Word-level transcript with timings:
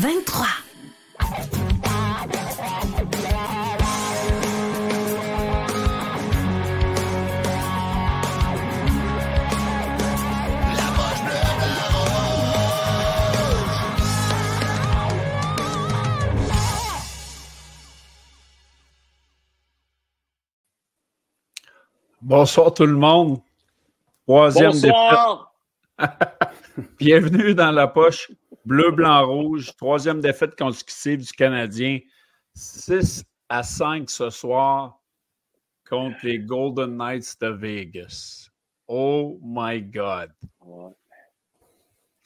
23. 0.00 0.46
Bonsoir 22.22 22.72
tout 22.72 22.86
le 22.86 22.94
monde. 22.94 23.42
Troisième 24.26 24.70
Bonsoir. 24.70 25.52
défaite. 25.98 26.18
Bienvenue 26.98 27.54
dans 27.54 27.70
la 27.70 27.86
poche 27.86 28.30
bleu, 28.70 28.92
blanc, 28.92 29.26
rouge. 29.26 29.74
Troisième 29.76 30.20
défaite 30.20 30.56
consécutive 30.56 31.26
du 31.26 31.32
Canadien. 31.32 31.98
6 32.54 33.24
à 33.48 33.64
5 33.64 34.08
ce 34.08 34.30
soir 34.30 35.00
contre 35.88 36.16
les 36.22 36.38
Golden 36.38 36.96
Knights 36.96 37.36
de 37.40 37.48
Vegas. 37.48 38.48
Oh 38.86 39.40
my 39.42 39.82
God. 39.82 40.30
Ouais. 40.60 40.92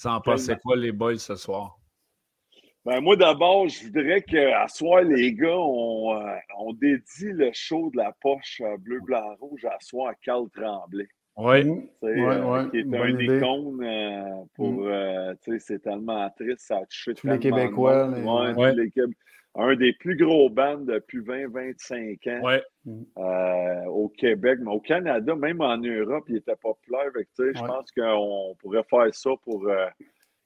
En 0.04 0.20
passait 0.20 0.58
quoi 0.62 0.76
les 0.76 0.92
boys 0.92 1.16
ce 1.16 1.34
soir? 1.34 1.78
Ben, 2.84 3.00
moi, 3.00 3.16
d'abord, 3.16 3.66
je 3.66 3.84
voudrais 3.84 4.20
qu'à 4.20 4.68
soir, 4.68 5.00
les 5.00 5.32
gars, 5.32 5.56
on, 5.56 6.14
euh, 6.14 6.36
on 6.58 6.74
dédie 6.74 7.32
le 7.32 7.50
show 7.54 7.90
de 7.90 7.96
la 7.96 8.12
poche 8.20 8.60
euh, 8.60 8.76
bleu, 8.76 9.00
blanc, 9.00 9.34
rouge 9.40 9.64
à 9.64 9.78
soir 9.80 10.08
à 10.08 10.14
Carl 10.16 10.50
Tremblay. 10.50 11.08
Ouais, 11.36 11.64
euh, 12.04 12.44
ouais, 12.44 12.70
qui 12.70 12.78
est 12.78 12.82
bonne 12.84 13.00
un 13.00 13.18
idée. 13.18 13.36
icône 13.38 13.82
euh, 13.84 14.44
pour. 14.54 14.72
Mm. 14.72 14.86
euh, 14.86 15.34
tu 15.42 15.52
sais, 15.52 15.58
c'est 15.58 15.78
tellement 15.80 16.30
triste, 16.30 16.60
ça 16.60 16.76
a 16.78 16.86
touché 16.86 17.14
Tous 17.14 17.26
les 17.26 17.38
Québécois, 17.40 18.06
monde. 18.08 18.16
les- 18.16 18.22
Ouais, 18.62 18.72
tous 18.72 18.78
les 18.78 18.90
Un 19.56 19.76
des 19.76 19.92
plus 19.92 20.16
gros 20.16 20.50
bands 20.50 20.78
depuis 20.78 21.20
20-25 21.20 22.26
ans 22.26 22.40
Ouais. 22.42 22.62
euh, 23.18 23.84
au 23.86 24.08
Québec, 24.08 24.58
mais 24.62 24.70
au 24.72 24.80
Canada, 24.80 25.34
même 25.36 25.60
en 25.60 25.76
Europe, 25.76 26.24
il 26.28 26.36
était 26.36 26.56
populaire. 26.56 27.10
Je 27.38 27.42
Ouais. 27.44 27.52
pense 27.66 27.90
qu'on 27.92 28.56
pourrait 28.60 28.82
faire 28.90 29.14
ça 29.14 29.30
pour 29.44 29.64
euh, 29.68 29.86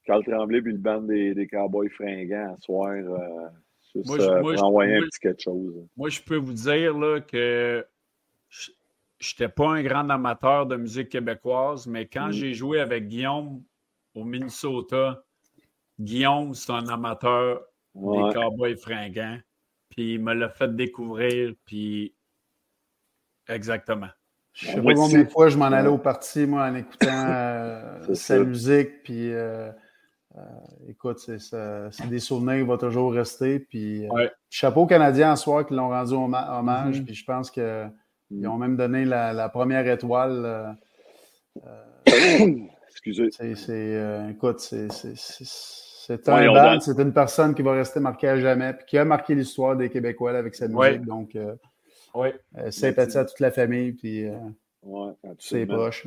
Carl 0.05 0.23
Tremblay 0.25 0.61
puis 0.61 0.73
le 0.73 0.79
band 0.79 1.01
des, 1.03 1.35
des 1.35 1.47
Cowboys 1.47 1.89
fringants 1.91 2.55
à 2.55 2.57
soir. 2.61 2.91
euh, 2.93 3.49
juste 3.95 4.07
Moi, 4.09 4.19
je- 4.19 4.25
euh, 4.25 4.31
moi, 4.41 4.41
pour 4.43 4.57
je- 4.57 4.63
envoyer 4.65 4.95
un 4.95 4.99
moi, 4.99 5.07
petit 5.11 5.21
quelque 5.21 5.43
chose. 5.43 5.87
Moi, 5.97 6.09
je 6.11 6.21
peux 6.21 6.37
vous 6.37 6.53
dire 6.53 6.99
là, 6.99 7.21
que 7.21 7.85
je 9.19 9.33
n'étais 9.35 9.49
pas 9.53 9.69
un 9.71 9.83
grand 9.83 10.09
amateur 10.11 10.67
de 10.67 10.77
musique 10.77 11.09
québécoise, 11.11 11.87
mais 11.87 12.07
quand 12.07 12.29
Mm. 12.29 12.33
j'ai 12.33 12.55
joué 12.55 12.81
avec 12.81 13.09
Guillaume 13.09 13.63
au 14.15 14.25
Minnesota, 14.25 15.23
Guillaume, 16.01 16.55
c'est 16.55 16.73
un 16.73 16.87
amateur 16.89 17.61
Ouais. 17.95 18.29
des 18.29 18.35
Cowboys 18.35 18.77
fringants. 18.77 19.39
Puis 19.91 20.15
il 20.15 20.23
me 20.23 20.35
l'a 20.35 20.49
fait 20.51 20.75
découvrir, 20.77 21.53
puis 21.65 22.15
exactement. 23.49 24.09
Je 24.53 24.67
sais 24.67 24.81
Moi 24.81 24.95
pas 24.95 25.01
combien 25.01 25.23
de 25.23 25.29
fois 25.31 25.49
je 25.49 25.57
m'en 25.57 25.67
allais 25.67 25.89
au 25.89 25.99
parti, 25.99 26.47
moi, 26.47 26.65
en 26.65 26.75
écoutant 26.75 27.07
euh, 27.29 28.15
sa 28.15 28.39
musique. 28.41 29.03
Puis, 29.05 29.33
euh, 29.33 29.71
euh, 30.37 30.41
écoute, 30.89 31.19
c'est 31.19 32.09
des 32.09 32.19
souvenirs 32.19 32.57
qui 32.63 32.63
vont 32.69 32.77
toujours 32.79 33.13
rester. 33.13 33.61
Puis, 33.61 34.09
Ouais. 34.11 34.31
chapeau 34.51 34.83
aux 34.83 34.87
Canadiens 34.87 35.33
en 35.33 35.37
soir 35.37 35.65
qui 35.67 35.75
l'ont 35.75 35.89
rendu 35.89 36.15
hommage. 36.15 36.99
Mhm. 37.01 37.05
Puis, 37.07 37.15
je 37.15 37.25
pense 37.25 37.51
qu'ils 37.51 37.91
Mm. 38.31 38.47
ont 38.49 38.57
même 38.59 38.77
donné 38.77 39.05
la, 39.05 39.33
la 39.33 39.49
première 39.49 39.87
étoile. 39.89 40.43
euh, 40.45 41.65
Excusez. 42.91 43.31
c'est, 43.31 43.55
euh, 43.69 44.31
écoute, 44.31 44.61
c'est, 44.61 44.89
Ouais, 46.27 46.33
un 46.35 46.43
ils 46.43 46.47
donné- 46.55 46.81
c'est 46.81 46.99
une 47.03 47.13
personne 47.13 47.55
qui 47.55 47.63
va 47.63 47.73
rester 47.73 48.01
marquée 48.01 48.29
à 48.29 48.37
jamais, 48.39 48.73
puis 48.73 48.87
qui 48.87 48.99
a 48.99 49.05
marqué 49.05 49.35
l'histoire 49.35 49.77
des 49.77 49.91
Québécois 49.91 50.33
là, 50.33 50.39
avec 50.39 50.55
sa 50.55 50.67
musique. 50.67 50.79
Ouais. 50.81 50.99
Donc, 50.99 51.37
euh, 51.37 51.55
euh, 52.17 52.71
sympathie 52.71 53.19
à 53.19 53.25
toute 53.27 53.41
la 53.41 53.51
famille, 53.51 53.93
puis 53.93 54.25
euh, 54.27 54.37
Ouais, 54.83 55.13
tous 55.39 55.47
ses 55.47 55.67
proches. 55.67 56.07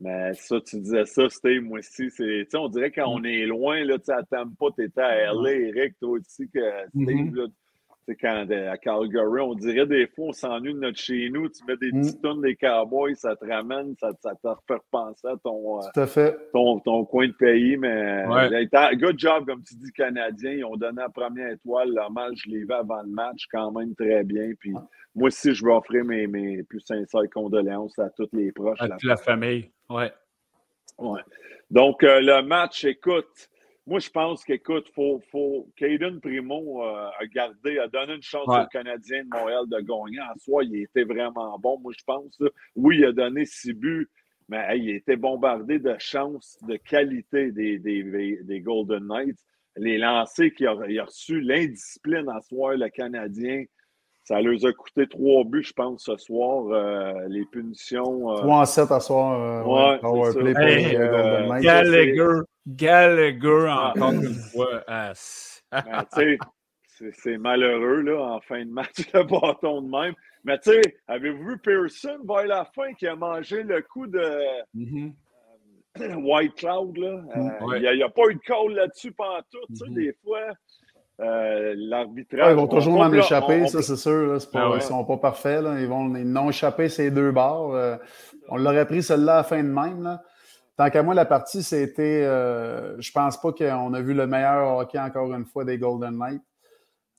Mais 0.00 0.34
ça, 0.34 0.60
tu 0.60 0.80
disais 0.80 1.04
ça, 1.06 1.28
Steve, 1.28 1.62
moi 1.62 1.78
aussi. 1.80 2.10
c'est- 2.10 2.46
On 2.56 2.68
dirait 2.68 2.90
quand 2.92 3.06
on 3.08 3.22
est 3.24 3.44
loin, 3.46 3.84
là, 3.84 3.98
tu 3.98 4.10
à 4.12 4.22
Tampa, 4.22 4.66
tu 4.76 4.84
étais 4.84 5.00
à 5.00 5.32
LA, 5.32 5.50
Eric, 5.52 5.98
toi 5.98 6.10
aussi, 6.18 6.48
que 6.48 6.60
Steve, 6.90 7.08
Mhm. 7.26 7.34
là, 7.34 7.46
tu 8.06 8.12
sais, 8.12 8.18
quand 8.20 8.46
à 8.50 8.76
Calgary, 8.78 9.40
on 9.40 9.54
dirait 9.54 9.86
des 9.86 10.06
fois, 10.08 10.26
on 10.26 10.32
s'ennuie 10.32 10.74
de 10.74 10.78
notre 10.80 10.98
chez 10.98 11.30
nous. 11.30 11.48
Tu 11.48 11.64
mets 11.66 11.76
des 11.76 11.92
Mhm. 11.92 12.00
petites 12.02 12.22
tonnes 12.22 12.40
des 12.42 12.56
Cowboys, 12.56 13.14
ça 13.14 13.36
te 13.36 13.44
ramène, 13.44 13.94
ça, 14.00 14.10
ça 14.20 14.34
te 14.34 14.48
refait 14.48 14.74
repenser 14.74 15.28
à 15.28 15.36
ton, 15.42 15.78
euh, 15.78 15.82
Tout 15.94 16.00
à 16.00 16.06
fait. 16.06 16.36
ton, 16.52 16.80
ton 16.80 17.04
coin 17.04 17.28
de 17.28 17.32
pays. 17.32 17.76
Mais 17.76 18.24
Ouais. 18.26 18.66
t'as- 18.68 18.94
good 18.94 19.18
job, 19.18 19.46
comme 19.46 19.62
tu 19.62 19.74
dis, 19.76 19.92
Canadien. 19.92 20.52
Ils 20.52 20.64
ont 20.64 20.76
donné 20.76 21.00
la 21.00 21.08
première 21.08 21.50
étoile. 21.52 21.90
L'hommage, 21.94 22.42
je 22.44 22.50
l'ai 22.50 22.58
vu 22.64 22.72
avant 22.72 23.02
le 23.02 23.08
match, 23.10 23.46
quand 23.52 23.70
même 23.72 23.94
très 23.94 24.24
bien. 24.24 24.52
Puis 24.58 24.72
moi 25.14 25.28
aussi, 25.28 25.54
je 25.54 25.64
veux 25.64 25.72
offrir 25.72 26.04
mes, 26.04 26.26
mes 26.26 26.62
plus 26.64 26.80
sincères 26.80 27.20
condoléances 27.32 27.98
à 27.98 28.10
tous 28.10 28.28
les 28.32 28.50
proches. 28.52 28.80
À 28.80 28.88
la 28.88 28.96
toute 28.96 29.04
la 29.08 29.16
famille. 29.16 29.70
Ouais. 29.88 30.12
Ouais. 30.98 31.20
Donc, 31.70 32.02
euh, 32.02 32.20
le 32.20 32.42
match, 32.42 32.84
écoute, 32.84 33.48
moi, 33.86 33.98
je 33.98 34.10
pense 34.10 34.44
qu'écoute, 34.44 34.86
faut, 34.94 35.20
faut, 35.30 35.68
Caden 35.76 36.20
Primo 36.20 36.84
euh, 36.84 37.08
a 37.18 37.26
gardé, 37.26 37.78
a 37.78 37.88
donné 37.88 38.14
une 38.14 38.22
chance 38.22 38.46
Ouais. 38.46 38.60
aux 38.62 38.66
Canadiens 38.68 39.24
de 39.24 39.28
Montréal 39.28 39.64
de 39.68 39.80
gagner. 39.80 40.20
En 40.20 40.38
soi, 40.38 40.62
il 40.64 40.76
était 40.82 41.04
vraiment 41.04 41.58
bon, 41.58 41.78
moi, 41.80 41.92
je 41.98 42.04
pense. 42.04 42.38
là. 42.40 42.48
Oui, 42.76 42.98
il 42.98 43.04
a 43.06 43.12
donné 43.12 43.44
six 43.44 43.72
buts, 43.72 44.08
mais 44.48 44.64
hey, 44.68 44.82
il 44.82 44.90
était 44.96 45.16
bombardé 45.16 45.78
de 45.80 45.94
chances, 45.98 46.56
de 46.68 46.76
qualité 46.76 47.50
des, 47.50 47.78
des, 47.78 48.38
des 48.42 48.60
Golden 48.60 49.04
Knights. 49.06 49.38
Les 49.76 49.98
lancers 49.98 50.52
qu'il 50.54 50.66
a, 50.68 50.76
il 50.88 50.98
a 51.00 51.04
reçu, 51.04 51.40
l'indiscipline 51.40 52.28
à 52.28 52.40
soir, 52.42 52.76
le 52.76 52.88
Canadien, 52.90 53.64
ça 54.24 54.40
leur 54.40 54.64
a 54.64 54.72
coûté 54.72 55.08
trois 55.08 55.42
buts, 55.44 55.64
je 55.64 55.72
pense, 55.72 56.04
ce 56.04 56.16
soir. 56.18 56.66
euh, 56.68 57.26
les 57.28 57.44
punitions. 57.46 58.30
euh, 58.32 58.36
3 58.36 58.58
en 58.60 58.64
7 58.64 58.90
à 58.92 59.00
soir. 59.00 59.40
euh, 59.40 59.64
Ouais, 59.64 59.90
ouais, 59.94 59.98
power 59.98 60.30
c'est 60.32 60.38
play 60.40 60.52
ça. 60.52 60.60
pour 60.60 60.68
Hey, 60.68 60.84
les 60.84 60.92
Golden 60.94 61.48
Knights. 61.48 61.62
Gallagher. 61.64 62.40
Gallagher, 62.66 63.66
Ah. 63.68 63.92
encore 63.96 64.12
une 64.12 64.34
fois. 64.34 64.82
Ah, 64.86 65.12
c'est- 65.14 65.62
Ben, 65.72 66.04
tu 66.12 66.20
sais, 66.20 66.38
c'est- 66.86 67.12
c'est 67.14 67.38
malheureux, 67.38 68.02
là, 68.02 68.20
en 68.20 68.40
fin 68.40 68.64
de 68.64 68.70
match, 68.70 68.94
le 69.14 69.24
bâton 69.24 69.82
de 69.82 69.88
même. 69.90 70.14
Mais 70.44 70.58
tu 70.58 70.70
sais, 70.72 70.80
avez-vous 71.08 71.44
vu 71.50 71.58
Pearson 71.58 72.18
vers 72.28 72.46
la 72.46 72.64
fin 72.74 72.92
qui 72.94 73.06
a 73.06 73.14
mangé 73.16 73.62
le 73.62 73.80
coup 73.82 74.06
de 74.06 74.22
Mhm. 74.74 75.12
White 76.24 76.54
Cloud, 76.56 76.96
là? 76.96 77.08
Euh, 77.36 77.64
Ouais. 77.66 77.80
Il 77.82 77.96
n'y 77.96 78.02
a, 78.02 78.08
pas 78.08 78.22
eu 78.30 78.34
de 78.34 78.40
call 78.40 78.74
là-dessus 78.74 79.12
pendant 79.12 79.40
tout. 79.50 79.58
Tu 79.68 79.76
sais, 79.76 79.88
Mhm. 79.88 79.94
des 79.94 80.16
fois, 80.24 80.40
euh, 81.20 81.74
l'arbitrage. 81.76 82.46
Ouais, 82.46 82.52
ils 82.52 82.56
vont 82.56 82.66
toujours 82.66 83.08
peut- 83.10 83.16
échapper, 83.18 83.62
on- 83.62 83.66
ça, 83.68 83.82
c'est 83.82 83.96
sûr. 83.96 84.32
là. 84.32 84.40
C'est 84.40 84.50
pas- 84.50 84.62
Ah 84.62 84.70
ouais. 84.70 84.76
Ils 84.78 84.82
sont 84.82 85.04
pas 85.04 85.16
parfaits. 85.18 85.62
Là. 85.62 85.78
Ils 85.80 85.86
vont 85.86 86.14
ils 86.16 86.30
n'ont 86.30 86.48
échappé 86.48 86.88
ces 86.88 87.10
deux 87.10 87.30
barres. 87.30 87.70
Euh, 87.72 87.96
on 88.48 88.56
l'aurait 88.56 88.86
pris 88.86 89.02
celle-là 89.02 89.34
à 89.34 89.36
la 89.38 89.42
fin 89.44 89.62
de 89.62 89.68
même. 89.68 90.02
Là. 90.02 90.22
Tant 90.82 90.90
qu'à 90.90 91.04
moi, 91.04 91.14
la 91.14 91.24
partie, 91.24 91.62
c'était. 91.62 92.24
Euh, 92.24 93.00
je 93.00 93.12
pense 93.12 93.40
pas 93.40 93.52
qu'on 93.52 93.94
a 93.94 94.00
vu 94.00 94.14
le 94.14 94.26
meilleur 94.26 94.78
hockey 94.78 94.98
encore 94.98 95.32
une 95.32 95.44
fois 95.44 95.64
des 95.64 95.78
Golden 95.78 96.18
Knights. 96.18 96.42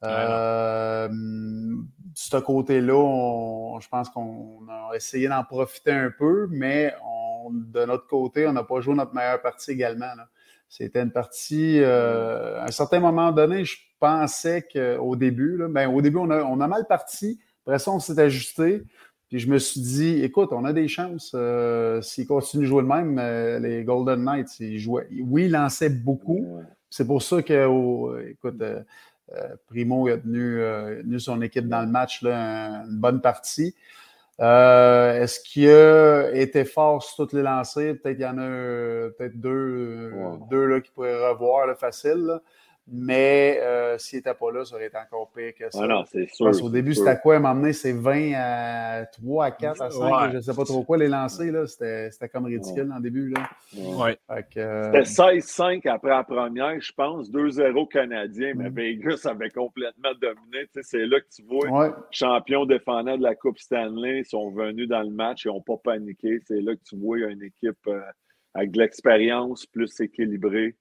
Euh, 0.03 1.07
de 1.07 1.85
ce 2.13 2.35
côté-là, 2.35 3.79
je 3.79 3.87
pense 3.87 4.09
qu'on 4.09 4.67
a 4.69 4.93
essayé 4.95 5.29
d'en 5.29 5.45
profiter 5.45 5.93
un 5.93 6.11
peu, 6.11 6.49
mais 6.51 6.93
on- 7.05 7.51
de 7.51 7.85
notre 7.85 8.05
côté, 8.07 8.45
on 8.47 8.51
n'a 8.51 8.63
pas 8.65 8.81
joué 8.81 8.95
notre 8.95 9.13
meilleure 9.13 9.41
partie 9.41 9.71
également. 9.71 10.13
là. 10.17 10.27
C'était 10.67 11.01
une 11.01 11.13
partie, 11.13 11.79
euh, 11.81 12.59
à 12.59 12.65
un 12.65 12.71
certain 12.71 12.99
moment 12.99 13.31
donné, 13.31 13.63
je 13.63 13.77
pensais 13.97 14.61
qu'au 14.63 15.15
début, 15.15 15.55
là, 15.55 15.69
ben, 15.69 15.87
au 15.87 16.01
début, 16.01 16.17
on 16.17 16.29
a, 16.31 16.43
on 16.43 16.59
a 16.59 16.67
mal 16.67 16.85
parti. 16.85 17.39
Après 17.65 17.79
ça, 17.79 17.91
on 17.91 17.99
s'est 17.99 18.19
ajusté. 18.19 18.83
Puis 19.33 19.39
je 19.39 19.49
me 19.49 19.57
suis 19.57 19.81
dit, 19.81 20.23
écoute, 20.23 20.49
on 20.51 20.63
a 20.63 20.73
des 20.73 20.87
chances. 20.87 21.31
euh, 21.33 22.03
S'ils 22.03 22.27
continuent 22.27 22.61
de 22.61 22.67
jouer 22.67 22.83
le 22.83 22.87
même, 22.87 23.17
euh, 23.17 23.57
les 23.57 23.83
Golden 23.83 24.23
Knights, 24.23 24.59
ils 24.59 24.77
jouaient. 24.77 25.07
Oui, 25.23 25.45
ils 25.45 25.51
lançaient 25.51 25.89
beaucoup. 25.89 26.59
C'est 26.87 27.07
pour 27.07 27.23
ça 27.23 27.41
que, 27.41 27.65
au- 27.65 28.15
écoute, 28.19 28.61
euh, 28.61 28.83
Primo 29.65 30.07
a 30.07 30.17
tenu, 30.19 30.59
tenu 31.01 31.19
son 31.19 31.41
équipe 31.41 31.67
dans 31.67 31.81
le 31.81 31.87
match 31.87 32.21
là, 32.21 32.83
une 32.87 32.99
bonne 32.99 33.21
partie. 33.21 33.73
Est-ce 34.37 35.39
qu'il 35.39 35.67
a 35.67 36.29
été 36.35 36.63
fort 36.63 37.01
sur 37.01 37.15
toutes 37.15 37.33
les 37.33 37.41
lancées? 37.41 37.95
Peut-être 37.95 38.17
qu'il 38.17 38.25
y 38.25 38.29
en 38.29 38.37
a 38.37 39.09
peut-être 39.17 39.39
deux, 39.39 40.11
deux 40.51 40.65
là, 40.67 40.79
qui 40.79 40.91
pourraient 40.91 41.29
revoir 41.31 41.65
le 41.65 41.73
facile. 41.73 42.23
Là. 42.27 42.41
Mais 42.85 43.59
euh, 43.61 43.97
s'il 43.97 44.19
n'était 44.19 44.33
pas 44.33 44.51
là, 44.51 44.65
ça 44.65 44.75
aurait 44.75 44.87
été 44.87 44.97
encore 44.97 45.31
pire 45.31 45.53
que 45.57 45.71
ça. 45.71 45.79
Ah 45.83 45.87
non, 45.87 46.03
c'est 46.05 46.27
sûr. 46.29 46.47
au 46.47 46.69
début, 46.69 46.93
c'était 46.93 47.17
quoi? 47.17 47.39
M'emmener, 47.39 47.71
c'est 47.71 47.93
20 47.93 48.33
à 48.35 49.05
3, 49.05 49.45
à 49.45 49.51
4, 49.51 49.81
à 49.81 49.89
5, 49.89 50.31
je 50.31 50.35
ne 50.35 50.41
sais 50.41 50.53
pas 50.53 50.65
trop 50.65 50.83
quoi 50.83 50.97
les 50.97 51.07
lancer. 51.07 51.49
C'était 51.65 52.29
comme 52.29 52.45
ridicule 52.45 52.91
en 52.93 52.99
début. 52.99 53.29
Là. 53.29 53.49
Ouais. 53.77 54.17
Euh... 54.57 55.03
C'était 55.05 55.39
16-5 55.39 55.89
après 55.89 56.09
la 56.09 56.25
première, 56.25 56.79
je 56.81 56.91
pense. 56.91 57.31
2-0 57.31 57.87
canadien, 57.87 58.51
mais 58.55 58.69
mm. 58.69 58.73
Vegas 58.75 59.21
avait 59.29 59.49
complètement 59.49 60.11
dominé. 60.21 60.67
C'est 60.81 61.05
là 61.05 61.21
que 61.21 61.27
tu 61.33 61.43
vois, 61.43 61.69
ouais. 61.69 61.91
champions 62.11 62.65
défendants 62.65 63.17
de 63.17 63.23
la 63.23 63.35
Coupe 63.35 63.59
Stanley 63.59 64.23
sont 64.25 64.51
venus 64.51 64.89
dans 64.89 65.03
le 65.03 65.11
match 65.11 65.45
et 65.45 65.49
n'ont 65.49 65.61
pas 65.61 65.77
paniqué. 65.81 66.39
C'est 66.45 66.59
là 66.59 66.75
que 66.75 66.83
tu 66.83 66.97
vois 66.97 67.17
une 67.19 67.43
équipe 67.43 67.87
euh, 67.87 68.01
avec 68.53 68.71
de 68.71 68.79
l'expérience, 68.79 69.65
plus 69.65 70.01
équilibrée. 70.01 70.75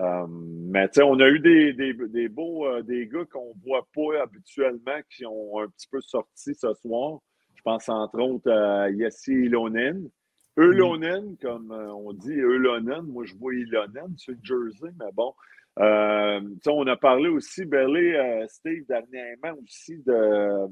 Euh, 0.00 0.26
mais 0.28 0.88
tu 0.88 0.94
sais, 0.94 1.02
on 1.02 1.20
a 1.20 1.28
eu 1.28 1.40
des, 1.40 1.72
des, 1.74 1.92
des 1.92 2.28
beaux 2.28 2.66
euh, 2.66 2.82
des 2.82 3.06
gars 3.06 3.24
qu'on 3.30 3.54
ne 3.54 3.60
voit 3.66 3.86
pas 3.94 4.22
habituellement 4.22 4.98
qui 5.14 5.26
ont 5.26 5.60
un 5.60 5.68
petit 5.68 5.88
peu 5.88 6.00
sorti 6.00 6.54
ce 6.54 6.72
soir. 6.74 7.18
Je 7.54 7.62
pense 7.62 7.88
entre 7.88 8.18
autres 8.20 8.50
à 8.50 8.88
Yassi 8.90 9.32
Ilonen. 9.32 10.08
Eulonen, 10.56 11.36
comme 11.40 11.70
euh, 11.72 11.92
on 11.92 12.12
dit, 12.12 12.32
Eulonen. 12.32 13.02
Moi, 13.02 13.24
je 13.26 13.34
vois 13.36 13.54
Ilonen 13.54 14.16
sur 14.16 14.32
le 14.32 14.38
jersey, 14.42 14.90
mais 14.98 15.12
bon. 15.12 15.34
On 15.76 16.86
a 16.86 16.96
parlé 16.96 17.28
aussi, 17.28 17.64
Belly, 17.64 18.14
Steve, 18.48 18.84
dernièrement 18.86 19.60
aussi 19.62 19.98
de. 19.98 20.66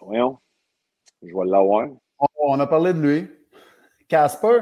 voyons, 0.00 0.38
je 1.22 1.34
vais 1.34 1.44
l'avoir. 1.46 1.88
On 2.38 2.58
a 2.60 2.66
parlé 2.66 2.92
de 2.92 3.00
lui. 3.00 3.28
Casper 4.08 4.60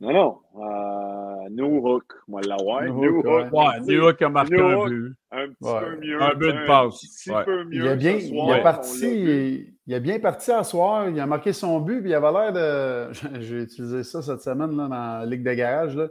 non, 0.00 0.12
non. 0.12 0.38
Euh, 0.56 1.48
New 1.50 1.86
Hook, 1.86 2.04
moi, 2.28 2.40
l'avoir. 2.42 2.82
New 2.84 3.18
Hook. 3.18 3.52
Ouais, 3.52 3.80
New 3.80 4.06
Hook 4.06 4.22
a 4.22 4.28
marqué 4.28 4.60
un 4.60 4.86
but. 4.86 5.14
Un 5.30 5.48
petit 5.48 5.56
peu 5.60 5.96
mieux. 6.00 6.22
Un 6.22 6.34
but 6.34 6.52
de 6.52 6.66
passe. 6.66 7.28
Un 7.28 7.42
petit 7.42 7.44
peu 7.44 7.64
mieux. 7.64 7.84
Il 7.84 7.88
a 7.88 7.96
bien, 7.96 8.12
il 8.12 8.52
a 8.52 8.58
parti, 8.60 9.74
il 9.86 9.94
a 9.94 9.98
bien 10.00 10.20
parti 10.20 10.52
à 10.52 10.62
soir. 10.62 11.08
Il 11.08 11.18
a 11.18 11.26
marqué 11.26 11.52
son 11.52 11.80
but, 11.80 12.00
puis 12.00 12.10
il 12.10 12.14
avait 12.14 12.32
l'air 12.32 12.52
de. 12.52 13.12
J'ai 13.40 13.62
utilisé 13.62 14.02
ça 14.04 14.22
cette 14.22 14.42
semaine 14.42 14.76
là, 14.76 14.88
dans 14.88 15.18
la 15.20 15.26
Ligue 15.26 15.44
de 15.44 15.54
garage. 15.54 15.96
Là. 15.96 16.08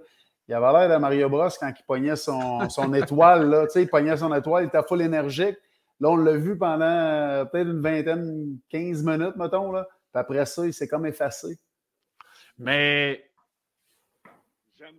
Il 0.48 0.54
avait 0.54 0.74
l'air 0.74 0.98
de 0.98 1.02
Mario 1.02 1.30
Bros 1.30 1.48
quand 1.60 1.72
il 1.78 1.84
pognait 1.86 2.16
son, 2.16 2.68
son 2.70 2.94
étoile. 2.94 3.50
Là. 3.50 3.66
Tu 3.68 3.74
sais, 3.74 3.84
il 3.84 3.90
pognait 3.90 4.18
son 4.18 4.34
étoile, 4.34 4.66
il 4.66 4.68
était 4.68 4.84
full 4.86 5.02
énergique. 5.02 5.58
Là, 6.00 6.10
on 6.10 6.18
l'a 6.18 6.36
vu 6.36 6.58
pendant 6.58 6.84
euh, 6.84 7.46
peut-être 7.46 7.68
une 7.68 7.82
vingtaine, 7.82 8.58
15 8.70 9.04
minutes, 9.04 9.36
mettons. 9.38 9.72
Là. 9.72 9.88
Puis 10.12 10.20
après 10.20 10.46
ça, 10.46 10.66
il 10.66 10.74
s'est 10.74 10.88
comme 10.88 11.06
effacé. 11.06 11.58
Mais 12.58 13.30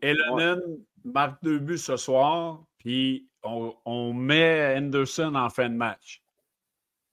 Elonen 0.03 0.61
marque 1.05 1.43
deux 1.43 1.59
buts 1.59 1.79
ce 1.79 1.97
soir, 1.97 2.65
puis 2.79 3.29
on, 3.43 4.13
met 4.13 4.77
Henderson 4.77 5.35
en 5.35 5.51
fin 5.51 5.69
de 5.69 5.75
match. 5.75 6.23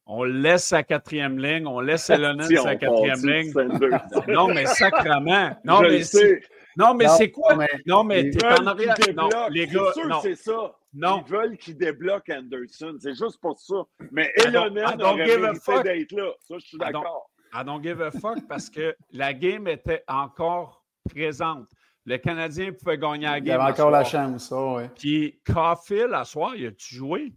On 0.05 0.23
laisse 0.23 0.65
sa 0.65 0.83
quatrième 0.83 1.37
ligne, 1.39 1.67
on 1.67 1.79
laisse 1.79 2.09
Elonen 2.09 2.47
sa 2.55 2.75
quatrième 2.75 3.25
ligne. 3.25 3.53
non, 4.27 4.47
mais 4.47 4.65
sacrement. 4.65 5.51
Non, 5.63 5.81
mais 5.81 6.03
c'est. 6.03 6.41
Non, 6.77 6.93
mais 6.93 7.07
c'est 7.09 7.31
quoi? 7.31 7.57
non, 7.85 8.03
mais 8.03 8.29
t'es 8.29 8.45
en 8.45 8.65
arrière. 8.65 8.95
Non, 9.13 9.29
les 9.49 9.67
gars. 9.67 9.91
sûr 9.93 10.07
non. 10.07 10.19
c'est 10.21 10.35
ça. 10.35 10.73
Non. 10.93 11.23
Ils 11.25 11.31
veulent 11.31 11.57
qu'il 11.57 11.77
débloque 11.77 12.29
Anderson. 12.29 12.97
C'est 12.99 13.15
juste 13.15 13.39
pour 13.41 13.59
ça. 13.59 13.83
Mais 14.11 14.31
Elonen 14.37 15.01
aurait 15.01 15.37
mérité 15.37 15.83
d'être 15.83 16.11
là. 16.13 16.31
Ça, 16.39 16.55
je 16.59 16.65
suis 16.65 16.77
d'accord. 16.77 17.30
I 17.53 17.63
don't 17.63 17.83
give 17.83 18.01
a 18.01 18.11
fuck 18.11 18.47
parce 18.47 18.69
que 18.69 18.95
la 19.11 19.33
game 19.33 19.67
était 19.67 20.03
encore 20.07 20.85
présente. 21.09 21.67
Le 22.05 22.17
Canadien 22.17 22.71
pouvait 22.71 22.97
gagner 22.97 23.25
la 23.25 23.39
game. 23.39 23.57
Il 23.57 23.61
avait 23.61 23.71
encore 23.71 23.91
la 23.91 24.03
chance, 24.03 24.49
ça, 24.49 24.73
oui. 24.73 24.83
Puis 24.97 25.39
Caulfield, 25.45 26.13
à 26.13 26.25
soir, 26.25 26.55
il 26.55 26.67
a-tu 26.67 26.95
joué? 26.95 27.33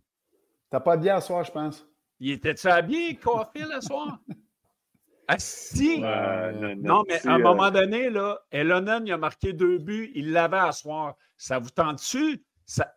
T'as 0.70 0.80
pas 0.80 0.96
bien 0.96 1.16
à 1.16 1.20
soir, 1.20 1.44
je 1.44 1.52
pense. 1.52 1.86
Il 2.20 2.30
était-tu 2.30 2.68
habillé, 2.68 3.16
Caulfield, 3.16 3.70
à 3.72 3.80
soir? 3.80 4.18
Ah, 5.26 5.36
si! 5.38 6.00
non, 6.00 7.02
mais 7.08 7.26
à 7.26 7.32
un 7.32 7.38
moment 7.38 7.70
donné, 7.70 8.10
là, 8.10 8.38
Elonen, 8.50 9.06
il 9.06 9.12
a 9.12 9.16
marqué 9.16 9.54
deux 9.54 9.78
buts, 9.78 10.12
il 10.14 10.32
l'avait 10.32 10.58
à 10.58 10.70
soir. 10.70 11.14
Ça 11.38 11.58
vous 11.58 11.70
tente-tu? 11.70 12.44
Ça... 12.66 12.94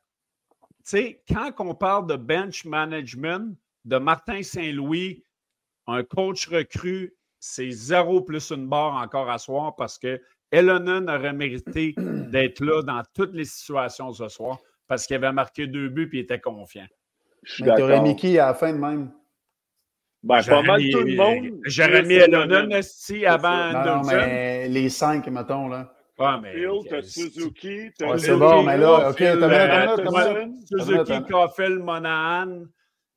Tu 0.49 0.81
sais, 0.83 1.23
quand 1.25 1.53
on 1.59 1.73
parle 1.73 2.05
de 2.05 2.17
bench 2.17 2.65
management, 2.65 3.55
de 3.85 3.97
Martin 3.97 4.43
Saint-Louis, 4.43 5.23
un 5.87 6.03
coach 6.03 6.47
recru, 6.47 7.13
c'est 7.39 7.71
zéro 7.71 8.21
plus 8.21 8.51
une 8.51 8.67
barre 8.67 8.95
encore 8.95 9.29
à 9.29 9.37
soir 9.37 9.75
parce 9.75 9.97
que 9.97 10.21
Elonen 10.51 11.09
aurait 11.09 11.33
mérité 11.33 11.95
d'être 11.97 12.63
là 12.63 12.81
dans 12.81 13.01
toutes 13.13 13.33
les 13.33 13.45
situations 13.45 14.11
ce 14.13 14.27
soir 14.27 14.57
parce 14.87 15.05
qu'il 15.05 15.15
avait 15.15 15.31
marqué 15.31 15.67
deux 15.67 15.89
buts 15.89 16.09
et 16.13 16.17
il 16.17 16.19
était 16.21 16.39
confiant. 16.39 16.87
Tu 17.43 17.69
aurais 17.69 18.01
mis 18.01 18.15
qui 18.15 18.37
à 18.39 18.47
la 18.47 18.53
fin 18.53 18.73
de 18.73 18.77
même? 18.77 19.11
Ben, 20.23 20.41
pas 20.43 20.61
mal 20.61 20.81
tout 20.91 21.01
le 21.01 21.15
monde. 21.15 21.59
J'aurais 21.65 22.03
mis 22.03 22.15
Elonen 22.15 22.73
aussi 22.73 23.25
avant 23.25 23.71
non, 23.71 24.01
mais 24.03 24.67
les 24.67 24.89
cinq, 24.89 25.27
mettons, 25.27 25.67
là. 25.67 25.93
Ouais, 26.19 26.39
mais. 26.41 26.53
t'as 26.89 27.01
Suzuki, 27.03 27.91
t'as 27.97 28.17
C'est 28.17 28.35
bon, 28.35 28.63
mais 28.63 28.77
là, 28.77 29.11
OK, 29.11 29.17
t'as 29.19 29.95
Suzuki, 30.65 31.31
Kaufel, 31.31 31.79
Monahan. 31.79 32.65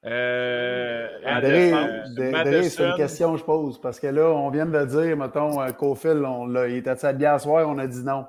Euh, 0.06 1.08
c'est 1.52 2.85
une 2.85 2.97
question 2.97 3.32
que 3.32 3.38
je 3.38 3.44
pose 3.44 3.79
parce 3.81 4.00
que 4.00 4.06
là, 4.06 4.31
on 4.31 4.49
vient 4.49 4.64
de 4.64 4.85
dire, 4.87 5.17
mettons, 5.17 5.58
Cofield, 5.73 6.25
il 6.69 6.76
était 6.76 7.26
à 7.26 7.38
soir, 7.38 7.69
on 7.69 7.79
a 7.79 7.87
dit 7.87 8.02
non. 8.02 8.26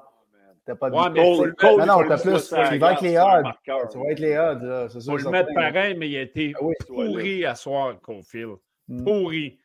T'as 0.65 0.75
pas 0.75 0.89
ouais, 0.91 1.09
mais 1.09 1.38
Cole, 1.38 1.56
Cole, 1.56 1.79
non, 1.79 1.85
non, 2.01 2.07
t'as 2.07 2.21
plus. 2.21 2.50
Tu 2.50 2.77
vas 2.77 2.94
être 2.94 3.01
les 3.01 3.18
odds. 3.18 3.51
Tu 3.91 3.97
vas 3.97 4.12
être 4.12 4.19
les 4.19 4.38
odds, 4.38 4.89
c'est. 4.89 5.03
Faut 5.03 5.18
le 5.18 5.29
mettre 5.31 5.53
pareil, 5.56 5.95
mais 5.97 6.09
il 6.09 6.18
a 6.18 6.21
été 6.21 6.53
ah 6.56 6.65
pourri 6.88 7.45
à 7.45 7.56
soir, 7.56 8.00
Cofield. 8.01 8.57
Mm. 8.88 9.03
Pourri. 9.03 9.59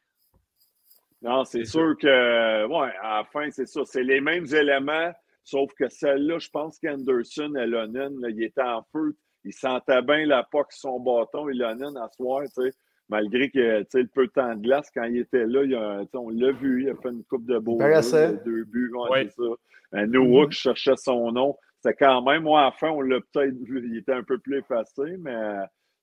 Non, 1.21 1.45
c'est 1.45 1.65
sûr 1.65 1.97
que, 2.01 2.67
ouais, 2.67 2.93
à 3.03 3.19
la 3.19 3.25
fin, 3.25 3.51
c'est 3.51 3.67
ça. 3.67 3.83
C'est 3.85 4.05
les 4.05 4.21
mêmes 4.21 4.47
éléments, 4.47 5.13
sauf 5.45 5.71
que 5.75 5.89
celle-là, 5.89 6.39
je 6.39 6.49
pense 6.49 6.79
qu'Anderson 6.79 7.55
et 7.57 7.67
Lonen, 7.67 8.15
il 8.29 8.43
était 8.43 8.63
en 8.63 8.83
feu 8.91 9.17
il 9.47 9.53
sentait 9.53 10.03
bien 10.03 10.27
la 10.27 10.43
POC 10.43 10.73
son 10.73 11.01
bâton, 11.01 11.49
Ilonen, 11.49 11.97
à 11.97 12.09
soir, 12.09 12.43
tu 12.45 12.63
sais. 12.63 12.71
Malgré 13.09 13.49
que, 13.51 13.81
tu 13.83 13.87
sais, 13.91 14.03
le 14.03 14.09
peu 14.09 14.27
de 14.27 14.33
temps 14.33 14.55
de 14.55 14.61
glace, 14.61 14.91
quand 14.93 15.05
il 15.05 15.19
était 15.19 15.47
là, 15.47 15.63
il 15.63 15.75
a, 15.77 16.03
on 16.15 16.31
l'a 16.31 16.51
vu, 16.51 16.83
il 16.83 16.91
a 16.91 16.97
fait 16.97 17.11
une 17.11 17.23
coupe 17.23 17.47
de 17.47 17.59
beaux 17.59 17.79
deux, 17.79 18.41
deux 18.45 18.65
buts, 18.65 18.91
ouais, 19.11 19.29
c'est 19.29 19.43
ça. 19.43 19.51
Un 19.93 20.07
Noah 20.09 20.49
qui 20.49 20.57
cherchait 20.57 20.97
son 20.97 21.31
nom. 21.31 21.57
C'était 21.81 21.95
quand 21.95 22.21
même, 22.23 22.43
moi, 22.43 22.63
à 22.63 22.65
la 22.65 22.73
fin, 22.73 22.91
on 22.91 23.01
l'a 23.03 23.21
peut-être 23.33 23.55
vu, 23.63 23.89
il 23.89 23.99
était 23.99 24.13
un 24.13 24.25
peu 24.25 24.39
plus 24.39 24.59
effacé, 24.59 25.17
mais 25.21 25.55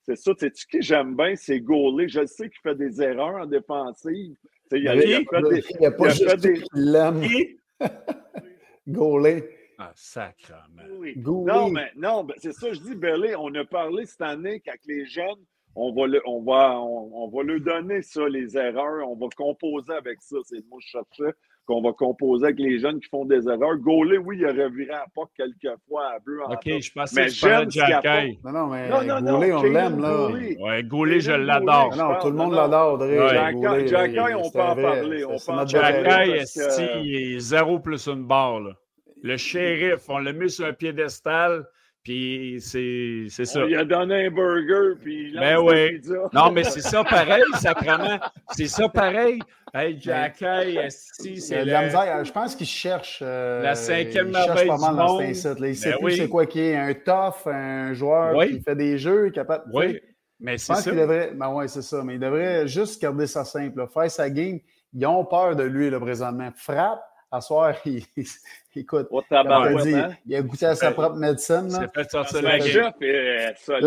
c'est 0.03 0.15
ça. 0.15 0.33
Tu 0.33 0.49
sais, 0.55 0.67
qui 0.69 0.81
j'aime 0.81 1.17
bien, 1.17 1.35
c'est 1.35 1.59
Gaulet. 1.59 2.07
Je 2.07 2.25
sais 2.25 2.49
qu'il 2.49 2.59
fait 2.61 2.75
des 2.75 3.01
erreurs 3.01 3.35
en 3.35 3.45
défensive. 3.45 4.35
Tu 4.43 4.49
sais, 4.71 4.79
il, 4.79 4.87
a, 4.87 4.95
il, 4.95 5.13
a, 5.13 5.19
fait 5.19 5.49
des... 5.49 5.63
Il 5.79 5.85
a 5.85 5.91
pas 5.91 6.15
il 6.15 6.27
a 6.27 6.37
fait 6.37 6.37
des... 6.37 7.59
Gaulet. 8.87 9.49
Ah, 9.77 9.91
sacrement. 9.95 10.83
Non, 11.15 11.69
mais 11.69 11.91
non, 11.95 12.23
ben, 12.23 12.35
c'est 12.37 12.53
ça, 12.53 12.71
je 12.71 12.79
dis, 12.79 12.95
Belé, 12.95 13.35
on 13.35 13.53
a 13.55 13.65
parlé 13.65 14.05
cette 14.05 14.21
année 14.21 14.59
qu'avec 14.59 14.81
les 14.85 15.05
jeunes, 15.05 15.43
on 15.75 15.91
va, 15.91 16.07
le, 16.07 16.21
on, 16.25 16.43
va, 16.43 16.79
on, 16.79 17.27
va 17.29 17.43
leur 17.43 17.59
donner 17.59 18.01
ça, 18.01 18.27
les 18.27 18.55
erreurs. 18.57 19.09
On 19.09 19.15
va 19.15 19.27
composer 19.35 19.93
avec 19.93 20.21
ça. 20.21 20.37
C'est 20.43 20.57
le 20.57 20.63
mot 20.69 20.77
que 20.77 20.83
je 20.85 20.89
cherchais. 20.89 21.35
Qu'on 21.65 21.81
va 21.81 21.93
composer 21.93 22.47
avec 22.47 22.59
les 22.59 22.77
jeunes 22.77 22.99
qui 22.99 23.07
font 23.07 23.23
des 23.25 23.47
erreurs. 23.47 23.77
Gaulet, 23.77 24.17
oui, 24.17 24.37
il 24.37 24.45
aurait 24.45 24.69
viré 24.69 24.91
à 24.91 25.05
pas 25.15 25.23
quelques 25.35 25.79
fois 25.87 26.11
à 26.11 26.19
bleu. 26.19 26.41
OK, 26.43 26.61
je 26.65 26.91
pense 26.91 27.15
que 27.15 27.29
c'est 27.29 27.69
Jack 27.69 28.03
Non, 28.43 28.51
non, 28.51 28.67
mais 28.67 28.89
non, 28.89 29.21
non, 29.21 29.39
Gaulet, 29.39 29.53
on 29.53 29.63
l'aime, 29.63 29.99
là. 30.01 30.27
Oui, 30.29 30.83
Gaulet, 30.83 31.21
je 31.21 31.31
l'adore. 31.31 31.95
Non, 31.95 32.19
tout 32.21 32.29
le 32.29 32.35
monde 32.35 32.53
l'adore, 32.53 32.97
Dre. 32.97 33.87
Jack 33.87 34.11
on 34.35 34.51
peut 34.51 34.61
en 34.61 34.75
parler. 34.75 35.25
Jack 35.67 35.95
il 37.03 37.15
est 37.15 37.39
zéro 37.39 37.79
plus 37.79 38.07
une 38.07 38.25
barre, 38.25 38.59
là 38.59 38.73
le 39.23 39.37
shérif, 39.37 40.09
on 40.09 40.19
l'a 40.19 40.33
mis 40.33 40.49
sur 40.49 40.65
un 40.65 40.73
piédestal, 40.73 41.65
puis 42.03 42.57
c'est 42.59 43.29
ça. 43.29 43.65
Il 43.65 43.75
a 43.75 43.85
donné 43.85 44.25
un 44.25 44.29
burger, 44.29 44.99
puis 45.01 45.29
il 45.29 45.39
ben 45.39 45.57
oui. 45.59 46.01
Non, 46.33 46.51
mais 46.51 46.65
c'est 46.65 46.81
ça 46.81 47.03
pareil, 47.03 47.43
sacrement. 47.59 48.19
C'est 48.51 48.67
ça 48.67 48.89
pareil. 48.89 49.39
Hey, 49.73 49.99
Jacky, 49.99 50.77
si 50.89 51.41
c'est 51.41 51.65
la 51.65 51.85
misère. 51.85 52.23
Je 52.23 52.31
pense 52.31 52.55
qu'il 52.55 52.67
cherche. 52.67 53.21
Euh, 53.23 53.63
la 53.63 53.73
cinquième 53.73 54.29
merveille 54.29 54.67
pas 54.67 54.77
mal 54.77 54.95
dans 54.95 55.19
Il 55.21 55.35
sait 55.35 55.55
ben 55.55 55.97
plus 55.99 56.17
c'est 56.17 56.29
quoi 56.29 56.45
qui 56.45 56.59
est 56.59 56.75
un 56.75 56.93
tough, 56.93 57.47
un 57.47 57.93
joueur 57.93 58.45
qui 58.45 58.59
fait 58.59 58.75
des 58.75 58.97
jeux, 58.97 59.29
capable. 59.29 59.63
Oui, 59.73 59.99
mais 60.39 60.57
c'est 60.57 60.75
ça. 60.75 60.83
Qu'il 60.83 60.99
devrait. 60.99 61.31
Ben 61.33 61.49
ouais, 61.53 61.69
c'est 61.69 61.81
ça. 61.81 62.03
Mais 62.03 62.15
il 62.15 62.19
devrait 62.19 62.67
juste 62.67 63.01
garder 63.01 63.25
ça 63.25 63.45
simple. 63.45 63.87
Faire 63.91 64.11
sa 64.11 64.29
game. 64.29 64.59
Ils 64.93 65.07
ont 65.07 65.25
peur 65.25 65.55
de 65.55 65.63
lui, 65.63 65.89
là, 65.89 65.99
présentement. 65.99 66.51
Frappe, 66.55 67.01
à 67.33 67.41
soir, 67.41 67.73
il, 67.85 68.03
écoute, 68.75 69.07
Oh, 69.09 69.21
il, 69.29 69.35
a 69.35 69.43
tabarouette, 69.43 69.83
dit, 69.85 69.93
hein? 69.95 70.11
il 70.27 70.35
a 70.35 70.41
goûté 70.43 70.65
à 70.67 70.75
sa 70.75 70.91
propre 70.91 71.15
médecine. 71.15 71.67
Là. 71.69 71.87
Fait 71.93 72.13
Là, 72.13 72.23
solide. 72.25 72.61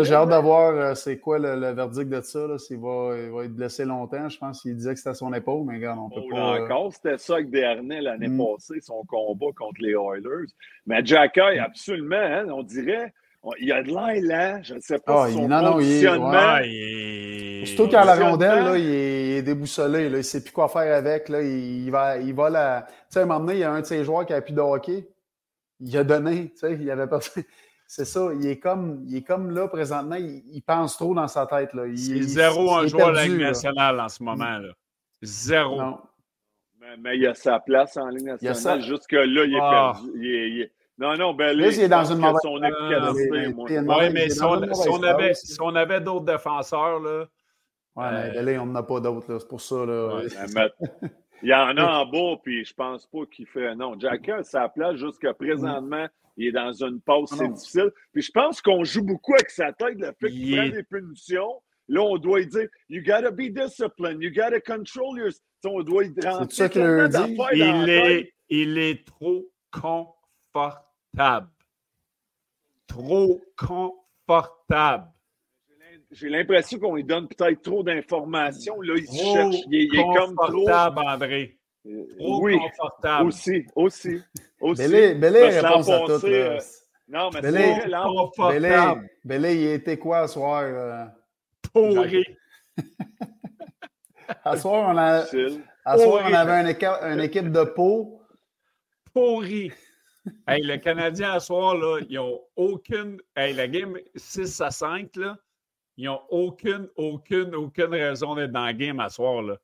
j'ai 0.03 0.13
hâte 0.13 0.29
de 0.29 0.41
voir 0.41 0.73
euh, 0.75 0.95
c'est 0.95 1.17
quoi 1.17 1.39
le, 1.39 1.55
le 1.59 1.71
verdict 1.71 2.09
de 2.09 2.21
ça. 2.21 2.45
là, 2.47 2.57
S'il 2.57 2.79
va, 2.79 3.15
il 3.17 3.29
va 3.31 3.45
être 3.45 3.55
blessé 3.55 3.85
longtemps. 3.85 4.27
Je 4.27 4.37
pense 4.37 4.61
qu'il 4.61 4.75
disait 4.75 4.91
que 4.91 4.97
c'était 4.97 5.11
à 5.11 5.13
son 5.13 5.33
épaule, 5.33 5.65
mais 5.65 5.75
regarde, 5.75 5.99
on 5.99 6.09
peut 6.09 6.21
Oh, 6.25 6.29
pas. 6.29 6.37
là 6.37 6.53
euh, 6.61 6.65
encore, 6.65 6.93
c'était 6.93 7.17
ça 7.17 7.35
avec 7.35 7.49
Desharnais 7.49 8.01
l'année 8.01 8.27
Mm. 8.27 8.37
passée, 8.37 8.81
son 8.81 9.03
combat 9.05 9.47
contre 9.55 9.79
les 9.81 9.93
Oilers. 9.93 10.47
Mais 10.85 11.05
Jacky, 11.05 11.39
absolument, 11.39 12.15
hein, 12.17 12.47
on 12.49 12.63
dirait, 12.63 13.13
il 13.59 13.71
a 13.71 13.81
de 13.83 13.87
l'air 13.87 14.21
là, 14.23 14.61
je 14.61 14.73
ne 14.75 14.79
sais 14.79 14.99
pas 14.99 15.23
Ah, 15.23 15.27
si 15.27 15.33
il- 15.33 15.37
son 15.41 15.47
non, 15.47 15.61
non, 15.61 15.79
il 15.79 15.83
est- 15.83 15.85
positionnement. 16.05 16.57
Il 16.63 17.61
est- 17.63 17.65
Surtout 17.65 17.89
qu'à 17.91 18.03
la 18.05 18.15
rondelle, 18.15 18.63
là, 18.63 18.77
il, 18.77 18.89
est, 18.89 19.41
déboussolé. 19.41 20.03
Là, 20.09 20.15
il 20.15 20.17
ne 20.17 20.21
sait 20.21 20.41
plus 20.43 20.51
quoi 20.51 20.67
faire 20.69 20.95
avec. 20.95 21.29
Là, 21.29 21.41
il, 21.41 21.85
il 21.85 21.91
va, 21.91 22.17
il 22.17 22.33
va 22.33 22.49
la. 22.49 22.85
Tu 22.87 22.93
sais, 23.09 23.19
à 23.19 23.23
un 23.23 23.25
moment 23.25 23.39
donné, 23.41 23.53
il 23.53 23.59
y 23.59 23.63
a 23.63 23.71
un 23.71 23.81
de 23.81 23.85
ses 23.85 24.03
joueurs 24.03 24.25
qui 24.25 24.33
a 24.33 24.41
plus 24.41 24.53
de 24.53 24.61
hockey. 24.61 25.07
Il 25.79 25.95
a 25.97 26.03
donné. 26.03 26.49
Tu 26.51 26.57
sais, 26.57 26.73
il 26.79 26.89
avait 26.91 27.07
pas. 27.07 27.19
C'est 27.89 28.05
ça. 28.05 28.29
Il 28.35 28.45
est, 28.47 28.59
comme, 28.59 29.01
il 29.05 29.17
est 29.17 29.21
comme 29.23 29.51
là, 29.51 29.67
présentement, 29.67 30.15
il, 30.15 30.43
il 30.51 30.61
pense 30.61 30.97
trop 30.97 31.13
dans 31.13 31.27
sa 31.27 31.45
tête. 31.45 31.73
Là. 31.73 31.85
Il, 31.87 31.97
C'est 31.97 32.21
zéro 32.23 32.81
il 32.81 32.85
un 32.85 32.87
joueur 32.87 33.09
de 33.11 33.15
la 33.15 33.25
Ligue 33.25 33.39
là. 33.39 33.47
nationale 33.49 33.99
en 33.99 34.09
ce 34.09 34.21
moment. 34.23 34.57
Là. 34.59 34.73
Zéro. 35.21 35.77
Non. 35.81 35.97
Mais, 36.79 36.97
mais 37.01 37.17
il 37.17 37.27
a 37.27 37.33
sa 37.33 37.59
place 37.59 37.95
en 37.97 38.07
a 38.07 38.11
nationale. 38.11 38.55
sa- 38.55 38.79
Jusque-là, 38.79 39.45
il 39.45 39.53
est 39.55 39.59
Ah. 39.61 39.93
perdu. 39.95 40.09
Il 40.17 40.25
est- 40.35 40.49
il 40.49 40.61
est- 40.61 40.71
Non, 40.99 41.15
non, 41.15 41.33
ben 41.33 41.55
Là, 41.55 41.67
il 41.67 41.79
est 41.79 41.87
dans 41.87 42.03
une 42.05 42.17
mauvaise- 42.19 42.37
son 42.41 42.59
Ah, 42.63 42.69
efficacité, 42.69 43.53
Oui, 43.87 44.09
mais 44.11 44.29
si 44.29 44.41
on, 44.43 44.73
si 44.73 45.05
avait, 45.05 45.33
si 45.35 45.57
on 45.61 45.75
avait 45.75 46.01
d'autres 46.01 46.25
défenseurs, 46.25 46.99
là, 46.99 47.25
Ouais, 47.95 48.11
mais 48.11 48.17
Euh, 48.17 48.31
ben 48.33 48.45
là, 48.45 48.61
on 48.61 48.65
n'en 48.67 48.75
a 48.75 48.83
pas 48.83 48.99
d'autres. 48.99 49.31
là. 49.33 49.39
C'est 49.39 49.47
pour 49.47 49.59
ça. 49.61 49.83
Là. 49.85 50.17
Ouais. 50.17 50.23
Mais- 50.55 50.69
mais- 51.01 51.09
Il 51.43 51.49
y 51.49 51.53
en 51.53 51.75
a 51.77 51.83
en 52.01 52.05
bas, 52.05 52.35
puis 52.43 52.63
je 52.65 52.73
pense 52.73 53.05
pas 53.07 53.25
qu'il 53.31 53.45
fait. 53.47 53.75
Non, 53.75 53.99
Jacky 53.99 54.31
a 54.31 54.43
sa 54.43 54.69
place 54.69 54.95
jusqu'à 54.97 55.33
présentement. 55.35 56.07
Il 56.35 56.47
est 56.47 56.51
dans 56.51 56.71
une 56.73 56.99
pause, 57.01 57.29
c'est 57.29 57.43
Non. 57.47 57.53
difficile. 57.53 57.91
Puis 58.13 58.21
je 58.23 58.31
pense 58.31 58.61
qu'on 58.61 58.83
joue 58.83 59.03
beaucoup 59.03 59.33
avec 59.33 59.49
sa 59.51 59.71
tête, 59.73 59.97
le 59.99 60.11
fait 60.19 60.29
qu'il 60.29 60.49
Il 60.49 60.55
prend 60.57 60.69
des 60.69 60.83
punitions. 60.83 61.61
Là, 61.87 62.01
on 62.01 62.17
doit 62.17 62.39
lui 62.39 62.47
dire 62.47 62.67
You 62.89 63.01
gotta 63.03 63.31
be 63.31 63.49
disciplined, 63.51 64.21
you 64.21 64.31
gotta 64.31 64.59
control 64.61 65.17
your. 65.17 65.29
Tu 65.29 65.33
sais, 65.63 65.69
On 65.69 65.81
doit 65.81 66.03
y 66.05 66.13
rentrer. 66.23 66.47
ça 66.55 66.69
qu'il 66.69 66.81
dit? 67.09 67.37
il, 67.53 67.89
est, 67.89 68.33
il 68.49 68.77
est 68.77 69.05
trop 69.07 69.47
confortable. 69.71 70.83
Trop 72.87 73.41
confortable. 73.57 75.07
J'ai 76.11 76.29
l'impression 76.29 76.79
qu'on 76.79 76.95
lui 76.95 77.03
donne 77.03 77.27
peut-être 77.27 77.61
trop 77.61 77.83
d'informations. 77.83 78.79
Là, 78.81 78.93
il 78.97 79.05
Trop 79.05 79.33
cherche. 79.33 79.55
Il, 79.69 79.75
est- 79.75 79.89
il 79.91 79.99
est 79.99 80.03
comme 80.15 80.35
trop. 80.35 80.45
confortable, 80.51 80.99
André. 80.99 81.57
Trop 82.17 82.41
Oui, 82.43 82.57
confortable. 82.59 83.27
aussi, 83.27 83.65
aussi. 83.75 84.21
aussi. 84.61 84.81
Que 84.83 85.61
l'an 85.61 85.77
réponse 85.81 85.89
à 85.89 85.99
tout. 86.19 86.25
euh, 86.27 86.59
Non, 87.09 87.29
mais 87.33 87.41
c'est 87.41 87.89
Confortable. 87.91 89.09
Bellé, 89.23 89.55
il 89.55 89.67
était 89.73 89.97
quoi 89.99 90.27
ce 90.27 90.33
soir? 90.35 90.61
euh? 90.63 91.05
Pourri. 91.73 92.23
À 94.43 94.57
soir, 94.57 94.89
on, 94.93 94.97
a, 94.97 95.23
à 95.85 95.97
soir, 95.97 96.25
on 96.29 96.33
avait 96.33 96.61
une, 96.61 96.67
équipe, 96.67 96.89
une 97.01 97.21
équipe 97.21 97.49
de 97.49 97.63
peau. 97.63 98.21
Pourri. 99.13 99.71
Hey, 100.47 100.63
le 100.63 100.77
Canadien, 100.77 101.31
à 101.31 101.39
soir, 101.39 101.75
là, 101.75 101.99
ils 102.09 102.15
n'ont 102.15 102.41
aucune. 102.55 103.19
Hey, 103.35 103.53
la 103.53 103.67
game 103.67 103.97
6 104.15 104.61
à 104.61 104.71
5, 104.71 105.15
là, 105.15 105.37
ils 105.97 106.05
n'ont 106.05 106.21
aucune, 106.29 106.87
aucune, 106.95 107.55
aucune 107.55 107.93
raison 107.93 108.35
d'être 108.35 108.51
dans 108.51 108.65
la 108.65 108.73
game 108.73 108.99
à 108.99 109.09
soir. 109.09 109.41
Là. 109.41 109.57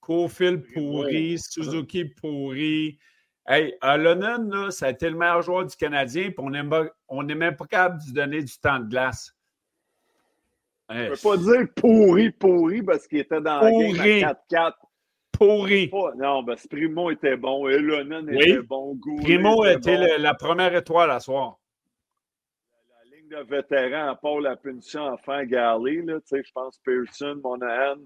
Cofield 0.00 0.64
pourri, 0.72 1.38
Suzuki 1.38 2.04
pourri. 2.04 2.98
Hey, 3.46 3.74
Lennon, 3.82 4.48
là, 4.50 4.70
ça 4.70 4.86
a 4.86 4.90
été 4.90 5.10
le 5.10 5.16
meilleur 5.16 5.42
joueur 5.42 5.66
du 5.66 5.76
Canadien, 5.76 6.30
puis 6.30 6.36
on 6.38 6.50
n'est 6.50 6.62
on 7.08 7.22
n'est 7.22 7.34
même 7.34 7.56
pas 7.56 7.66
capable 7.66 8.00
de 8.00 8.06
lui 8.06 8.12
donner 8.12 8.42
du 8.42 8.58
temps 8.58 8.78
de 8.78 8.88
glace. 8.88 9.34
Hey, 10.88 11.06
Je 11.06 11.10
ne 11.10 11.14
peux 11.16 11.20
pas 11.22 11.36
dire 11.36 11.66
pourri, 11.74 12.30
pourri, 12.30 12.82
parce 12.82 13.06
qu'il 13.06 13.18
était 13.18 13.40
dans 13.40 13.60
la 13.60 13.70
game 13.70 14.24
à 14.24 14.34
4-4. 14.50 14.72
Pourri. 15.40 15.90
Non, 16.16 16.44
que 16.44 16.68
Primo 16.68 17.10
était 17.10 17.36
bon, 17.36 17.66
Elonen 17.68 18.26
Oui. 18.28 18.36
était 18.50 18.62
bon, 18.62 18.94
Goulet 18.94 19.22
Primo 19.22 19.64
était 19.64 19.74
était 19.78 19.96
bon. 19.96 20.02
le- 20.16 20.22
la 20.22 20.34
première 20.34 20.74
étoile 20.74 21.10
à 21.10 21.18
soir. 21.20 21.56
La 22.90 23.16
ligne 23.16 23.28
de 23.28 23.48
vétérans, 23.50 24.10
à 24.10 24.14
part 24.16 24.40
la 24.40 24.56
punition 24.56 25.02
en 25.02 25.16
fin 25.16 25.44
Garley, 25.44 26.02
là, 26.02 26.20
tu 26.20 26.26
sais, 26.36 26.42
je 26.44 26.52
pense 26.52 26.78
Pearson, 26.84 27.40
Monahan, 27.42 27.96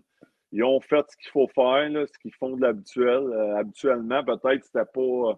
ils 0.53 0.63
ont 0.63 0.81
fait 0.81 1.05
ce 1.11 1.17
qu'il 1.17 1.31
faut 1.33 1.49
faire, 1.55 1.89
là, 1.91 2.07
ce 2.07 2.19
qu'ils 2.21 2.35
font 2.35 2.57
de 2.57 2.63
l'habituel. 2.63 3.25
Euh, 3.33 3.57
habituellement, 3.57 4.23
peut-être 4.25 4.61
que 4.61 4.67
c'était 4.67 4.85
pas 4.95 5.01
euh, 5.01 5.35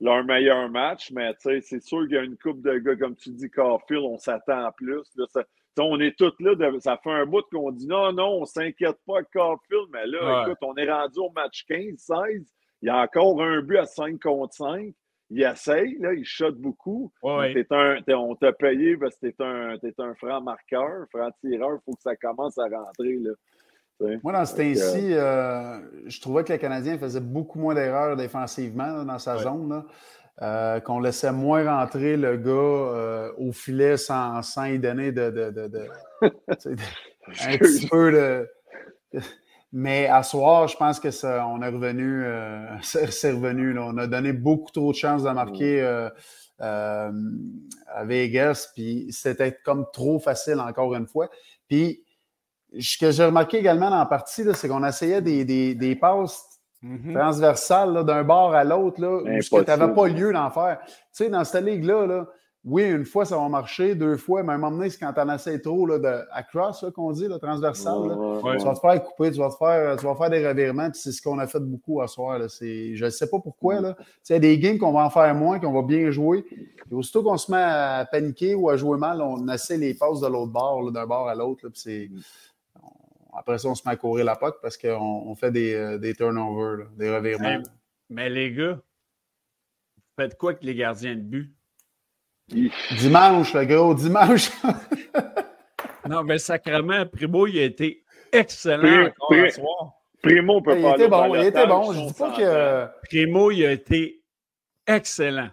leur 0.00 0.24
meilleur 0.24 0.68
match, 0.70 1.10
mais 1.12 1.32
tu 1.34 1.40
sais, 1.50 1.60
c'est 1.60 1.80
sûr 1.82 2.02
qu'il 2.06 2.12
y 2.14 2.18
a 2.18 2.22
une 2.22 2.36
coupe 2.38 2.62
de 2.62 2.78
gars, 2.78 2.96
comme 2.96 3.16
tu 3.16 3.30
dis, 3.30 3.50
Carfield, 3.50 4.04
on 4.04 4.18
s'attend 4.18 4.64
à 4.64 4.72
plus. 4.72 5.02
Là, 5.16 5.24
ça- 5.28 5.44
on 5.78 5.98
est 6.00 6.16
tous 6.16 6.32
là, 6.40 6.54
de- 6.54 6.78
ça 6.80 6.96
fait 7.02 7.10
un 7.10 7.26
bout 7.26 7.42
qu'on 7.50 7.70
dit 7.72 7.86
non, 7.86 8.12
non, 8.12 8.40
on 8.42 8.44
s'inquiète 8.44 8.98
pas 9.06 9.16
avec 9.16 9.30
Carfield, 9.30 9.88
mais 9.92 10.06
là, 10.06 10.42
Ouais. 10.42 10.42
écoute, 10.50 10.58
on 10.62 10.74
est 10.76 10.90
rendu 10.90 11.18
au 11.18 11.30
match 11.34 11.64
15, 11.68 11.96
16, 11.98 12.46
il 12.82 12.86
y 12.86 12.88
a 12.90 12.98
encore 13.02 13.42
un 13.42 13.60
but 13.62 13.78
à 13.78 13.86
5 13.86 14.20
contre 14.20 14.54
5. 14.54 14.94
Il 15.30 15.42
essaye, 15.42 15.96
là, 16.00 16.12
il 16.12 16.24
shot 16.24 16.52
beaucoup. 16.52 17.10
Ouais, 17.22 17.66
un, 17.70 17.98
on 18.14 18.34
t'a 18.36 18.52
payé 18.52 18.96
parce 18.96 19.16
que 19.16 19.28
t'es 19.28 19.34
un, 19.42 19.78
t'es 19.78 19.94
un 19.98 20.14
franc 20.14 20.40
marqueur, 20.42 21.06
franc 21.10 21.30
tireur. 21.40 21.78
Il 21.80 21.80
faut 21.84 21.92
que 21.96 22.02
ça 22.02 22.14
commence 22.14 22.58
à 22.58 22.64
rentrer. 22.64 23.16
Là. 23.18 23.32
Moi, 24.22 24.32
dans 24.32 24.44
ce 24.44 24.54
Fait 24.54 24.74
que, 24.74 24.78
temps-ci, 24.78 25.14
euh, 25.14 25.80
je 26.08 26.20
trouvais 26.20 26.44
que 26.44 26.52
le 26.52 26.58
Canadien 26.58 26.98
faisait 26.98 27.20
beaucoup 27.20 27.58
moins 27.58 27.74
d'erreurs 27.74 28.16
défensivement 28.16 28.86
là, 28.98 29.04
dans 29.04 29.18
sa 29.18 29.36
Ouais. 29.36 29.42
zone. 29.42 29.68
là. 29.70 29.84
Euh, 30.42 30.80
qu'on 30.80 30.98
laissait 30.98 31.30
moins 31.30 31.64
rentrer 31.64 32.16
le 32.16 32.36
gars 32.36 32.50
euh, 32.50 33.32
au 33.38 33.52
filet 33.52 33.96
sans, 33.96 34.42
sans 34.42 34.64
y 34.64 34.80
donner 34.80 35.12
de, 35.12 35.88
un 36.20 37.56
petit 37.56 37.86
peu 37.88 38.10
de. 38.10 38.48
Mais 39.76 40.06
à 40.06 40.22
soir, 40.22 40.68
je 40.68 40.76
pense 40.76 41.00
que 41.00 41.10
ça, 41.10 41.46
on 41.48 41.60
est 41.60 41.68
revenu, 41.68 42.24
euh, 42.24 42.64
c'est 42.82 43.32
revenu. 43.32 43.72
là. 43.72 43.82
On 43.86 43.96
a 43.98 44.06
donné 44.06 44.32
beaucoup 44.32 44.70
trop 44.70 44.92
de 44.92 44.96
chances 44.96 45.24
de 45.24 45.30
marquer 45.30 45.82
euh, 45.82 46.08
euh, 46.60 47.10
à 47.88 48.04
Vegas, 48.04 48.70
puis 48.72 49.08
c'était 49.10 49.58
comme 49.64 49.86
trop 49.92 50.20
facile 50.20 50.60
encore 50.60 50.94
une 50.94 51.08
fois. 51.08 51.28
Puis 51.68 52.04
ce 52.78 52.98
que 52.98 53.10
j'ai 53.10 53.24
remarqué 53.24 53.58
également 53.58 53.90
dans 53.90 53.98
la 53.98 54.06
partie, 54.06 54.44
c'est 54.54 54.68
qu'on 54.68 54.84
essayait 54.84 55.22
des, 55.22 55.44
des, 55.44 55.74
des 55.74 55.96
passes 55.96 56.53
Mhm. 56.84 57.14
transversales 57.14 57.92
là, 57.94 58.02
d'un 58.04 58.22
bord 58.24 58.54
à 58.54 58.62
l'autre, 58.62 59.00
là, 59.00 59.16
où 59.16 59.26
ce 59.42 59.48
que 59.50 59.64
tu 59.64 59.70
n'avais 59.70 59.94
pas 59.94 60.06
lieu 60.08 60.32
d'en 60.32 60.50
faire. 60.50 60.78
Tu 60.84 60.92
sais, 61.12 61.28
dans 61.30 61.42
cette 61.44 61.64
ligue-là, 61.64 62.06
là, 62.06 62.26
oui, 62.66 62.82
une 62.90 63.04
fois, 63.04 63.26
ça 63.26 63.36
va 63.36 63.46
marcher, 63.50 63.94
deux 63.94 64.16
fois, 64.16 64.42
mais 64.42 64.52
à 64.52 64.54
un 64.54 64.58
moment 64.58 64.76
donné, 64.78 64.88
c'est 64.88 64.98
quand 64.98 65.12
tu 65.12 65.20
en 65.20 65.28
essaies 65.34 65.60
trop 65.60 65.84
là, 65.86 65.98
de 65.98 66.24
à 66.32 66.42
cross, 66.42 66.84
qu'on 66.94 67.12
dit, 67.12 67.28
là, 67.28 67.38
transversal. 67.38 68.08
là. 68.08 68.14
Ouais. 68.16 68.56
Tu 68.56 68.64
vas 68.64 68.72
te 68.74 68.80
faire 68.80 69.02
couper, 69.04 69.30
tu 69.32 69.38
vas 69.38 69.50
te 69.50 69.56
faire, 69.56 69.96
tu 69.98 70.06
vas 70.06 70.14
faire 70.14 70.30
des 70.30 70.46
revirements, 70.48 70.90
puis 70.90 70.98
c'est 70.98 71.12
ce 71.12 71.20
qu'on 71.20 71.38
a 71.40 71.46
fait 71.46 71.60
beaucoup 71.60 72.00
à 72.00 72.06
soir. 72.06 72.38
Là. 72.38 72.48
C'est, 72.48 72.94
je 72.96 73.04
ne 73.04 73.10
sais 73.10 73.28
pas 73.28 73.38
pourquoi. 73.38 73.80
Là. 73.82 73.92
Tu 73.98 74.04
sais, 74.22 74.32
Il 74.32 74.36
y 74.36 74.36
a 74.36 74.40
des 74.40 74.58
games 74.58 74.78
qu'on 74.78 74.92
va 74.92 75.04
en 75.04 75.10
faire 75.10 75.34
moins, 75.34 75.58
qu'on 75.58 75.72
va 75.72 75.82
bien 75.82 76.10
jouer. 76.10 76.42
Puis 76.42 76.94
aussitôt 76.94 77.22
qu'on 77.22 77.36
se 77.36 77.50
met 77.52 77.58
à 77.60 78.06
paniquer 78.10 78.54
ou 78.54 78.70
à 78.70 78.76
jouer 78.78 78.96
mal, 78.98 79.20
on 79.20 79.46
essaie 79.48 79.76
les 79.76 79.92
passes 79.92 80.20
de 80.20 80.26
l'autre 80.26 80.52
bord, 80.52 80.90
d'un 80.90 81.06
bord 81.06 81.28
à 81.28 81.34
l'autre. 81.34 81.60
là, 81.64 81.70
puis 81.70 81.80
c'est, 81.82 82.10
on- 82.14 82.18
après 83.34 83.58
ça, 83.58 83.68
on 83.68 83.74
se 83.74 83.82
met 83.86 83.92
à 83.92 83.96
courir 83.96 84.24
la 84.24 84.36
pote 84.36 84.58
parce 84.62 84.76
qu'on 84.76 85.24
on 85.26 85.34
fait 85.34 85.50
des, 85.50 85.74
euh, 85.74 85.98
des 85.98 86.14
turnovers, 86.14 86.78
là, 86.78 86.84
des 86.96 87.14
revirements. 87.14 87.62
Mais 88.08 88.30
les 88.30 88.52
gars, 88.52 88.78
faites 90.16 90.36
quoi 90.38 90.52
avec 90.52 90.62
les 90.62 90.74
gardiens 90.74 91.16
de 91.16 91.20
but? 91.20 91.54
Dimanche, 92.98 93.54
le 93.54 93.64
gros 93.64 93.94
dimanche. 93.94 94.50
Non, 96.06 96.22
mais 96.22 96.38
sacrément, 96.38 97.06
Primo, 97.06 97.46
il 97.46 97.58
a 97.58 97.62
été 97.62 98.04
excellent 98.30 99.06
encore 99.06 99.32
à 99.32 99.50
soir. 99.50 99.92
Primo 100.22 100.60
peut 100.60 100.76
il 100.76 100.82
pas 100.82 100.94
était 100.94 101.08
bon, 101.08 101.34
il 101.34 101.44
était 101.44 101.66
bon. 101.66 101.92
Je 101.92 102.06
dis 102.06 102.12
pas 102.12 102.30
que. 102.32 103.06
Primo, 103.06 103.50
il 103.50 103.64
a 103.64 103.72
été 103.72 104.22
excellent. 104.86 105.48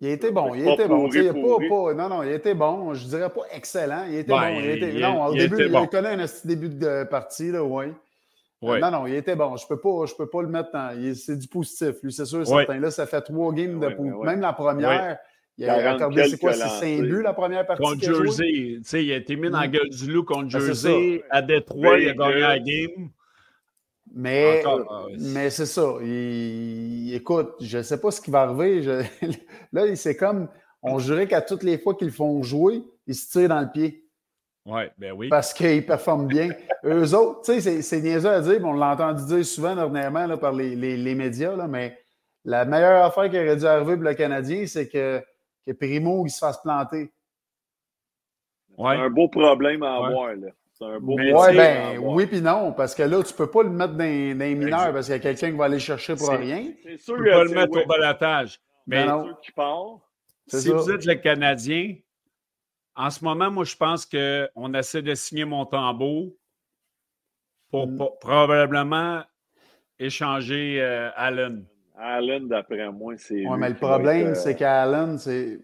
Il 0.00 0.08
était 0.08 0.30
bon, 0.30 0.54
il 0.54 0.68
était 0.68 0.88
bon. 0.88 1.06
pourri, 1.06 1.12
sais, 1.22 1.32
pas- 1.32 1.94
non, 1.94 2.08
non, 2.10 2.22
il 2.22 2.32
était 2.32 2.54
bon. 2.54 2.92
Je 2.92 3.06
dirais 3.06 3.30
pas 3.30 3.40
excellent. 3.54 4.04
Il 4.08 4.16
était 4.16 4.28
Ben, 4.32 4.52
bon. 4.54 4.60
Il 4.60 4.70
était, 4.70 4.94
il- 4.94 5.00
non, 5.00 5.24
au 5.26 5.32
il 5.32 5.38
début, 5.38 5.54
était 5.64 5.72
il 5.82 5.88
connaît 5.88 6.08
un 6.10 6.26
petit 6.26 6.46
début 6.46 6.68
de 6.68 7.04
partie, 7.04 7.50
là, 7.50 7.64
oui. 7.64 7.86
Ouais. 8.62 8.78
Non, 8.80 8.90
non, 8.90 9.06
il 9.06 9.14
était 9.14 9.36
bon. 9.36 9.56
Je 9.56 9.66
peux 9.66 9.78
pas, 9.78 10.04
je 10.06 10.14
peux 10.14 10.28
pas 10.28 10.42
le 10.42 10.48
mettre 10.48 10.70
dans. 10.72 10.94
il- 10.98 11.16
C'est 11.16 11.38
du 11.38 11.48
positif, 11.48 11.94
lui, 12.02 12.12
c'est 12.12 12.24
sûr, 12.26 12.40
Ouais. 12.40 12.44
certain. 12.44 12.78
Là, 12.78 12.90
ça 12.90 13.06
fait 13.06 13.20
trois 13.22 13.52
games 13.54 13.80
de 13.80 13.86
Ouais. 13.86 14.26
Même 14.26 14.40
la 14.40 14.52
première, 14.52 15.18
il 15.56 15.64
a 15.68 15.76
40 15.76 15.96
accordé, 15.96 16.24
c'est 16.28 16.38
quoi, 16.38 16.52
c'est 16.52 16.58
5 16.60 16.68
lancés. 16.68 17.02
buts 17.02 17.22
la 17.22 17.32
première 17.32 17.66
partie. 17.66 17.82
Contre? 17.82 18.02
Jersey, 18.02 18.44
tu 18.52 18.80
sais, 18.84 19.02
il 19.04 19.12
a 19.12 19.16
été 19.16 19.36
mis 19.36 19.48
dans 19.50 19.60
la 19.60 19.68
Mm. 19.68 19.70
gueule 19.70 19.88
du 19.90 20.12
loup 20.12 20.24
contre 20.24 20.52
Ben, 20.52 20.60
Jersey. 20.60 21.22
À 21.30 21.40
Détroit, 21.40 21.98
il 21.98 22.08
a 22.10 22.12
gagné 22.14 22.34
euh, 22.34 22.40
la 22.48 22.58
game. 22.58 23.08
Mais, 24.18 24.64
Encore, 24.64 24.86
ah, 24.90 25.04
ouais. 25.06 25.16
mais 25.18 25.50
c'est 25.50 25.66
ça. 25.66 25.94
Il- 26.00 27.14
écoute, 27.14 27.52
je 27.60 27.76
ne 27.78 27.82
sais 27.82 28.00
pas 28.00 28.10
ce 28.10 28.18
qui 28.20 28.30
va 28.30 28.42
arriver. 28.42 28.82
Je- 28.82 29.02
là, 29.72 29.94
c'est 29.94 30.16
comme, 30.16 30.48
on 30.82 30.98
jurait 30.98 31.28
qu'à 31.28 31.42
toutes 31.42 31.62
les 31.62 31.76
fois 31.78 31.94
qu'ils 31.94 32.10
font 32.10 32.42
jouer, 32.42 32.82
ils 33.06 33.14
se 33.14 33.30
tirent 33.30 33.50
dans 33.50 33.60
le 33.60 33.70
pied 33.70 34.06
Oui, 34.64 34.84
ben 34.96 35.12
oui. 35.12 35.28
parce 35.28 35.52
qu'ils 35.52 35.84
performent 35.84 36.26
bien. 36.28 36.48
Eux 36.84 37.14
autres, 37.14 37.42
tu 37.42 37.60
sais, 37.60 37.82
c'est- 37.82 38.00
niaiseux 38.00 38.30
à 38.30 38.40
dire, 38.40 38.58
mais 38.58 38.68
on 38.68 38.72
l'a 38.72 38.92
entendu 38.94 39.22
dire 39.26 39.44
souvent 39.44 39.74
dernièrement 39.74 40.26
là, 40.26 40.38
par 40.38 40.52
les, 40.52 40.74
les- 40.74 40.96
les 40.96 41.14
médias, 41.14 41.54
là, 41.54 41.68
mais 41.68 41.98
la 42.44 42.64
meilleure 42.64 43.04
affaire 43.04 43.28
qui 43.28 43.36
aurait 43.38 43.56
dû 43.56 43.66
arriver 43.66 43.96
pour 43.96 44.04
le 44.04 44.14
Canadien, 44.14 44.66
c'est 44.66 44.88
que, 44.88 45.22
que 45.66 45.72
Primo 45.72 46.24
il 46.24 46.30
se 46.30 46.38
fasse 46.38 46.62
planter. 46.62 47.12
C'est 48.78 48.82
un 48.84 49.10
beau 49.10 49.28
problème 49.28 49.82
à 49.82 49.96
avoir, 49.96 50.34
là. 50.36 50.48
C'est 50.78 50.84
un 50.84 51.00
beau 51.00 51.14
ouais, 51.16 51.56
ben, 51.56 51.98
oui 52.02 52.26
puis 52.26 52.42
non, 52.42 52.72
parce 52.72 52.94
que 52.94 53.02
là, 53.02 53.22
tu 53.22 53.32
peux 53.32 53.50
pas 53.50 53.62
le 53.62 53.70
mettre 53.70 53.94
dans, 53.94 53.98
dans 53.98 54.04
les 54.44 54.54
mineurs 54.54 54.92
parce 54.92 55.06
qu'il 55.06 55.14
y 55.14 55.18
a 55.18 55.20
quelqu'un 55.20 55.50
qui 55.50 55.56
va 55.56 55.64
aller 55.64 55.78
chercher 55.78 56.16
pour 56.16 56.28
rien. 56.28 56.70
C'est 56.82 56.96
Tu 56.96 56.98
sûr 56.98 57.16
peux 57.16 57.24
que 57.24 57.30
pas 57.30 57.44
le 57.44 57.50
mettre 57.50 57.72
ouais, 57.72 57.84
au 57.84 57.86
balotage. 57.86 58.60
Mais 58.86 59.06
Non, 59.06 59.18
non. 59.18 59.26
ceux 59.28 59.34
qui 59.42 59.52
part. 59.52 59.86
Si 60.48 60.60
ça. 60.68 60.74
vous 60.74 60.90
êtes 60.90 61.06
le 61.06 61.14
Canadien, 61.14 61.94
en 62.94 63.08
ce 63.10 63.24
moment, 63.24 63.50
moi, 63.50 63.64
je 63.64 63.74
pense 63.74 64.04
qu'on 64.06 64.74
essaie 64.74 65.00
de 65.02 65.14
signer 65.14 65.44
Montembeau 65.46 66.36
pour 67.70 67.86
Mm. 67.88 67.96
pour 67.96 68.18
probablement 68.18 69.22
échanger 69.98 70.78
euh, 70.82 71.10
Allen. 71.16 71.64
Allen, 71.98 72.48
d'après 72.48 72.90
moi, 72.92 73.14
c'est. 73.16 73.34
Lui 73.34 73.48
mais 73.56 73.70
le 73.70 73.76
problème, 73.76 74.28
être, 74.28 74.28
euh, 74.28 74.34
c'est 74.34 74.54
qu'Allen, 74.56 75.18
c'est. 75.18 75.58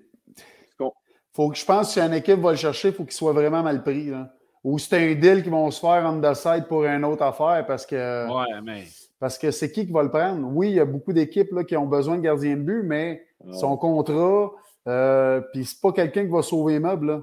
Faut 1.35 1.51
que 1.51 1.57
je 1.57 1.65
pense 1.65 1.89
que 1.89 1.93
si 1.95 2.01
une 2.01 2.13
équipe 2.15 2.41
va 2.41 2.51
le 2.53 2.57
chercher, 2.57 2.89
il 2.89 2.95
faut 2.95 3.05
qu'il 3.05 3.13
soit 3.13 3.33
vraiment 3.33 3.63
mal 3.63 3.83
pris. 3.83 4.07
là. 4.07 4.35
Ou 4.65 4.79
c'est 4.79 4.97
un 5.11 5.15
deal 5.15 5.43
qui 5.43 5.49
vont 5.51 5.71
se 5.71 5.81
faire 5.81 6.05
on 6.07 6.21
the 6.21 6.35
side 6.35 6.67
pour 6.69 6.85
une 6.85 7.05
autre 7.05 7.23
affaire 7.25 7.65
parce 7.67 7.85
que 7.85 8.29
Ouais, 8.29 8.61
mais 8.63 8.85
parce 9.19 9.37
que 9.39 9.51
c'est 9.51 9.71
qui 9.73 9.87
qui 9.87 9.93
va 9.93 10.03
le 10.05 10.11
prendre? 10.11 10.47
Oui, 10.53 10.71
il 10.71 10.75
y 10.77 10.81
a 10.81 10.85
beaucoup 10.85 11.13
d'équipes 11.13 11.51
là, 11.53 11.65
qui 11.65 11.77
ont 11.77 11.87
besoin 11.87 12.17
de 12.17 12.23
gardien 12.23 12.57
de 12.57 12.63
but, 12.63 12.83
mais 12.85 13.25
son 13.53 13.77
contrat, 13.77 14.53
euh, 14.89 15.41
puis 15.53 15.65
c'est 15.65 15.81
pas 15.81 15.93
quelqu'un 15.93 16.23
qui 16.25 16.31
va 16.31 16.43
sauver 16.43 16.75
les 16.75 16.79
meubles. 16.81 17.07
là. 17.07 17.23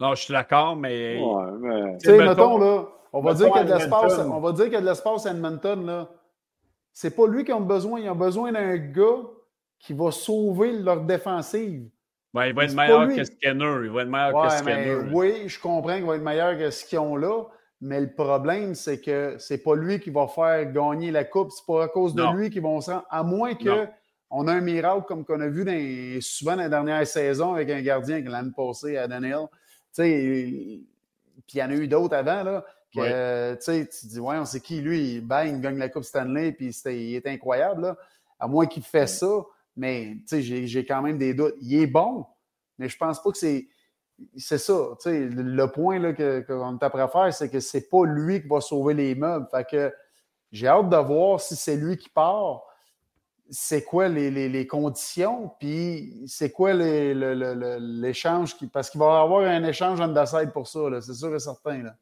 non, 0.00 0.14
je 0.14 0.22
suis 0.24 0.32
d'accord, 0.32 0.76
mais 0.76 1.18
Ouais, 1.22 1.44
mais. 1.58 1.98
Tu 1.98 2.06
sais, 2.06 2.12
mettons- 2.18 2.28
mettons, 2.28 2.58
là, 2.58 2.88
on 3.12 3.20
va 3.22 3.32
mettons 3.32 3.44
dire 3.44 3.52
qu'il 3.52 3.62
y 3.62 3.64
a 3.64 3.64
de 3.74 3.78
l'espace, 3.78 4.12
Edmonton. 4.12 4.32
on 4.36 4.40
va 4.40 4.52
dire 4.52 4.64
qu'il 4.64 4.72
y 4.74 4.76
a 4.76 4.80
de 4.80 4.86
l'espace 4.86 5.26
à 5.26 5.30
Edmonton, 5.30 5.86
là. 5.86 6.08
C'est 6.92 7.14
pas 7.16 7.26
lui 7.26 7.44
qui 7.44 7.52
ont 7.52 7.60
besoin, 7.60 8.00
ils 8.00 8.10
ont 8.10 8.14
besoin 8.14 8.52
d'un 8.52 8.76
gars 8.76 9.20
qui 9.78 9.94
va 9.94 10.10
sauver 10.10 10.72
leur 10.72 11.00
défensive. 11.02 11.88
Ben, 12.34 12.46
il 12.46 12.54
va 12.54 12.64
être 12.64 12.74
meilleur 12.74 13.08
que 13.08 13.24
Skinner. 13.24 13.80
Il 13.84 13.90
va 13.90 14.02
être 14.02 14.08
meilleur 14.08 14.34
Ouais, 14.34 14.48
que 14.48 14.64
mais 14.64 14.96
oui, 15.12 15.48
je 15.48 15.58
comprends 15.60 15.94
qu'il 15.96 16.04
va 16.04 16.16
être 16.16 16.22
meilleur 16.22 16.58
que 16.58 16.70
ce 16.70 16.84
qu'ils 16.84 16.98
ont 16.98 17.16
là, 17.16 17.44
mais 17.80 18.00
le 18.00 18.12
problème, 18.12 18.74
c'est 18.74 19.00
que 19.00 19.36
c'est 19.38 19.62
pas 19.62 19.74
lui 19.74 19.98
qui 20.00 20.10
va 20.10 20.28
faire 20.28 20.70
gagner 20.72 21.10
la 21.10 21.24
coupe. 21.24 21.50
C'est 21.50 21.66
pas 21.66 21.84
à 21.84 21.88
cause 21.88 22.14
de 22.14 22.22
Non. 22.22 22.34
lui 22.34 22.50
qu'ils 22.50 22.62
vont 22.62 22.80
se 22.80 22.90
rendre. 22.90 23.06
À 23.10 23.22
moins 23.22 23.54
que 23.54 23.68
Non. 23.68 23.88
on 24.30 24.46
a 24.48 24.52
un 24.52 24.60
miracle 24.60 25.04
comme 25.08 25.24
qu'on 25.24 25.40
a 25.40 25.48
vu 25.48 25.64
dans 25.64 26.20
souvent 26.20 26.56
dans 26.56 26.62
la 26.62 26.68
dernière 26.68 27.06
saison 27.06 27.54
avec 27.54 27.70
un 27.70 27.80
gardien 27.80 28.22
que 28.22 28.28
l'année 28.28 28.52
passée 28.56 28.96
à 28.96 29.08
Daniel. 29.08 29.46
Tu 29.94 30.02
sais, 30.02 30.80
puis 31.46 31.54
il 31.54 31.58
y 31.58 31.62
en 31.62 31.70
a 31.70 31.74
eu 31.74 31.88
d'autres 31.88 32.14
avant, 32.14 32.42
là. 32.44 32.64
Que, 32.94 33.54
tu 33.54 33.62
sais, 33.62 33.86
tu 33.86 34.06
te 34.06 34.12
dis, 34.12 34.18
ouais, 34.20 34.36
on 34.36 34.44
sait 34.44 34.60
qui, 34.60 34.80
lui, 34.80 35.20
bang, 35.20 35.46
il 35.48 35.60
gagne 35.60 35.78
la 35.78 35.88
Coupe 35.88 36.02
Stanley, 36.04 36.50
puis 36.52 36.68
il 36.86 37.14
est 37.14 37.26
incroyable, 37.26 37.82
là. 37.82 37.96
À 38.38 38.48
moins 38.48 38.66
qu'il 38.66 38.82
fait 38.82 39.06
ça, 39.06 39.26
mais, 39.80 40.16
j'ai- 40.30 40.84
quand 40.84 41.00
même 41.00 41.16
des 41.18 41.32
doutes. 41.32 41.54
Il 41.62 41.74
est 41.82 41.86
bon, 41.86 42.26
mais 42.78 42.88
je 42.88 42.96
pense 42.98 43.22
pas 43.22 43.30
que 43.30 43.38
c'est 43.38 43.66
c'est 44.36 44.58
ça. 44.58 44.74
Le, 45.06 45.66
point 45.72 45.98
là, 45.98 46.12
que- 46.12 46.40
qu'on 46.40 46.76
est 46.76 46.82
après 46.84 47.08
faire, 47.08 47.32
c'est 47.32 47.48
que 47.48 47.58
c'est 47.58 47.88
pas 47.88 48.04
lui 48.04 48.42
qui 48.42 48.48
va 48.48 48.60
sauver 48.60 48.92
les 48.92 49.14
meubles. 49.14 49.48
Fait 49.50 49.66
que 49.66 49.94
j'ai 50.52 50.66
hâte 50.68 50.90
de 50.90 50.96
voir 50.98 51.40
si 51.40 51.56
c'est 51.56 51.76
lui 51.76 51.96
qui 51.96 52.10
part. 52.10 52.62
C'est 53.48 53.82
quoi 53.82 54.08
les, 54.08 54.30
les- 54.30 54.50
les 54.50 54.66
conditions, 54.66 55.50
puis 55.58 56.22
c'est 56.26 56.52
quoi 56.52 56.74
les- 56.74 57.14
l'échange. 57.80 58.54
qui- 58.56 58.66
parce 58.66 58.90
qu'il 58.90 59.00
va 59.00 59.06
y 59.06 59.22
avoir 59.24 59.40
un 59.40 59.64
échange 59.64 59.98
the 60.00 60.26
side 60.26 60.52
pour 60.52 60.68
ça, 60.68 60.90
là, 60.90 61.00
c'est 61.00 61.14
sûr 61.14 61.34
et 61.34 61.38
certain. 61.38 61.82
Là. 61.84 61.96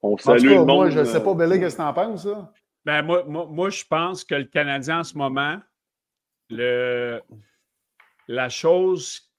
On 0.00 0.12
En 0.12 0.16
tout 0.16 0.24
cas, 0.28 0.34
le 0.38 0.64
moi, 0.64 0.90
je 0.90 1.00
ne 1.00 1.04
sais 1.04 1.22
pas, 1.24 1.30
euh, 1.30 1.34
Bélé, 1.34 1.58
qu'est-ce 1.58 1.76
que 1.76 1.82
tu 1.82 1.88
en 1.88 1.92
penses, 1.92 2.22
ça? 2.22 2.52
Ben, 2.84 3.02
moi, 3.02 3.24
moi, 3.24 3.46
moi, 3.46 3.70
je 3.70 3.84
pense 3.84 4.24
que 4.24 4.34
le 4.34 4.44
Canadien, 4.44 5.00
en 5.00 5.04
ce 5.04 5.16
moment, 5.16 5.58
le, 6.50 7.22
la 8.28 8.48
chose, 8.48 9.32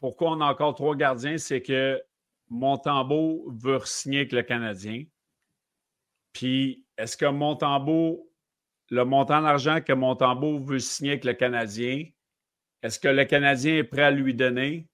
pourquoi 0.00 0.32
on 0.32 0.40
a 0.40 0.46
encore 0.46 0.74
trois 0.74 0.96
gardiens, 0.96 1.38
c'est 1.38 1.62
que 1.62 2.02
Montembeau 2.48 3.50
veut 3.50 3.80
signer 3.84 4.20
avec 4.20 4.32
le 4.32 4.42
Canadien. 4.42 5.04
Puis, 6.32 6.84
est-ce 6.98 7.16
que 7.16 7.26
Montembeau, 7.26 8.30
le 8.90 9.04
montant 9.04 9.42
d'argent 9.42 9.80
que 9.80 9.92
Montembeau 9.92 10.58
veut 10.58 10.78
signer 10.78 11.12
avec 11.12 11.24
le 11.24 11.34
Canadien, 11.34 12.04
est-ce 12.82 13.00
que 13.00 13.08
le 13.08 13.24
Canadien 13.24 13.76
est 13.76 13.84
prêt 13.84 14.02
à 14.02 14.10
lui 14.10 14.34
donner? 14.34 14.88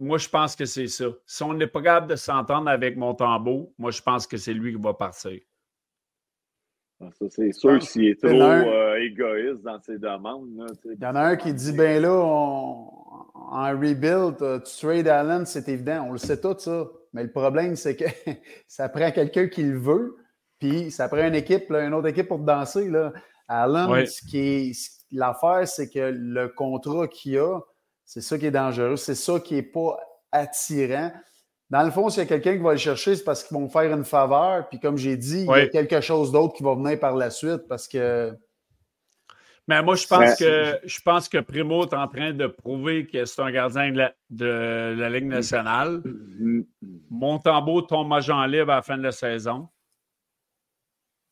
Moi, 0.00 0.18
je 0.18 0.28
pense 0.28 0.56
que 0.56 0.64
c'est 0.64 0.88
ça. 0.88 1.06
Si 1.26 1.42
on 1.42 1.54
n'est 1.54 1.66
pas 1.66 1.80
capable 1.80 2.08
de 2.08 2.16
s'entendre 2.16 2.68
avec 2.68 2.96
Montembeau, 2.96 3.72
moi, 3.78 3.90
je 3.90 4.02
pense 4.02 4.26
que 4.26 4.36
c'est 4.36 4.52
lui 4.52 4.74
qui 4.74 4.80
va 4.80 4.94
partir. 4.94 5.40
Ah, 7.00 7.08
Ça, 7.18 7.26
c'est 7.28 7.52
sûr 7.52 7.82
s'il 7.82 8.06
est 8.08 8.20
trop 8.20 8.28
euh, 8.30 8.96
égoïste 9.00 9.62
dans 9.62 9.80
ses 9.80 9.98
demandes. 9.98 10.48
Là. 10.56 10.66
Il 10.84 11.02
y 11.02 11.06
en 11.06 11.16
a 11.16 11.20
un 11.22 11.36
qui 11.36 11.52
dit 11.52 11.72
ben 11.72 12.00
là, 12.02 12.12
on- 12.12 12.88
en 13.34 13.70
rebuild, 13.70 14.36
euh, 14.42 14.58
tu 14.60 14.76
trade 14.86 15.06
Allen, 15.08 15.44
c'est 15.46 15.68
évident, 15.68 16.06
on 16.08 16.12
le 16.12 16.18
sait 16.18 16.40
tout 16.40 16.54
ça. 16.58 16.86
Mais 17.12 17.22
le 17.22 17.30
problème, 17.30 17.76
c'est 17.76 17.94
que 17.96 18.04
ça 18.68 18.88
prend 18.88 19.10
quelqu'un 19.10 19.48
qui 19.48 19.62
le 19.62 19.78
veut, 19.78 20.16
puis 20.58 20.90
ça 20.90 21.08
prend 21.08 21.26
une 21.26 21.34
équipe, 21.34 21.68
là, 21.70 21.84
une 21.84 21.94
autre 21.94 22.08
équipe 22.08 22.28
pour 22.28 22.38
te 22.38 22.44
danser. 22.44 22.88
Là. 22.88 23.12
Allen, 23.48 23.90
Ouais. 23.90 24.06
ce 24.06 24.22
qui 24.24 24.72
l'affaire, 25.12 25.66
c'est 25.68 25.90
que 25.90 26.10
le 26.12 26.48
contrat 26.48 27.06
qu'il 27.08 27.38
a, 27.38 27.60
c'est 28.04 28.20
ça 28.20 28.38
qui 28.38 28.46
est 28.46 28.50
dangereux, 28.50 28.96
c'est 28.96 29.14
ça 29.14 29.38
qui 29.40 29.54
n'est 29.54 29.62
pas 29.62 29.96
attirant. 30.32 31.12
Dans 31.70 31.82
le 31.82 31.90
fond, 31.90 32.08
s'il 32.08 32.22
y 32.22 32.22
a 32.22 32.26
quelqu'un 32.26 32.56
qui 32.56 32.62
va 32.62 32.72
le 32.72 32.78
chercher, 32.78 33.16
c'est 33.16 33.24
parce 33.24 33.42
qu'ils 33.42 33.56
vont 33.56 33.68
faire 33.68 33.92
une 33.92 34.04
faveur. 34.04 34.68
Puis 34.68 34.78
comme 34.78 34.96
j'ai 34.96 35.16
dit, 35.16 35.42
il 35.42 35.46
y 35.46 35.50
a 35.50 35.66
quelque 35.68 36.00
chose 36.00 36.30
d'autre 36.30 36.54
qui 36.54 36.62
va 36.62 36.74
venir 36.74 36.98
par 37.00 37.16
la 37.16 37.30
suite 37.30 37.66
parce 37.68 37.88
que 37.88 38.36
Mais 39.66 39.82
moi, 39.82 39.94
je 39.94 40.06
pense, 40.06 40.36
que, 40.36 40.78
je 40.84 41.00
pense 41.00 41.28
que 41.28 41.38
Primo 41.38 41.84
est 41.84 41.94
en 41.94 42.06
train 42.06 42.32
de 42.32 42.46
prouver 42.46 43.06
que 43.06 43.24
c'est 43.24 43.40
un 43.40 43.50
gardien 43.50 43.90
de 43.90 43.98
la, 43.98 44.14
de 44.28 44.94
la 44.98 45.10
Ligue 45.10 45.26
nationale. 45.26 46.02
Mhm. 46.04 46.66
Montembeau 47.10 47.80
tombe 47.82 48.12
agent 48.12 48.44
libre 48.44 48.72
à 48.72 48.76
la 48.76 48.82
fin 48.82 48.98
de 48.98 49.02
la 49.02 49.12
saison. 49.12 49.68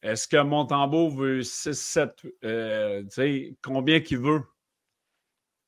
Est-ce 0.02 0.26
que 0.26 0.42
Montembeau 0.42 1.10
veut 1.10 1.42
6, 1.42 1.74
7, 1.74 2.26
euh, 2.42 3.02
tu 3.02 3.10
sais, 3.10 3.56
combien 3.62 4.00
qu'il 4.00 4.18
veut? 4.18 4.42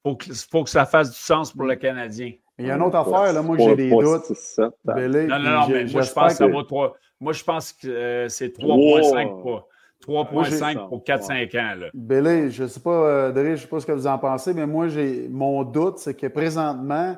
Faut 0.02 0.16
que, 0.16 0.34
faut 0.34 0.64
que 0.64 0.70
ça 0.70 0.84
fasse 0.84 1.10
du 1.10 1.18
sens 1.18 1.52
pour 1.52 1.64
le 1.64 1.76
Canadien. 1.76 2.32
Il 2.58 2.66
y 2.66 2.70
a 2.70 2.76
une 2.76 2.82
autre 2.82 2.92
Pas- 2.92 3.00
affaire, 3.18 3.32
là, 3.32 3.42
moi 3.42 3.56
pas- 3.56 3.62
j'ai 3.64 3.76
des 3.76 3.90
pas 3.90 3.96
doutes. 4.02 4.24
6-7, 4.24 4.64
hein. 4.86 4.94
Bélé, 4.94 5.26
Non, 5.26 5.38
non, 5.38 5.68
mais 5.68 5.84
moi, 5.86 6.02
je 6.02 6.12
pense 6.12 6.32
que 6.32 6.34
ça 6.38 6.46
que- 6.46 6.52
va 6.52 6.64
3. 6.64 6.96
Moi, 7.20 7.32
je 7.32 7.44
pense 7.44 7.72
que 7.72 7.88
euh, 7.88 8.28
c'est 8.28 8.52
Trois. 8.52 8.76
3,5 8.76 9.28
pour, 9.40 9.68
Moi, 10.08 10.24
3,5 10.24 10.78
j'ai- 10.78 10.88
pour 10.88 11.04
4-5 11.04 11.54
ans. 11.54 11.74
Là. 11.78 11.86
Bélé, 11.94 12.50
je 12.50 12.64
ne 12.64 12.68
sais 12.68 12.80
pas, 12.80 12.90
euh, 12.90 13.32
Derry, 13.32 13.48
je 13.48 13.52
ne 13.52 13.56
sais 13.56 13.66
pas 13.68 13.80
ce 13.80 13.86
que 13.86 13.92
vous 13.92 14.06
en 14.06 14.18
pensez, 14.18 14.52
mais 14.52 14.66
moi, 14.66 14.88
j'ai 14.88 15.28
mon 15.28 15.62
doute, 15.64 15.98
c'est 15.98 16.14
que 16.14 16.26
présentement, 16.26 17.16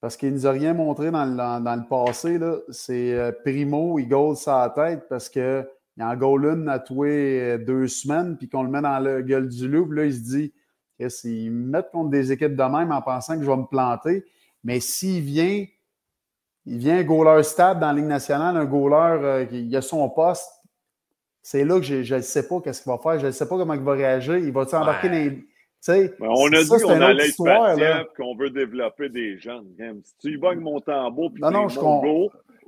parce 0.00 0.16
qu'il 0.16 0.30
ne 0.30 0.34
nous 0.34 0.46
a 0.46 0.50
rien 0.52 0.74
montré 0.74 1.10
dans 1.10 1.24
le, 1.24 1.36
dans- 1.36 1.76
le 1.76 1.88
passé, 1.88 2.38
là, 2.38 2.56
c'est 2.70 3.12
euh, 3.14 3.32
Primo, 3.44 3.98
il 3.98 4.08
goal 4.08 4.36
sa 4.36 4.72
tête 4.74 5.04
parce 5.08 5.28
qu'il 5.28 5.66
en 6.00 6.16
goal 6.16 6.44
une 6.46 6.68
à 6.68 6.78
tous 6.78 7.02
les 7.04 7.40
euh, 7.40 7.58
deux 7.58 7.88
semaines, 7.88 8.36
puis 8.36 8.48
qu'on 8.48 8.62
le 8.62 8.70
met 8.70 8.80
dans 8.82 8.98
la 8.98 9.22
gueule 9.22 9.48
du 9.48 9.68
loup, 9.68 9.86
puis 9.86 9.98
là, 9.98 10.04
il 10.04 10.14
se 10.14 10.20
dit, 10.20 10.52
Qu'ils 10.98 11.50
me 11.52 11.70
mettent 11.70 11.90
contre 11.90 12.10
des 12.10 12.32
équipes 12.32 12.56
de 12.56 12.62
même 12.62 12.90
en 12.92 13.00
pensant 13.02 13.36
que 13.38 13.44
je 13.44 13.50
vais 13.50 13.56
me 13.56 13.66
planter. 13.66 14.24
Mais 14.64 14.80
s'il 14.80 15.22
vient, 15.22 15.64
il 16.66 16.78
vient 16.78 16.98
un 16.98 17.04
goaler 17.04 17.42
stable 17.44 17.80
dans 17.80 17.86
la 17.88 17.92
Ligue 17.94 18.04
nationale, 18.06 18.56
un 18.56 18.64
goaler 18.64 19.22
euh, 19.22 19.44
qui 19.46 19.74
a 19.76 19.80
son 19.80 20.08
poste, 20.10 20.50
c'est 21.40 21.64
là 21.64 21.76
que 21.80 21.82
je 22.02 22.14
ne 22.14 22.20
sais 22.20 22.46
pas 22.46 22.60
qu'est-ce 22.60 22.82
qu'il 22.82 22.90
va 22.92 22.98
faire. 22.98 23.18
Je 23.20 23.26
ne 23.26 23.30
sais 23.30 23.48
pas 23.48 23.56
comment 23.56 23.74
il 23.74 23.80
va 23.80 23.92
réagir. 23.92 24.36
Il 24.36 24.52
va-tu 24.52 24.74
embarquer 24.74 25.08
Ouais. 25.08 25.30
dans 25.30 25.94
les- 25.94 26.10
on 26.20 26.52
a 26.52 26.64
ça, 26.64 26.76
dit 26.76 26.82
qu'on 26.82 27.00
allait 27.00 27.24
être 28.00 28.14
qu'on 28.16 28.34
veut 28.36 28.50
développer 28.50 29.08
des 29.08 29.38
jeunes. 29.38 29.68
Si 30.04 30.16
tu 30.18 30.34
y 30.34 30.36
bognes 30.36 30.58
mon 30.60 30.80
tambour 30.80 31.30
puis 31.32 31.40
Non, 31.40 31.52
non, 31.52 31.68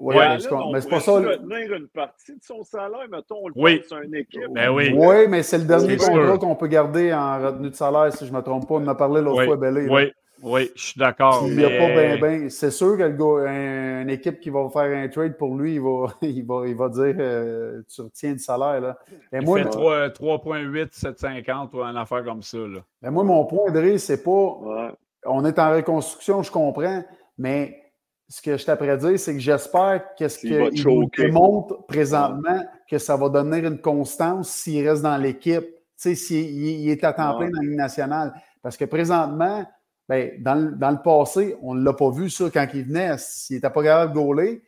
Oui, 0.02 0.14
ben 0.16 0.38
mais, 0.72 0.80
c'est 0.80 0.88
pas 0.88 1.00
ça. 1.00 1.20
le- 1.20 1.28
retenir 1.28 1.74
une 1.74 1.88
partie 1.88 2.32
de 2.34 2.42
son 2.42 2.62
salaire, 2.64 3.06
mettons, 3.10 3.36
on 3.42 3.48
le 3.48 3.54
Oui. 3.56 3.82
à 3.90 4.02
une 4.02 4.14
équipe. 4.14 4.48
Ben 4.50 4.70
oui. 4.70 4.92
Oui, 4.96 5.28
mais 5.28 5.42
c'est 5.42 5.58
le 5.58 5.64
dernier 5.64 5.96
contrat 5.98 6.38
qu'on 6.38 6.56
peut 6.56 6.68
garder 6.68 7.12
en 7.12 7.38
retenue 7.38 7.68
de 7.70 7.74
salaire, 7.74 8.10
si 8.12 8.26
je 8.26 8.32
ne 8.32 8.36
me 8.38 8.42
trompe 8.42 8.66
pas. 8.66 8.74
On 8.76 8.84
en 8.84 8.88
a 8.88 8.94
parlé 8.94 9.20
l'autre 9.20 9.38
Oui, 9.40 9.44
fois, 9.46 9.56
Bellé. 9.58 9.86
là. 9.86 9.92
oui, 9.92 10.12
oui, 10.42 10.70
je 10.74 10.82
suis 10.82 10.98
d'accord. 10.98 11.42
Il 11.46 11.60
y 11.60 11.64
a 11.64 11.68
mais- 11.68 11.78
pas 11.78 11.86
ben, 11.88 12.18
ben. 12.20 12.48
C'est 12.50 12.70
sûr 12.70 12.96
que 12.96 13.02
le 13.02 13.10
gars, 13.10 13.50
un- 13.50 14.00
une 14.02 14.08
équipe 14.08 14.40
qui 14.40 14.48
va 14.48 14.66
faire 14.70 14.96
un 14.96 15.06
trade 15.08 15.36
pour 15.36 15.54
lui, 15.54 15.74
il 15.74 15.82
va, 15.82 16.06
il 16.22 16.46
va, 16.46 16.62
il 16.66 16.74
va 16.76 16.88
dire 16.88 17.14
euh, 17.18 17.82
tu 17.94 18.00
retiens 18.00 18.32
du 18.32 18.38
salaire. 18.38 18.80
Là. 18.80 18.98
Mais 19.32 19.40
Il 19.42 19.44
moi, 19.44 19.58
fait 19.62 19.68
3 19.68 20.08
3,8, 20.08 20.94
7,50 20.98 21.74
ou 21.74 21.82
une 21.82 21.96
affaire 21.98 22.24
comme 22.24 22.40
ça. 22.42 22.56
Là. 22.56 22.78
mais 23.02 23.10
moi, 23.10 23.22
mon 23.22 23.44
point, 23.44 23.70
Dre, 23.70 23.98
c'est 23.98 24.24
pas. 24.24 24.30
Ouais. 24.30 24.88
On 25.26 25.44
est 25.44 25.58
en 25.58 25.72
reconstruction, 25.72 26.42
je 26.42 26.50
comprends, 26.50 27.04
mais 27.36 27.79
ce 28.30 28.40
que 28.40 28.56
je 28.56 28.64
t'apprends 28.64 28.96
dire, 28.96 29.18
c'est 29.18 29.34
que 29.34 29.40
j'espère 29.40 30.14
qu'est-ce 30.16 30.38
qu'il 30.38 30.56
nous 30.86 31.10
démontre 31.18 31.84
présentement 31.86 32.64
que 32.88 32.96
ça 32.98 33.16
va 33.16 33.28
devenir 33.28 33.66
une 33.70 33.80
constance 33.80 34.50
s'il 34.50 34.88
reste 34.88 35.02
dans 35.02 35.16
l'équipe, 35.16 35.66
s'il 35.96 36.14
il- 36.32 36.80
il 36.82 36.90
est 36.90 37.02
à 37.04 37.12
temps 37.12 37.32
Ouais. 37.38 37.46
plein 37.46 37.50
dans 37.50 37.60
la 37.60 37.68
Ligue 37.68 37.76
nationale. 37.76 38.32
Parce 38.62 38.76
que 38.76 38.84
présentement, 38.86 39.64
Ben, 40.08 40.42
dans, 40.42 40.56
le, 40.56 40.72
dans, 40.72 40.90
le, 40.90 41.00
passé, 41.04 41.56
on 41.62 41.72
ne 41.72 41.84
l'a 41.84 41.92
pas 41.92 42.10
vu 42.10 42.28
ça 42.30 42.46
quand 42.52 42.66
il 42.74 42.84
venait. 42.84 43.14
Il 43.48 43.54
n'était 43.54 43.70
pas 43.70 43.80
capable 43.80 44.12
de 44.12 44.18
gauler. 44.18 44.60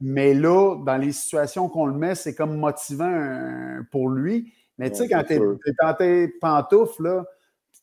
Mais 0.00 0.34
là, 0.34 0.74
dans 0.84 0.96
les 0.96 1.12
situations 1.12 1.68
qu'on 1.68 1.86
le 1.86 1.94
met, 1.94 2.16
c'est 2.16 2.34
comme 2.34 2.56
motivant 2.56 3.84
pour 3.92 4.08
lui. 4.08 4.52
Mais 4.78 4.90
tu 4.90 4.96
sais, 4.96 5.08
quand 5.08 5.22
tu 5.22 5.34
es, 5.34 5.38
dans 5.80 5.94
tes 5.94 6.26
pantoufles, 6.40 7.04
là, 7.04 7.24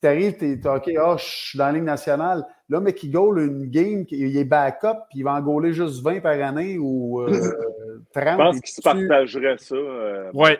tu 0.01 0.05
arrives, 0.05 0.35
tu 0.37 0.51
es 0.61 0.67
OK, 0.67 0.91
oh, 1.01 1.15
je 1.17 1.23
suis 1.23 1.57
dans 1.57 1.67
la 1.67 1.71
Ligue 1.71 1.83
nationale. 1.83 2.45
Là, 2.69 2.81
mais 2.81 2.93
qui 2.93 3.09
goal 3.09 3.39
une 3.39 3.65
game, 3.67 4.05
il 4.11 4.35
est 4.37 4.43
backup, 4.43 5.05
puis 5.09 5.19
il 5.19 5.23
va 5.23 5.35
en 5.35 5.41
gauler 5.41 5.71
juste 5.71 6.03
20 6.03 6.19
par 6.19 6.33
année 6.33 6.77
ou 6.77 7.23
30. 7.25 7.33
Euh, 7.33 7.61
je 8.15 8.35
pense 8.35 8.59
qu'il 8.59 8.73
se 8.73 8.81
partagerait 8.81 9.57
ça. 9.57 9.75
Euh, 9.75 10.31
ouais, 10.33 10.59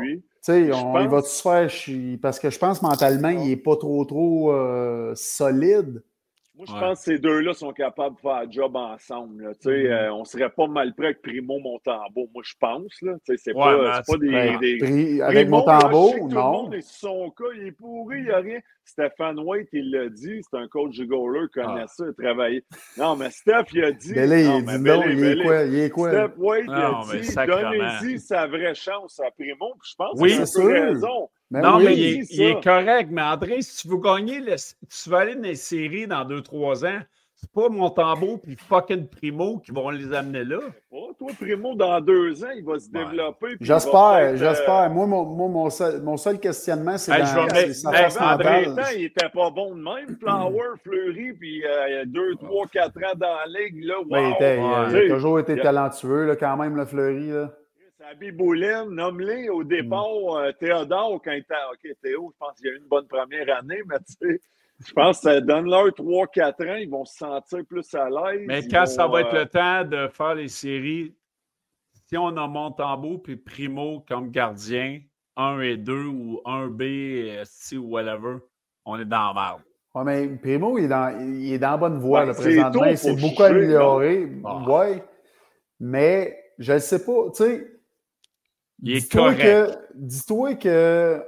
lui. 0.00 0.22
Tu 0.22 0.24
sais, 0.40 0.62
il 0.62 1.08
va 1.08 1.22
se 1.22 1.42
faire. 1.42 2.18
Parce 2.20 2.40
que 2.40 2.50
je 2.50 2.58
pense 2.58 2.82
mentalement, 2.82 3.28
il 3.28 3.48
n'est 3.48 3.56
pas 3.56 3.76
trop, 3.76 4.04
trop 4.04 4.52
euh, 4.52 5.12
solide. 5.14 6.02
Moi, 6.56 6.66
je 6.68 6.72
pense 6.72 6.98
que 6.98 7.04
ces 7.04 7.18
deux-là 7.18 7.54
sont 7.54 7.72
capables 7.72 8.16
de 8.16 8.20
faire 8.20 8.32
un 8.32 8.50
job 8.50 8.76
ensemble. 8.76 9.44
Là. 9.44 9.50
Mm 9.50 9.70
-hmm. 9.70 10.10
on 10.12 10.24
serait 10.24 10.50
pas 10.50 10.66
mal 10.66 10.94
prêt 10.94 11.06
avec 11.06 11.22
Primo 11.22 11.58
Montembeau, 11.58 12.28
moi, 12.34 12.42
je 12.44 12.54
pense. 12.58 13.00
Là. 13.02 13.12
C'est 13.24 13.54
pas, 13.54 13.76
ouais, 13.78 14.02
pas 14.06 14.16
des, 14.18 14.78
des... 14.78 15.22
Avec 15.22 15.48
Montembeau, 15.48 16.12
non. 16.18 16.28
Tout 16.28 16.34
le 16.34 16.34
monde 16.34 16.74
est 16.74 16.86
son 16.86 17.30
cas, 17.30 17.44
il 17.56 17.68
est 17.68 17.72
pourri, 17.72 18.18
il 18.18 18.24
n'y 18.24 18.30
a 18.30 18.38
rien. 18.38 18.60
Stéphane 18.90 19.38
White, 19.38 19.68
il 19.72 19.90
l'a 19.90 20.08
dit, 20.08 20.40
c'est 20.42 20.58
un 20.58 20.66
coach 20.66 20.96
de 20.98 21.04
goaler, 21.04 21.46
connaît 21.54 21.82
ah. 21.84 21.86
ça, 21.86 22.04
il 22.04 22.10
a 22.10 22.12
travaillé. 22.12 22.64
Non, 22.98 23.14
mais 23.14 23.30
Steph, 23.30 23.66
il 23.72 23.84
a 23.84 23.92
dit. 23.92 24.12
Bélé, 24.12 24.44
non, 24.44 24.58
il 24.58 24.64
dit 24.66 24.78
non, 24.78 25.02
il 25.04 25.24
est 25.24 25.42
quoi? 25.42 25.62
Il 25.62 25.78
est 25.78 25.90
quoi? 25.90 26.10
Steph 26.10 26.32
White, 26.38 26.64
il 26.66 26.72
a 26.72 27.02
dit, 27.12 27.46
donnez-y 27.46 28.18
sa 28.18 28.46
vraie 28.46 28.74
chance 28.74 29.20
à 29.20 29.30
Primo, 29.30 29.74
puis 29.80 29.90
je 29.90 29.96
pense 29.96 30.20
oui, 30.20 30.30
qu'il 30.32 30.76
a 30.76 30.84
raison. 30.86 31.30
Ben 31.50 31.62
non, 31.62 31.78
mais 31.78 31.96
il, 31.96 32.24
il, 32.30 32.42
est 32.42 32.62
correct. 32.62 33.08
Mais 33.10 33.22
André, 33.22 33.62
si 33.62 33.82
tu 33.82 33.88
veux 33.88 33.98
gagner, 33.98 34.40
le, 34.40 34.56
tu 34.56 35.10
veux 35.10 35.16
aller 35.16 35.34
dans 35.34 35.42
les 35.42 35.54
séries 35.54 36.06
dans 36.06 36.24
2-3 36.24 36.86
ans, 36.86 37.00
c'est 37.40 37.50
pas 37.52 37.70
Montembeau 37.70 38.36
puis 38.36 38.54
fucking 38.54 39.06
Primo 39.06 39.58
qui 39.60 39.72
vont 39.72 39.88
les 39.88 40.12
amener 40.12 40.44
là. 40.44 40.58
Oh, 40.90 41.12
toi, 41.18 41.30
Primo, 41.40 41.74
dans 41.74 41.98
deux 42.00 42.44
ans, 42.44 42.50
il 42.54 42.62
va 42.62 42.78
se 42.78 42.90
développer. 42.90 43.56
J'espère, 43.60 44.36
j'espère. 44.36 44.90
Moi, 44.90 45.06
mon, 45.06 45.24
moi 45.24 45.48
mon, 45.48 45.70
seul, 45.70 46.02
mon, 46.02 46.18
seul, 46.18 46.38
questionnement, 46.38 46.98
c'est 46.98 47.12
hey, 47.12 47.22
dans 47.22 47.48
hey, 47.48 47.74
sa 47.74 47.92
hey, 47.92 48.12
André, 48.20 48.66
il 48.96 49.04
était 49.06 49.30
pas 49.30 49.50
bon 49.50 49.74
de 49.74 49.82
même. 49.82 50.18
Flower, 50.18 50.76
Fleury, 50.82 51.32
puis 51.32 51.64
euh, 51.64 52.04
2, 52.06 52.34
3, 52.36 52.66
4 52.66 52.96
ans 52.98 53.00
dans 53.16 53.26
la 53.26 53.60
ligue. 53.60 53.84
Là, 53.84 53.94
wow. 54.00 54.06
Il, 54.10 54.32
était, 54.34 54.58
ouais. 54.58 55.06
il, 55.06 55.12
a 55.12 55.14
toujours 55.14 55.40
été 55.40 55.56
talentueux, 55.56 56.26
là, 56.26 56.36
quand 56.36 56.56
même, 56.58 56.76
le 56.76 56.84
Fleury. 56.84 57.28
Là. 57.28 57.54
Sabi 57.98 58.32
Boulin, 58.32 58.84
nomme-les 58.86 59.48
au 59.48 59.64
départ, 59.64 60.04
mm. 60.04 60.36
euh, 60.36 60.52
Théodore, 60.52 61.22
quand 61.24 61.32
il 61.32 61.38
était. 61.38 61.54
OK, 61.72 61.96
Théo, 62.02 62.32
je 62.34 62.38
pense 62.38 62.58
qu'il 62.58 62.68
a 62.68 62.72
eu 62.72 62.78
une 62.78 62.88
bonne 62.88 63.06
première 63.06 63.56
année, 63.56 63.80
mais 63.86 63.98
tu 63.98 64.28
sais. 64.28 64.40
Je 64.86 64.92
pense 64.92 65.18
que 65.18 65.22
ça 65.24 65.40
donne-leur 65.40 65.88
3-4 65.88 66.70
ans, 66.70 66.76
ils 66.76 66.88
vont 66.88 67.04
se 67.04 67.18
sentir 67.18 67.64
plus 67.66 67.94
à 67.94 68.08
l'aise. 68.08 68.44
Mais 68.46 68.66
quand 68.66 68.86
ça 68.86 69.06
va 69.06 69.20
être 69.20 69.34
le 69.34 69.46
temps 69.46 69.84
de 69.84 70.08
faire 70.08 70.34
les 70.34 70.48
séries, 70.48 71.14
si 72.08 72.16
on 72.16 72.36
a 72.36 72.48
Montembeau 72.48 73.18
puis 73.18 73.36
Primo 73.36 74.04
comme 74.08 74.30
gardien, 74.30 75.00
1 75.36 75.60
et 75.60 75.76
2 75.76 76.04
ou 76.06 76.40
1B, 76.44 77.42
si 77.44 77.76
ou 77.76 77.90
whatever, 77.90 78.38
on 78.84 78.98
est 78.98 79.04
dans 79.04 79.32
la 79.32 79.34
merde. 79.34 79.60
Oui, 79.94 80.02
mais 80.04 80.28
Primo, 80.36 80.78
il 80.78 80.84
est 80.84 80.88
dans, 80.88 81.18
il 81.20 81.52
est 81.52 81.58
dans 81.58 81.72
la 81.72 81.76
bonne 81.76 81.98
voie 81.98 82.26
ben, 82.26 82.34
présentement. 82.34 82.96
C'est 82.96 83.16
beaucoup 83.16 83.42
amélioré. 83.42 84.28
Ah. 84.44 84.64
Oui. 84.66 85.02
Mais 85.78 86.36
je 86.58 86.72
ne 86.74 86.78
sais 86.78 87.04
pas, 87.04 87.30
tu 87.34 87.44
sais. 87.44 87.80
Il 88.82 88.96
est 88.96 89.12
correct. 89.12 89.78
Dis-toi 89.94 90.54
que 90.54 91.22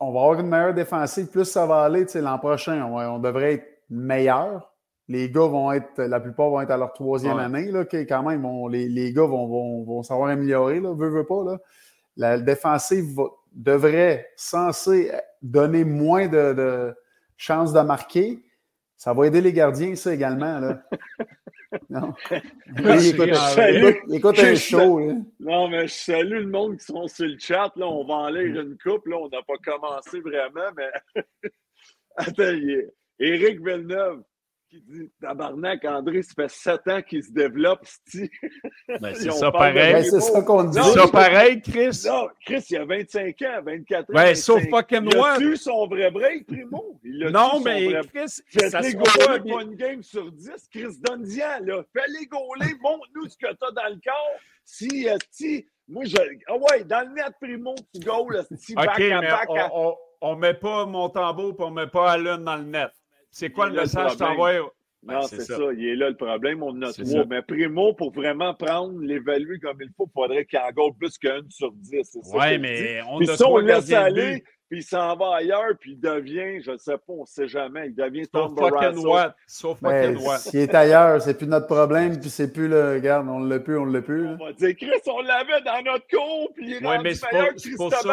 on 0.00 0.12
va 0.12 0.20
avoir 0.20 0.40
une 0.40 0.48
meilleure 0.48 0.74
défensive, 0.74 1.26
plus 1.26 1.44
ça 1.44 1.66
va 1.66 1.82
aller. 1.82 2.06
L'an 2.14 2.38
prochain, 2.38 2.82
on, 2.84 3.18
devrait 3.18 3.54
être 3.54 3.66
meilleur. 3.90 4.70
Les 5.08 5.30
gars 5.30 5.46
vont 5.46 5.70
être, 5.72 6.02
la 6.02 6.20
plupart 6.20 6.50
vont 6.50 6.60
être 6.60 6.70
à 6.70 6.76
leur 6.76 6.92
troisième 6.92 7.38
année. 7.38 7.70
Là, 7.70 7.84
quand 7.84 8.22
même, 8.22 8.46
les, 8.70 8.88
les, 8.88 9.12
gars 9.12 9.26
vont, 9.26 9.46
vont, 9.46 9.84
vont 9.84 10.02
savoir 10.02 10.30
améliorer, 10.30 10.80
là, 10.80 10.94
veut, 10.94 11.10
veut 11.10 11.26
pas. 11.26 11.44
Là. 11.44 11.58
La 12.16 12.38
défensive 12.38 13.16
devrait, 13.52 14.26
censé 14.36 15.12
donner 15.42 15.84
moins 15.84 16.26
de, 16.28 16.52
de 16.54 16.94
chances 17.36 17.72
de 17.72 17.80
marquer. 17.80 18.42
Ça 18.96 19.12
va 19.12 19.26
aider 19.26 19.40
les 19.40 19.52
gardiens, 19.52 19.94
ça 19.96 20.14
également. 20.14 20.60
Là. 20.60 20.82
Non. 21.90 22.14
écoute, 24.12 24.38
un 24.38 24.54
show. 24.54 25.00
Non, 25.40 25.68
mais 25.68 25.88
je 25.88 25.92
salue 25.92 26.42
le 26.42 26.46
monde 26.46 26.76
qui 26.76 26.84
sont 26.84 27.08
sur 27.08 27.26
le 27.26 27.36
chat. 27.36 27.72
Là. 27.74 27.88
On 27.88 28.04
va 28.04 28.14
en 28.14 28.28
lire 28.28 28.60
une 28.60 28.78
coupe. 28.78 29.06
Là. 29.06 29.16
On 29.16 29.28
n'a 29.28 29.42
pas 29.42 29.56
commencé 29.56 30.20
vraiment, 30.20 30.70
mais. 30.76 31.22
Attends, 32.16 32.56
Éric 33.18 33.58
Villeneuve 33.58 34.22
qui 34.74 34.82
dit 34.88 35.10
Tabarnak, 35.20 35.84
André, 35.84 36.22
ça 36.22 36.32
fait 36.34 36.50
sept 36.50 36.88
ans 36.88 37.02
qu'il 37.02 37.22
se 37.22 37.32
développe. 37.32 37.86
Ben, 39.00 39.14
c'est 39.14 39.30
ça 39.30 39.52
pareil. 39.52 39.92
Ben, 39.92 40.04
c'est 40.04 40.20
ça 40.20 40.42
qu'on 40.42 40.64
dit. 40.64 40.78
C'est 40.82 40.98
ça 40.98 41.08
pareil, 41.08 41.62
Chris. 41.62 42.02
Non, 42.06 42.28
Chris, 42.44 42.64
il 42.70 42.76
a 42.78 42.84
25 42.84 43.42
ans, 43.42 43.62
24 43.64 44.02
ans. 44.02 44.12
Ben, 44.12 44.34
sauf 44.34 44.62
fucking 44.68 45.14
moi. 45.14 45.36
Il 45.40 45.52
a 45.52 45.56
son 45.56 45.86
vrai 45.86 46.10
break, 46.10 46.46
Primo. 46.46 46.98
Il 47.04 47.24
a 47.24 47.30
non, 47.30 47.60
mais 47.60 47.88
vrai... 47.88 48.00
Chris, 48.12 48.42
ça 48.68 48.82
se 48.82 48.96
voit 48.96 49.38
pas 49.38 49.62
une 49.62 49.76
game 49.76 50.02
sur 50.02 50.30
10. 50.32 50.50
Chris, 50.70 50.98
là. 51.04 51.84
Fais-les 51.92 52.26
gauler, 52.26 52.74
montre-nous 52.82 53.28
ce 53.28 53.36
que 53.36 53.52
t'as 53.54 53.70
dans 53.70 53.88
le 53.88 54.00
corps. 54.04 54.40
Si, 54.64 55.08
euh, 55.08 55.16
si, 55.30 55.66
moi, 55.86 56.04
je. 56.04 56.16
Ah 56.48 56.56
ouais, 56.56 56.84
dans 56.84 57.06
le 57.06 57.14
net, 57.14 57.32
Primo, 57.40 57.74
tu 57.94 58.00
goals, 58.00 58.44
si 58.56 58.74
back 58.74 59.00
à 59.00 59.20
back. 59.20 59.48
On, 59.72 59.94
on, 60.20 60.36
met 60.36 60.54
pas 60.54 60.86
mon 60.86 61.10
tambour 61.10 61.54
et 61.58 61.62
on 61.62 61.70
met 61.70 61.86
pas 61.86 62.12
Allen 62.12 62.42
dans 62.42 62.56
le 62.56 62.64
net. 62.64 62.90
C'est 63.34 63.50
quoi 63.50 63.68
le 63.68 63.74
message 63.74 64.16
que 64.16 64.18
tu 64.18 64.70
non, 65.06 65.22
c'est 65.22 65.42
ça. 65.42 65.58
Il 65.76 65.86
est 65.86 65.96
là 65.96 66.08
le 66.08 66.16
problème. 66.16 66.62
On 66.62 66.80
a 66.82 66.92
trois. 66.92 67.24
Mais 67.28 67.42
Primo, 67.42 67.92
pour 67.92 68.12
vraiment 68.12 68.54
prendre, 68.54 68.98
l'évaluer 69.00 69.58
comme 69.58 69.76
il 69.80 69.90
faut, 69.96 70.06
il 70.08 70.12
faudrait 70.14 70.44
qu'il 70.46 70.58
en 70.58 70.70
gagne 70.70 70.94
plus 70.98 71.18
qu'un 71.18 71.42
sur 71.50 71.72
dix. 71.72 72.16
Oui, 72.32 72.58
mais 72.58 73.02
on 73.08 73.18
puis 73.18 73.26
ça, 73.26 73.46
on 73.46 73.58
laisse 73.58 73.92
aller, 73.92 74.42
puis 74.70 74.78
il 74.78 74.82
s'en 74.82 75.14
va 75.16 75.36
ailleurs, 75.36 75.76
puis 75.78 75.92
il 75.92 76.00
devient, 76.00 76.62
je 76.62 76.70
ne 76.70 76.78
sais 76.78 76.96
pas, 76.96 77.02
on 77.08 77.22
ne 77.22 77.26
sait 77.26 77.48
jamais, 77.48 77.88
il 77.88 77.94
devient 77.94 78.26
Tom 78.28 78.56
fucking? 78.56 79.04
Sauf 79.46 79.78
fucking 79.78 80.16
what? 80.24 80.38
S'il 80.38 80.60
est 80.60 80.74
ailleurs, 80.74 81.20
c'est 81.20 81.36
plus 81.36 81.46
notre 81.46 81.66
problème, 81.66 82.18
puis 82.18 82.30
c'est 82.30 82.50
plus 82.50 82.68
le. 82.68 82.94
Regarde, 82.94 83.28
on 83.28 83.40
l'a 83.40 83.58
plus, 83.58 83.76
on 83.76 83.84
l'a 83.84 84.00
plus. 84.00 84.26
On 84.26 84.36
va 84.36 84.52
dire, 84.52 84.74
Chris, 84.74 84.88
on 85.06 85.20
l'avait 85.20 85.60
dans 85.66 85.82
notre 85.82 86.06
cour, 86.06 86.50
puis 86.54 86.64
il 86.66 86.72
est 86.74 86.80
ouais, 86.80 86.96
rendu 86.96 87.02
meilleur 87.02 87.48
que 87.48 87.60
Christophe 87.60 88.06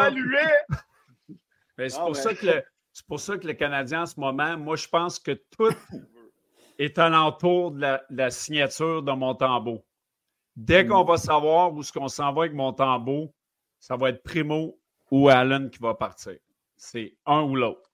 mais 1.78 1.88
c'est 1.88 2.00
pour 2.00 2.16
ça 2.16 2.34
que 2.34 2.46
le 2.46 2.62
c'est 2.92 3.06
pour 3.06 3.20
ça 3.20 3.38
que 3.38 3.46
le 3.46 3.54
Canadien, 3.54 4.02
en 4.02 4.06
ce 4.06 4.18
moment, 4.20 4.56
moi, 4.58 4.76
je 4.76 4.88
pense 4.88 5.18
que 5.18 5.32
tout 5.32 5.70
est 6.78 6.98
alentour 6.98 7.72
de 7.72 7.80
la, 7.80 8.04
de 8.10 8.16
la 8.16 8.30
signature 8.30 9.02
de 9.02 9.12
Montembeau. 9.12 9.82
Dès 10.54 10.86
qu'on 10.86 11.04
va 11.04 11.16
savoir 11.16 11.72
où 11.72 11.82
ce 11.82 11.92
qu'on 11.92 12.08
s'en 12.08 12.32
va 12.32 12.42
avec 12.42 12.54
Montembeau, 12.54 13.32
ça 13.80 13.96
va 13.96 14.10
être 14.10 14.22
Primo 14.22 14.78
ou 15.10 15.28
Allen 15.28 15.70
qui 15.70 15.78
va 15.78 15.94
partir. 15.94 16.36
C'est 16.76 17.14
un 17.24 17.42
ou 17.42 17.56
l'autre. 17.56 17.90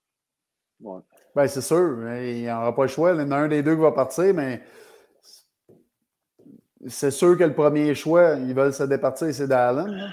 Ouais. 0.80 1.00
Ben, 1.34 1.46
c'est 1.46 1.60
sûr. 1.60 1.98
Il 2.14 2.42
n'y 2.42 2.50
aura 2.50 2.74
pas 2.74 2.82
le 2.82 2.88
choix. 2.88 3.12
Il 3.12 3.20
y 3.20 3.22
en 3.22 3.30
a 3.30 3.36
un 3.36 3.48
des 3.48 3.62
deux 3.62 3.74
qui 3.74 3.82
va 3.82 3.92
partir, 3.92 4.34
mais 4.34 4.62
c'est 6.86 7.10
sûr 7.10 7.36
que 7.36 7.44
le 7.44 7.54
premier 7.54 7.94
choix, 7.94 8.34
ils 8.34 8.54
veulent 8.54 8.72
se 8.72 8.84
départir, 8.84 9.32
c'est 9.32 9.46
d'Allen. 9.46 10.12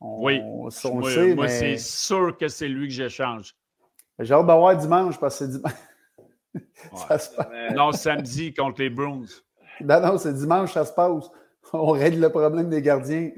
Oui. 0.00 0.40
On, 0.42 0.62
moi, 0.62 0.70
sait, 1.10 1.34
moi 1.34 1.48
c'est 1.48 1.78
sûr 1.78 2.36
que 2.36 2.48
c'est 2.48 2.68
lui 2.68 2.88
que 2.88 2.94
j'échange. 2.94 3.54
J'ai 4.18 4.34
hâte 4.34 4.46
d'avoir 4.46 4.76
dimanche 4.76 5.18
parce 5.18 5.38
que 5.38 5.44
c'est 5.44 5.50
dimanche. 5.50 5.72
Ouais. 6.92 7.74
Non, 7.74 7.90
samedi 7.90 8.54
contre 8.54 8.80
les 8.82 8.90
Bruins. 8.90 9.26
Non, 9.80 10.00
non, 10.00 10.18
c'est 10.18 10.32
dimanche, 10.32 10.72
ça 10.72 10.84
se 10.84 10.92
passe. 10.92 11.28
On 11.72 11.90
règle 11.90 12.20
le 12.20 12.28
problème 12.28 12.68
des 12.68 12.80
gardiens. 12.80 13.32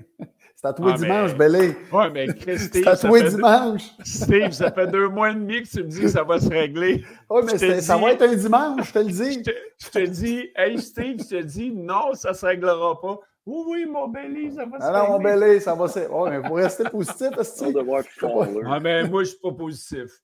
C'est 0.54 0.68
à 0.68 0.72
toi 0.72 0.92
ah, 0.94 0.96
dimanche, 0.96 1.32
mais... 1.32 1.38
Bélé. 1.38 1.76
Oui, 1.92 2.04
mais 2.12 2.26
Chris, 2.28 2.58
C'est 2.58 2.86
à 2.86 2.96
toi 2.96 3.20
dimanche. 3.20 3.84
Steve, 4.04 4.52
ça 4.52 4.70
fait 4.72 4.86
deux 4.86 5.08
mois 5.08 5.30
et 5.30 5.34
demi 5.34 5.62
que 5.62 5.68
tu 5.68 5.82
me 5.82 5.88
dis 5.88 6.00
que 6.00 6.08
ça 6.08 6.24
va 6.24 6.40
se 6.40 6.48
régler. 6.48 7.04
Oui, 7.30 7.42
mais 7.46 7.80
ça 7.80 7.96
va 7.96 8.12
être 8.12 8.22
un 8.22 8.34
dimanche, 8.34 8.88
je 8.88 8.92
te 8.92 8.98
le 8.98 9.04
dis. 9.04 9.42
Je 9.78 9.90
te, 9.90 10.06
dis, 10.06 10.50
hey 10.56 10.78
Steve, 10.78 11.18
je 11.18 11.36
te 11.36 11.42
dis, 11.42 11.70
non, 11.70 12.14
ça 12.14 12.30
ne 12.30 12.34
se 12.34 12.46
réglera 12.46 13.00
pas. 13.00 13.18
Oui, 13.44 13.64
oui, 13.68 13.86
mon 13.86 14.08
Bélé, 14.08 14.50
ça 14.50 14.64
va 14.64 14.78
se 14.78 14.84
régler. 14.84 14.98
Alors, 14.98 15.10
mon 15.10 15.18
Bélé, 15.18 15.60
ça 15.60 15.74
va 15.74 15.88
se. 15.88 16.00
Oui, 16.00 16.30
mais 16.30 16.40
il 16.42 16.48
faut 16.48 16.54
rester 16.54 16.84
positif, 16.84 17.28
parce 17.34 17.52
que. 17.52 18.66
Ah, 18.66 18.80
mais 18.80 19.08
moi, 19.08 19.24
je 19.24 19.28
ne 19.28 19.32
suis 19.32 19.38
pas 19.38 19.52
positif. 19.52 20.20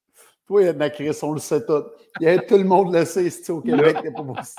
Toi, 0.46 0.62
il 0.62 0.64
y 0.66 0.68
a 0.68 0.72
de 0.72 0.78
la 0.78 0.90
crise, 0.90 1.22
on 1.22 1.32
le 1.32 1.38
sait 1.38 1.64
tout. 1.64 1.84
Il 2.20 2.24
y 2.24 2.28
a 2.28 2.38
tout 2.38 2.56
le 2.56 2.64
monde 2.64 2.92
le 2.92 3.04
sait 3.04 3.24
ici 3.24 3.50
au 3.50 3.60
Québec. 3.60 3.96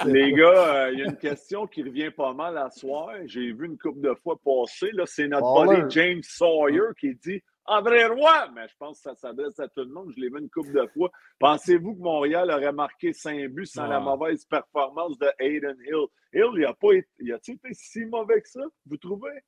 Les 0.05 0.31
gars, 0.31 0.75
euh, 0.75 0.91
il 0.93 0.99
y 0.99 1.01
a 1.03 1.05
une 1.05 1.17
question 1.17 1.67
qui 1.67 1.83
revient 1.83 2.09
pas 2.09 2.33
mal 2.33 2.57
à 2.57 2.69
soir. 2.69 3.09
J'ai 3.25 3.51
vu 3.51 3.65
une 3.65 3.77
couple 3.77 3.99
de 3.99 4.13
fois 4.23 4.39
passer. 4.43 4.91
C'est 5.05 5.27
notre 5.27 5.65
buddy 5.65 5.93
James 5.93 6.21
Sawyer 6.23 6.93
qui 6.97 7.15
dit 7.15 7.41
André 7.65 8.05
Roy, 8.05 8.49
mais 8.55 8.67
je 8.67 8.75
pense 8.77 8.97
que 8.97 9.03
ça 9.03 9.15
s'adresse 9.15 9.59
à 9.59 9.67
tout 9.67 9.81
le 9.81 9.89
monde. 9.89 10.11
Je 10.15 10.21
l'ai 10.21 10.29
vu 10.29 10.39
une 10.39 10.49
couple 10.49 10.73
de 10.73 10.87
fois. 10.93 11.11
Pensez-vous 11.39 11.95
que 11.95 12.01
Montréal 12.01 12.49
aurait 12.49 12.73
marqué 12.73 13.13
5 13.13 13.47
buts 13.49 13.65
sans 13.65 13.87
la 13.87 13.99
mauvaise 13.99 14.45
performance 14.45 15.17
de 15.17 15.27
Hayden 15.39 15.75
Hill? 15.85 16.07
Hill, 16.33 16.51
il 16.57 16.65
a 16.65 16.73
pas 16.73 16.93
été, 16.93 17.07
il 17.19 17.33
a 17.33 17.37
été 17.37 17.57
si 17.73 18.05
mauvais 18.05 18.41
que 18.41 18.49
ça, 18.49 18.61
vous 18.85 18.97
trouvez? 18.97 19.43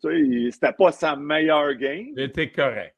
C'était 0.00 0.72
pas 0.72 0.92
sa 0.92 1.16
meilleure 1.16 1.74
game. 1.74 2.08
Il 2.16 2.22
était 2.22 2.50
correct 2.50 2.95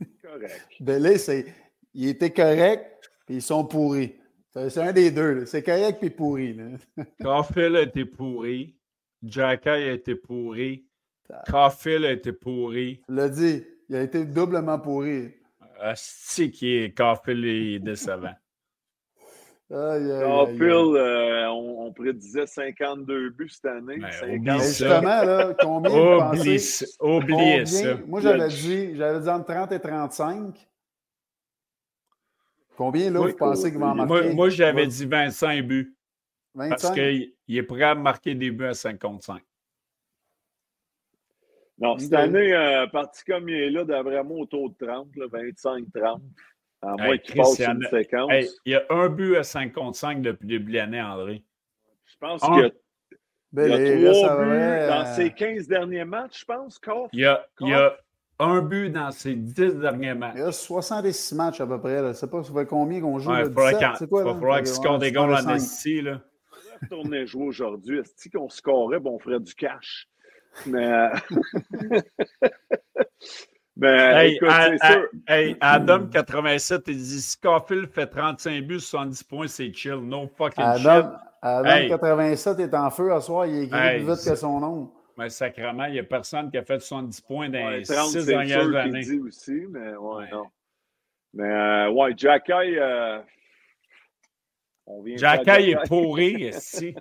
correct. 0.22 0.60
Belé, 0.80 1.18
c'est, 1.18 1.46
il 1.94 2.08
était 2.08 2.32
correct, 2.32 3.10
Puis 3.26 3.36
ils 3.36 3.42
sont 3.42 3.64
pourris. 3.64 4.14
C'est 4.52 4.78
un 4.78 4.92
des 4.92 5.10
deux. 5.10 5.44
C'est 5.44 5.62
kayak 5.62 5.98
puis 5.98 6.10
pourri. 6.10 6.56
Caulfield 7.22 7.76
a 7.76 7.82
été 7.82 8.06
pourri. 8.06 8.74
Jacky 9.22 9.68
a 9.68 9.92
été 9.92 10.14
pourri. 10.14 10.86
Caulfield 11.50 12.04
a 12.04 12.12
été 12.12 12.32
pourri. 12.32 13.02
Tu 13.06 13.14
l'as 13.14 13.28
dit. 13.28 13.64
Il 13.88 13.96
a 13.96 14.02
été 14.02 14.24
doublement 14.24 14.78
pourri. 14.78 15.34
C'est 15.94 16.50
qui 16.50 16.74
est 16.74 16.96
Caulfield 16.96 17.44
est 17.44 17.78
décevant. 17.80 18.34
Caulfield, 19.68 20.94
euh, 20.94 21.48
on, 21.48 21.92
prédisait 21.92 22.46
52 22.46 23.30
buts 23.30 23.48
cette 23.48 23.66
année. 23.66 23.98
Ben, 23.98 24.58
justement, 24.60 25.00
là, 25.02 25.54
combien 25.60 26.30
Oublie, 26.30 26.84
Oubliez 27.00 27.66
ça. 27.66 27.96
Moi, 28.06 28.20
j'avais 28.20 28.48
dit, 28.48 28.94
j'avais 28.94 29.20
dit 29.20 29.28
entre 29.28 29.46
30 29.46 29.72
et 29.72 29.80
35. 29.80 30.68
Combien, 32.76 33.10
là, 33.10 33.20
vous 33.20 33.34
pensez 33.34 33.70
qu'il 33.70 33.80
va 33.80 33.88
en 33.88 33.94
marquer? 33.94 34.34
Moi, 34.34 34.50
j'avais 34.50 34.86
dit 34.86 35.06
25 35.06 35.66
buts. 35.66 35.96
25? 36.54 36.70
Parce 36.70 36.94
qu'il 36.94 37.32
est 37.48 37.62
prêt 37.62 37.82
à 37.82 37.94
marquer 37.94 38.34
des 38.34 38.50
buts 38.50 38.66
à 38.66 38.74
55. 38.74 39.42
Non, 41.78 41.98
cette 41.98 42.12
année, 42.14 42.54
euh, 42.54 42.86
parti 42.86 43.22
comme 43.24 43.48
il 43.48 43.54
est 43.54 43.70
là, 43.70 43.84
d'après 43.84 44.22
moi, 44.22 44.38
autour 44.38 44.70
de 44.70 44.86
30, 44.86 45.08
25-30. 45.14 46.20
À 46.82 46.94
moins 46.96 47.18
qu'il 47.18 47.34
passe 47.34 47.58
une 47.60 47.86
séquence. 47.90 48.32
il 48.64 48.72
y 48.72 48.74
a 48.74 48.84
un 48.90 49.08
but 49.08 49.36
à 49.36 49.42
55 49.42 50.22
depuis 50.22 50.46
le 50.46 50.58
début 50.58 50.72
de 50.72 50.76
l'année, 50.76 51.02
André. 51.02 51.42
Je 52.04 52.16
pense 52.18 52.40
qu'il 52.40 52.54
y 52.54 52.62
a, 52.62 52.70
ben, 53.52 53.72
il 53.72 54.00
y 54.02 54.06
a 54.06 54.12
trois 54.12 54.36
buts 54.36 54.88
dans 54.88 55.06
euh, 55.06 55.14
ses 55.16 55.30
15 55.32 55.68
derniers 55.68 56.04
matchs, 56.04 56.40
je 56.40 56.44
pense, 56.44 56.80
Il 57.12 57.20
y 57.20 57.24
a, 57.24 57.46
il 57.60 57.68
y 57.68 57.72
a 57.74 57.96
un 58.38 58.60
but 58.60 58.90
dans 58.90 59.10
ses 59.10 59.34
10 59.34 59.76
derniers 59.76 60.14
matchs. 60.14 60.34
Il 60.36 60.40
y 60.40 60.44
a 60.44 60.52
66 60.52 61.34
matchs 61.34 61.60
à 61.60 61.66
peu 61.66 61.80
près. 61.80 61.98
Je 61.98 62.04
ne 62.04 62.12
sais 62.12 62.26
pas 62.26 62.42
combien 62.64 63.00
qu'on 63.00 63.18
joue. 63.18 63.32
il 63.34 63.44
va 63.44 64.34
falloir 64.34 64.58
qu'il 64.58 64.66
score 64.66 64.98
des 64.98 65.12
goals 65.12 65.34
en. 65.34 65.40
Là. 65.42 66.20
retourner 66.82 67.26
jouer 67.26 67.46
aujourd'hui. 67.46 68.00
Est-ce 68.00 68.28
qu'on 68.28 68.48
scorait, 68.48 69.00
bon, 69.00 69.14
on 69.14 69.18
ferait 69.18 69.40
du 69.40 69.54
cash? 69.54 70.08
Mais. 70.66 71.10
Euh, 73.82 74.14
Mais 74.14 74.32
écoute, 74.32 74.48
sûr. 74.82 75.08
hey, 75.28 75.56
Adam 75.60 76.06
87, 76.06 76.84
il 76.88 76.96
dit 76.96 77.20
Scarfield 77.20 77.88
fait 77.90 78.06
35 78.06 78.62
buts, 78.64 78.80
70 78.80 79.22
points, 79.24 79.48
c'est 79.48 79.72
chill. 79.72 79.96
No 79.96 80.28
fucking 80.36 80.64
Adam, 80.64 81.02
shit. 81.02 81.20
Adam 81.42 81.88
87 81.88 82.60
est 82.60 82.74
en 82.74 82.90
feu 82.90 83.12
à 83.12 83.20
soir, 83.20 83.46
il 83.46 83.54
est 83.54 83.64
écrit 83.64 84.04
plus 84.04 84.14
vite 84.14 84.24
que 84.24 84.34
son 84.34 84.60
nom. 84.60 84.92
Mais 85.18 85.28
sacrément, 85.28 85.84
il 85.84 85.92
n'y 85.92 85.98
a 85.98 86.04
personne 86.04 86.50
qui 86.50 86.58
a 86.58 86.64
fait 86.64 86.80
70 86.80 87.20
points 87.22 87.48
dans 87.48 87.70
les 87.70 87.84
6 87.84 88.26
dernières 88.26 88.74
années. 88.74 89.00
Dit 89.00 89.20
aussi, 89.20 89.66
mais 89.68 89.94
ouais, 89.94 90.30
non. 90.30 90.46
Mais 91.34 91.44
euh, 91.44 91.90
ouais, 91.90 92.14
Jacky, 92.16 92.52
euh, 92.52 93.18
Jacky 95.16 95.70
est 95.70 95.88
pourri 95.88 96.48
ici. 96.48 96.94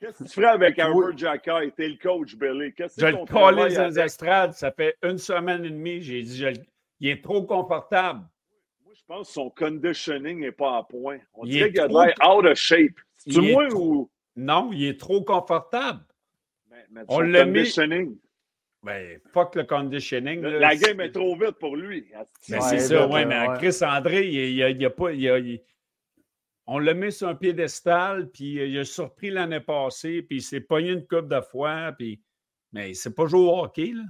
Qu'est-ce 0.00 0.18
que 0.18 0.28
tu 0.28 0.34
ferais 0.34 0.46
avec 0.46 0.78
Albert 0.78 1.16
Jacky? 1.16 1.72
T'es 1.76 1.88
le 1.88 1.96
coach, 1.96 2.36
Billy? 2.36 2.72
je 2.78 3.06
le 3.06 3.26
collais 3.26 3.74
dans 3.74 3.88
les 3.88 3.98
estrades. 3.98 4.52
Ça 4.52 4.70
fait 4.70 4.96
une 5.02 5.18
semaine 5.18 5.64
et 5.64 5.70
demie. 5.70 6.00
J'ai 6.00 6.22
dit, 6.22 6.44
il 7.00 7.08
est 7.08 7.22
trop 7.22 7.42
confortable. 7.42 8.20
Moi, 8.84 8.92
je 8.94 9.02
pense 9.06 9.26
que 9.26 9.32
son 9.32 9.50
conditioning 9.50 10.38
n'est 10.38 10.52
pas 10.52 10.78
à 10.78 10.82
point. 10.84 11.18
On 11.34 11.44
il 11.44 11.50
dirait 11.50 11.70
qu'il 11.70 11.80
a 11.80 11.88
l'air 11.88 12.14
out 12.24 12.44
of 12.44 12.56
shape. 12.56 12.94
C'est 13.16 13.40
moi 13.40 13.66
ou? 13.74 14.08
Non, 14.36 14.70
il 14.72 14.86
est 14.86 15.00
trop 15.00 15.22
confortable. 15.24 16.00
Mais, 16.70 16.84
mais 16.90 17.00
On 17.08 17.20
l'a 17.20 17.44
conditioning. 17.44 18.16
Ben, 18.84 19.18
fuck 19.32 19.56
le 19.56 19.64
conditioning. 19.64 20.40
la 20.40 20.76
game 20.76 21.00
est 21.00 21.10
trop 21.10 21.34
vite 21.34 21.58
pour 21.58 21.76
lui. 21.76 22.06
Ben, 22.48 22.60
c'est 22.60 22.78
ça, 22.78 23.08
oui, 23.08 23.26
mais 23.26 23.46
Chris 23.58 23.76
André, 23.82 24.28
il 24.28 24.54
n'y 24.54 24.84
a, 24.84 24.88
a, 24.88 24.90
pas. 24.90 25.10
Il 25.10 25.28
a, 25.28 25.40
on 26.70 26.78
l'a 26.78 26.92
mis 26.92 27.10
sur 27.10 27.28
un 27.28 27.34
piédestal, 27.34 28.28
puis 28.28 28.52
il 28.52 28.78
a 28.78 28.84
surpris 28.84 29.30
l'année 29.30 29.60
passée, 29.60 30.20
puis 30.20 30.36
il 30.36 30.42
s'est 30.42 30.60
pogné 30.60 30.90
une 30.90 31.06
coupe 31.06 31.26
de 31.26 31.40
fois, 31.40 31.92
puis... 31.98 32.22
mais 32.72 32.92
c'est 32.92 33.14
pas 33.14 33.26
joué 33.26 33.40
au 33.40 33.58
hockey, 33.58 33.92
là. 33.94 34.02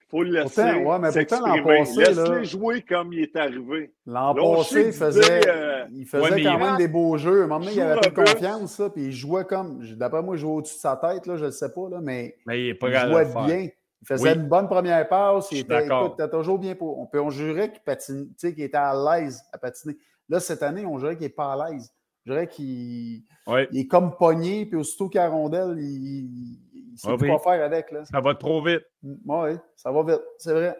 Il 0.00 0.06
faut 0.08 0.22
le 0.22 0.30
laisser 0.30 0.62
ouais, 0.62 0.98
mais 0.98 1.10
l'an 1.10 1.64
passé, 1.64 1.98
Laisse-le 1.98 2.44
jouer 2.44 2.82
comme 2.82 3.12
il 3.12 3.20
est 3.20 3.36
arrivé. 3.36 3.92
L'an 4.06 4.34
passé, 4.34 4.86
il 4.88 4.92
faisait, 4.92 5.48
euh, 5.48 5.84
il 5.92 6.06
faisait 6.06 6.42
quand 6.42 6.58
même 6.58 6.76
des 6.76 6.88
beaux 6.88 7.18
jeux. 7.18 7.42
À 7.42 7.44
un 7.44 7.46
moment 7.48 7.60
donné, 7.60 7.72
il 7.74 7.80
avait 7.80 8.00
plus 8.00 8.12
confiance, 8.12 8.76
ça, 8.76 8.90
puis 8.90 9.06
il 9.06 9.12
jouait 9.12 9.44
comme... 9.44 9.84
D'après 9.96 10.22
moi, 10.22 10.36
il 10.36 10.38
jouait 10.38 10.52
au-dessus 10.52 10.76
de 10.76 10.80
sa 10.80 10.96
tête, 10.96 11.26
là, 11.26 11.36
je 11.36 11.46
ne 11.46 11.50
sais 11.50 11.72
pas, 11.72 11.88
là, 11.90 12.00
mais, 12.00 12.36
mais 12.46 12.68
il, 12.68 12.78
jouait 12.80 13.26
bien. 13.46 13.68
Il 14.02 14.06
faisait 14.06 14.34
une 14.34 14.48
bonne 14.48 14.68
première 14.68 15.06
passe. 15.08 15.50
Il 15.52 15.58
était, 15.58 15.84
écoute, 15.84 16.30
toujours 16.30 16.58
bien 16.58 16.74
pour... 16.74 16.98
On, 16.98 17.06
peut, 17.06 17.20
on 17.20 17.30
jurait 17.30 17.72
qu'il 17.72 18.54
qu'il 18.54 18.64
était 18.64 18.76
à 18.76 18.94
l'aise 18.94 19.42
à 19.52 19.58
patiner. 19.58 19.96
Là, 20.28 20.40
cette 20.40 20.62
année, 20.62 20.86
on 20.86 20.98
dirait 20.98 21.16
qu'il 21.16 21.26
n'est 21.26 21.32
pas 21.32 21.52
à 21.52 21.70
l'aise. 21.70 21.94
Je 22.24 22.32
dirais 22.32 22.48
qu'il 22.48 23.24
est 23.48 23.86
comme 23.86 24.16
pogné, 24.16 24.64
puis 24.66 24.76
aussitôt 24.76 25.08
qu'il 25.08 25.20
a 25.20 25.28
rondelle, 25.28 25.76
il 25.78 26.58
ne 26.92 26.96
sait 26.96 27.08
pas 27.08 27.38
quoi 27.38 27.38
faire 27.38 27.64
avec. 27.64 27.90
Là. 27.90 28.04
Ça 28.06 28.20
va 28.20 28.34
trop 28.34 28.62
vite. 28.62 28.84
Oui, 29.02 29.50
ça 29.76 29.92
va 29.92 30.02
vite, 30.02 30.22
c'est 30.38 30.52
vrai. 30.52 30.78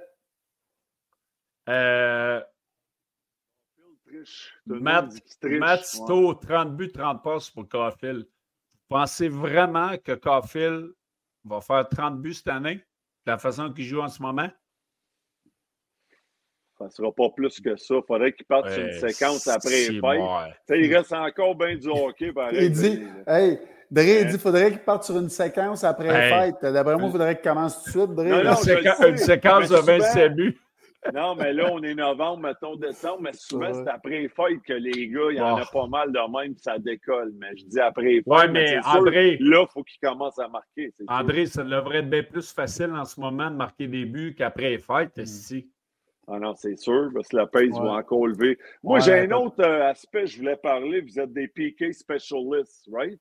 Euh... 1.68 2.40
Matt, 4.66 5.12
Matt 5.42 6.00
30 6.40 6.76
buts, 6.76 6.92
30 6.92 7.22
passes 7.22 7.50
pour 7.50 7.68
Caulfield. 7.68 8.26
Pensez 8.88 9.28
vraiment 9.28 9.96
que 9.98 10.12
Caulfield 10.12 10.94
va 11.44 11.60
faire 11.60 11.88
30 11.88 12.20
buts 12.22 12.34
cette 12.34 12.48
année, 12.48 12.76
de 12.76 13.32
la 13.32 13.38
façon 13.38 13.72
qu'il 13.72 13.84
joue 13.84 14.00
en 14.00 14.08
ce 14.08 14.22
moment? 14.22 14.48
Ça 16.78 16.86
ne 16.86 16.90
sera 16.90 17.12
pas 17.12 17.28
plus 17.30 17.60
que 17.60 17.76
ça. 17.76 17.94
Il 17.94 18.02
faudrait 18.06 18.32
qu'il 18.32 18.46
parte 18.46 18.70
sur 18.70 18.82
une 18.82 18.92
séquence 18.92 19.46
après 19.46 19.70
les 19.70 20.00
fêtes. 20.00 20.58
Il 20.70 20.96
reste 20.96 21.12
encore 21.12 21.54
bien 21.54 21.76
du 21.76 21.88
hockey. 21.88 22.32
il 22.52 22.72
dit, 22.72 23.02
hey, 23.26 23.58
Dre, 23.90 24.02
il 24.02 24.26
dit 24.26 24.38
faudrait 24.38 24.70
qu'il 24.70 24.80
parte 24.80 25.04
sur 25.04 25.16
une 25.18 25.28
séquence 25.28 25.84
après 25.84 26.08
les 26.08 26.28
fêtes. 26.30 26.72
D'après 26.72 26.96
moi, 26.96 27.06
il 27.06 27.12
faudrait 27.12 27.36
qu'il 27.36 27.48
commence 27.48 27.84
tout 27.84 27.90
de 27.90 27.90
suite, 27.90 28.14
Dre. 28.14 28.24
Non, 28.24 28.42
non, 28.42 29.08
une 29.08 29.16
séquence 29.16 29.68
de 29.68 29.76
27 29.76 30.34
buts. 30.34 30.58
Non, 31.12 31.34
mais 31.34 31.52
là, 31.52 31.68
on 31.70 31.82
est 31.82 31.94
novembre, 31.94 32.38
mettons 32.38 32.76
décembre, 32.76 33.20
mais 33.22 33.32
souvent, 33.34 33.72
c'est 33.72 33.88
après 33.88 34.22
les 34.22 34.28
fêtes 34.28 34.62
que 34.66 34.72
les 34.72 35.08
gars, 35.08 35.30
il 35.30 35.36
y 35.36 35.40
en 35.40 35.56
a 35.56 35.66
pas 35.66 35.86
mal 35.86 36.10
de 36.10 36.18
même, 36.32 36.54
ça 36.56 36.78
décolle. 36.78 37.32
Mais 37.38 37.48
je 37.56 37.66
dis 37.66 37.80
après 37.80 38.04
les 38.04 38.16
fêtes. 38.16 38.24
Oui, 38.26 38.48
mais, 38.50 38.78
André. 38.84 39.36
là, 39.40 39.62
il 39.62 39.72
faut 39.72 39.82
qu'il 39.82 40.00
commence 40.00 40.38
à 40.38 40.48
marquer. 40.48 40.94
André, 41.06 41.46
ça 41.46 41.62
devrait 41.62 41.98
être 41.98 42.10
bien 42.10 42.22
plus 42.22 42.50
facile 42.52 42.90
en 42.94 43.04
ce 43.04 43.20
moment 43.20 43.50
de 43.50 43.56
marquer 43.56 43.86
des 43.86 44.06
buts 44.06 44.34
qu'après 44.36 44.70
les 44.70 44.78
fêtes, 44.78 45.18
ici. 45.18 45.68
Ah 46.26 46.38
non, 46.38 46.54
c'est 46.54 46.76
sûr, 46.76 47.10
parce 47.12 47.28
que 47.28 47.36
la 47.36 47.46
pace 47.46 47.70
va 47.70 47.92
encore 47.92 48.26
lever. 48.26 48.58
Moi, 48.82 48.98
j'ai 49.00 49.20
un 49.20 49.30
autre 49.32 49.62
euh, 49.62 49.90
aspect, 49.90 50.26
je 50.26 50.38
voulais 50.38 50.56
parler. 50.56 51.00
Vous 51.00 51.20
êtes 51.20 51.32
des 51.32 51.48
PK 51.48 51.92
specialists, 51.92 52.88
right? 52.90 53.18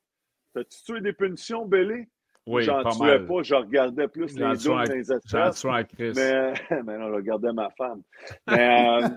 T'as-tu 0.54 0.82
tué 0.84 1.00
des 1.00 1.12
punitions, 1.12 1.66
Billy? 1.66 2.06
Oui, 2.46 2.62
J'en 2.62 2.82
tuais 2.84 3.20
pas, 3.20 3.42
je 3.42 3.54
regardais 3.54 4.06
plus 4.06 4.38
les 4.38 4.56
deux 4.56 4.68
dans 4.68 4.82
les 4.82 5.10
espaces. 5.10 5.64
Mais, 5.64 6.52
mais 6.84 6.98
non, 6.98 7.08
je 7.08 7.14
regardais 7.14 7.52
ma 7.52 7.70
femme. 7.70 8.02
Mais 8.46 9.02
euh, 9.02 9.08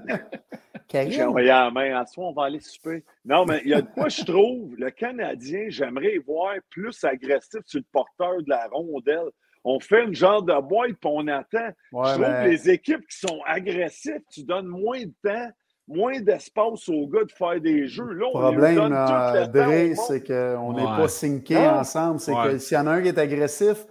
j'ai 1.09 1.23
envoyé 1.23 1.47
la 1.47 1.69
main 1.69 1.99
à 1.99 2.05
soi, 2.05 2.27
on 2.27 2.33
va 2.33 2.45
aller 2.45 2.61
souper. 2.61 3.03
Non, 3.25 3.45
mais 3.45 3.61
il 3.65 3.71
y 3.71 3.73
a 3.73 3.81
de 3.81 3.89
quoi 3.89 4.07
je 4.07 4.23
trouve, 4.23 4.75
le 4.77 4.89
Canadien, 4.91 5.65
j'aimerais 5.67 6.17
voir 6.19 6.55
plus 6.69 7.03
agressif 7.03 7.61
sur 7.65 7.79
le 7.79 7.85
porteur 7.91 8.41
de 8.41 8.49
la 8.49 8.67
rondelle 8.67 9.29
on 9.69 9.81
fait 9.81 10.05
une 10.05 10.15
genre 10.15 10.41
de 10.41 10.59
boîte 10.61 10.93
puis 10.93 11.11
on 11.13 11.27
attend. 11.27 11.69
je 11.91 12.13
trouve 12.13 12.23
que 12.23 12.47
les 12.47 12.69
équipes 12.69 13.05
qui 13.05 13.19
sont 13.19 13.41
agressives, 13.45 14.21
tu 14.31 14.43
donnes 14.43 14.67
moins 14.67 15.01
de 15.01 15.13
temps, 15.21 15.49
moins 15.89 16.21
d'espace 16.21 16.87
aux 16.87 17.05
gars 17.07 17.25
de 17.25 17.31
faire 17.33 17.59
des 17.59 17.85
jeux. 17.87 18.13
Là, 18.13 18.27
le 18.33 18.39
problème, 18.39 18.93
euh, 18.93 19.47
Dre, 19.47 20.01
c'est 20.07 20.25
qu'on 20.25 20.73
n'est 20.73 20.83
pas 20.83 21.09
syncés 21.09 21.57
ensemble. 21.57 22.19
C'est 22.21 22.33
que 22.33 22.57
s'il 22.59 22.77
y 22.77 22.79
en 22.79 22.87
a 22.87 22.91
un 22.91 23.01
qui 23.01 23.09
est 23.09 23.17
agressif, 23.17 23.85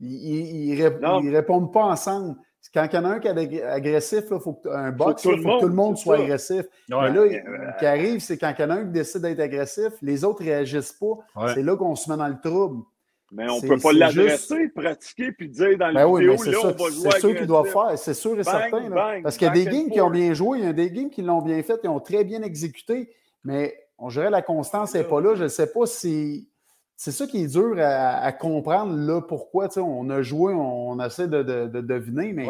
ils 0.00 0.74
ne 0.74 1.36
répondent 1.36 1.72
pas 1.72 1.84
ensemble. 1.84 2.36
Quand 2.72 2.86
il 2.90 2.94
y 2.94 2.98
en 2.98 3.04
a 3.04 3.08
un 3.08 3.18
qui 3.18 3.28
est 3.28 3.62
agressif, 3.62 4.24
il 4.30 4.38
faut 4.38 4.58
un 4.70 4.90
box, 4.90 5.24
il 5.24 5.42
faut 5.42 5.56
que 5.56 5.60
tout 5.60 5.68
le 5.68 5.74
monde 5.74 5.98
soit 5.98 6.16
agressif. 6.16 6.64
Mais 6.88 7.12
là, 7.12 7.24
ce 7.26 7.78
qui 7.78 7.86
arrive, 7.86 8.20
c'est 8.20 8.38
quand 8.38 8.54
il 8.58 8.62
y 8.62 8.64
en 8.64 8.70
a 8.70 8.74
un 8.74 8.84
qui 8.84 8.92
décide 8.92 9.20
d'être 9.20 9.40
agressif, 9.40 9.92
les 10.00 10.24
autres 10.24 10.42
ne 10.42 10.48
réagissent 10.48 10.92
pas. 10.92 11.52
C'est 11.54 11.62
là 11.62 11.76
qu'on 11.76 11.94
se 11.94 12.10
met 12.10 12.16
dans 12.16 12.28
le 12.28 12.40
trouble. 12.40 12.84
Mais 13.32 13.48
on 13.48 13.60
ne 13.60 13.68
peut 13.68 13.78
pas 13.78 13.92
l'adresser, 13.92 14.68
pratiquer, 14.68 15.30
puis 15.30 15.48
dire 15.48 15.78
dans 15.78 15.88
le 15.88 15.94
ben 15.94 16.06
vidéo, 16.06 16.50
là, 16.50 16.58
on 16.64 16.70
va 16.72 16.90
jouer 16.90 17.10
C'est 17.12 17.20
sûr 17.20 17.36
qu'ils 17.36 17.46
doivent 17.46 17.70
faire, 17.70 17.96
c'est 17.96 18.14
sûr 18.14 18.38
et 18.38 18.44
certain. 18.44 18.90
Parce 19.22 19.36
qu'il 19.36 19.46
y 19.46 19.50
a 19.50 19.52
des 19.52 19.64
games 19.66 19.90
qui 19.90 20.00
ont 20.00 20.10
bien 20.10 20.34
joué, 20.34 20.58
il 20.58 20.64
y 20.64 20.68
a 20.68 20.72
des 20.72 20.90
games 20.90 21.10
qui 21.10 21.22
l'ont 21.22 21.42
bien 21.42 21.62
fait, 21.62 21.80
qui 21.80 21.88
ont 21.88 22.00
très 22.00 22.24
bien 22.24 22.42
exécuté, 22.42 23.10
mais 23.44 23.76
on 23.98 24.08
dirait 24.08 24.30
la 24.30 24.42
constance 24.42 24.94
n'est 24.94 25.04
pas 25.04 25.20
là. 25.20 25.34
Je 25.34 25.44
ne 25.44 25.48
sais 25.48 25.70
pas 25.70 25.86
si... 25.86 26.48
C'est 26.96 27.12
ça 27.12 27.26
qui 27.26 27.44
est 27.44 27.46
dur 27.46 27.76
à, 27.78 28.30
comprendre, 28.32 28.94
là, 28.94 29.22
pourquoi. 29.22 29.68
On 29.78 30.10
a 30.10 30.20
joué, 30.20 30.52
on, 30.52 31.02
essaie 31.02 31.28
de, 31.28 31.42
de, 31.42 31.80
deviner, 31.80 32.34
mais 32.34 32.46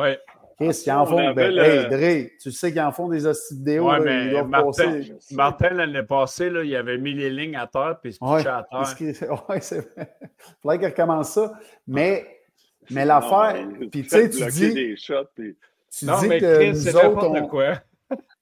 Qu'est-ce 0.60 0.84
qu'ils 0.84 0.92
en 0.92 1.06
font? 1.06 1.32
Ben, 1.32 1.58
hey, 1.58 1.88
Dre, 1.88 2.30
tu 2.38 2.52
sais 2.52 2.70
qu'ils 2.70 2.82
en 2.82 2.92
font 2.92 3.08
des 3.08 3.26
hosties 3.26 3.54
vidéo. 3.54 3.90
Ouais, 3.90 3.98
mais 4.00 4.42
Martin, 4.44 5.00
Martin 5.30 5.70
l'année 5.70 6.02
passée, 6.02 6.50
là, 6.50 6.62
il 6.62 6.76
avait 6.76 6.98
mis 6.98 7.14
les 7.14 7.30
lignes 7.30 7.56
à 7.56 7.66
terre 7.66 7.98
puis 8.02 8.10
il 8.10 8.14
se 8.14 8.22
ouais, 8.22 8.46
à 8.46 8.66
terre. 8.70 9.38
Oui, 9.48 9.58
c'est 9.60 9.80
vrai. 9.94 10.14
Il 10.20 10.54
faudrait 10.60 10.78
qu'il 10.78 10.88
recommence 10.88 11.30
ça. 11.30 11.52
Mais, 11.86 12.42
mais 12.90 13.06
l'affaire, 13.06 13.66
puis 13.90 14.02
tu 14.02 14.08
sais, 14.08 14.28
tu 14.28 14.44
dis. 14.46 14.74
Des 14.74 14.96
shots, 14.96 15.28
puis... 15.34 15.56
Tu 15.90 16.04
non, 16.04 16.20
dis 16.20 16.28
mais 16.28 16.40
que 16.40 16.56
Chris, 16.56 16.72
nous 16.72 16.96
autres, 16.96 17.26
on... 17.26 17.48
quoi? 17.48 17.80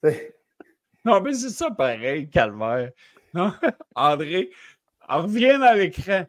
Non, 1.04 1.20
mais 1.20 1.32
c'est 1.32 1.50
ça 1.50 1.70
pareil, 1.70 2.28
calvaire. 2.28 2.90
Non? 3.32 3.52
André, 3.94 4.50
on 5.08 5.22
revient 5.22 5.58
à 5.62 5.74
l'écran. 5.74 6.26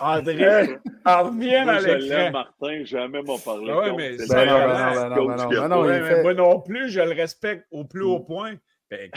André, 0.00 0.78
on 1.04 1.22
revient 1.24 1.54
à 1.54 1.80
l'écran. 1.80 2.30
Martin, 2.30 2.84
jamais 2.84 3.22
m'en 3.22 3.38
parlé. 3.38 3.72
Oui, 3.72 3.92
mais 3.96 4.18
c'est 4.18 4.46
Moi 6.22 6.34
non 6.34 6.60
plus, 6.60 6.90
je 6.90 7.00
le 7.00 7.12
respecte 7.12 7.66
au 7.70 7.84
plus 7.84 8.02
haut 8.02 8.20
point. 8.20 8.52
Ben, 8.52 8.56
quand 8.56 8.62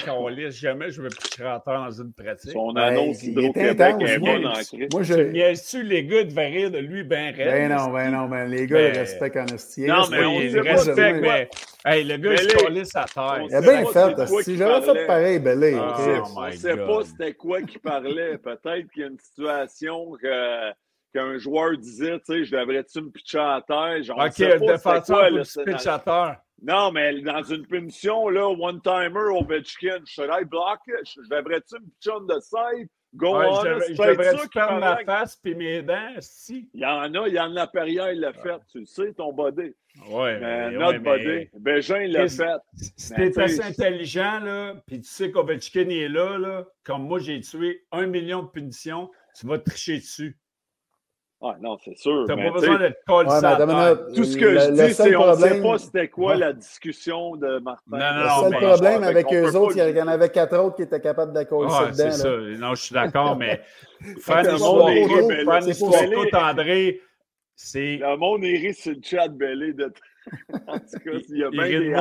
on 0.08 0.28
laisse 0.28 0.56
jamais, 0.56 0.90
je 0.90 1.02
veux 1.02 1.10
plus 1.10 1.30
créateur 1.30 1.84
dans 1.84 1.92
une 1.92 2.14
pratique. 2.14 2.52
Son 2.52 2.76
annonce 2.76 3.22
Hydro-Québec 3.24 3.96
est 4.02 4.20
bonne 4.20 4.46
en 4.46 4.54
Moi, 4.92 5.04
je. 5.04 5.56
Sûr, 5.56 5.84
les 5.84 6.06
gars 6.06 6.24
devaient 6.24 6.48
rire 6.48 6.72
de 6.72 6.80
lui, 6.80 7.04
ben 7.04 7.36
raide? 7.36 7.48
Ben 7.48 7.78
non, 7.78 7.92
ben 7.92 8.12
non, 8.12 8.28
ben 8.28 8.46
les 8.46 8.66
gars, 8.66 8.78
ben... 8.78 8.94
ils 8.94 8.98
respectent 9.00 9.38
en 9.38 9.46
esti. 9.46 9.86
Non, 9.86 10.08
mais 10.10 10.26
on 10.26 10.40
le 10.40 10.62
respecte, 10.62 11.22
mais. 11.22 11.50
Hey, 11.86 12.04
le 12.04 12.18
gars, 12.18 12.34
il 12.34 12.40
se 12.40 12.58
collait 12.58 12.86
sa 12.86 13.06
terre. 13.06 13.46
Il 13.48 13.56
a 13.56 13.62
bien 13.62 13.86
fait, 13.86 14.44
si 14.44 14.58
j'avais 14.58 14.82
fait 14.82 15.06
pareil, 15.06 15.40
ben 15.40 15.60
là. 15.60 16.26
On 16.36 16.48
ne 16.48 16.52
sait 16.52 16.78
pas 16.78 17.04
c'était 17.04 17.34
quoi 17.34 17.62
qui 17.62 17.78
parlait. 17.78 18.38
Peut-être 18.38 18.90
qu'il 18.92 19.02
y 19.02 19.06
a 19.06 19.08
une 19.08 19.20
situation 19.20 20.12
que 20.22 20.72
qu'un 21.14 21.38
joueur 21.40 21.76
disait, 21.78 22.20
tu 22.20 22.34
sais, 22.34 22.46
je 22.46 22.56
devrais-tu 22.56 23.02
me 23.02 23.10
pitcher 23.10 23.40
à 23.40 23.64
terre? 23.66 24.04
Genre, 24.04 24.20
OK, 24.20 24.38
le 24.38 24.60
défenseur, 24.60 25.30
le 25.32 25.66
pitch 25.66 25.88
à 25.88 26.00
terre. 26.00 26.38
Non, 26.62 26.92
mais 26.92 27.22
dans 27.22 27.44
une 27.44 27.66
punition, 27.66 28.30
là, 28.30 28.50
one-timer, 28.50 29.32
Ovechkin, 29.32 30.04
should 30.06 30.30
I 30.30 30.44
block 30.44 30.82
it? 30.88 31.08
Je 31.08 31.22
devrais-tu 31.30 31.76
me 31.76 31.86
pitcher 31.86 32.20
the 32.28 32.42
side? 32.42 32.90
Go 33.16 33.40
ouais, 33.40 33.48
on, 33.50 33.64
je 33.64 33.94
devrais-tu 33.94 34.50
perdre 34.50 34.80
ma 34.80 35.04
face 35.04 35.36
puis 35.38 35.56
mes 35.56 35.82
dents? 35.82 36.16
Si. 36.20 36.70
Il 36.76 36.82
y 36.82 36.86
en 36.86 37.12
a, 37.16 37.28
il 37.28 37.34
y 37.34 37.40
en 37.40 37.56
a 37.56 37.66
Perrier, 37.66 38.04
il 38.14 38.20
l'a 38.20 38.34
fait. 38.34 38.60
Tu 38.72 38.82
le 38.82 38.86
sais, 38.86 39.14
ton 39.14 39.34
body. 39.34 39.74
Oui, 40.10 40.30
mais 40.40 40.72
notre 40.72 41.00
body. 41.00 41.26
Mais... 41.26 41.50
Bégin, 41.56 42.02
il 42.02 42.12
l'a 42.12 42.28
fait. 42.28 42.60
Si 42.98 43.14
t'es 43.14 43.40
assez 43.40 43.64
intelligent, 43.64 44.42
là, 44.42 44.76
puis 44.86 45.02
tu 45.02 45.08
sais 45.08 45.32
qu'Ovechkin 45.32 45.90
est 45.90 46.08
là, 46.08 46.38
là, 46.38 46.66
comme 46.84 47.08
moi, 47.08 47.18
j'ai 47.20 47.42
tué 47.42 47.84
un 47.92 48.06
million 48.06 48.44
de 48.44 48.50
punitions, 48.50 49.10
tu 49.40 49.48
vas 49.48 49.58
tricher 49.58 49.98
dessus. 49.98 50.38
Ah 51.42 51.56
non, 51.62 51.78
c'est 51.84 51.98
sûr. 51.98 52.26
Tu 52.28 52.36
n'as 52.36 52.44
pas 52.44 52.52
besoin 52.52 52.80
d'être 52.80 53.02
collé 53.06 53.30
ouais, 53.30 54.14
Tout 54.14 54.26
ce 54.26 54.38
que 54.38 54.60
je 54.60 54.72
dis, 54.72 54.94
c'est 54.94 55.14
qu'on 55.14 55.32
ne 55.32 55.36
sait 55.36 55.62
pas 55.62 55.78
c'était 55.78 56.08
quoi 56.10 56.36
la 56.36 56.52
discussion 56.52 57.38
de 57.38 57.60
Martin. 57.60 57.98
Non, 57.98 57.98
non, 57.98 58.46
le 58.46 58.52
seul 58.52 58.62
problème 58.62 59.04
avec 59.04 59.34
eux 59.34 59.56
autres, 59.56 59.78
il 59.78 59.96
y 59.96 60.02
en 60.02 60.08
avait 60.08 60.30
quatre 60.30 60.58
autres 60.58 60.76
qui 60.76 60.82
étaient 60.82 61.00
capables 61.00 61.34
de 61.34 61.44
coller 61.44 61.72
ouais, 61.72 61.92
dedans. 61.92 61.94
C'est 61.94 62.12
ça. 62.12 62.30
Non, 62.30 62.76
je 62.76 62.84
suis 62.84 62.94
d'accord, 62.94 63.38
mais 63.38 63.62
faire 64.20 64.44
des 64.44 65.72
histoires 65.72 66.10
tout, 66.12 66.36
André, 66.36 67.02
c'est... 67.56 67.98
Le 67.98 68.18
monde 68.18 68.44
est 68.44 68.74
sur 68.74 68.92
le 68.92 69.00
chat 69.02 69.30
belé 69.30 69.74
de... 69.74 69.86
en 70.68 70.78
tout 70.78 71.00
cas, 71.04 71.12
il 71.30 71.38
y 71.38 71.44
a 71.44 71.50
bien 71.50 71.68
des... 71.68 71.96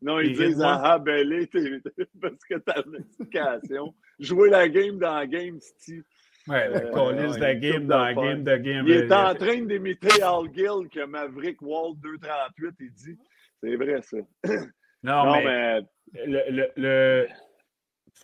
Non, 0.00 0.20
ils 0.20 0.36
disent 0.36 0.62
ah, 0.64 0.98
belé 0.98 1.46
parce 2.20 2.44
que 2.48 2.54
tu 2.54 2.70
as 2.70 2.82
une 2.86 2.96
explication. 2.96 3.94
Jouer 4.18 4.50
la 4.50 4.68
game 4.68 4.98
dans 4.98 5.14
la 5.14 5.26
game, 5.26 5.58
Steve. 5.60 6.04
Ouais, 6.48 6.70
la 6.70 6.80
police 6.80 7.36
de 7.36 7.52
game 7.52 7.86
dans 7.86 8.04
la 8.04 8.14
game 8.14 8.42
de 8.42 8.56
game. 8.56 8.86
Il 8.86 8.94
est 8.94 9.12
en 9.12 9.34
train 9.34 9.60
d'imiter 9.60 10.22
Al 10.22 10.52
Gill 10.54 10.88
que 10.90 11.04
Maverick 11.04 11.60
Wall 11.60 11.94
238, 11.98 12.74
il 12.80 12.92
dit. 12.92 13.18
C'est 13.62 13.76
vrai, 13.76 14.00
ça. 14.02 14.16
Non, 15.00 15.30
mais, 15.32 15.80
Le, 16.12 16.72
le, 16.76 17.28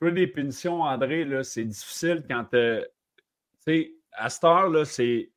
le, 0.00 0.10
des 0.10 0.26
punitions, 0.26 0.82
André, 0.82 1.24
c'est 1.44 1.62
difficile 1.62 2.24
quand 2.28 2.46
tu 2.50 2.80
sais, 3.60 3.92
à 4.10 4.28
cette 4.28 4.42
heure, 4.42 4.84
c'est 4.84 5.30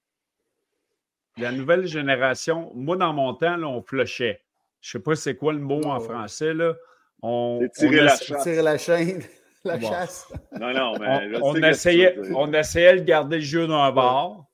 la 1.38 1.52
nouvelle 1.52 1.86
génération. 1.86 2.72
Moi, 2.74 2.98
dans 2.98 3.14
mon 3.14 3.36
temps, 3.36 3.56
là, 3.56 3.68
on 3.68 3.84
flushait. 3.84 4.42
Je 4.82 4.92
sais 4.92 5.00
pas 5.00 5.16
c'est 5.16 5.36
quoi 5.36 5.54
le 5.54 5.60
mot 5.60 5.84
en 5.86 6.00
français, 6.00 6.56
là. 6.56 6.74
On, 7.22 7.68
tirer, 7.76 8.02
la 8.02 8.18
tirer 8.18 8.62
la 8.64 8.78
chaîne 8.80 9.22
la 9.68 9.80
chasse. 9.80 10.32
Non, 10.60 10.74
non, 10.74 10.94
mais 11.00 11.40
on, 11.42 11.56
essayait, 11.56 12.18
on 12.34 12.52
essayait 12.54 12.98
de 12.98 13.04
garder 13.04 13.38
le 13.38 13.44
jeu 13.44 13.68
d'un 13.68 13.92
bord. 13.92 14.48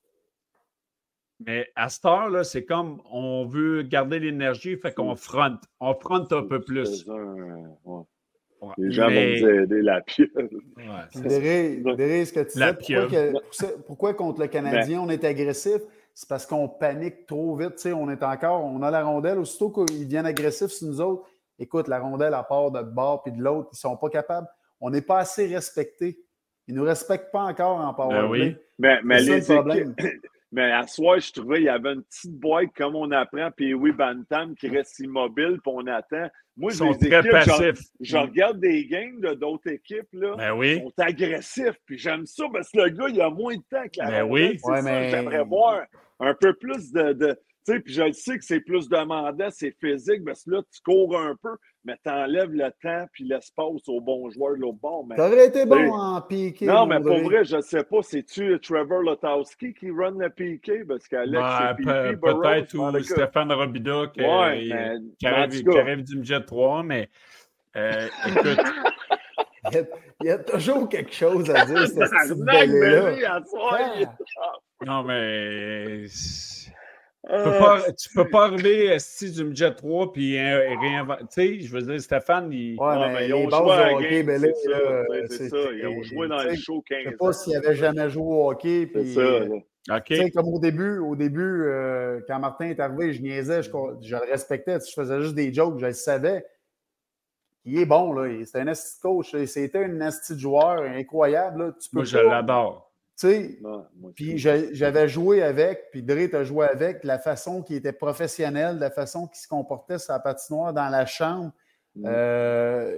Mais 1.46 1.68
à 1.76 1.90
cette 1.90 2.06
heure, 2.06 2.46
c'est 2.46 2.64
comme 2.64 3.02
on 3.12 3.46
veut 3.46 3.84
garder 3.84 4.20
l'énergie, 4.20 4.78
fait 4.78 4.94
qu'on 4.94 5.16
fronte. 5.16 5.62
On 5.80 5.94
fronte 5.94 6.32
un 6.32 6.44
peu 6.44 6.62
plus. 6.62 7.06
Les 8.78 8.92
gens 8.92 9.08
vont 9.08 9.14
nous 9.14 9.50
aider 9.50 9.82
la 9.82 10.02
pieuvre. 10.02 10.32
Ouais, 10.78 11.06
ce 11.12 12.34
que 12.34 12.44
tu 12.44 12.98
pourquoi, 13.00 13.68
pourquoi, 13.86 14.14
contre 14.14 14.42
le 14.42 14.48
Canadien, 14.48 15.02
on 15.02 15.10
est 15.10 15.24
agressif? 15.26 15.82
C'est 16.14 16.30
parce 16.30 16.46
qu'on 16.46 16.70
panique 16.70 17.26
trop 17.26 17.56
vite. 17.56 17.86
on 17.88 18.10
est 18.10 18.24
encore, 18.24 18.64
on 18.64 18.82
a 18.84 18.92
la 18.92 19.04
rondelle. 19.04 19.40
Aussitôt 19.40 19.70
qu'ils 19.70 20.06
viennent 20.08 20.28
agressifs 20.28 20.72
sur 20.72 20.88
nous 20.88 21.02
autres, 21.02 21.28
écoute, 21.58 21.88
la 21.88 22.00
rondelle 22.00 22.36
à 22.36 22.44
part 22.44 22.72
de 22.72 22.82
bord 22.84 23.24
puis 23.24 23.32
de 23.32 23.42
l'autre, 23.42 23.70
ils 23.74 23.76
ne 23.76 23.80
sont 23.80 23.98
pas 23.98 24.10
capables 24.10 24.48
on 24.84 24.90
n'est 24.90 25.02
pas 25.02 25.20
assez 25.20 25.48
respecté. 25.48 26.20
Ils 26.68 26.76
ne 26.76 26.82
nous 26.82 26.86
respectent 26.86 27.32
pas 27.32 27.44
encore 27.44 27.80
en 27.80 27.94
power 27.94 28.22
ben 28.22 28.28
oui. 28.28 28.56
Mais, 28.78 29.00
mais 29.04 29.22
les 29.22 29.42
problème. 29.42 29.96
Mais 30.52 30.72
à 30.72 30.86
soir, 30.86 31.20
je 31.20 31.32
trouvais 31.32 31.56
qu'il 31.56 31.66
y 31.66 31.70
avait 31.70 31.94
une 31.94 32.04
petite 32.04 32.40
boîte 32.40 32.70
comme 32.76 32.96
on 32.96 33.10
apprend, 33.10 33.50
puis 33.58 33.74
oui, 33.74 33.92
Bantam 33.92 34.54
qui 34.56 34.68
reste 34.68 35.00
immobile, 35.00 35.58
puis 35.64 35.74
on 35.74 35.88
attend. 35.88 36.30
Moi, 36.56 36.72
Ils 36.72 36.76
sont 36.76 36.94
très 36.94 37.28
passifs. 37.28 37.80
Je, 38.00 38.18
regarde 38.18 38.60
des 38.60 38.86
games 38.86 39.20
d'autres 39.36 39.72
équipes, 39.72 40.10
là. 40.14 40.36
Ben 40.38 40.52
oui. 40.52 40.76
Ils 40.76 40.82
sont 40.84 40.94
agressifs, 41.00 41.80
puis 41.88 41.98
j'aime 41.98 42.28
ça 42.28 42.44
parce 42.54 42.70
que 42.70 42.78
le 42.78 42.90
gars, 42.90 43.08
il 43.10 43.20
a 43.20 43.32
moins 43.32 43.56
de 43.56 43.64
temps 43.68 43.84
que 43.86 43.98
la 43.98 44.12
ben 44.12 44.30
oui. 44.30 44.60
mais... 44.84 45.10
J'aimerais 45.10 45.44
voir 45.44 45.88
un 46.20 46.36
peu 46.36 46.54
plus 46.54 46.92
de, 46.92 47.14
de 47.14 47.40
tu 47.66 47.74
sais, 47.74 47.80
puis 47.80 47.94
je 47.94 48.12
sais 48.12 48.38
que 48.38 48.44
c'est 48.44 48.60
plus 48.60 48.90
demandant, 48.90 49.50
c'est 49.50 49.76
physique, 49.80 50.24
parce 50.26 50.44
que 50.44 50.52
là, 50.52 50.62
tu 50.72 50.82
cours 50.82 51.18
un 51.18 51.36
peu, 51.42 51.56
mais 51.86 51.96
tu 52.04 52.10
enlèves 52.10 52.52
le 52.52 52.70
temps 52.82 53.08
puis 53.12 53.26
l'espace 53.26 53.88
aux 53.88 54.00
bons 54.00 54.30
joueurs 54.30 54.56
de 54.56 54.62
l'autre 54.62 54.80
bord. 54.82 55.06
Ça 55.16 55.28
aurait 55.28 55.48
été 55.48 55.66
bon 55.66 55.92
en 55.92 56.22
piqué. 56.22 56.66
Non, 56.66 56.86
mais 56.86 57.00
pour 57.00 57.20
vrai, 57.20 57.44
je 57.44 57.58
ne 57.58 57.62
sais 57.62 57.84
pas, 57.84 58.02
c'est-tu 58.02 58.60
Trevor 58.62 59.02
Lotowski 59.02 59.74
qui 59.74 59.92
run 59.92 60.18
le 60.18 60.30
piqué? 60.30 60.84
Parce 60.86 61.08
qu'Alex, 61.08 61.44
ben, 61.86 62.10
c'est 62.12 62.20
Peut-être, 62.20 62.74
ou 62.76 63.04
Stéphane 63.04 63.52
Robida 63.52 64.08
qui, 64.14 64.22
ouais, 64.22 65.00
qui, 65.20 65.28
arrive, 65.28 66.04
du 66.04 66.18
budget 66.18 66.44
3, 66.44 66.84
mais 66.84 67.10
euh, 67.76 68.08
écoute... 68.28 68.60
Il 69.72 70.28
y, 70.28 70.30
a, 70.30 70.38
toujours 70.40 70.90
quelque 70.90 71.14
chose 71.14 71.50
à 71.50 71.66
dire, 71.66 71.88
cette 71.88 71.98
là 72.38 73.42
Non, 74.86 75.04
mais 75.04 76.06
tu 77.26 77.30
peux 77.30 77.50
euh, 77.50 77.60
pas, 77.60 77.92
tu 77.94 78.10
peux 78.14 78.30
pas 78.30 78.46
arriver 78.46 79.00
si 79.00 79.32
du 79.32 79.46
budget 79.46 79.74
3 79.74 80.12
puis 80.12 80.38
réinventer. 80.38 81.24
Tu 81.24 81.28
sais, 81.30 81.60
je 81.62 81.74
veux 81.74 81.82
dire, 81.82 82.02
Stéphane, 82.02 82.52
il... 82.52 82.78
ouais, 82.78 83.14
mais 83.14 83.28
ils 83.28 83.34
ont 83.34 83.50
joué 83.50 83.72
à 83.72 83.94
hockey, 83.94 84.24
ben 84.24 84.42
c'est 85.30 85.50
ça, 85.50 85.58
Ils 85.74 85.88
ont 85.88 86.04
joué 86.04 86.28
dans 86.28 86.44
le 86.44 86.56
show 86.56 86.84
15 86.86 87.00
Je 87.04 87.10
sais 87.10 87.16
pas 87.16 87.34
s'ils 87.34 87.56
avaient 87.56 87.76
jamais 87.76 88.10
joué 88.10 88.24
au 88.24 88.50
hockey. 88.50 88.88
Puis, 88.88 89.14
ça. 89.14 89.22
OK. 89.90 90.32
comme 90.34 90.48
au 90.48 90.60
début, 90.60 90.98
au 90.98 91.16
début 91.16 91.64
euh, 91.66 92.22
quand 92.28 92.40
Martin 92.40 92.66
est 92.66 92.80
arrivé, 92.80 93.14
je 93.14 93.22
niaisais, 93.22 93.64
je, 93.64 93.70
je 94.02 94.16
le 94.16 94.30
respectais. 94.30 94.80
Je 94.80 94.94
faisais 94.94 95.22
juste 95.22 95.36
des 95.36 95.54
jokes, 95.54 95.80
je 95.80 95.86
le 95.86 95.94
savais. 95.94 96.46
Il 97.66 97.80
est 97.80 97.86
bon, 97.86 98.12
là. 98.12 98.30
C'est 98.46 98.60
un 98.60 98.68
esti 98.68 99.00
coach. 99.00 99.34
C'était 99.46 99.86
un 99.86 100.02
esti 100.02 100.38
joueur 100.38 100.84
incroyable. 100.84 101.64
Là. 101.64 101.72
Tu 101.82 101.90
peux 101.90 101.98
Moi, 101.98 102.06
je 102.06 102.18
l'adore. 102.18 102.93
Tu 103.20 103.28
sais, 103.28 103.60
puis 104.16 104.38
j'avais 104.38 105.08
joué 105.08 105.44
avec, 105.44 105.92
puis 105.92 106.02
Dre 106.02 106.36
a 106.36 106.44
joué 106.44 106.66
avec, 106.66 107.04
la 107.04 107.20
façon 107.20 107.62
qui 107.62 107.76
était 107.76 107.94
professionnelle, 107.94 108.80
la 108.80 108.90
façon 108.90 109.28
qu'il 109.28 109.38
se 109.38 109.48
comportait 109.48 110.00
sur 110.00 110.14
la 110.14 110.20
patinoire 110.20 110.74
dans 110.74 110.90
la 110.90 111.06
chambre. 111.06 111.52
Mm. 111.96 112.06
Euh, 112.08 112.98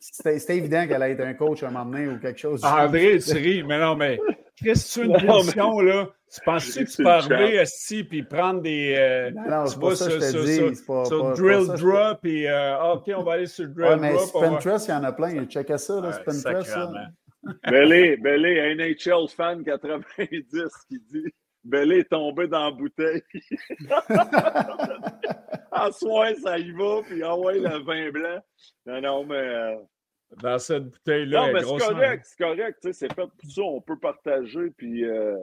c'était 0.00 0.56
évident 0.56 0.86
qu'elle 0.86 1.02
allait 1.02 1.14
être 1.14 1.20
un 1.20 1.34
coach 1.34 1.62
à 1.62 1.68
un 1.68 1.70
moment 1.70 1.84
donné 1.84 2.08
ou 2.08 2.18
quelque 2.18 2.38
chose. 2.38 2.60
Ah, 2.62 2.86
André, 2.86 3.18
tu 3.18 3.34
ris, 3.34 3.62
mais 3.62 3.78
non, 3.78 3.94
mais 3.94 4.18
qu'est-ce 4.56 5.00
que 5.00 5.04
tu 5.04 5.06
une 5.06 5.26
position, 5.26 5.80
là? 5.80 6.08
Tu 6.32 6.40
penses 6.44 6.74
que 6.74 6.82
tu 6.82 7.02
peux 7.02 7.08
arriver 7.08 7.62
ici 7.62 8.04
puis 8.04 8.22
prendre 8.22 8.60
des. 8.60 8.94
Euh, 8.98 9.30
non, 9.30 9.48
non 9.48 9.66
c'est 9.66 9.78
pas 9.78 9.94
ça 9.94 10.06
que 10.06 10.14
je 10.14 10.18
te 10.18 10.72
dis. 10.72 10.82
Pas, 10.86 11.04
sur 11.04 11.32
drill 11.34 11.66
drop 11.78 12.24
et 12.24 12.50
euh, 12.50 12.94
OK, 12.94 13.10
on 13.16 13.22
va 13.22 13.32
aller 13.34 13.46
sur 13.46 13.68
drill 13.68 13.90
ouais, 13.90 13.96
mais 13.96 14.12
drop. 14.12 14.26
Spin 14.26 14.56
Trust, 14.56 14.88
il 14.88 14.90
y 14.90 14.94
en 14.94 15.04
a 15.04 15.12
plein. 15.12 15.44
Checkez 15.46 15.78
ça, 15.78 16.00
là, 16.00 16.12
Spin 16.12 16.52
Trust. 16.52 16.76
Belé, 17.68 18.16
Belé, 18.16 18.74
NHL 18.74 19.28
fan 19.28 19.64
90 19.64 20.06
qui 20.88 21.00
dit 21.00 21.32
Belé 21.66 21.98
est 21.98 22.10
tombé 22.10 22.46
dans 22.46 22.66
la 22.66 22.70
bouteille. 22.70 23.22
en 25.72 25.92
soin, 25.92 26.34
ça 26.36 26.58
y 26.58 26.70
va, 26.70 27.02
puis 27.04 27.22
ah 27.22 27.36
ouais, 27.36 27.58
le 27.58 27.84
vin 27.84 28.10
blanc. 28.10 28.40
Non, 28.86 29.00
non, 29.00 29.24
mais. 29.24 29.34
Euh, 29.36 29.76
dans 30.42 30.58
cette 30.58 30.84
bouteille-là. 30.84 31.46
Non, 31.46 31.52
mais 31.52 31.60
c'est 31.60 31.88
correct, 31.88 32.26
c'est 32.26 32.44
correct. 32.44 32.78
C'est 32.92 33.14
fait 33.14 33.14
pour 33.14 33.50
ça, 33.50 33.62
on 33.62 33.80
peut 33.80 33.98
partager. 33.98 34.70
Puis, 34.76 35.04
euh, 35.04 35.36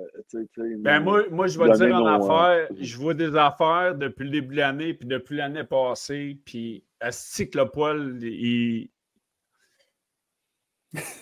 ben, 0.79 0.99
moi, 0.99 1.23
moi, 1.29 1.47
je 1.47 1.57
vais 1.57 1.71
te 1.71 1.77
dire 1.77 1.95
en 1.95 2.05
euh, 2.05 2.19
affaire. 2.19 2.67
Je 2.79 2.97
vois 2.97 3.13
des 3.13 3.35
affaires 3.35 3.95
depuis 3.95 4.25
le 4.25 4.29
début 4.31 4.55
de 4.55 4.59
l'année, 4.59 4.93
puis 4.93 5.07
depuis 5.07 5.37
l'année 5.37 5.63
passée. 5.63 6.37
Puis, 6.45 6.85
à 6.99 7.11
ce 7.11 7.43
que 7.43 7.57
le 7.57 7.65
poil, 7.65 8.17
il, 8.21 8.89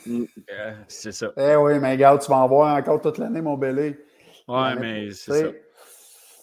Mm. 0.06 0.24
Euh, 0.52 0.74
c'est 0.88 1.12
ça. 1.12 1.32
Eh 1.38 1.56
oui, 1.56 1.80
mais 1.80 1.92
regarde, 1.92 2.22
tu 2.22 2.30
vas 2.30 2.38
en 2.38 2.48
voir 2.48 2.76
encore 2.76 3.02
toute 3.02 3.18
l'année, 3.18 3.42
mon 3.42 3.58
belé. 3.58 3.98
Ouais, 4.48 4.76
mais 4.80 5.12
c'est 5.12 5.32
ça. 5.32 5.52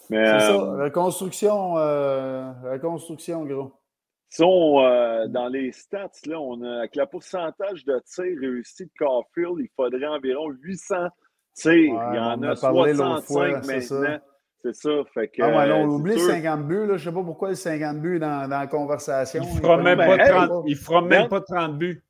C'est 0.09 0.25
ça. 0.25 0.53
Euh, 0.53 0.85
reconstruction, 0.85 1.77
euh, 1.77 2.53
reconstruction, 2.65 3.45
gros. 3.45 3.73
Si 4.31 4.43
on, 4.43 4.81
euh, 4.81 5.27
dans 5.27 5.49
les 5.49 5.73
stats, 5.73 6.11
là, 6.27 6.41
on 6.41 6.63
a, 6.63 6.79
avec 6.79 6.97
le 6.97 7.07
pourcentage 7.07 7.85
de 7.85 8.01
tirs 8.05 8.39
réussis 8.41 8.85
de 8.85 8.91
Caulfield, 8.99 9.57
il 9.59 9.69
faudrait 9.77 10.07
environ 10.07 10.51
800 10.51 10.97
tirs. 11.55 11.73
il 11.75 11.89
y 11.89 12.19
en 12.19 12.43
a, 12.43 12.57
65 12.57 13.67
maintenant. 13.67 14.19
C'est 14.61 14.75
ça. 14.75 14.91
Fait 15.15 15.29
que, 15.29 15.41
ah 15.43 15.51
ouais, 15.51 15.73
on 15.73 15.85
oublie 15.85 16.19
50 16.19 16.67
buts. 16.67 16.81
Là. 16.81 16.87
Je 16.87 16.93
ne 16.93 16.99
sais 16.99 17.13
pas 17.13 17.23
pourquoi 17.23 17.51
le 17.51 17.55
50 17.55 18.01
buts 18.01 18.19
dans, 18.19 18.49
dans 18.49 18.59
la 18.59 18.67
conversation. 18.67 19.43
Il 19.45 19.55
ne 19.55 19.61
fera, 19.61 19.77
même, 19.77 19.99
pas 19.99 20.19
30, 20.19 20.65
il 20.67 20.77
fera 20.77 21.01
même 21.01 21.29
pas 21.29 21.41
30 21.41 21.79
buts. 21.79 22.05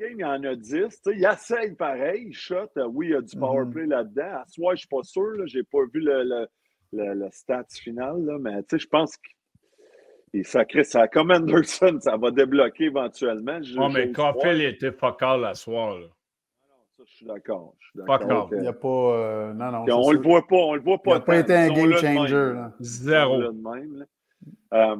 Il 0.00 0.18
y 0.18 0.24
en 0.24 0.42
a 0.44 0.54
10. 0.54 1.00
il 1.06 1.24
essaye 1.24 1.74
pareil, 1.74 2.32
shot. 2.32 2.70
Oui, 2.88 3.08
il 3.08 3.12
y 3.12 3.14
a 3.14 3.20
du 3.20 3.36
power 3.36 3.64
mm-hmm. 3.64 3.70
play 3.70 3.86
là-dedans. 3.86 4.22
À 4.22 4.44
soi, 4.48 4.74
je 4.74 4.74
ne 4.74 4.78
suis 4.78 4.88
pas 4.88 5.02
sûr. 5.02 5.46
Je 5.46 5.58
n'ai 5.58 5.64
pas 5.64 5.80
vu 5.92 6.00
le, 6.00 6.24
le, 6.24 6.48
le, 6.92 7.14
le 7.14 7.28
stats 7.30 7.64
final. 7.70 8.24
Là, 8.24 8.38
mais 8.40 8.62
je 8.72 8.86
pense 8.86 9.16
que 9.16 9.28
et 10.32 10.44
ça 10.44 10.64
crée 10.64 10.84
ça. 10.84 11.08
Comme 11.08 11.30
Anderson, 11.30 11.98
ça 12.00 12.16
va 12.16 12.30
débloquer 12.30 12.84
éventuellement. 12.84 13.58
Non, 13.74 13.88
mais 13.88 14.12
Caulfield 14.12 14.60
était 14.60 14.92
focal 14.92 15.44
à 15.44 15.54
soir. 15.54 15.98
Là. 15.98 16.06
Ça, 16.96 17.02
je 17.06 17.14
suis 17.16 17.26
d'accord. 17.26 17.74
Il 17.94 18.02
n'y 18.60 18.68
a 18.68 18.72
pas. 18.72 18.88
Euh, 18.88 19.52
non, 19.54 19.72
non. 19.72 19.84
On 19.88 20.10
ne 20.10 20.16
le 20.16 20.22
voit 20.22 20.46
pas. 20.46 20.56
On 20.56 20.74
le 20.74 20.80
voit 20.80 21.02
pas. 21.02 21.12
Il 21.12 21.14
n'a 21.14 21.20
pas 21.20 21.38
été 21.38 21.54
un 21.54 21.68
game 21.68 21.92
changer. 21.96 22.54
Zéro. 22.78 23.42
Euh, 24.72 24.96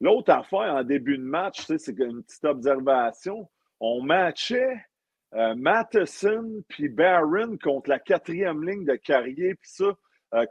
l'autre 0.00 0.32
affaire 0.32 0.74
en 0.74 0.82
début 0.82 1.16
de 1.16 1.22
match, 1.22 1.64
c'est 1.66 1.88
une 1.88 2.24
petite 2.24 2.44
observation. 2.44 3.48
On 3.80 4.02
matchait 4.02 4.76
euh, 5.34 5.54
Matheson 5.54 6.62
puis 6.68 6.88
Barron 6.88 7.58
contre 7.62 7.90
la 7.90 7.98
quatrième 7.98 8.64
ligne 8.64 8.84
de 8.84 8.94
Carrier, 8.96 9.54
puis 9.54 9.70
ça, 9.70 9.92
euh, 10.34 10.46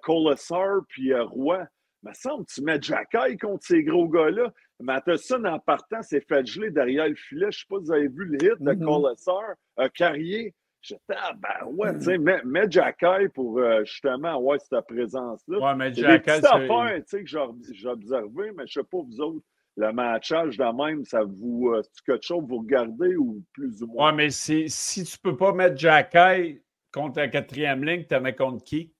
puis 0.90 1.14
Roy 1.14 1.66
me 2.06 2.14
semble 2.14 2.46
tu 2.46 2.62
mets 2.62 2.82
Jacky 2.82 3.38
contre 3.38 3.66
ces 3.66 3.84
gros 3.84 4.08
gars-là. 4.08 4.54
Matheson, 4.80 5.44
en 5.46 5.60
partant, 5.60 6.02
s'est 6.02 6.22
fait 6.22 6.46
geler 6.46 6.70
derrière 6.70 7.08
le 7.08 7.16
filet. 7.16 7.46
Je 7.46 7.48
ne 7.48 7.52
sais 7.52 7.66
pas 7.70 7.78
si 7.78 7.84
vous 7.86 7.92
avez 7.92 8.08
vu 8.08 8.26
le 8.26 8.44
hit 8.44 8.62
de 8.62 8.74
mm 8.74 8.84
-hmm. 8.84 9.90
Carrier. 9.94 10.54
J'étais, 10.82 11.16
ah, 11.18 11.34
ben 11.36 11.66
ouais, 11.72 11.98
tu 11.98 12.04
sais, 12.04 12.18
mets, 12.20 12.44
mets 12.44 13.30
pour 13.34 13.58
euh, 13.58 13.84
justement 13.86 14.36
avoir 14.36 14.62
cette 14.62 14.86
présence-là. 14.86 15.58
Ouais, 15.58 15.76
mais 15.76 15.92
Jacky. 15.92 16.30
C'est 16.30 16.42
des 16.42 16.46
affaires, 16.46 16.96
tu 16.98 17.04
sais, 17.08 17.24
que 17.24 17.74
j'ai 17.74 17.88
observé, 17.88 18.52
mais 18.52 18.68
je 18.68 18.80
ne 18.80 18.84
sais 18.84 18.90
pas 18.92 18.98
vous 19.02 19.20
autres. 19.20 19.46
Le 19.78 19.92
matchage 19.92 20.58
de 20.58 20.84
même, 20.84 21.04
ça 21.04 21.22
vous. 21.24 21.72
Euh, 21.74 21.82
c'est 21.84 22.06
quelque 22.06 22.26
chose 22.26 22.46
vous 22.48 22.60
regardez 22.60 23.16
ou 23.18 23.44
plus 23.54 23.84
ou 23.84 23.88
moins? 23.88 24.12
Ouais, 24.12 24.16
mais 24.16 24.30
si, 24.30 24.68
tu 24.70 25.18
peux 25.20 25.36
pas 25.36 25.54
mettre 25.54 25.78
Jacky 25.78 26.62
contre 26.94 27.20
la 27.20 27.28
quatrième 27.28 27.84
ligne, 27.84 28.06
tu 28.08 28.20
mets 28.20 28.36
contre 28.36 28.64
qui? 28.64 28.95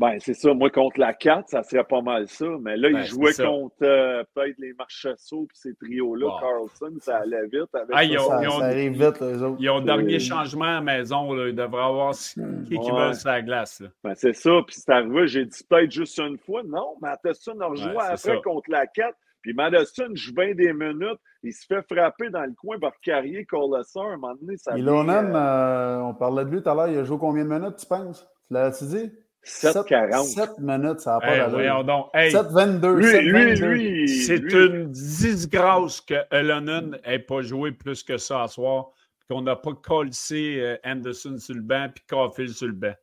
Ben, 0.00 0.16
c'est 0.18 0.32
ça. 0.32 0.54
Moi, 0.54 0.70
contre 0.70 0.98
la 0.98 1.12
4, 1.12 1.50
ça 1.50 1.62
serait 1.62 1.84
pas 1.84 2.00
mal 2.00 2.26
ça. 2.26 2.46
Mais 2.62 2.74
là, 2.78 2.88
il 2.88 2.94
ben, 2.94 3.02
jouait 3.02 3.34
contre 3.34 3.74
euh, 3.82 4.24
peut-être 4.34 4.56
les 4.56 4.72
Marchessault 4.72 5.44
et 5.44 5.52
ces 5.52 5.74
trios-là. 5.74 6.26
Carlson, 6.40 6.96
ça 7.00 7.18
allait 7.18 7.46
vite. 7.52 7.68
Avec 7.74 7.90
ah, 7.92 8.02
ils 8.02 8.18
ont, 8.18 8.26
ça, 8.26 8.42
ils 8.42 8.48
ont, 8.48 8.62
arrive 8.62 8.92
vite, 8.92 9.20
les 9.20 9.42
autres. 9.42 9.56
Ils 9.60 9.68
ont 9.68 9.82
dernier 9.82 10.18
changement 10.18 10.64
à 10.64 10.72
la 10.76 10.80
maison. 10.80 11.34
Là. 11.34 11.48
Ils 11.48 11.54
devraient 11.54 11.84
avoir 11.84 12.14
hmm. 12.34 12.64
qui, 12.64 12.78
qui 12.78 12.90
veulent 12.90 13.14
sur 13.14 13.28
la 13.28 13.42
glace. 13.42 13.82
Ben, 14.02 14.14
c'est 14.14 14.32
ça. 14.32 14.52
Puis 14.66 14.76
c'est 14.78 14.90
arrivé, 14.90 15.28
j'ai 15.28 15.44
dit 15.44 15.60
peut-être 15.68 15.90
juste 15.90 16.18
une 16.18 16.38
fois. 16.38 16.62
Non, 16.64 16.96
Matheson 17.02 17.60
a 17.60 17.66
rejoué 17.66 17.94
après 17.94 18.16
ça. 18.16 18.36
contre 18.42 18.70
la 18.70 18.86
4. 18.86 19.14
Puis 19.42 19.52
Madison 19.52 20.08
joue 20.14 20.32
bien 20.32 20.54
des 20.54 20.72
minutes. 20.72 21.20
Il 21.42 21.52
se 21.52 21.66
fait 21.66 21.82
frapper 21.82 22.30
dans 22.30 22.44
le 22.44 22.54
coin 22.54 22.78
par 22.78 22.92
Carrier, 23.02 23.44
Colosser. 23.44 23.98
À 23.98 24.04
un 24.04 24.16
moment 24.16 24.34
donné, 24.40 24.56
ça 24.56 24.78
Ilonen, 24.78 25.32
euh... 25.34 26.00
on 26.00 26.14
parlait 26.14 26.46
de 26.46 26.50
lui 26.50 26.62
tout 26.62 26.70
à 26.70 26.74
l'heure. 26.74 26.88
Il 26.88 26.96
a 26.96 27.04
joué 27.04 27.18
combien 27.18 27.44
de 27.44 27.50
minutes, 27.50 27.76
tu 27.76 27.86
penses? 27.86 28.26
Tu 28.48 28.54
l'as-tu 28.54 28.84
dit? 28.84 29.12
7-40. 29.44 30.24
7 30.34 30.58
minutes, 30.58 31.00
ça 31.00 31.14
n'a 31.14 31.20
pas 31.20 31.32
hey, 31.32 31.38
d'allure. 31.38 32.10
Hey, 32.14 32.32
7-22. 32.32 32.94
Lui, 32.94 33.30
lui, 33.30 33.54
lui, 33.54 34.08
C'est 34.08 34.52
une 34.52 34.90
disgrâce 34.90 36.00
que 36.00 36.14
Elonen 36.30 36.98
n'ait 37.06 37.18
pas 37.18 37.40
joué 37.40 37.72
plus 37.72 38.02
que 38.02 38.18
ça 38.18 38.42
à 38.42 38.48
soir, 38.48 38.90
qu'on 39.28 39.42
n'a 39.42 39.56
pas 39.56 39.72
collé 39.74 40.10
euh, 40.36 40.76
Anderson 40.84 41.36
sur 41.38 41.54
le 41.54 41.62
banc 41.62 41.88
puis 41.94 42.04
Caulfield 42.08 42.52
sur 42.52 42.66
le 42.66 42.74
banc. 42.74 42.94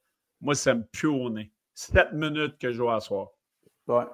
Moi, 0.41 0.53
ça 0.53 0.75
me 0.75 0.83
pue 0.83 1.07
au 1.07 1.29
nez. 1.29 1.51
7 1.73 2.13
minutes 2.13 2.57
que 2.59 2.71
je 2.71 2.77
joue 2.77 2.89
à 2.89 2.99
soir. 2.99 3.29
Ouais. 3.87 4.05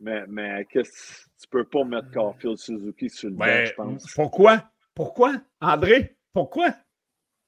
Mais, 0.00 0.24
mais 0.28 0.66
qu'est-ce 0.70 1.26
tu 1.40 1.48
peux 1.48 1.64
pas 1.64 1.84
mettre 1.84 2.10
Caulfield 2.10 2.56
Suzuki 2.56 3.10
sur 3.10 3.28
le 3.28 3.36
banc, 3.36 3.64
je 3.64 3.72
pense. 3.74 4.14
Pourquoi? 4.14 4.64
Pourquoi? 4.94 5.34
André? 5.60 6.16
Pourquoi? 6.32 6.74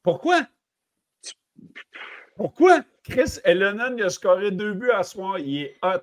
Pourquoi? 0.02 0.42
Pourquoi? 2.38 2.82
Chris 3.02 3.38
Ellenon, 3.44 3.96
il 3.96 4.04
a 4.04 4.10
scoré 4.10 4.52
deux 4.52 4.72
buts 4.72 4.92
à 4.92 5.02
soir? 5.02 5.38
Il 5.40 5.62
est 5.62 5.76
hot. 5.82 6.00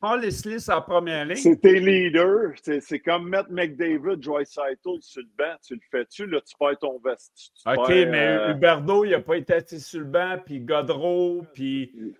Prends 0.00 0.14
Leslie 0.14 0.60
sa 0.60 0.80
première 0.80 1.24
ligne. 1.24 1.36
C'est 1.36 1.56
tes 1.56 1.80
leaders. 1.80 2.52
C'est 2.62 3.00
comme 3.00 3.28
mettre 3.28 3.50
McDavid, 3.50 4.22
Joyce 4.22 4.50
Saito 4.50 4.98
sur 5.00 5.22
le 5.22 5.28
banc. 5.36 5.54
Tu 5.66 5.74
le 5.74 5.80
fais-tu? 5.90 6.26
Là, 6.26 6.40
tu 6.46 6.54
perds 6.56 6.78
ton 6.78 7.00
veste. 7.04 7.32
OK, 7.66 7.88
mais 7.88 8.26
euh... 8.28 8.50
Huberdo, 8.52 9.04
il 9.04 9.10
n'a 9.10 9.20
pas 9.20 9.36
été 9.36 9.54
assis 9.54 9.80
sur 9.80 10.00
le 10.00 10.06
banc. 10.06 10.36
Puis 10.44 10.60
Godreau, 10.60 11.42
puis. 11.52 12.14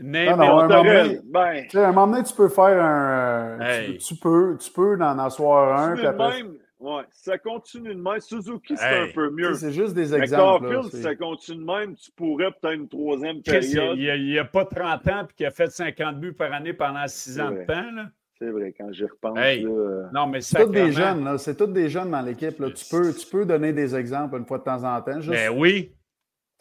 Non, 0.00 0.36
non, 0.36 0.58
un, 0.58 0.66
moment 0.66 0.68
donné, 0.68 1.20
ben... 1.24 1.66
un 1.72 1.92
moment 1.92 2.06
donné, 2.08 2.24
tu 2.24 2.34
peux 2.34 2.48
faire 2.48 2.82
un. 2.82 3.60
Hey. 3.60 3.98
Tu, 3.98 3.98
tu, 3.98 4.14
peux, 4.16 4.56
tu 4.58 4.72
peux 4.72 4.94
en 5.00 5.18
asseoir 5.20 5.78
un. 5.78 5.94
Puis 5.94 6.06
après... 6.06 6.42
même, 6.42 6.56
Ouais, 6.80 7.02
ça 7.10 7.36
continue 7.38 7.92
de 7.92 8.00
même. 8.00 8.20
Suzuki, 8.20 8.76
c'est 8.76 8.84
un 8.84 9.08
peu 9.12 9.30
mieux. 9.30 9.54
C'est 9.54 9.72
juste 9.72 9.94
des 9.94 10.14
exemples. 10.14 10.68
Mais 10.68 11.02
ça 11.02 11.16
continue 11.16 11.58
de 11.58 11.64
même, 11.64 11.96
tu 11.96 12.10
pourrais 12.12 12.52
peut-être 12.52 12.74
une 12.74 12.88
troisième 12.88 13.42
période. 13.42 13.98
Il 13.98 14.24
n'y 14.26 14.38
a, 14.38 14.44
pas 14.44 14.64
30 14.64 15.08
ans 15.08 15.26
et 15.28 15.34
qui 15.36 15.44
a 15.44 15.50
fait 15.50 15.70
50 15.70 16.20
buts 16.20 16.32
par 16.32 16.52
année 16.52 16.72
pendant 16.72 17.06
6 17.06 17.40
ans 17.40 17.50
de 17.50 17.64
temps. 17.64 18.06
C'est 18.38 18.50
vrai, 18.50 18.72
quand 18.78 18.92
j'y 18.92 19.04
repense. 19.04 19.36
Là, 19.36 19.50
euh, 19.50 20.06
non, 20.14 20.28
mais 20.28 20.40
c'est 20.40 20.64
tous 20.64 20.70
des 20.70 20.92
jeunes. 20.92 21.38
C'est 21.38 21.56
tous 21.56 21.66
des 21.66 21.88
jeunes 21.88 22.12
dans 22.12 22.22
l'équipe. 22.22 22.56
Tu 22.74 22.84
peux, 22.88 23.12
tu 23.12 23.26
peux 23.26 23.44
donner 23.44 23.72
des 23.72 23.96
exemples 23.96 24.36
une 24.36 24.46
fois 24.46 24.58
de 24.58 24.64
temps 24.64 24.84
en 24.84 25.02
temps. 25.02 25.20
Juste, 25.20 25.30
ben 25.32 25.50
oui. 25.50 25.92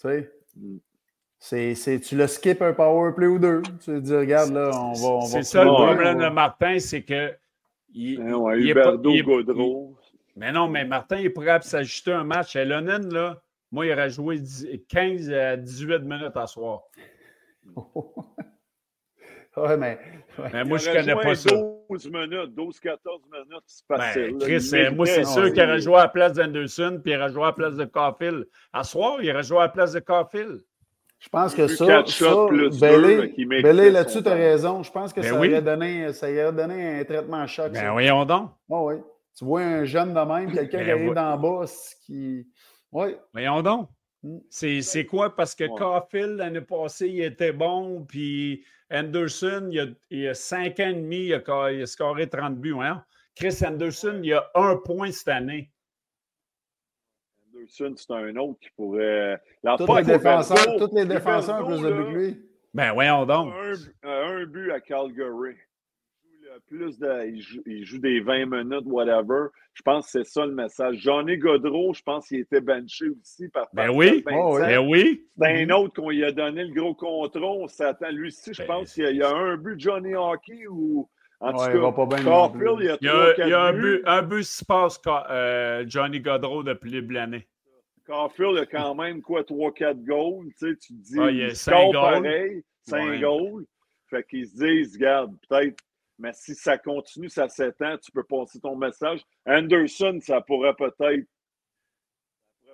Tu 0.01 0.07
sais? 0.07 0.31
Mm. 0.55 0.77
C'est, 1.39 1.99
tu 1.99 2.17
le 2.17 2.25
skip 2.25 2.63
un 2.63 2.73
power 2.73 3.13
play 3.15 3.27
ou 3.27 3.37
deux. 3.37 3.61
Tu 3.83 4.01
dis, 4.01 4.15
regarde, 4.15 4.53
là, 4.53 4.71
on 4.73 4.93
va. 4.93 5.07
On 5.07 5.21
c'est 5.21 5.43
ça 5.43 5.63
le 5.63 5.69
problème 5.69 6.17
de 6.17 6.29
Martin, 6.29 6.79
c'est 6.79 7.03
que. 7.03 7.31
Il, 7.93 8.21
hein, 8.21 8.33
ouais, 8.33 8.59
il, 8.59 8.69
Huberdo, 8.71 9.11
il, 9.11 9.23
Gaudreau. 9.23 9.96
Mais 10.37 10.51
non, 10.51 10.67
mais 10.67 10.85
Martin 10.85 11.17
est 11.17 11.31
prêt 11.31 11.49
à 11.49 11.59
s'ajuster 11.61 12.13
un 12.13 12.23
match. 12.23 12.55
Et 12.55 12.63
Lennon, 12.63 13.09
là, 13.09 13.41
moi, 13.71 13.87
il 13.87 13.91
aurait 13.91 14.11
joué 14.11 14.39
15 14.87 15.31
à 15.31 15.57
18 15.57 16.03
minutes 16.03 16.35
à 16.37 16.45
soir. 16.45 16.83
ouais, 19.57 19.77
mais. 19.77 19.99
mais 20.53 20.63
moi, 20.63 20.77
je 20.77 20.89
ne 20.91 20.95
connais 20.95 21.15
pas 21.15 21.33
12 21.33 21.39
ça. 21.39 21.55
12 21.89 22.09
minutes, 22.11 22.55
12-14 22.55 22.97
minutes, 23.31 23.63
c'est 23.65 23.87
facile. 23.87 24.37
Ben, 24.37 24.39
Chris, 24.39 24.69
euh, 24.73 24.91
moi, 24.91 25.05
c'est 25.07 25.23
sûr 25.23 25.51
qu'il 25.51 25.63
aurait 25.63 25.79
joué 25.79 25.95
à 25.95 26.03
la 26.03 26.07
place 26.09 26.33
d'Anderson, 26.33 26.99
puis 27.03 27.13
il 27.13 27.17
aurait 27.17 27.31
joué 27.31 27.43
à 27.43 27.47
la 27.47 27.53
place 27.53 27.75
de 27.75 27.85
Caulfield. 27.85 28.47
À 28.71 28.83
soir, 28.83 29.17
il 29.21 29.31
aurait 29.31 29.43
joué 29.43 29.57
à 29.57 29.61
la 29.61 29.69
place 29.69 29.93
de 29.93 29.99
Caulfield. 29.99 30.61
Je 31.19 31.29
pense 31.29 31.55
que 31.55 31.65
ça, 31.65 32.05
ça 32.05 32.47
Bellé, 32.51 33.89
là-dessus, 33.89 34.21
tu 34.21 34.29
as 34.29 34.33
raison. 34.33 34.83
Je 34.83 34.91
pense 34.91 35.11
que 35.11 35.21
ben 35.21 35.29
ça, 35.29 35.39
oui. 35.39 35.49
aurait 35.49 35.63
donné, 35.63 36.13
ça 36.13 36.27
aurait 36.27 36.53
donné 36.53 36.99
un 36.99 37.03
traitement 37.05 37.47
choc. 37.47 37.71
Ben 37.71 37.91
voyons 37.91 38.23
donc. 38.23 38.51
Oh, 38.69 38.91
oui 38.91 38.97
tu 39.37 39.45
vois 39.45 39.61
un 39.61 39.85
jeune 39.85 40.15
de 40.15 40.19
même, 40.19 40.51
quelqu'un 40.51 40.79
qui 40.79 40.85
ben 40.85 40.97
arrive 40.97 41.13
d'en 41.13 41.37
bas, 41.37 41.65
qui. 42.01 42.47
Oui. 42.91 43.15
Voyons 43.33 43.61
donc. 43.61 43.89
Hmm. 44.23 44.39
C'est 44.49 45.05
quoi? 45.05 45.35
Parce 45.35 45.53
que 45.53 45.65
ouais. 45.65 45.77
Caulfield, 45.77 46.37
l'année 46.37 46.61
passée, 46.61 47.07
il 47.07 47.21
était 47.21 47.51
bon, 47.51 48.03
puis 48.03 48.65
Anderson, 48.91 49.69
il 49.71 49.95
y 50.09 50.27
a, 50.27 50.33
5 50.33 50.79
ans 50.79 50.89
et 50.89 50.93
demi, 50.95 51.25
il 51.27 51.33
a, 51.35 51.71
il 51.71 51.83
a 51.83 51.85
scoré 51.85 52.27
30 52.27 52.57
buts. 52.57 52.73
Hein? 52.81 53.05
Chris 53.35 53.59
Anderson, 53.63 54.19
il 54.23 54.33
a 54.33 54.49
un 54.55 54.77
point 54.77 55.11
cette 55.11 55.27
année. 55.27 55.71
Anderson, 57.53 57.93
c'est 57.95 58.11
un 58.13 58.35
autre 58.37 58.59
qui 58.59 58.69
pourrait. 58.75 59.39
Tous 59.77 59.95
les, 59.97 60.03
défenseurs, 60.03 60.77
tous 60.79 60.95
les 60.95 61.05
défenseurs 61.05 61.67
ont 61.67 61.77
plus 61.77 61.81
de 61.83 61.91
buts 61.91 62.05
que 62.05 62.17
lui. 62.17 62.49
Ben, 62.73 62.91
voyons 62.93 63.27
donc. 63.27 63.53
Un, 63.53 64.09
un 64.09 64.45
but 64.45 64.71
à 64.71 64.79
Calgary 64.79 65.55
plus 66.67 66.97
de. 66.99 67.27
Il 67.65 67.85
joue, 67.85 67.99
des 67.99 68.19
20 68.19 68.45
minutes, 68.45 68.85
whatever. 68.85 69.47
Je 69.73 69.81
pense 69.81 70.05
que 70.05 70.11
c'est 70.11 70.25
ça 70.25 70.45
le 70.45 70.53
message. 70.53 70.97
Johnny 70.97 71.37
Godreau, 71.37 71.93
je 71.93 72.01
pense 72.01 72.27
qu'il 72.27 72.39
était 72.39 72.61
benché 72.61 73.05
aussi 73.09 73.47
par. 73.49 73.67
Ben 73.73 73.89
oui, 73.89 74.23
oh, 74.31 74.57
ben 74.59 74.87
oui. 74.87 75.25
C'est 75.39 75.45
un 75.45 75.65
mm-hmm. 75.65 75.73
autre 75.73 76.01
qu'on 76.01 76.09
lui 76.09 76.23
a 76.23 76.31
donné 76.31 76.63
le 76.63 76.73
gros 76.73 76.95
contrôle. 76.95 77.63
On 77.63 77.67
s'attend. 77.67 78.09
Lui 78.09 78.27
aussi, 78.27 78.53
je 78.53 78.61
ben, 78.61 78.67
pense 78.67 78.93
qu'il 78.93 79.15
y, 79.15 79.21
a 79.21 79.29
un 79.29 79.57
but 79.57 79.75
de 79.75 79.81
Johnny 79.81 80.15
Hockey 80.15 80.67
ou. 80.69 81.09
En 81.39 81.51
tout 81.51 81.59
cas, 81.59 81.91
pas 81.91 82.05
bien 82.07 82.23
Caulfield, 82.23 82.77
il 82.79 82.85
y 82.85 82.89
a, 82.89 82.97
il 82.99 83.05
y 83.05 83.09
a, 83.09 83.45
il 83.45 83.49
y 83.49 83.53
a 83.53 83.61
un 83.61 83.73
but, 83.73 84.01
un 84.05 84.23
but 84.23 84.43
se 84.43 84.65
passe 84.65 84.99
euh, 85.29 85.85
Johnny 85.87 86.19
Godreau 86.19 86.63
depuis 86.63 86.89
le 86.89 87.01
l'année. 87.13 87.47
Caulfield 88.07 88.57
a 88.57 88.65
quand 88.65 88.95
même 88.95 89.21
quoi, 89.21 89.41
3-4 89.41 90.03
goals. 90.03 90.47
Tu, 90.57 90.69
sais, 90.69 90.75
tu 90.77 90.93
te 90.93 91.03
dis, 91.03 91.19
ah, 91.19 91.29
il, 91.29 91.37
il 91.37 91.55
score 91.55 91.91
pareil, 91.91 92.63
5 92.87 93.09
ouais. 93.09 93.19
goals. 93.19 93.65
Fait 94.09 94.23
qu'ils 94.23 94.47
se 94.47 94.63
disent, 94.63 94.95
regarde, 94.95 95.35
peut-être 95.47 95.77
mais 96.17 96.31
si 96.33 96.55
ça 96.55 96.77
continue, 96.77 97.29
ça 97.29 97.47
s'étend, 97.47 97.97
tu 97.97 98.11
peux 98.11 98.23
passer 98.23 98.59
ton 98.59 98.75
message. 98.75 99.21
Anderson, 99.45 100.19
ça 100.21 100.41
pourrait 100.41 100.75
peut-être 100.75 101.25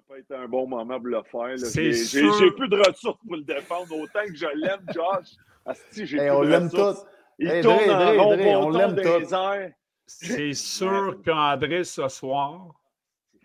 pourrait 0.06 0.20
être 0.20 0.32
un 0.32 0.48
bon 0.48 0.68
moment 0.68 1.00
pour 1.00 1.08
le 1.08 1.24
faire. 1.24 1.58
J'ai 1.58 2.52
plus 2.52 2.68
de 2.68 2.78
ressources 2.78 3.20
pour 3.26 3.36
le 3.36 3.44
défendre. 3.44 3.96
Autant 3.98 4.26
que 4.26 4.36
je 4.36 4.48
l'aime, 4.56 4.86
Josh. 4.94 5.36
Asti, 5.66 6.02
hey, 6.02 6.30
on 6.30 6.41
l'aime 6.41 6.70
tous. 6.70 7.06
Il 7.39 7.48
Hey, 7.48 7.64
tourne 7.64 7.89
en 7.89 8.14
Dre, 8.14 8.22
rond, 8.22 8.66
on 8.66 8.91
les 8.94 9.34
airs. 9.34 9.72
C'est 10.06 10.54
sûr 10.54 11.22
qu'André, 11.26 11.84
ce 11.84 12.08
soir, 12.10 12.80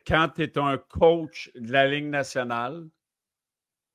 quand 0.07 0.29
tu 0.35 0.43
es 0.43 0.59
un 0.59 0.79
coach 0.79 1.51
de 1.55 1.73
la 1.73 1.87
Ligue 1.87 2.07
nationale, 2.09 2.87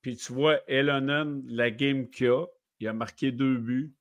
puis 0.02 0.16
tu 0.16 0.34
vois 0.34 0.60
Elonen, 0.68 1.44
la 1.48 1.70
game 1.70 2.10
qu'il 2.10 2.30
a, 2.30 2.46
il 2.80 2.88
a 2.88 2.94
marqué 2.94 3.32
deux 3.32 3.58
buts, 3.58 3.94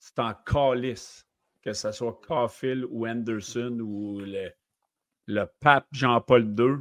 c'est 0.00 0.18
en 0.18 0.32
calice, 0.34 1.24
que 1.62 1.72
ce 1.72 1.92
soit 1.92 2.18
Caulfield 2.26 2.86
ou 2.90 3.06
Anderson 3.06 3.78
ou 3.80 4.18
le, 4.20 4.50
le 5.26 5.44
pape 5.60 5.86
Jean-Paul 5.92 6.42
II. 6.58 6.78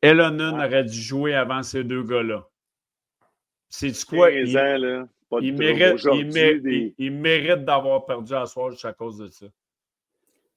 Elonen 0.00 0.54
Ouais. 0.58 0.64
aurait 0.66 0.84
dû 0.84 1.00
jouer 1.00 1.34
avant 1.34 1.62
ces 1.62 1.84
deux 1.84 2.02
gars-là. 2.02 2.46
C'est 3.68 3.92
quoi? 4.06 4.30
15 4.30 4.48
Il, 4.50 4.58
ans, 4.58 4.78
là. 4.78 5.08
Pas 5.28 5.40
de 5.40 5.46
il 5.46 5.54
mérite, 5.56 5.78
il, 5.80 5.92
Aujourd'hui, 5.94 6.24
mé- 6.30 6.60
des- 6.60 6.94
il- 6.98 7.06
il 7.06 7.12
mérite 7.12 7.64
d'avoir 7.64 8.04
perdu 8.04 8.34
à 8.34 8.46
soir 8.46 8.70
juste 8.70 8.84
à 8.84 8.92
cause 8.92 9.18
de 9.18 9.28
ça. 9.28 9.46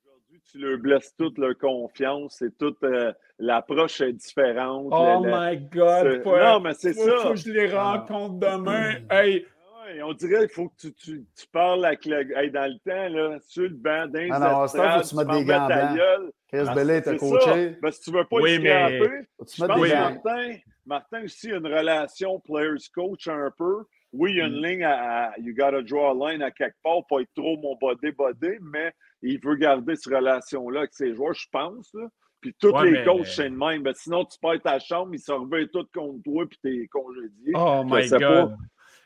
Aujourd'hui, 0.03 0.41
tu 0.51 0.57
leur 0.59 0.77
blesses 0.79 1.15
toute 1.17 1.37
leur 1.37 1.57
confiance. 1.57 2.35
C'est 2.39 2.57
toute 2.57 2.83
euh, 2.83 3.13
l'approche 3.39 4.01
est 4.01 4.13
différente. 4.13 4.87
Oh 4.91 5.21
La- 5.23 5.29
la- 5.29 5.51
my 5.55 5.57
God! 5.67 6.23
faut- 6.23 6.37
non, 6.37 6.59
mais 6.59 6.73
c'est 6.73 6.93
ça. 6.93 7.17
faut 7.19 7.29
que 7.31 7.35
je 7.37 7.51
les 7.51 7.73
rencontre 7.73 8.35
demain. 8.39 8.95
Hey, 9.09 9.45
Ouais, 9.85 10.01
on 10.01 10.13
dirait 10.13 10.47
qu'il 10.47 10.49
faut 10.55 10.69
que 10.69 10.75
tu, 10.77 10.93
tu, 10.93 11.25
tu 11.37 11.47
parles 11.51 11.85
avec 11.85 12.05
le. 12.05 12.37
hey, 12.37 12.49
dans 12.51 12.65
le 12.71 12.79
temps, 12.79 13.09
là, 13.15 13.37
sur 13.47 13.63
le 13.63 13.69
banc, 13.69 14.07
dans 14.07 14.19
les 14.19 14.29
Ah 14.31 14.39
non, 14.39 14.45
temps, 14.47 14.67
faut 14.67 14.77
que 15.01 15.07
tu 15.09 15.15
mettes 15.15 15.27
des 15.27 15.45
gants 15.45 15.67
ta 15.67 15.85
blancs. 15.85 15.97
gueule. 15.97 16.31
Chris 16.51 16.73
Bellet 16.75 17.01
t'a 17.01 17.15
coaché. 17.17 17.77
Parce 17.81 17.99
que 17.99 18.03
tu 18.05 18.11
veux 18.11 18.23
pas 18.25 18.37
Oui, 18.37 18.57
le 18.57 18.63
mais-. 18.63 18.99
Faut 19.37 19.45
tu 19.45 19.55
Je 19.61 19.65
pense 19.65 19.81
des 19.81 19.87
que 19.89 19.93
gants. 19.93 20.09
Martin, 20.23 20.55
Martin 20.85 21.23
aussi 21.23 21.51
a 21.51 21.57
une 21.57 21.67
relation 21.67 22.39
players-coach 22.39 23.27
un 23.27 23.51
peu. 23.57 23.83
Oui, 24.13 24.31
il 24.31 24.37
y 24.37 24.41
a 24.41 24.45
une 24.47 24.61
ligne 24.65 24.83
à, 24.85 25.27
à- 25.31 25.39
You 25.39 25.53
gotta 25.53 25.81
draw 25.81 26.11
a 26.23 26.31
line 26.31 26.41
à 26.41 26.51
quelque 26.51 26.77
part, 26.81 27.05
pas 27.09 27.19
être 27.19 27.33
trop 27.35 27.57
mon 27.57 27.75
body-body, 27.75 28.59
mais 28.61 28.93
il 29.21 29.39
veut 29.43 29.55
garder 29.55 29.95
cette 29.97 30.13
relation-là 30.13 30.79
avec 30.81 30.93
ses 30.93 31.13
joueurs, 31.13 31.33
je 31.33 31.47
pense. 31.51 31.93
Là. 31.93 32.07
Puis 32.39 32.55
tous 32.59 32.69
Ouais, 32.71 32.85
les 32.85 32.91
mais- 32.99 33.03
coachs, 33.03 33.27
c'est 33.27 33.49
le 33.49 33.57
même. 33.57 33.83
Ben, 33.83 33.93
sinon, 33.93 34.23
tu 34.23 34.37
perds 34.39 34.61
ta 34.63 34.79
chambre, 34.79 35.13
ils 35.13 35.19
se 35.19 35.31
reveillent 35.33 35.69
tous 35.69 35.85
contre 35.93 36.23
toi, 36.23 36.45
puis 36.47 36.57
t'es 36.63 36.87
congédié. 36.87 37.51
oh 37.55 37.83
Je 37.89 37.93
my 37.95 38.07
sais 38.07 38.17
God! 38.19 38.49
pas. 38.49 38.55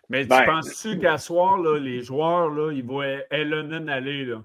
Mais 0.09 0.23
tu 0.23 0.29
Ben- 0.29 0.45
penses-tu 0.45 0.97
qu'à 0.99 1.17
soir, 1.17 1.57
là, 1.59 1.77
les 1.79 2.01
joueurs, 2.01 2.49
là, 2.49 2.71
ils 2.71 2.83
voient 2.83 3.05
Elonen 3.31 3.89
aller? 3.89 4.25
Là? 4.25 4.41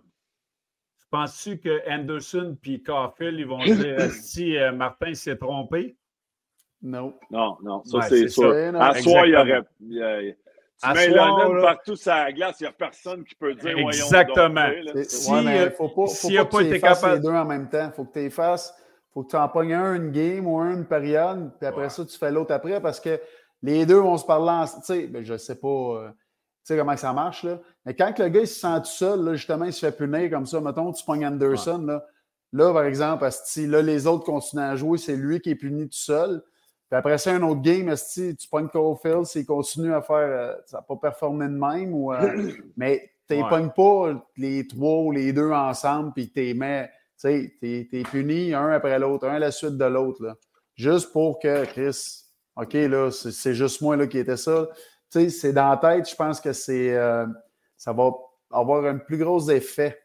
Tu 1.01 1.07
penses-tu 1.11 1.59
que 1.59 1.81
Anderson 1.91 2.57
et 2.67 2.83
Caulfield, 2.83 3.39
ils 3.39 3.47
vont 3.47 3.59
dire 3.99 4.11
si 4.13 4.57
euh, 4.59 4.73
Martin 4.73 5.15
s'est 5.15 5.37
trompé? 5.37 5.97
Non. 6.83 7.15
Non, 7.31 7.57
non, 7.63 7.83
ça 7.85 7.99
Ouais, 7.99 8.05
c'est 8.09 8.29
sûr. 8.29 8.53
ça. 8.53 8.79
À 8.87 8.95
soir, 9.01 9.25
il 9.27 9.33
y 9.33 9.37
aurait. 9.37 9.63
il 9.81 9.93
y 9.95 10.03
a- 10.03 10.21
tu 10.23 10.37
À 10.83 10.93
mets 10.93 11.09
soir, 11.11 11.39
Lennon 11.39 11.53
là- 11.55 11.63
partout 11.63 11.97
sur 11.97 12.13
la 12.13 12.33
glace, 12.33 12.61
il 12.61 12.65
n'y 12.65 12.69
a 12.69 12.73
personne 12.73 13.25
qui 13.25 13.35
peut 13.37 13.55
dire 13.55 13.79
Exactement. 13.79 14.67
tu 14.69 14.75
sais, 14.75 14.83
là. 14.83 14.93
C'est- 14.97 15.11
Si, 15.11 15.33
ouais, 15.33 15.59
euh, 15.61 15.71
faut 15.71 15.89
pas, 15.89 15.95
faut 15.95 16.07
s'il 16.09 16.35
pas 16.35 16.41
a 16.43 16.45
que 16.45 16.51
pas 16.51 16.65
tu 16.65 16.81
capable- 16.81 17.15
les 17.15 17.21
deux 17.21 17.31
en 17.31 17.45
même 17.47 17.71
temps. 17.71 17.91
Faut 17.93 18.05
que 18.05 18.13
tu 18.13 18.19
les 18.19 18.29
fasses. 18.31 18.75
Faut 19.15 19.23
que 19.23 19.31
tu 19.31 19.37
en 19.37 19.49
pognes 19.49 19.73
un 19.73 19.95
une 19.95 20.11
game 20.11 20.47
ou 20.47 20.59
un 20.59 20.75
une 20.75 20.85
période, 20.87 21.53
puis 21.59 21.67
après 21.69 21.85
Ouais. 21.85 21.89
ça, 21.89 22.05
tu 22.05 22.19
fais 22.19 22.33
l'autre 22.33 22.53
après 22.53 22.83
parce 22.83 22.99
que 23.01 23.19
les 23.73 23.87
deux 23.87 23.99
vont 23.99 24.17
se 24.17 24.25
parler 24.27 24.51
en. 24.51 24.65
Tu 24.67 24.83
sais, 24.85 25.07
ben, 25.07 25.25
je 25.25 25.37
sais 25.37 25.57
pas. 25.57 25.69
euh, 25.69 26.09
tu 26.11 26.73
sais 26.73 26.79
comment 26.79 26.97
ça 26.97 27.13
marche, 27.13 27.43
là. 27.45 27.59
Mais 27.85 27.95
quand 27.95 28.19
le 28.19 28.29
gars 28.29 28.41
il 28.41 28.47
se 28.49 28.59
sent 28.61 28.79
tout 28.81 28.87
seul, 28.87 29.23
là, 29.25 29.35
justement, 29.35 29.67
il 29.67 29.73
se 29.73 29.85
fait 29.85 29.93
punir 29.97 30.31
comme 30.31 30.47
ça. 30.47 30.61
Mettons, 30.61 30.93
tu 30.93 31.05
pognes 31.05 31.27
Anderson, 31.27 31.79
là. 31.87 32.05
Là, 32.53 32.73
par 32.73 32.85
exemple, 32.85 33.25
asti, 33.25 33.67
là, 33.67 33.83
les 33.83 34.07
autres 34.07 34.25
continuent 34.25 34.63
à 34.63 34.77
jouer, 34.77 34.97
c'est 34.97 35.17
lui 35.17 35.41
qui 35.41 35.51
est 35.51 35.55
puni 35.57 35.85
tout 35.89 35.97
seul. 35.97 36.43
Puis 36.89 36.97
après 36.99 37.19
ça, 37.19 37.33
un 37.33 37.43
autre 37.43 37.63
game, 37.63 37.89
asti, 37.89 38.37
tu 38.37 38.47
pognes 38.49 38.69
Caulfield, 38.69 39.25
s'il 39.27 39.45
continue 39.45 39.93
à 39.93 40.01
faire. 40.03 40.17
euh, 40.17 40.55
ça 40.67 40.79
n'a 40.79 40.83
pas 40.83 40.97
performé 40.97 41.47
de 41.47 41.53
même. 41.53 41.93
Ou, 41.93 42.13
euh, 42.13 42.53
mais 42.77 43.11
tu 43.29 43.35
Ouais. 43.35 43.49
pognes 43.49 43.71
pas 43.71 44.13
les 44.37 44.67
trois 44.67 45.01
ou 45.03 45.11
les 45.11 45.33
deux 45.33 45.51
ensemble, 45.51 46.13
puis 46.13 46.31
tu 46.31 46.41
les 46.41 46.55
mets. 46.55 46.87
Tu 46.87 47.29
sais, 47.29 47.55
tu 47.61 47.89
es 47.93 48.03
puni 48.05 48.55
un 48.55 48.69
après 48.71 48.99
l'autre, 48.99 49.27
un 49.27 49.35
à 49.35 49.39
la 49.39 49.51
suite 49.51 49.77
de 49.77 49.85
l'autre. 49.85 50.23
là. 50.25 50.35
Juste 50.77 51.13
pour 51.13 51.39
que 51.41 51.65
Chris. 51.67 52.24
OK, 52.57 52.73
là, 52.75 53.11
c'est 53.11 53.55
juste 53.55 53.81
moi 53.81 53.97
là, 53.97 54.07
qui 54.07 54.19
était 54.19 54.37
ça. 54.37 54.69
Tu 55.13 55.21
sais, 55.21 55.29
c'est 55.31 55.53
dans 55.53 55.69
la 55.71 55.77
tête, 55.77 56.09
je 56.09 56.15
pense 56.17 56.41
que 56.41 56.53
c'est. 56.53 56.95
euh, 56.97 57.27
ça 57.77 57.93
va 57.93 58.11
avoir 58.53 58.85
un 58.85 58.99
plus 58.99 59.19
gros 59.19 59.49
effet. 59.51 59.99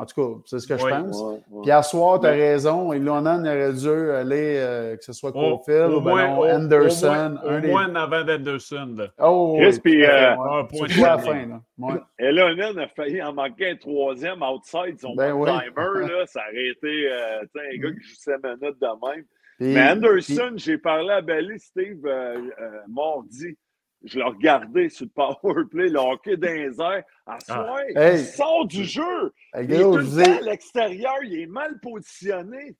En 0.00 0.06
tout 0.06 0.14
cas, 0.14 0.40
c'est 0.46 0.60
ce 0.60 0.68
que 0.68 0.76
je 0.78 0.86
pense. 0.86 1.20
Puis 1.62 1.72
à 1.72 1.82
soir, 1.82 2.20
tu 2.20 2.28
as 2.28 2.30
raison. 2.30 2.92
Ilonan 2.92 3.40
aurait 3.44 3.72
dû 3.72 3.88
aller, 4.12 4.54
euh, 4.58 4.96
que 4.96 5.02
ce 5.04 5.12
soit 5.12 5.30
Au, 5.30 5.56
Caulfield 5.58 5.90
au 5.90 5.96
ou 5.98 6.00
ben 6.00 6.28
non, 6.28 6.38
au 6.38 6.44
Anderson. 6.44 7.06
moins- 7.42 7.50
un 7.52 7.60
des- 7.60 7.68
moins 7.68 7.94
avant 7.96 8.22
d'Anderson. 8.24 9.08
Oh, 9.18 9.58
Chris, 9.60 9.80
puis, 9.82 10.04
euh, 10.04 10.34
un 10.34 10.64
point 10.66 10.86
la 11.00 11.18
fin. 11.18 11.46
Là. 11.46 11.60
Ouais. 11.78 11.94
Elonen 12.20 12.78
a 12.78 12.86
failli 12.86 13.20
en 13.20 13.32
manquer 13.32 13.70
un 13.70 13.76
troisième 13.76 14.40
outside, 14.40 15.00
son 15.00 15.16
Ben 15.16 15.32
timer, 15.32 16.06
là, 16.08 16.26
ça 16.26 16.42
aurait 16.48 16.68
été 16.68 17.10
euh, 17.10 17.40
tu 17.52 17.60
sais, 17.60 17.66
un 17.74 17.78
gars 17.80 17.90
qui 17.90 18.00
joue 18.08 18.14
7 18.14 18.36
minutes 18.44 18.80
de 18.80 18.86
même. 19.16 19.24
Puis- 19.58 19.74
Mais 19.74 19.90
Anderson, 19.90 20.52
j'ai 20.56 20.78
parlé 20.78 21.10
à 21.10 21.20
Belly, 21.20 21.58
Steve, 21.58 22.06
euh, 22.06 22.38
euh, 22.60 22.80
mardi. 22.88 23.56
Je 24.04 24.18
l'ai 24.18 24.24
regardé 24.24 24.88
sur 24.88 25.06
le 25.06 25.10
powerplay, 25.10 25.88
le 25.88 25.98
hockey 25.98 26.36
les 26.36 26.80
airs. 26.80 27.02
À 27.26 27.40
soir, 27.40 27.78
Hey. 27.96 28.20
il 28.20 28.24
sort 28.24 28.64
du 28.66 28.84
jeu. 28.84 29.32
Hey, 29.52 29.64
Il 29.64 29.72
est 29.74 29.82
tout 29.82 29.96
le 29.96 30.04
temps 30.24 30.38
à 30.38 30.40
l'extérieur, 30.42 31.14
il 31.24 31.40
est 31.40 31.46
mal 31.46 31.80
positionné. 31.80 32.76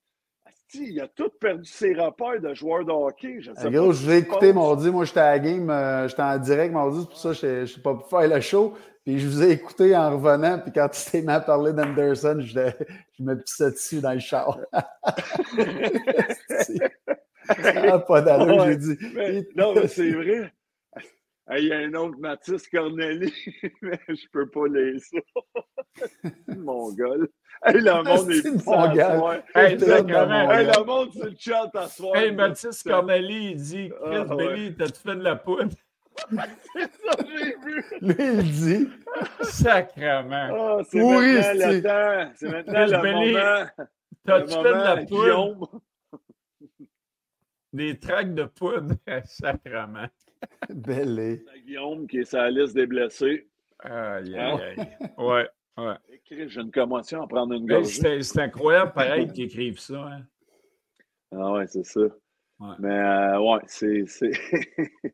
Il 0.73 1.01
a 1.01 1.07
tout 1.07 1.29
perdu 1.39 1.69
ses 1.69 1.93
repères 1.93 2.39
de 2.41 2.53
joueur 2.53 2.85
de 2.85 2.91
hockey. 2.91 3.37
Je 3.39 3.51
sais 3.53 3.63
pas 3.63 3.69
gros, 3.69 3.91
je 3.91 4.05
vous 4.05 4.11
ai 4.11 4.17
écouté 4.17 4.53
mardi. 4.53 4.91
Moi, 4.91 5.05
j'étais 5.05 5.19
à 5.19 5.31
la 5.31 5.39
game, 5.39 5.69
euh, 5.69 6.07
j'étais 6.07 6.21
en 6.21 6.37
direct 6.37 6.73
mardi, 6.73 6.99
c'est 7.01 7.07
pour 7.09 7.17
ça 7.17 7.29
que 7.29 7.65
je 7.65 7.75
n'ai 7.75 7.81
pas 7.81 7.95
pu 7.95 8.03
faire 8.09 8.27
le 8.27 8.41
show. 8.41 8.73
Puis 9.05 9.17
je 9.17 9.27
vous 9.27 9.41
ai 9.43 9.51
écouté 9.51 9.95
en 9.95 10.11
revenant. 10.11 10.59
Puis 10.59 10.71
quand 10.71 10.87
tu 10.89 11.09
t'es 11.09 11.21
mis 11.21 11.31
à 11.31 11.39
parler 11.39 11.73
d'Anderson, 11.73 12.37
je, 12.39 12.59
je 13.17 13.23
me 13.23 13.35
pissais 13.35 13.71
dessus 13.71 14.01
dans 14.01 14.13
le 14.13 14.19
char. 14.19 14.59
ah, 17.47 17.99
pas 17.99 18.21
d'allure, 18.21 18.65
j'ai 18.65 18.75
dit. 18.77 18.97
Mais- 19.15 19.47
non, 19.55 19.73
mais 19.73 19.87
c'est 19.87 20.11
vrai. 20.11 20.51
Il 21.57 21.65
y 21.65 21.73
a 21.73 21.77
un 21.79 21.93
autre 21.95 22.17
Mathis 22.19 22.67
Corneli, 22.69 23.33
mais 23.81 23.99
je 24.07 24.27
peux 24.31 24.47
pas 24.49 24.67
lire 24.67 24.99
ça. 25.01 25.19
Mon 26.57 26.91
gars. 26.93 27.07
Hey, 27.65 27.81
le 27.81 28.03
monde 28.03 28.31
est 28.31 28.65
mon 28.65 28.73
à 28.79 28.95
gars. 28.95 29.17
soir. 29.17 29.35
Hey, 29.55 29.75
le 29.77 30.85
monde 30.85 31.11
sur 31.11 31.25
le 31.25 31.33
chat 31.37 31.69
à 31.73 31.87
soir. 31.87 32.15
Hey, 32.15 32.31
Mathis 32.31 32.83
Corneli, 32.83 33.51
il 33.51 33.55
dit 33.57 33.89
Chris 33.89 34.15
Ah, 34.29 34.35
ouais. 34.35 34.47
Belly, 34.47 34.75
t'as-tu 34.75 35.01
fait 35.01 35.15
de 35.15 35.23
la 35.23 35.35
poudre? 35.35 35.71
C'est 36.29 36.91
ça, 36.91 37.11
j'ai 37.27 37.55
vu. 37.65 37.83
Lui, 38.01 38.15
il 38.19 38.51
dit. 38.51 38.89
Sacrement. 39.41 40.49
Ah, 40.79 40.83
c'est 40.89 41.01
Oui, 41.01 41.33
maintenant 41.33 41.67
le 41.67 41.71
c'est- 41.73 41.81
temps. 41.81 42.31
C'est 42.35 42.49
maintenant 42.49 42.73
Chris 42.73 42.91
le 42.91 43.33
moment. 43.33 43.65
T'as-tu 44.25 44.53
fait 44.53 44.63
de 44.63 44.69
la 44.69 44.97
poudre? 45.05 45.81
Des 47.73 47.99
tracts 47.99 48.33
de 48.33 48.43
poudre? 48.45 48.95
Sacrement. 49.25 50.07
Belé. 50.69 51.43
Guillaume 51.65 52.07
qui 52.07 52.19
est 52.19 52.25
sur 52.25 52.39
la 52.39 52.51
liste 52.51 52.75
des 52.75 52.87
blessés. 52.87 53.47
Aïe, 53.79 54.35
Ah. 54.37 54.55
aïe, 54.55 54.75
aïe. 54.77 54.87
Ouais, 55.17 55.47
ouais. 55.77 55.95
J'ai 56.47 56.61
une 56.61 56.71
commotion 56.71 57.23
à 57.23 57.27
prendre 57.27 57.53
une 57.53 57.63
Hey, 57.63 57.67
gorgée. 57.67 57.85
C'est 57.89 58.21
c'est 58.21 58.41
incroyable, 58.41 58.91
pareil, 58.93 59.27
qu'ils 59.31 59.45
écrivent 59.45 59.79
ça. 59.79 60.01
Hein. 60.03 60.21
Ah 61.31 61.51
ouais, 61.53 61.67
c'est 61.67 61.85
ça. 61.85 62.01
Mais 62.79 62.89
euh, 62.93 63.39
ouais, 63.39 63.59
c'est. 63.67 64.03
c'est- 64.07 64.31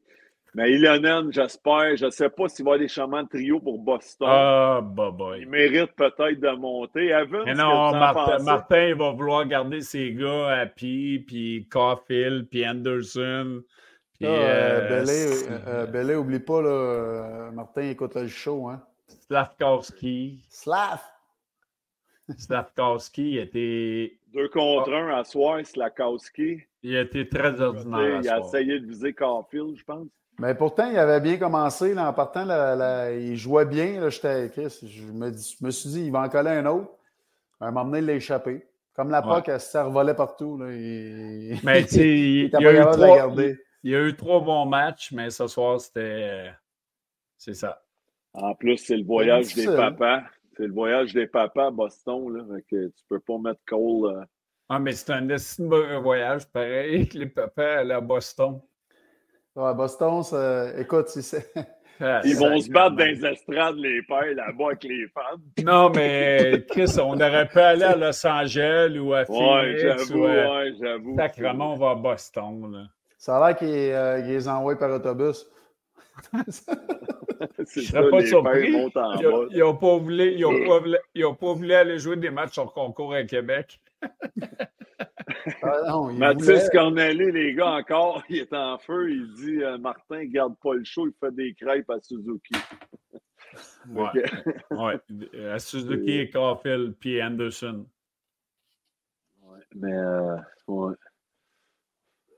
Mais 0.58 0.72
Ilonen, 0.72 1.34
j'espère, 1.34 1.98
je 1.98 2.06
ne 2.06 2.10
sais 2.12 2.30
pas 2.30 2.48
s'il 2.48 2.64
va 2.64 2.72
y 2.72 2.74
avoir 2.76 2.80
des 2.80 2.88
changements 2.88 3.24
de 3.24 3.28
trio 3.28 3.60
pour 3.60 3.78
Boston. 3.78 4.26
Ah, 4.32 4.80
bah, 4.82 5.12
boy. 5.12 5.42
Il 5.42 5.50
mérite 5.50 5.92
peut-être 5.98 6.40
de 6.40 6.56
monter. 6.56 7.08
Evans, 7.10 7.44
Mais 7.46 7.54
non, 7.56 7.92
Martin? 7.92 8.42
Martin, 8.42 8.86
il 8.88 8.96
va 8.96 9.12
vouloir 9.12 9.46
garder 9.46 9.82
ses 9.82 10.14
gars, 10.14 10.48
Happy, 10.62 11.20
puis 11.28 11.68
Caulfield, 11.70 12.48
puis 12.50 12.66
Anderson. 12.66 13.64
Puis, 14.18 14.26
Ah, 14.28 14.30
euh, 14.30 14.82
euh, 14.82 14.89
Belé, 15.01 15.11
S- 15.13 15.47
euh, 15.49 15.59
euh, 15.68 15.86
Belé, 15.88 16.16
oublie 16.16 16.39
pas, 16.39 16.61
là, 16.61 17.51
Martin 17.51 17.82
écoute 17.82 18.16
le 18.16 18.28
show. 18.28 18.68
Hein. 18.70 18.82
Slavkowski. 19.28 20.39
Slav! 20.49 20.99
Slavkowski 22.38 23.38
était, 23.38 24.13
Deux 24.34 24.49
contre 24.49 24.91
un 24.93 25.09
à 25.18 25.24
soir, 25.24 25.59
Slakowski. 25.63 26.61
il 26.84 26.95
était 26.95 27.28
très 27.28 27.59
ordinaire. 27.61 28.18
à 28.18 28.22
Il 28.22 28.30
a 28.30 28.39
essayé 28.39 28.80
de 28.80 28.86
viser 28.86 29.13
Caulfield, 29.13 29.76
je 29.78 29.84
pense. 29.84 30.07
Mais 30.39 30.53
pourtant, 30.55 30.89
il 30.91 30.97
avait 30.97 31.22
bien 31.22 31.38
commencé. 31.38 31.93
Là, 31.93 32.09
en 32.09 32.13
partant, 32.13 32.45
il 33.11 33.36
jouait 33.38 33.66
bien. 33.66 34.01
Là, 34.01 34.09
j'étais, 34.09 34.49
Chris, 34.49 34.80
je, 34.84 35.03
me, 35.11 35.30
dis- 35.32 35.55
je 35.59 35.66
me 35.66 35.72
suis 35.72 35.89
dit, 35.89 36.05
il 36.07 36.11
va 36.11 36.22
en 36.22 36.30
coller 36.30 36.49
un 36.51 36.66
autre. 36.66 36.89
À 37.61 37.68
un 37.68 37.72
moment 37.72 37.86
donné, 37.86 37.99
il 37.99 38.05
l'a 38.05 38.13
échappé. 38.13 38.66
Comme 38.95 39.09
la 39.11 39.26
Ouais. 39.26 39.36
POC, 39.36 39.49
elle 39.49 39.59
se 39.61 39.78
revolait 39.78 40.13
partout. 40.13 40.57
Là, 40.57 40.72
il... 40.74 41.57
Mais 41.63 41.84
tu 41.84 41.89
sais, 41.89 42.07
il, 42.09 42.36
il 42.36 42.45
était 42.45 42.57
il 42.59 42.68
a 42.68 42.74
eu 42.74 42.76
capable 42.76 42.95
de 42.97 43.01
la 43.01 43.05
trois, 43.07 43.18
garder. 43.18 43.59
Il 43.86 43.92
y 43.92 43.96
a 43.96 44.02
eu 44.02 44.16
trois 44.16 44.42
bons 44.42 44.66
matchs, 44.66 45.12
mais 45.12 45.30
ce 45.30 45.46
soir, 45.48 45.80
c'était. 45.80 46.52
C'est 47.38 47.54
ça. 47.54 47.82
En 48.34 48.56
plus, 48.56 48.78
c'est 48.78 48.98
le 48.98 49.06
voyage 49.06 49.46
C'est 49.46 49.68
des 49.68 49.76
papas. 49.78 50.24
C'est 50.58 50.68
le 50.68 50.74
voyage 50.74 51.14
des 51.14 51.28
papas 51.28 51.68
à 51.68 51.72
Boston. 51.72 52.36
Là, 52.36 52.44
fait 52.56 52.64
que 52.70 52.88
tu 52.88 53.04
peux 53.08 53.20
pas 53.20 53.38
mettre 53.38 53.60
Cole. 53.68 54.12
euh, 54.18 54.24
Ah, 54.70 54.80
mais 54.80 54.94
c'est 54.94 55.12
un 55.12 56.00
voyage, 56.00 56.46
pareil. 56.48 57.08
Les 57.14 57.28
papas 57.28 57.80
allaient 57.80 57.94
à 57.94 58.02
Boston. 58.02 58.60
Ouais, 59.56 59.74
Boston, 59.76 60.24
ça- 60.24 60.78
écoute, 60.80 61.08
si 61.10 61.22
c'est- 61.22 61.54
Ah, 62.02 62.20
Ils 62.26 62.36
vont 62.36 62.60
se 62.60 62.70
battre 62.70 62.98
dans 62.98 63.06
les 63.06 63.26
estrades, 63.26 63.78
les 63.78 64.02
pères, 64.04 64.34
là-bas, 64.36 64.66
avec 64.68 64.84
les 64.84 65.08
fans. 65.08 65.22
Non, 65.64 65.90
mais 65.92 66.66
Chris, 66.68 66.94
on 67.00 67.14
aurait 67.14 67.48
pu 67.48 67.60
aller 67.60 67.84
à 67.84 67.96
Los 67.96 68.26
Angeles 68.28 68.98
ou 69.00 69.14
à 69.14 69.20
Ouais, 69.20 69.26
Phoenix 69.26 69.82
j'avoue, 69.82 70.24
ou 70.24 70.26
à... 70.26 70.30
ouais, 70.58 70.74
j'avoue. 70.82 71.16
Sacrément, 71.16 71.74
on 71.74 71.78
va 71.78 71.92
à 71.92 71.96
Boston. 71.96 72.72
Là. 72.74 72.88
Ça 73.26 73.38
a 73.38 73.48
l'air 73.48 73.58
qu'ils 73.58 73.68
euh, 73.70 74.22
les 74.22 74.48
envoient 74.48 74.78
par 74.78 74.92
autobus. 74.92 75.48
C'est 77.66 77.82
Je 77.82 77.88
serais 77.88 78.10
pas 78.12 78.24
surpris. 78.24 78.76
en 78.76 79.48
Ils 79.50 79.60
n'ont 79.62 79.76
pas, 79.76 79.98
voulu- 79.98 80.34
ils 80.36 80.46
ont 80.46 80.64
pas 80.68 80.78
voulu- 80.80 80.98
ils 81.16 81.26
ont 81.26 81.34
pas 81.34 81.54
voulu 81.54 81.74
aller 81.74 81.98
jouer 81.98 82.18
des 82.18 82.30
matchs 82.30 82.54
sur 82.54 82.72
concours 82.72 83.16
à 83.16 83.24
Québec. 83.24 83.82
Ah, 85.64 85.82
non, 85.88 86.14
Mathis 86.14 86.46
voulaient- 86.46 86.70
Corneli, 86.72 87.32
les 87.32 87.56
gars, 87.56 87.72
encore, 87.72 88.22
il 88.30 88.38
est 88.38 88.54
en 88.54 88.78
feu. 88.78 89.10
Il 89.10 89.34
dit 89.34 89.64
euh, 89.64 89.80
Martin, 89.80 90.24
garde 90.26 90.54
pas 90.62 90.76
le 90.76 90.84
show, 90.84 91.08
il 91.08 91.14
fait 91.20 91.34
des 91.34 91.56
crêpes 91.56 91.90
à 91.90 92.00
Suzuki. 92.02 92.54
Ouais. 93.90 94.10
Ouais. 94.70 95.00
À 95.52 95.58
Suzuki 95.58 96.20
et 96.20 96.30
Caulfield, 96.30 96.96
puis 97.00 97.24
Anderson. 97.24 97.88
Mais, 99.74 99.92
euh, 99.94 100.36
ouais. 100.68 100.94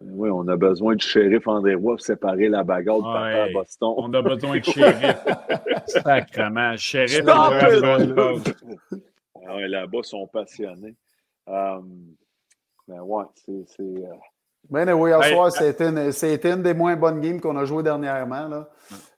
Oui, 0.02 0.30
on 0.30 0.48
a 0.48 0.56
besoin 0.56 0.96
du 0.96 1.06
shérif 1.06 1.48
André-Roy 1.48 1.94
pour 1.94 2.02
séparer 2.02 2.50
la 2.50 2.64
bagarre 2.64 2.98
de 2.98 3.04
papa 3.04 3.20
à 3.20 3.46
Ouais. 3.46 3.54
Boston. 3.54 3.94
On 3.98 4.14
a 4.14 4.22
besoin 4.22 4.60
de 4.60 4.64
shérif. 4.64 5.16
Sacrement. 5.88 6.78
Shérif, 6.78 7.20
il. 7.24 7.30
Ah 7.30 7.50
ouais, 9.56 9.68
Là-bas, 9.68 9.98
ils 10.00 10.04
sont 10.06 10.28
passionnés. 10.28 10.96
Euh, 11.50 11.80
mais 12.88 13.00
ouais, 13.00 13.24
c'est. 13.36 13.82
euh, 13.82 14.14
Ben 14.70 14.92
oui, 14.94 15.10
hier 15.10 15.24
soir, 15.24 15.52
c'était 15.52 15.90
une, 15.90 16.12
une 16.58 16.64
des 16.64 16.74
moins 16.74 16.96
bonnes 16.96 17.22
games 17.22 17.40
qu'on 17.40 17.56
a 17.56 17.66
jouées 17.66 17.84
dernièrement. 17.84 18.48
Là. 18.48 18.70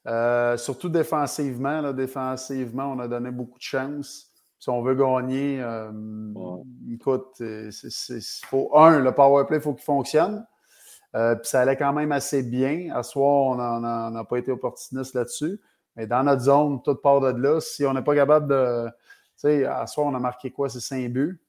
Euh, 0.07 0.57
surtout 0.57 0.89
défensivement. 0.89 1.81
Là, 1.81 1.93
défensivement, 1.93 2.91
on 2.95 2.99
a 2.99 3.07
donné 3.07 3.31
beaucoup 3.31 3.57
de 3.57 3.63
chance. 3.63 4.27
Si 4.59 4.69
on 4.69 4.81
veut 4.81 4.95
gagner, 4.95 5.61
euh, 5.61 5.89
Ouais. 6.35 6.61
écoute, 6.93 7.41
c'est- 7.71 8.45
faut, 8.45 8.69
un, 8.77 8.99
le 8.99 9.11
power 9.13 9.45
play, 9.45 9.57
il 9.57 9.61
faut 9.61 9.73
qu'il 9.73 9.83
fonctionne. 9.83 10.45
Euh, 11.15 11.35
puis 11.35 11.47
ça 11.47 11.61
allait 11.61 11.75
quand 11.77 11.93
même 11.93 12.11
assez 12.11 12.43
bien. 12.43 12.89
À 12.93 13.01
soir, 13.03 13.57
on 13.57 13.79
n'a 14.11 14.23
pas 14.23 14.37
été 14.37 14.51
opportuniste 14.51 15.15
là-dessus. 15.15 15.59
Mais 15.95 16.05
dans 16.07 16.23
notre 16.23 16.41
zone, 16.43 16.81
toute 16.83 17.01
part 17.01 17.19
de 17.19 17.29
là, 17.41 17.59
si 17.59 17.85
on 17.85 17.93
n'est 17.93 18.03
pas 18.03 18.15
capable 18.15 18.47
de. 18.47 18.85
Tu 18.87 18.93
sais, 19.37 19.65
à 19.65 19.85
soir, 19.87 20.07
on 20.07 20.13
a 20.15 20.19
marqué 20.19 20.51
quoi? 20.51 20.69
C'est 20.69 20.79
5 20.81 21.09
buts. 21.11 21.41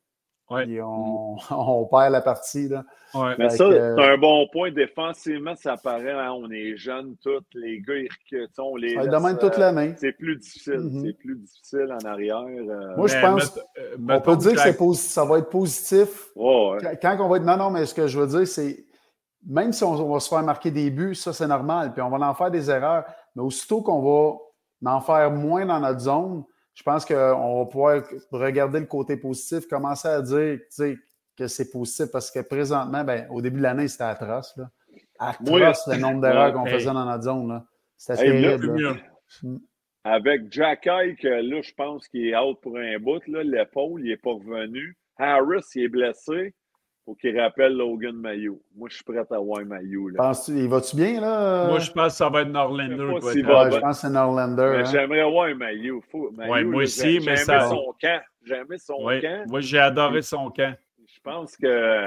Ouais. 0.48 0.64
Puis 0.64 0.80
on, 0.82 1.36
on 1.50 1.84
perd 1.86 2.10
la 2.12 2.20
partie. 2.22 2.68
Là. 2.68 2.84
Ouais. 3.14 3.34
Mais 3.38 3.50
ça, 3.50 3.68
c'est 3.70 4.02
un 4.02 4.18
bon 4.18 4.48
point. 4.50 4.72
Défensivement, 4.72 5.54
ça 5.54 5.76
paraît, 5.76 6.10
hein, 6.10 6.32
on 6.32 6.50
est 6.50 6.76
jeunes 6.76 7.14
tous, 7.22 7.42
les 7.54 7.80
gars, 7.80 7.94
ils 7.94 8.08
on 8.58 8.74
les 8.76 8.94
Ça 8.96 9.06
demande 9.06 9.38
toute 9.38 9.54
euh, 9.54 9.60
l'année. 9.60 9.94
C'est 9.98 10.12
plus 10.12 10.36
difficile. 10.36 10.80
Mhm. 10.80 11.02
C'est 11.04 11.12
plus 11.12 11.36
difficile 11.36 11.94
en 12.02 12.04
arrière. 12.08 12.38
euh. 12.40 12.96
Moi, 12.96 13.06
je 13.06 13.14
Mais 13.14 13.20
pense- 13.22 13.56
met- 13.98 14.14
On 14.14 14.20
peut 14.22 14.36
dire 14.36 14.52
que 14.54 14.92
ça 14.94 15.24
va 15.24 15.38
être 15.38 15.50
positif. 15.50 16.30
Ouais, 16.34 16.70
ouais. 16.82 16.98
Quand 17.00 17.16
quand 17.18 17.26
on 17.26 17.28
va 17.28 17.36
être. 17.36 17.44
Non, 17.44 17.56
non, 17.56 17.70
mais 17.70 17.86
ce 17.86 17.94
que 17.94 18.06
je 18.08 18.18
veux 18.18 18.26
dire, 18.26 18.48
c'est. 18.48 18.84
Même 19.46 19.72
si 19.72 19.82
on, 19.84 19.92
on 19.92 20.12
va 20.12 20.20
se 20.20 20.28
faire 20.28 20.42
marquer 20.42 20.70
des 20.70 20.90
buts, 20.90 21.14
ça, 21.14 21.32
c'est 21.32 21.46
normal. 21.46 21.92
Puis 21.92 22.02
on 22.02 22.10
va 22.10 22.28
en 22.28 22.34
faire 22.34 22.50
des 22.50 22.70
erreurs. 22.70 23.04
Mais 23.34 23.42
aussitôt 23.42 23.82
qu'on 23.82 24.02
va 24.82 24.92
en 24.92 25.00
faire 25.00 25.30
moins 25.30 25.64
dans 25.66 25.80
notre 25.80 26.00
zone, 26.00 26.44
je 26.74 26.82
pense 26.82 27.04
qu'on 27.04 27.58
va 27.58 27.66
pouvoir 27.66 28.02
regarder 28.30 28.80
le 28.80 28.86
côté 28.86 29.16
positif, 29.16 29.66
commencer 29.68 30.08
à 30.08 30.22
dire 30.22 30.58
que 31.36 31.46
c'est 31.46 31.70
positif 31.70 32.06
parce 32.12 32.30
que 32.30 32.40
présentement, 32.40 33.04
ben, 33.04 33.26
au 33.30 33.40
début 33.40 33.58
de 33.58 33.62
l'année, 33.62 33.88
c'était 33.88 34.04
atroce. 34.04 34.56
Là. 34.56 34.70
Atroce 35.18 35.86
le 35.86 35.96
nombre 35.96 36.20
d'erreurs 36.20 36.52
qu'on 36.52 36.66
hey. 36.66 36.74
faisait 36.74 36.92
dans 36.92 37.04
notre 37.04 37.24
zone. 37.24 37.62
C'était 37.96 38.26
Hey, 38.28 38.42
terrible. 38.42 38.80
là. 38.80 38.96
Avec 40.04 40.50
Jack 40.50 40.86
Ike, 40.86 41.22
là, 41.22 41.60
je 41.60 41.74
pense 41.74 42.08
qu'il 42.08 42.26
est 42.26 42.36
out 42.36 42.58
pour 42.62 42.78
un 42.78 42.98
bout. 42.98 43.20
L'épaule, 43.26 44.00
il 44.02 44.08
n'est 44.08 44.16
pas 44.16 44.32
revenu. 44.32 44.96
Harris, 45.18 45.62
il 45.74 45.82
est 45.84 45.88
blessé. 45.88 46.54
Faut 47.10 47.14
qu'il 47.16 47.38
rappelle 47.40 47.76
Logan 47.76 48.14
Mayo. 48.14 48.60
Moi, 48.76 48.88
je 48.88 48.94
suis 48.96 49.04
prêt 49.04 49.18
à 49.18 49.38
voir 49.38 49.64
Mayo. 49.66 50.08
Penses-tu, 50.16 50.52
il 50.52 50.68
va-tu 50.68 50.94
bien, 50.96 51.20
là? 51.20 51.66
Moi, 51.66 51.80
je 51.80 51.90
pense 51.90 52.12
que 52.12 52.16
ça 52.18 52.28
va 52.28 52.42
être 52.42 52.48
Je 52.48 52.52
Norlander. 52.52 52.94
Ouais, 52.94 53.20
je 53.32 53.78
pense 53.80 53.96
que 54.00 54.06
c'est 54.06 54.10
Norlander. 54.10 54.62
Hein. 54.62 54.84
J'aimerais 54.84 55.28
voir 55.28 55.54
Mayo. 55.56 56.00
Faut, 56.10 56.30
Mayo 56.30 56.52
Ouais, 56.52 56.64
moi 56.64 56.82
aussi, 56.84 57.18
mais 57.26 57.36
ça- 57.36 57.68
son 57.68 57.92
camp. 58.00 58.20
J'ai 58.44 58.54
aimé 58.54 58.78
son 58.78 59.04
Ouais. 59.04 59.20
camp. 59.20 59.44
Moi, 59.48 59.60
j'ai 59.60 59.78
adoré 59.80 60.22
son 60.22 60.50
camp. 60.50 60.72
Je 61.04 61.20
pense 61.22 61.56
que 61.56 62.06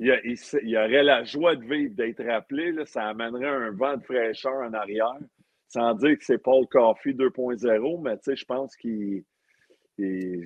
il 0.00 0.06
y, 0.06 0.10
a- 0.12 0.20
il 0.24 0.36
se- 0.36 0.56
il 0.62 0.70
y 0.70 0.76
aurait 0.76 1.02
la 1.02 1.24
joie 1.24 1.56
de 1.56 1.64
vivre, 1.64 1.94
d'être 1.96 2.24
rappelé. 2.24 2.70
Là, 2.72 2.84
ça 2.86 3.08
amènerait 3.08 3.48
un 3.48 3.70
vent 3.72 3.96
de 3.96 4.02
fraîcheur 4.04 4.54
en 4.54 4.72
arrière. 4.72 5.14
Sans 5.68 5.94
dire 5.94 6.16
que 6.16 6.24
c'est 6.24 6.38
Paul 6.38 6.66
Coffey 6.68 7.12
2.0, 7.12 8.00
mais 8.00 8.16
tu 8.18 8.22
sais, 8.24 8.36
je 8.36 8.44
pense 8.44 8.76
qu'il. 8.76 9.24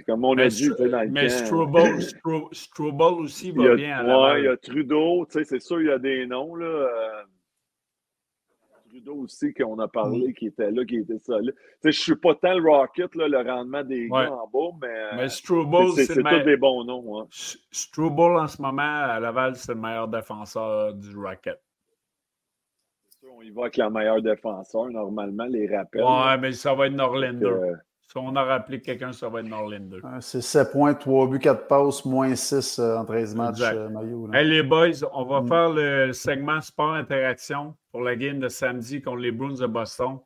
Comme 0.07 0.25
on 0.27 0.37
a 0.37 0.49
dit, 0.49 0.69
dans 0.69 0.85
le 1.03 1.09
mais 1.09 1.29
camp, 1.29 1.47
Struble, 1.47 1.79
Stru- 2.01 2.53
Struble 2.55 3.03
aussi 3.23 3.51
va 3.53 3.71
a, 3.73 3.75
bien 3.77 4.03
Laval. 4.03 4.39
il 4.41 4.45
y 4.45 4.49
a 4.49 4.57
Trudeau, 4.59 5.25
tu 5.27 5.39
sais, 5.39 5.45
c'est 5.45 5.61
sûr, 5.61 5.81
il 5.81 5.87
y 5.87 5.91
a 5.91 5.99
des 5.99 6.27
noms. 6.27 6.55
Là, 6.55 6.67
euh, 6.67 7.23
Trudeau 8.91 9.17
aussi, 9.17 9.53
qu'on 9.55 9.79
a 9.79 9.89
parlé, 9.89 10.33
qui 10.35 10.47
était 10.49 10.71
là, 10.71 10.85
qui 10.85 10.97
était 10.97 11.19
sais, 11.19 11.33
je 11.83 11.91
suis 11.91 12.17
pas 12.17 12.35
tant 12.35 12.55
le 12.59 12.63
Rocket, 12.71 13.15
là, 13.15 13.27
le 13.29 13.39
rendement 13.39 13.83
des 13.83 14.09
Ouais. 14.11 14.25
gars 14.25 14.33
en 14.33 14.47
bas, 14.49 14.77
mais, 14.83 15.17
Mais 15.17 15.23
euh, 15.25 15.29
Struble, 15.29 15.93
c'est 15.95 16.15
le 16.17 16.23
tous 16.23 16.45
des 16.45 16.57
bons 16.57 16.85
noms. 16.85 17.21
hein. 17.21 17.27
Struble, 17.31 18.21
en 18.39 18.49
ce 18.49 18.61
moment, 18.61 18.83
à 18.83 19.19
Laval, 19.21 19.57
c'est 19.57 19.73
le 19.75 19.81
meilleur 19.81 20.09
défenseur 20.09 20.93
du 20.95 21.17
Rocket. 21.17 21.61
C'est 23.09 23.19
sûr, 23.21 23.29
On 23.35 23.43
y 23.43 23.51
va 23.51 23.63
avec 23.63 23.77
la 23.79 23.89
meilleure 23.91 24.21
défenseur, 24.23 24.87
normalement, 24.91 25.45
les 25.45 25.75
rappels. 25.75 26.03
Ouais, 26.05 26.39
mais 26.39 26.53
ça 26.53 26.75
va 26.75 26.87
être 26.87 26.95
Norlander. 26.95 27.75
Si 28.11 28.17
on 28.17 28.35
a 28.37 28.43
rappelé 28.43 28.81
quelqu'un, 28.81 29.13
ça 29.13 29.29
va 29.29 29.41
être 29.41 29.47
Norlander. 29.49 29.99
C'est 30.21 30.41
7 30.41 30.73
points, 30.73 30.95
3 30.95 31.29
buts, 31.29 31.39
4 31.39 31.67
passes, 31.69 32.07
moins 32.07 32.35
6 32.35 32.79
en 32.79 33.05
13 33.05 33.35
matchs, 33.35 33.51
Exact. 33.61 33.77
euh, 33.77 33.89
Maillot. 33.91 34.27
là. 34.29 34.41
Hey 34.41 34.49
les 34.49 34.63
boys, 34.63 35.05
on 35.13 35.25
va 35.27 35.43
Mm. 35.43 35.49
faire 35.49 35.69
le 35.71 36.13
segment 36.15 36.61
sport 36.63 36.95
interaction 36.95 37.77
pour 37.93 38.01
la 38.01 38.17
game 38.17 38.39
de 38.39 38.49
samedi 38.49 39.03
contre 39.03 39.19
les 39.19 39.31
Bruins 39.31 39.61
de 39.61 39.67
Boston. 39.67 40.19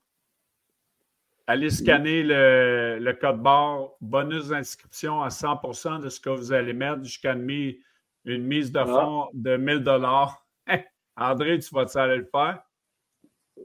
Allez 1.49 1.71
scanner 1.71 2.23
le, 2.23 2.99
le 3.01 3.13
code 3.15 3.43
barre, 3.43 3.89
bonus 4.01 4.49
d'inscription 4.49 5.21
à 5.21 5.31
100 5.31 5.99
de 5.99 6.09
ce 6.09 6.21
que 6.21 6.31
vous 6.31 6.53
allez 6.53 6.73
mettre 6.73 7.03
jusqu'à 7.03 7.33
une, 7.33 7.43
mi- 7.43 7.79
une 8.25 8.45
mise 8.45 8.71
de 8.71 8.85
fonds 8.85 9.27
de 9.35 9.57
1000 9.57 9.83
André, 11.17 11.59
tu 11.59 11.75
vas-tu 11.75 11.99
aller 11.99 12.19
le 12.19 12.29
faire? 12.33 12.63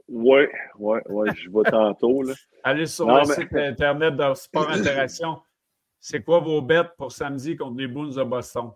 Ouais, 0.08 0.50
ouais, 0.78 1.02
ouais, 1.08 1.30
je 1.34 1.50
vais 1.50 1.70
tantôt. 1.70 2.22
Là. 2.22 2.34
Allez 2.64 2.86
sur 2.86 3.06
Non, 3.06 3.22
le 3.22 3.28
mais- 3.28 3.34
site 3.34 3.52
internet 3.54 4.16
de 4.16 4.34
Sport 4.34 4.70
Interaction. 4.70 5.40
C'est 6.00 6.22
quoi 6.22 6.38
vos 6.40 6.60
bêtes 6.62 6.92
pour 6.96 7.10
samedi 7.12 7.56
contre 7.56 7.78
les 7.78 7.88
Bruins 7.88 8.10
de 8.14 8.22
Boston? 8.22 8.70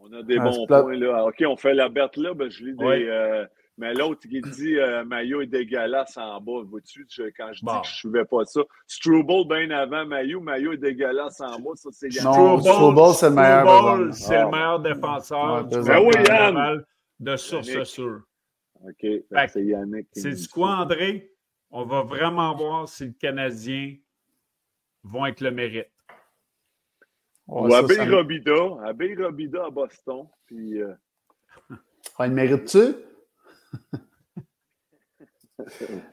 On 0.00 0.12
a 0.12 0.22
des 0.22 0.36
Ah, 0.38 0.44
bons 0.44 0.66
points. 0.66 0.96
Là. 0.96 1.24
OK, 1.26 1.42
on 1.46 1.56
fait 1.56 1.74
la 1.74 1.88
bête 1.88 2.16
là. 2.16 2.34
Ben, 2.34 2.50
je 2.50 2.64
lis 2.64 2.74
des. 2.76 2.84
Ouais. 2.84 3.08
euh, 3.08 3.46
mais 3.78 3.94
l'autre 3.94 4.20
qui 4.28 4.40
dit 4.40 4.76
euh, 4.78 5.04
Maillot 5.04 5.42
est 5.42 5.46
dégueulasse 5.46 6.16
en 6.18 6.40
bas. 6.40 6.62
Vois-tu, 6.64 7.06
quand 7.36 7.48
je 7.52 7.60
dis 7.60 7.64
Bon. 7.64 7.80
que 7.80 7.86
je 7.86 7.92
ne 7.92 7.96
suivais 7.96 8.24
pas 8.24 8.44
ça. 8.44 8.60
Struble 8.86 9.48
bien 9.48 9.70
avant 9.70 10.04
Maillot. 10.04 10.40
Maillot 10.40 10.72
est 10.72 10.78
dégueulasse 10.78 11.40
en 11.40 11.58
bas. 11.58 11.70
Ça, 11.76 11.88
c'est 11.92 12.08
Non. 12.22 12.58
Struble, 12.60 13.14
c'est 13.14 13.28
le 13.28 13.34
meilleur, 13.34 13.66
Struble, 13.66 14.12
c'est 14.14 14.36
Ah. 14.36 14.44
le 14.44 14.50
meilleur 14.50 14.80
défenseur 14.80 15.54
Ouais, 15.54 15.62
du 15.64 15.88
ben 15.88 15.98
oui, 16.00 16.10
de 16.10 16.28
Yann. 16.28 16.54
Laval 16.54 16.86
de 17.20 17.36
source 17.36 17.82
sûre. 17.84 18.20
OK, 18.88 19.06
c'est 19.48 19.64
Yannick. 19.64 20.08
du 20.14 20.48
quoi. 20.48 20.76
André? 20.78 21.30
On 21.70 21.84
va 21.84 22.02
vraiment 22.02 22.54
voir 22.56 22.88
si 22.88 23.06
le 23.06 23.12
Canadien 23.12 23.96
vont 25.02 25.24
avec 25.24 25.40
le 25.40 25.50
mérite. 25.50 25.88
Ou 27.46 27.70
ça, 27.70 27.86
ça- 27.88 28.04
Robida. 28.04 28.52
Abbé 28.84 29.14
Robida 29.14 29.66
à 29.66 29.70
Boston. 29.70 30.26
Puis, 30.46 30.80
euh, 30.80 30.94
Ah, 32.18 32.26
il 32.26 32.32
mérite-tu? 32.32 32.94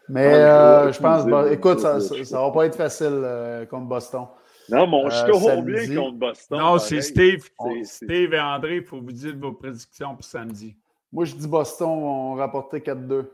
Mais 0.09 0.33
euh, 0.33 0.91
je 0.91 0.99
pense, 0.99 1.25
bah, 1.25 1.51
écoute, 1.51 1.79
ça, 1.79 1.99
ça 1.99 2.41
va 2.41 2.51
pas 2.51 2.65
être 2.65 2.75
facile 2.75 3.07
euh, 3.23 3.65
contre 3.65 3.87
Boston. 3.87 4.27
non, 4.69 4.85
mais 4.87 4.97
on 4.97 5.07
Euh, 5.09 5.61
bien 5.61 5.95
contre 5.95 6.17
Boston. 6.17 6.59
non, 6.59 6.77
c'est 6.77 7.01
Steve. 7.01 7.49
Steve 7.83 8.33
et 8.33 8.39
André, 8.39 8.77
il 8.77 8.83
faut 8.83 9.01
vous 9.01 9.11
dire 9.11 9.35
vos 9.37 9.53
prédictions 9.53 10.15
pour 10.15 10.23
samedi. 10.23 10.75
Moi, 11.11 11.25
je 11.25 11.35
dis 11.35 11.47
Boston 11.47 11.87
vont 11.99 12.33
rapporter 12.35 12.79
4-2. 12.79 13.27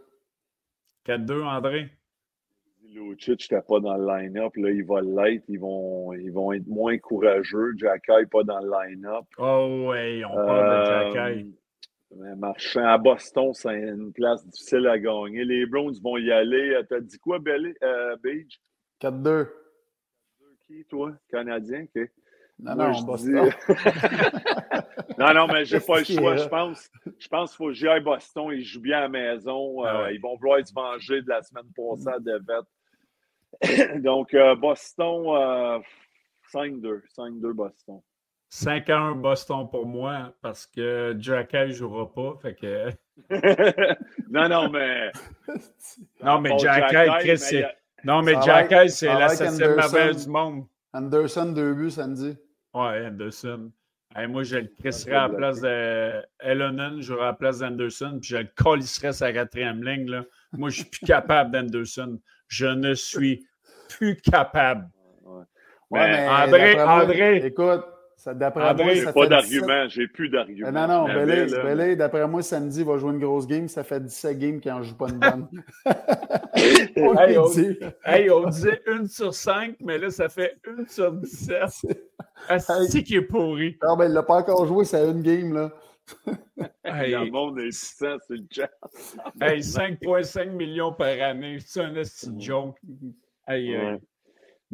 4-2, 1.05 1.43
André? 1.43 1.89
Lucic 2.93 3.51
n'était 3.51 3.61
pas 3.67 3.80
dans 3.82 3.97
le 3.97 4.05
line-up. 4.07 4.53
Là, 4.55 4.69
il 4.71 4.86
va 4.86 5.01
l'être. 5.01 5.43
Ils 5.49 5.59
vont, 5.59 6.13
ils 6.13 6.32
vont 6.32 6.53
être 6.53 6.67
moins 6.67 6.97
courageux. 6.97 7.73
Jacky 7.78 8.11
n'est 8.11 8.26
pas 8.28 8.43
dans 8.43 8.59
le 8.59 8.69
line-up. 8.71 9.26
Oh, 9.38 9.88
ouais, 9.89 10.23
on 10.26 10.34
parle 10.36 10.69
de 10.69 10.73
Euh, 10.89 11.13
Jacky. 11.13 11.55
mais 12.15 12.36
Marchand 12.36 12.86
à 12.86 12.97
Boston, 12.97 13.53
c'est 13.53 13.73
une 13.78 14.13
place 14.13 14.45
difficile 14.47 14.88
à 14.88 14.97
gagner. 14.97 15.43
Les 15.43 15.65
Browns 15.65 15.95
vont 16.01 16.17
y 16.17 16.32
aller. 16.32 16.76
Euh, 16.76 16.84
T'as 16.88 17.01
dit 17.01 17.19
quoi, 17.19 17.39
Belly, 17.39 17.73
euh, 17.84 18.15
Beige? 18.23 18.61
4-2. 19.01 19.49
Qui, 20.65 20.86
toi? 20.86 21.11
Canadien? 21.30 21.84
OK. 21.93 22.09
Non, 22.58 22.76
Moi, 22.76 22.88
non, 22.88 22.93
je 22.93 23.03
Boston. 23.06 23.49
dis- 23.49 25.16
non, 25.20 25.34
non, 25.34 25.47
mais 25.47 25.66
j'ai 25.66 25.80
pas 25.82 25.99
le 25.99 26.06
choix. 26.06 26.38
Je 26.38 26.47
pense, 26.47 26.89
je 27.20 27.28
pense 27.28 27.49
qu'il 27.51 27.58
faut 27.58 27.68
que 27.68 27.74
j'y 27.74 27.88
aille 27.88 28.01
Boston. 28.01 28.49
Ils 28.53 28.64
jouent 28.64 28.82
bien 28.82 28.97
à 28.99 29.01
la 29.01 29.10
maison. 29.10 29.84
Ah 29.84 30.03
Euh. 30.03 30.12
Ils 30.14 30.22
vont 30.22 30.38
vouloir 30.38 30.66
se 30.66 30.74
venger 30.74 31.22
de 31.22 31.28
la 31.30 31.41
semaine 31.43 31.66
passée 31.76 32.08
à 32.16 32.20
défaite. 32.20 34.01
Donc, 34.03 34.34
euh, 34.34 34.56
Boston, 34.56 35.24
euh, 35.28 35.80
5-2. 36.53 37.01
5-2 37.18 37.51
Boston. 37.53 37.99
5-1 38.51 39.16
Boston 39.20 39.68
pour 39.70 39.86
moi 39.86 40.34
parce 40.41 40.66
que 40.66 41.14
Jacky 41.20 41.58
ne 41.58 41.72
jouera 41.72 42.14
pas. 42.14 42.36
Fait 42.41 42.56
que... 42.56 42.89
non, 44.30 44.47
non, 44.47 44.70
mais. 44.70 45.12
Non, 46.24 46.39
mais 46.39 46.58
Jacky, 46.58 46.95
Chris, 47.20 47.38
c'est- 47.38 47.68
Non, 48.06 48.22
mais 48.22 48.36
Jacky, 48.41 48.89
c'est 48.89 49.08
la 49.08 49.28
septième 49.30 49.76
merveille 49.76 50.16
du 50.16 50.30
monde. 50.30 50.66
Anderson, 50.93 51.51
deux 51.51 51.74
buts 51.74 51.91
samedi. 51.91 52.38
Ouais, 52.76 53.07
Anderson. 53.07 53.71
Hey, 54.15 54.28
moi, 54.28 54.43
je 54.43 54.57
le 54.57 54.67
crisserais 54.80 55.11
à 55.15 55.28
la 55.28 55.34
place 55.38 55.61
de 55.61 56.21
Ellonen, 56.39 57.01
j'aurais 57.01 57.23
à 57.23 57.26
la 57.28 57.34
place 57.34 57.59
d'Anderson, 57.59 58.17
puis 58.21 58.30
je 58.30 58.38
le 58.38 58.47
colisserais 58.55 59.13
sa 59.13 59.32
quatrième 59.34 59.84
ligne. 59.84 60.09
Là. 60.09 60.23
Moi, 60.53 60.69
je 60.69 60.82
suis 60.82 60.89
plus 60.89 61.05
capable 61.05 61.51
d'Anderson. 61.51 62.19
Je 62.47 62.67
ne 62.67 62.93
suis 62.93 63.45
plus 63.89 64.15
capable. 64.17 64.88
Ouais, 65.26 65.43
Mais 65.91 66.28
André- 66.28 66.73
moi- 66.76 67.03
André- 67.03 67.45
Écoute, 67.45 67.86
d'après 68.34 68.73
moi, 68.73 68.93
J'ai 68.93 69.01
ça 69.03 69.13
pas 69.13 69.21
fait 69.28 69.41
17 69.41 69.61
d'argument. 69.61 69.89
J'ai 69.89 70.07
plus 70.07 70.30
d'argument. 70.30 70.71
Non, 70.71 70.88
non, 70.88 71.05
Belé, 71.13 71.95
d'après 71.95 72.28
moi, 72.28 72.41
samedi, 72.41 72.80
il 72.80 72.86
va 72.86 72.97
jouer 72.97 73.11
une 73.11 73.19
grosse 73.19 73.45
game. 73.47 73.67
Ça 73.67 73.84
fait 73.84 73.99
17 74.03 74.39
games 74.39 74.59
qu'il 74.59 74.71
n'en 74.71 74.82
joue 74.82 74.95
pas 74.95 75.09
une 75.09 75.19
bonne. 75.19 75.47
On 76.97 77.17
Hey, 77.17 77.38
on- 77.38 77.49
dit. 77.49 77.78
Hey, 78.05 78.30
on 78.32 78.47
disait 78.47 78.82
une 78.88 79.07
sur 79.07 79.34
cinq, 79.34 79.76
mais 79.82 79.97
là, 79.97 80.09
ça 80.09 80.30
fait 80.30 80.57
une 80.67 80.88
sur 80.88 81.11
17. 81.11 81.61
Ah, 82.47 82.59
c'est 82.89 83.03
qui 83.03 83.15
est 83.15 83.21
pourri. 83.21 83.78
Ah, 83.82 83.95
ben, 83.97 84.05
il 84.05 84.13
l'a 84.13 84.23
pas 84.23 84.36
encore 84.38 84.65
joué, 84.65 84.86
c'est 84.86 85.03
une 85.09 85.21
game, 85.21 85.53
là. 85.53 85.71
Hey, 86.86 87.11
Le 87.11 87.32
monde 87.32 87.57
est 87.59 87.63
puissant 87.63 88.17
sur 88.26 88.36
le 88.36 88.45
chat. 88.51 88.69
hey, 89.41 89.59
5,5 89.59 90.51
millions 90.51 90.93
par 90.93 91.07
année, 91.07 91.57
c'est 91.65 91.82
un 91.82 91.95
esti 91.95 92.30
de 92.32 92.39
joke. 92.39 92.78
Hey. 93.47 93.76
Ouais. 93.76 93.99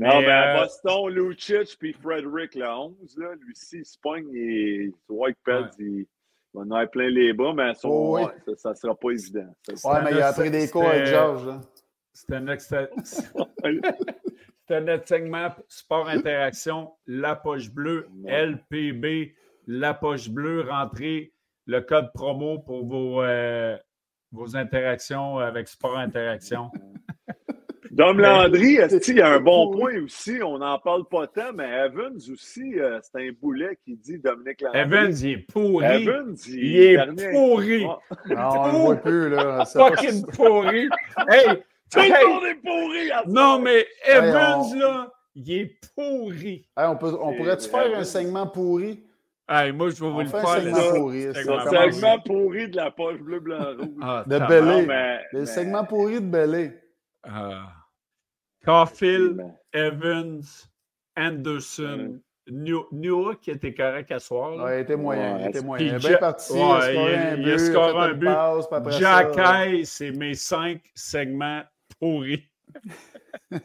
Non, 0.10 0.22
ben, 0.22 0.30
à 0.30 0.58
euh, 0.58 0.64
Boston, 0.64 1.10
Lucic 1.10 1.78
puis 1.80 1.94
Frederick, 1.94 2.56
le 2.56 2.68
11, 2.68 3.18
là, 3.18 3.36
lui 3.36 3.52
aussi, 3.52 3.78
il 3.80 3.86
se 3.86 3.98
pogne 4.02 4.30
et 4.34 4.92
White 5.10 5.38
Pels, 5.46 5.70
il, 5.80 5.86
il 5.86 6.08
va 6.54 6.62
en 6.62 6.72
avoir 6.72 6.90
plein 6.90 7.10
les 7.10 7.34
bras, 7.34 7.54
mais 7.54 7.74
son, 7.76 7.90
Oh, 7.90 8.16
oui. 8.18 8.24
ouais, 8.24 8.56
ça 8.58 8.70
ne 8.72 8.76
sera 8.76 8.96
pas 8.96 9.12
évident. 9.12 9.54
Ça, 9.76 9.90
Ouais, 9.94 10.00
mais 10.04 10.12
il 10.12 10.22
a 10.22 10.32
C'était- 10.34 10.48
appris 10.48 10.52
des 10.52 10.70
cours 10.70 10.88
avec 10.88 11.06
Georges, 11.06 11.46
là. 11.48 11.62
C'est 12.14 12.34
un, 12.34 12.48
ex- 12.48 12.74
c'est 14.68 14.76
un 14.76 14.88
autre 14.88 15.08
segment 15.08 15.50
sport 15.68 16.08
interaction, 16.10 16.92
la 17.08 17.36
poche 17.36 17.70
bleue, 17.70 18.08
Ouais. 18.24 18.46
LPB, 18.48 19.34
la 19.68 19.94
poche 19.94 20.30
bleue, 20.30 20.62
rentrez 20.70 21.34
le 21.68 21.80
code 21.82 22.12
promo 22.14 22.60
pour 22.60 22.86
vos, 22.86 23.22
euh, 23.22 23.78
vos 24.32 24.56
interactions 24.58 25.38
avec 25.38 25.68
sport 25.68 25.98
interaction. 25.98 26.70
Dom 28.02 28.18
Mais- 28.18 28.24
Landry, 28.24 28.78
qu'il 29.02 29.18
y 29.18 29.22
a 29.22 29.30
un 29.34 29.40
bon 29.40 29.70
point 29.72 30.02
aussi? 30.04 30.40
On 30.44 30.58
n'en 30.58 30.80
parle 30.80 31.06
pas 31.08 31.28
tant, 31.28 31.54
mais 31.54 31.70
Evans 31.86 32.16
aussi, 32.32 32.80
euh, 32.80 33.00
c'est 33.04 33.22
un 33.28 33.30
boulet 33.40 33.78
qui 33.86 33.96
dit 33.96 34.18
Dominique 34.18 34.62
Landry. 34.62 34.80
Evans, 34.80 35.14
il 35.22 35.30
est 35.30 35.38
pourri. 35.52 35.86
Evans, 35.86 36.36
il 36.48 36.78
est 36.82 36.96
dernier- 36.96 37.32
pourri. 37.32 37.86
Ah, 37.86 37.98
Non, 38.30 38.62
on 38.62 38.66
le 38.66 38.78
voit 38.80 38.96
plus, 38.96 39.30
là. 39.30 39.66
Fucking 39.74 40.26
pourri. 40.36 40.90
Hey, 41.30 41.64
Tout 41.92 42.00
hey, 42.00 42.10
le 42.12 42.28
monde 42.28 42.44
est 42.46 42.56
pourri! 42.56 43.12
à 43.12 43.24
non, 43.28 43.60
mais 43.60 43.86
Evans, 44.08 44.62
on- 44.62 44.80
là, 44.80 45.12
il 45.36 45.52
est 45.52 45.72
pourri. 45.96 46.66
Hey, 46.78 46.86
on 46.88 46.96
peut- 46.96 47.18
on 47.22 47.36
pourrait-tu 47.36 47.70
faire 47.70 47.98
un 47.98 48.04
segment 48.04 48.48
pourri? 48.48 49.04
Hey, 49.50 49.72
moi, 49.74 49.90
je 49.90 49.96
vais 50.02 50.10
vous 50.10 50.16
On 50.16 50.20
le 50.20 50.26
fait 50.28 50.38
un 50.38 50.42
faire. 50.42 50.62
segment 50.62 50.78
là. 50.78 50.94
pourri. 50.96 51.22
C'est 51.24 51.34
segment 51.34 51.58
Le 51.58 51.64
commence. 51.70 51.94
segment 51.96 52.20
pourri 52.26 52.70
de 52.70 52.76
la 52.78 52.92
poche 52.92 53.20
bleu, 53.20 53.40
blanc, 53.42 53.60
rouge. 53.78 53.88
Ah, 54.02 54.24
De. 54.26 54.38
Non, 54.40 54.86
mais, 54.88 55.20
Le 55.34 55.40
mais- 55.42 55.46
segment 55.46 55.84
pourri 55.84 56.16
de 56.16 56.26
Belé. 56.26 56.72
Ah. 57.24 57.68
Caulfield, 58.66 59.44
Evans, 59.74 60.42
Anderson, 61.18 62.20
New- 62.48 63.36
qui 63.42 63.52
était 63.52 63.74
correct 63.74 64.12
à 64.12 64.20
soir. 64.20 64.56
là. 64.56 64.64
Ouais, 64.66 64.80
il 64.80 64.82
était 64.84 64.96
moyen. 64.96 65.36
Ouais, 65.36 65.42
il 65.44 65.50
était 65.50 65.62
moyen. 65.62 65.86
Il 65.86 65.90
est 65.90 65.98
Puis 65.98 66.00
bien 66.08 66.12
Ja- 66.12 66.18
parti. 66.18 66.54
Ouais, 66.54 66.60
il 66.60 66.62
a 66.62 66.80
scoré 66.82 67.12
il 67.12 67.16
a- 67.16 67.32
un 67.32 67.36
il 67.38 67.44
but. 67.44 67.52
a 67.52 67.58
scoré 67.58 67.98
un 68.10 68.14
but. 68.14 68.28
ça, 68.28 69.00
Jacky, 69.00 69.86
c'est 69.86 70.12
mes 70.12 70.34
cinq 70.34 70.82
segments 70.96 71.62
pourris. 72.00 72.44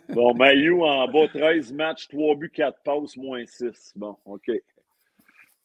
Bon, 0.09 0.34
Mayu 0.34 0.82
en 0.82 1.07
bas, 1.09 1.28
13 1.28 1.72
matchs, 1.72 2.09
3 2.09 2.34
buts, 2.34 2.51
4 2.51 2.80
passes, 2.82 3.16
moins 3.16 3.44
6. 3.47 3.92
Bon, 3.94 4.16
OK. 4.24 4.51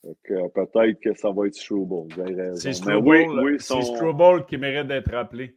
Donc, 0.04 0.18
euh, 0.32 0.48
peut-être 0.50 1.00
que 1.00 1.14
ça 1.16 1.32
va 1.32 1.48
être 1.48 1.56
Struble. 1.56 2.08
C'est 2.56 2.74
Struble, 2.74 3.08
oui, 3.08 3.26
oui, 3.28 3.54
c'est 3.60 3.74
son- 3.74 3.82
Struble 3.82 4.46
qui 4.46 4.58
mérite 4.58 4.88
d'être 4.88 5.12
rappelé. 5.12 5.56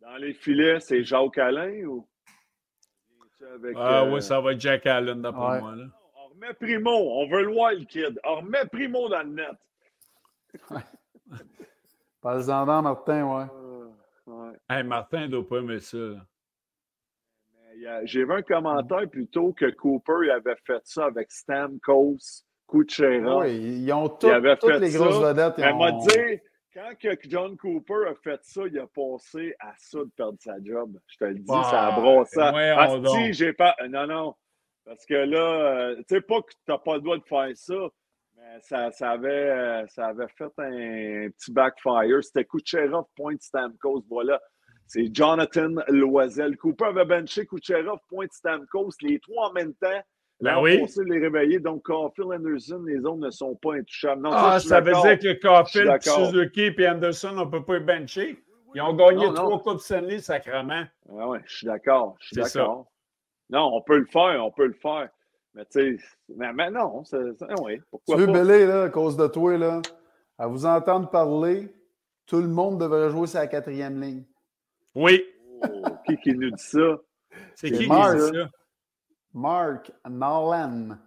Dans 0.00 0.16
les 0.16 0.32
filets, 0.34 0.80
c'est 0.80 1.02
Jacques 1.02 1.38
Alain 1.38 1.82
ou? 1.84 2.06
Avec, 3.54 3.76
Ah 3.78 4.02
euh, 4.02 4.12
oui, 4.12 4.22
ça 4.22 4.40
va 4.40 4.52
être 4.52 4.60
Jack 4.60 4.86
Allen 4.86 5.22
d'après 5.22 5.40
Ouais. 5.52 5.60
moi. 5.60 5.74
Là. 5.76 5.84
On 6.16 6.28
remet 6.34 6.54
Primo. 6.54 6.90
On 6.90 7.28
veut 7.28 7.42
le 7.44 7.52
voir, 7.52 7.72
le 7.72 7.84
kid. 7.84 8.20
On 8.24 8.36
remet 8.36 8.64
Primo 8.70 9.08
dans 9.08 9.22
le 9.22 9.30
net. 9.30 9.56
Parle-en 12.20 12.66
dans, 12.66 12.82
Martin, 12.82 13.24
ouais. 13.24 13.44
Euh, 13.54 13.86
ouais. 14.26 14.52
Hey, 14.68 14.82
Martin 14.82 15.20
ne 15.22 15.26
doit 15.28 15.48
pas 15.48 15.58
aimer 15.58 15.80
ça. 15.80 15.96
J'ai 18.04 18.24
vu 18.24 18.32
un 18.32 18.42
commentaire 18.42 19.08
plutôt 19.08 19.52
que 19.52 19.70
Cooper 19.70 20.24
il 20.24 20.30
avait 20.32 20.56
fait 20.66 20.80
ça 20.84 21.04
avec 21.06 21.30
Stamkos, 21.30 22.16
Kuchera. 22.66 23.38
Oui, 23.38 23.56
ils 23.84 23.92
ont 23.92 24.08
tout- 24.08 24.26
Il 24.26 24.32
avait 24.32 24.56
toutes 24.56 24.70
fait 24.72 24.80
les 24.80 24.90
grosses 24.90 25.20
ça. 25.20 25.32
vedettes. 25.32 25.54
Elle 25.58 25.76
m'a 25.76 25.92
ont- 25.92 25.98
dit, 26.06 26.40
quand 27.00 27.16
que 27.16 27.28
John 27.28 27.56
Cooper 27.56 28.08
a 28.08 28.14
fait 28.14 28.40
ça, 28.42 28.62
il 28.66 28.78
a 28.78 28.86
passé 28.86 29.54
à 29.58 29.72
ça 29.76 29.98
de 29.98 30.10
perdre 30.16 30.38
sa 30.40 30.62
job. 30.62 30.98
Je 31.06 31.16
te 31.16 31.24
le 31.24 31.34
dis, 31.34 31.44
Bah, 31.46 31.66
ça 31.70 31.88
a 31.88 32.00
brossé. 32.00 32.40
Asti, 32.40 33.00
donc. 33.00 33.32
j'ai 33.32 33.52
pas. 33.52 33.74
Non, 33.88 34.06
non. 34.06 34.34
Parce 34.84 35.04
que 35.04 35.14
là, 35.14 35.38
euh, 35.38 35.96
tu 35.96 36.04
sais 36.08 36.20
pas 36.20 36.40
que 36.40 36.50
tu 36.50 36.56
n'as 36.70 36.78
pas 36.78 36.94
le 36.94 37.00
droit 37.02 37.18
de 37.18 37.24
faire 37.24 37.50
ça, 37.54 37.74
mais 38.36 38.60
ça, 38.62 38.90
ça, 38.90 39.10
avait, 39.10 39.28
euh, 39.28 39.86
ça 39.88 40.06
avait 40.06 40.28
fait 40.28 40.44
un, 40.58 41.30
petit 41.30 41.52
backfire. 41.52 42.22
C'était 42.22 42.44
Kucherov, 42.44 43.04
point 43.16 43.36
Stamkos. 43.38 44.04
Voilà. 44.08 44.40
C'est 44.86 45.14
Jonathan 45.14 45.74
Loisel. 45.88 46.56
Cooper 46.56 46.86
avait 46.86 47.04
benché 47.04 47.44
Kucherov, 47.46 47.98
point 48.08 48.26
Stamkos. 48.30 48.92
Les 49.02 49.20
trois 49.20 49.50
en 49.50 49.52
même 49.52 49.74
temps. 49.74 50.00
Ben 50.40 50.52
L'an 50.54 50.62
oui? 50.62 50.80
passé, 50.80 51.00
les 51.04 51.18
réveiller. 51.18 51.58
Donc, 51.58 51.82
Caulfield, 51.82 52.30
Anderson, 52.32 52.82
les 52.86 52.98
autres 53.04 53.16
ne 53.16 53.30
sont 53.30 53.56
pas 53.56 53.74
intouchables. 53.74 54.22
Non, 54.22 54.30
Ah, 54.32 54.60
ça 54.60 54.80
veut 54.80 54.92
dire 54.92 55.18
que 55.18 55.40
Caulfield. 55.40 56.00
Suzuki 56.00 56.72
et 56.78 56.88
Anderson, 56.88 57.34
on 57.36 57.44
ne 57.46 57.50
peut 57.50 57.64
pas 57.64 57.78
les 57.78 57.84
bencher. 57.84 58.42
Ils 58.74 58.80
ont 58.82 58.94
gagné 58.94 59.26
Non, 59.26 59.32
non. 59.32 59.58
trois 59.58 59.62
Coupes 59.62 59.80
Stanley, 59.80 60.18
sacrement. 60.20 60.84
Ah 61.18 61.28
ouais, 61.28 61.40
je 61.46 61.56
suis 61.56 61.66
d'accord. 61.66 62.16
Je 62.20 62.26
suis 62.28 62.36
d'accord. 62.36 62.86
Non, 63.50 63.70
on 63.74 63.80
peut 63.82 63.98
le 63.98 64.04
faire, 64.06 64.44
on 64.44 64.50
peut 64.52 64.66
le 64.66 64.74
faire. 64.74 65.08
Mais 65.54 65.64
tu 65.64 65.98
sais, 65.98 66.04
mais, 66.36 66.52
mais 66.52 66.70
non, 66.70 67.02
c'est, 67.02 67.16
c'est- 67.38 67.46
oui, 67.62 67.78
Tu 67.78 67.82
pourquoi 67.90 68.16
veux, 68.16 68.26
pas? 68.26 68.32
Belé, 68.44 68.66
là, 68.66 68.82
à 68.84 68.88
cause 68.90 69.16
de 69.16 69.26
toi, 69.26 69.56
là, 69.56 69.80
à 70.36 70.46
vous 70.46 70.66
entendre 70.66 71.08
parler, 71.10 71.74
tout 72.26 72.40
le 72.40 72.46
monde 72.46 72.78
devrait 72.78 73.10
jouer 73.10 73.26
sa 73.26 73.46
quatrième 73.48 74.00
ligne. 74.00 74.22
Oui. 74.94 75.24
Oh, 75.62 75.82
qui 76.06 76.16
qui 76.18 76.34
nous 76.34 76.50
dit 76.50 76.62
ça? 76.62 76.98
C'est 77.56 77.70
qui 77.72 77.78
qui 77.78 77.88
dit 77.88 77.94
ça? 77.94 78.50
Mark 79.34 79.90
Nolan. 80.08 80.98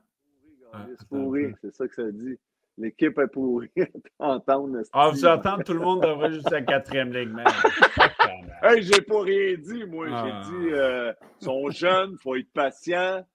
C'est 0.97 1.07
pourri, 1.07 1.53
c'est 1.61 1.73
ça 1.73 1.87
que 1.87 1.95
ça 1.95 2.11
dit. 2.11 2.37
L'équipe 2.77 3.17
est 3.19 3.27
pourrie. 3.27 3.71
Entendre. 4.19 4.81
Ah, 4.93 5.09
vous 5.09 5.25
entendez, 5.25 5.63
tout 5.63 5.73
le 5.73 5.81
monde 5.81 6.01
devrait 6.01 6.31
juste 6.31 6.49
la 6.49 6.61
quatrième 6.61 7.13
ligne, 7.13 7.29
man. 7.29 7.45
Hey, 8.63 8.83
j'ai 8.83 9.01
pas 9.01 9.21
rien 9.23 9.55
dit, 9.57 9.85
moi. 9.85 10.05
Ah. 10.11 10.23
J'ai 10.23 10.51
dit, 10.51 10.73
euh, 10.73 11.11
ils 11.41 11.45
sont 11.45 11.69
jeunes, 11.71 12.11
il 12.11 12.17
faut 12.21 12.35
être 12.35 12.51
patient. 12.53 13.25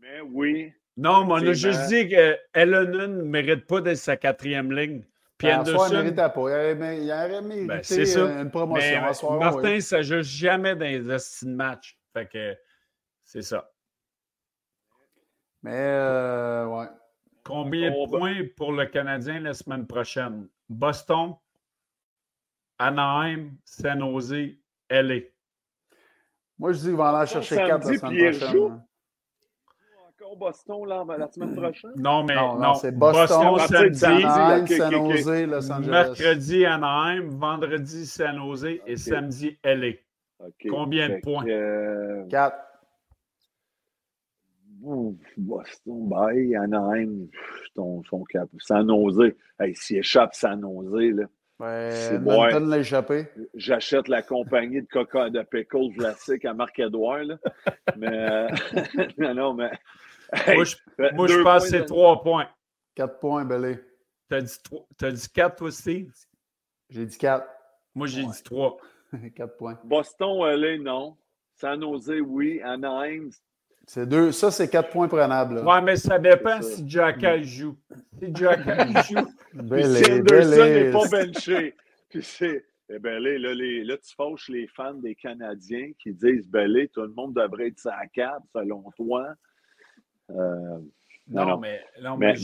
Mais 0.00 0.20
oui. 0.20 0.72
Non, 0.96 1.24
mais 1.24 1.32
on 1.32 1.48
a 1.48 1.52
juste 1.52 1.88
dit 1.88 2.08
que 2.08 2.36
Ellonen 2.54 3.18
ne 3.18 3.22
mérite 3.22 3.66
pas 3.66 3.80
d'être 3.80 3.96
sa 3.96 4.16
quatrième 4.16 4.70
ligne. 4.70 5.02
Puis 5.36 5.48
Ben, 5.48 5.60
à 5.60 5.64
soir, 5.64 5.88
il 5.90 5.96
Anderson, 5.96 6.02
méritait 6.02 6.32
pas. 6.32 6.32
Il 6.36 6.78
aurait, 6.80 6.98
il 7.04 7.10
aurait 7.10 7.42
mérité 7.42 7.66
Ben, 7.66 7.80
c'est 7.82 8.06
ça. 8.06 8.20
euh, 8.20 8.42
une 8.42 8.50
promotion 8.50 9.00
mais 9.00 9.08
à 9.08 9.14
soir. 9.14 9.38
Martin, 9.38 9.70
oui. 9.74 9.82
ça 9.82 10.02
joue 10.02 10.22
jamais 10.22 10.74
dans 10.76 10.84
les 10.84 11.00
de 11.00 11.48
match. 11.48 11.98
Fait 12.12 12.26
que 12.26 12.56
c'est 13.24 13.42
ça. 13.42 13.68
Mais, 15.62 15.72
euh, 15.76 16.66
ouais. 16.66 16.86
Combien 17.44 17.90
de 17.90 18.06
points 18.10 18.42
pour 18.56 18.72
le 18.72 18.86
Canadien 18.86 19.40
la 19.40 19.54
semaine 19.54 19.86
prochaine? 19.86 20.48
Boston, 20.68 21.34
Anaheim, 22.78 23.52
San 23.64 24.00
Jose, 24.00 24.56
LA. 24.90 25.20
Moi, 26.58 26.72
je 26.72 26.78
dis 26.78 26.84
qu'ils 26.86 26.94
vont 26.96 27.04
aller 27.04 27.26
chercher 27.26 27.54
Samedi, 27.56 27.70
4 27.70 27.86
la 27.88 27.98
semaine 27.98 28.18
prochaine. 28.38 28.72
hein. 28.72 28.84
Encore 30.20 30.36
Boston 30.36 30.84
là, 30.86 31.04
la 31.16 31.28
semaine 31.28 31.54
prochaine? 31.54 31.92
Non, 31.96 32.24
mais 32.24 32.34
Non, 32.34 32.54
non. 32.54 32.60
non, 32.60 32.74
c'est 32.74 32.92
Boston, 32.92 33.54
de 33.54 33.60
samedi, 33.60 33.98
samedi. 33.98 34.24
Anaheim, 34.24 34.66
San. 34.66 34.92
Jose, 34.94 35.46
Los 35.46 35.70
Angeles. 35.70 35.90
mercredi, 35.90 36.66
Anaheim, 36.66 37.28
vendredi, 37.30 38.06
San 38.06 38.38
Jose 38.38 38.80
et 38.86 38.96
samedi, 38.96 39.58
LA. 39.64 39.92
Combien 40.68 41.08
de 41.08 41.20
points? 41.22 41.46
euh, 41.46 42.26
4. 42.28 42.56
Ouh, 44.82 45.16
Boston, 45.36 46.08
bye, 46.08 46.54
Anaheim, 46.56 47.28
ton, 47.74 48.02
son 48.04 48.24
cap. 48.24 48.48
Sans 48.58 48.84
nausée. 48.84 49.36
Hey, 49.58 49.74
s'il 49.74 49.98
échappe 49.98 50.34
sans 50.34 50.56
nausée, 50.56 51.12
là. 51.12 51.24
Edmonton 51.60 52.68
l'a 52.68 52.78
échappé. 52.78 53.26
J'achète 53.54 54.06
la 54.06 54.22
compagnie 54.22 54.80
de 54.80 54.86
coca 54.86 55.28
de 55.28 55.42
pickles 55.42 55.92
classique 55.96 56.44
à 56.44 56.54
Marc-Edouard. 56.54 57.26
mais 57.96 58.06
euh, 58.06 58.48
non, 59.18 59.34
non, 59.34 59.54
mais. 59.54 59.70
moi, 60.54 60.64
je, 60.64 60.76
moi, 61.14 61.26
je 61.26 61.42
pense 61.42 61.64
que 61.64 61.70
c'est 61.70 61.84
trois 61.84 62.22
points. 62.22 62.48
Quatre 62.94 63.18
points, 63.18 63.44
Belé. 63.44 63.78
T'as 64.28 64.42
dit, 64.42 64.58
as 65.02 65.10
dit 65.10 65.28
quatre, 65.34 65.56
toi, 65.56 65.72
Steve? 65.72 66.12
J'ai 66.90 67.06
dit 67.06 67.18
quatre. 67.18 67.48
Moi, 67.94 68.06
j'ai 68.06 68.22
dit 68.22 68.42
trois. 68.44 68.76
quatre 69.34 69.56
points. 69.56 69.78
Boston, 69.82 70.38
LA, 70.44 70.78
non. 70.78 71.16
San 71.54 71.80
Jose, 71.80 72.20
oui. 72.20 72.60
Anaheim, 72.62 73.30
c'est 73.88 74.06
deux. 74.06 74.32
Ça, 74.32 74.50
c'est 74.50 74.68
quatre 74.68 74.90
points 74.90 75.08
prenables. 75.08 75.62
Oui, 75.64 75.82
mais 75.82 75.96
ça 75.96 76.18
dépend 76.18 76.60
si 76.60 76.86
Jackal 76.86 77.42
joue. 77.42 77.74
Si 78.18 78.34
Jackal 78.34 78.92
joue. 79.08 79.26
Belé, 79.54 80.04
si 80.04 80.12
Anderson 80.12 80.64
n'est 80.64 80.90
pas 80.90 81.08
benché. 81.08 81.74
Puis 82.10 82.22
c'est. 82.22 82.66
Eh 82.90 82.98
bien, 82.98 83.18
là, 83.18 83.38
là, 83.38 83.54
là, 83.54 83.96
tu 83.96 84.14
fâches 84.14 84.50
les 84.50 84.66
fans 84.66 84.92
des 84.92 85.14
Canadiens 85.14 85.90
qui 86.02 86.12
disent 86.12 86.46
Belé, 86.48 86.88
tout 86.88 87.00
le 87.00 87.08
monde 87.08 87.32
devrait 87.32 87.68
être 87.68 87.78
sa 87.78 88.06
cap, 88.12 88.42
selon 88.54 88.84
toi. 88.94 89.26
Euh, 90.32 90.78
non, 91.26 91.56
mais, 91.56 91.82
non, 92.02 92.18
mais, 92.18 92.34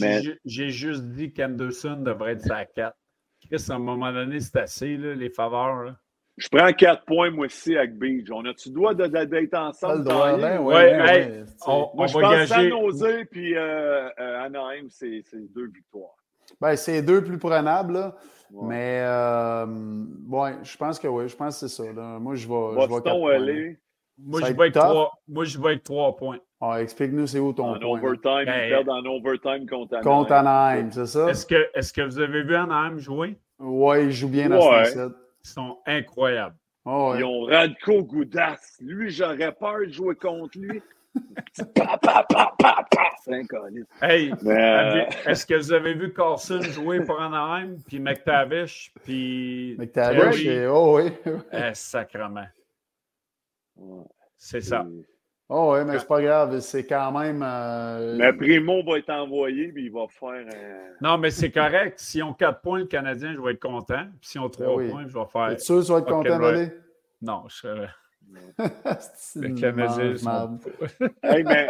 j'ai 0.47 0.71
juste 0.71 1.05
dit 1.11 1.31
qu'Anderson 1.31 1.97
devrait 1.97 2.33
être 2.33 2.43
sa 2.43 2.65
cap. 2.65 2.97
Qu'est-ce 3.51 3.71
à 3.71 3.75
un 3.75 3.79
moment 3.79 4.13
donné, 4.13 4.41
c'est 4.41 4.57
assez, 4.57 4.97
là, 4.97 5.15
les 5.15 5.29
faveurs. 5.29 5.83
Là. 5.83 6.01
Je 6.37 6.49
prends 6.49 6.73
quatre 6.73 7.05
points, 7.05 7.31
moi 7.31 7.47
aussi, 7.47 7.77
avec 7.77 7.97
Beach. 7.97 8.29
On 8.33 8.45
a-tu 8.45 8.71
le 8.71 8.75
droit 8.75 8.95
d'être 8.95 9.55
ensemble? 9.55 10.05
Ben, 10.05 10.61
ouais, 10.61 10.99
ben 10.99 11.47
moi, 11.95 12.07
je 12.07 12.15
va 12.15 12.21
pense 12.21 12.49
gager... 12.49 12.71
San 12.71 13.27
puis 13.31 13.57
euh, 13.57 14.09
euh, 14.19 14.45
Anaheim, 14.45 14.87
c'est 14.89 15.23
deux 15.55 15.71
victoires. 15.73 16.17
Ben, 16.61 16.75
c'est 16.77 17.03
deux 17.03 17.23
plus 17.23 17.39
prenables, 17.39 18.13
Mais, 18.51 19.01
euh, 19.03 19.67
je 20.63 20.77
pense 20.77 20.99
que 20.99 21.07
oui, 21.07 21.29
je 21.29 21.37
pense 21.37 21.61
que 21.61 21.69
c'est 21.69 21.83
ça. 21.83 21.93
Moi, 22.19 22.35
je 22.35 22.49
vais. 22.49 22.87
Boston, 22.89 23.29
elle 23.33 23.49
est. 23.49 23.79
Moi, 24.17 24.41
je 24.43 24.53
vais, 24.53 24.71
moi 25.27 25.45
je 25.45 25.59
vais 25.59 25.67
avec 25.71 25.83
trois 25.83 26.17
points. 26.17 26.39
Ah, 26.61 26.81
Explique-nous, 26.81 27.27
c'est 27.27 27.41
où 27.41 27.53
ton 27.53 27.75
en 27.75 27.79
point? 27.81 27.99
Overtime, 27.99 28.45
ben, 28.47 28.89
en 28.89 29.05
overtime 29.07 29.69
contre 29.69 29.95
Anaheim. 29.95 30.03
Contre 30.05 30.33
Anaheim, 30.33 30.91
c'est 30.93 31.07
ça? 31.07 31.29
Est-ce 31.29 31.93
que, 31.93 32.03
vous 32.03 32.19
avez 32.21 32.45
vu 32.45 32.55
Anaheim 32.55 32.97
jouer? 32.99 33.37
Oui, 33.59 34.05
il 34.05 34.13
joue 34.13 34.29
bien 34.29 34.51
ouais. 34.51 34.57
à 34.57 34.85
67 34.85 35.24
sont 35.45 35.79
incroyables. 35.87 36.57
Oh, 36.85 37.15
Ils 37.17 37.25
ont 37.25 37.45
Radko 37.45 38.05
Goudas. 38.05 38.77
Lui, 38.81 39.11
j'aurais 39.11 39.53
peur 39.53 39.81
de 39.81 39.93
jouer 39.93 40.15
contre 40.17 40.59
lui. 40.59 40.83
pa, 41.75 41.97
pa, 41.99 42.25
pa, 42.29 42.55
pa, 42.59 42.85
pa. 42.91 43.05
Hey, 44.03 44.33
euh, 44.45 45.07
est-ce 45.25 45.47
que 45.47 45.55
vous 45.55 45.73
avez 45.73 45.95
vu 45.95 46.13
Carson 46.13 46.61
jouer 46.61 47.01
pour 47.05 47.19
Anaheim, 47.21 47.77
puis 47.87 47.99
McTavish, 47.99 48.93
puis. 49.03 49.77
McTavish, 49.79 50.47
oh 50.69 50.99
oui. 51.01 51.11
eh, 51.53 51.71
sacrement. 51.73 52.47
C'est 54.37 54.61
ça. 54.61 54.87
Oh 55.51 55.75
oui, 55.75 55.85
mais 55.85 55.99
c'est 55.99 56.09
pas 56.09 56.23
grave, 56.23 56.59
c'est 56.61 56.87
quand 56.87 57.13
même. 57.13 57.43
Euh... 57.47 58.17
Mais 58.17 58.33
Primo 58.33 58.83
va 58.83 58.99
être 58.99 59.11
envoyé, 59.11 59.69
puis 59.73 59.85
il 59.85 59.93
va 59.93 60.07
faire. 60.09 60.47
Non, 61.03 61.19
mais 61.19 61.31
c'est 61.31 61.51
correct. 61.51 61.99
S'ils 61.99 62.23
ont 62.23 62.33
4 62.33 62.63
points, 62.63 62.79
le 62.79 62.87
Canadien, 62.87 63.35
je 63.35 63.41
vais 63.41 63.53
être 63.53 63.61
content. 63.61 64.07
Puis 64.21 64.31
s'ils 64.31 64.41
ont 64.41 64.49
3 64.49 64.77
ben 64.77 64.91
points, 64.91 65.07
je 65.07 65.13
vais 65.13 65.27
faire. 65.31 65.49
Es 65.51 65.59
sûr 65.59 65.81
que 65.81 65.87
tu 65.87 65.93
vas 65.93 65.99
être 65.99 66.09
content, 66.09 66.39
d'aller? 66.39 66.69
Non, 67.21 67.45
je 67.49 67.57
serais. 67.57 67.89
le 69.37 69.61
Canadien, 69.61 70.17
sont... 70.17 70.59
hey, 71.23 71.45
mais 71.45 71.69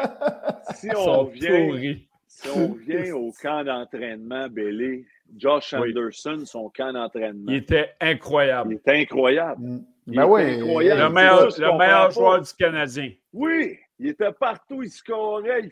si 0.74 0.88
on, 0.96 1.24
vient, 1.24 1.96
si 2.28 2.48
on 2.48 2.68
revient 2.68 3.12
au 3.12 3.32
camp 3.32 3.64
d'entraînement, 3.64 4.48
Bélé, 4.48 5.04
Josh 5.36 5.74
Anderson, 5.74 6.42
son 6.44 6.70
camp 6.70 6.92
d'entraînement. 6.92 7.50
Il 7.50 7.56
était 7.56 7.90
incroyable. 8.00 8.72
Il 8.72 8.76
était 8.76 9.02
incroyable. 9.02 9.60
Mm. 9.60 9.84
Ben 10.06 10.26
oui, 10.26 10.58
le 10.58 11.08
meilleur, 11.08 11.48
le 11.48 11.78
meilleur 11.78 12.10
joueur 12.10 12.40
du 12.42 12.52
Canadien. 12.52 13.12
Oui, 13.32 13.78
il 13.98 14.08
était 14.08 14.32
partout, 14.32 14.82
il 14.82 14.90
scorait. 14.90 15.70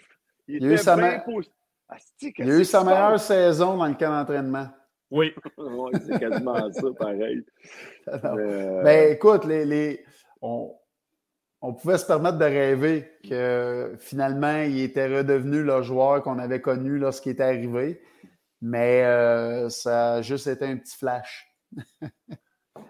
Il, 0.48 0.56
il, 0.62 0.72
était 0.72 0.96
bien 0.96 1.22
il 2.38 2.50
a 2.50 2.58
eu 2.58 2.64
sa 2.64 2.84
meilleure 2.84 3.20
saison 3.20 3.76
dans 3.76 3.86
le 3.86 3.94
camp 3.94 4.10
d'entraînement. 4.10 4.68
Oui. 5.10 5.32
oui 5.58 5.90
c'est 6.06 6.18
quasiment 6.18 6.54
ça, 6.72 6.82
pareil. 6.98 7.44
euh... 8.08 8.82
Ben 8.82 9.12
écoute, 9.12 9.44
les, 9.44 9.64
les... 9.64 10.04
On, 10.40 10.74
on, 11.60 11.74
pouvait 11.74 11.98
se 11.98 12.06
permettre 12.06 12.38
de 12.38 12.44
rêver 12.44 13.12
que 13.28 13.94
finalement, 13.98 14.62
il 14.62 14.80
était 14.80 15.06
redevenu 15.06 15.62
le 15.62 15.82
joueur 15.82 16.22
qu'on 16.22 16.38
avait 16.38 16.60
connu 16.60 16.98
lorsqu'il 16.98 17.32
était 17.32 17.42
arrivé. 17.42 18.00
Mais 18.62 19.02
euh, 19.02 19.68
ça 19.68 20.14
a 20.14 20.22
juste 20.22 20.46
été 20.46 20.64
un 20.64 20.76
petit 20.76 20.96
flash. 20.96 21.52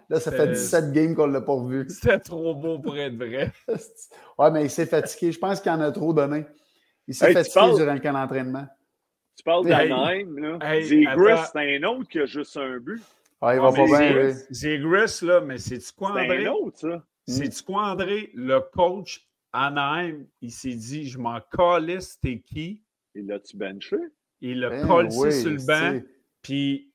Là, 0.09 0.21
ça 0.21 0.31
fait 0.31 0.49
17 0.49 0.93
games 0.93 1.15
qu'on 1.15 1.27
ne 1.27 1.33
l'a 1.33 1.41
pas 1.41 1.55
revu. 1.55 1.87
C'était 1.89 2.19
trop 2.19 2.55
beau 2.55 2.79
pour 2.79 2.97
être 2.99 3.17
vrai. 3.17 3.51
ouais, 4.39 4.51
mais 4.51 4.65
il 4.65 4.71
s'est 4.71 4.85
fatigué. 4.85 5.33
Je 5.33 5.39
pense 5.39 5.61
qu'il 5.61 5.73
en 5.73 5.81
a 5.81 5.91
trop 5.91 6.13
donné. 6.13 6.45
Il 7.09 7.15
s'est 7.15 7.33
fatigué 7.33 7.75
durant 7.77 7.95
le 7.95 8.01
camp 8.01 8.13
d'entraînement. 8.13 8.67
Tu 9.35 9.43
parles 9.43 9.67
d'Anaheim, 9.67 10.39
là. 10.39 10.59
Hey, 10.61 10.85
Zegris, 10.85 11.41
c'est 11.51 11.77
un 11.77 11.83
autre 11.85 12.09
qui 12.09 12.19
a 12.21 12.27
juste 12.27 12.57
un 12.59 12.79
but. 12.79 13.03
Ah, 13.41 13.55
il 13.55 13.61
va 13.61 13.73
pas 13.73 13.87
bien, 13.87 14.35
Zegris, 14.51 15.19
là, 15.23 15.41
mais 15.41 15.57
c'est-tu 15.57 15.91
quoi, 15.97 16.11
André? 16.11 16.29
C'est 16.29 16.47
un 16.47 16.53
autre, 16.53 16.79
ça. 16.79 17.03
C'est-tu 17.27 17.63
quoi, 17.63 17.91
André? 17.91 18.31
Le 18.35 18.61
coach 18.61 19.27
Anaheim, 19.53 20.27
il 20.43 20.51
s'est 20.51 20.75
dit, 20.75 21.09
je 21.09 21.19
m'en 21.19 21.41
calisse, 21.41 22.19
t'es 22.21 22.41
qui? 22.41 22.83
Il 23.15 23.27
l'a-tu 23.27 23.57
benché? 23.57 23.97
Il 24.43 24.61
l'a 24.61 24.71
ben, 24.71 24.87
collé 24.87 25.31
sur 25.31 25.51
le 25.51 25.67
banc, 25.67 26.05
puis 26.43 26.93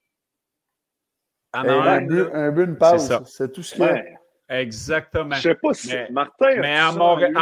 un, 1.54 2.02
but, 2.02 2.28
un 2.34 2.52
but, 2.52 2.66
une 2.66 2.78
passe. 2.78 3.12
C'est 3.26 3.52
tout 3.52 3.64
ce 3.64 3.74
qu'il 3.74 3.84
y 3.84 3.88
a. 3.88 4.04
Exactement. 4.50 5.36
Je 5.36 5.50
ne 5.50 5.54
sais 5.54 5.60
pas 5.60 5.74
si 5.74 5.94
Martin. 6.12 6.56
Mais 6.60 6.78
à, 6.78 6.92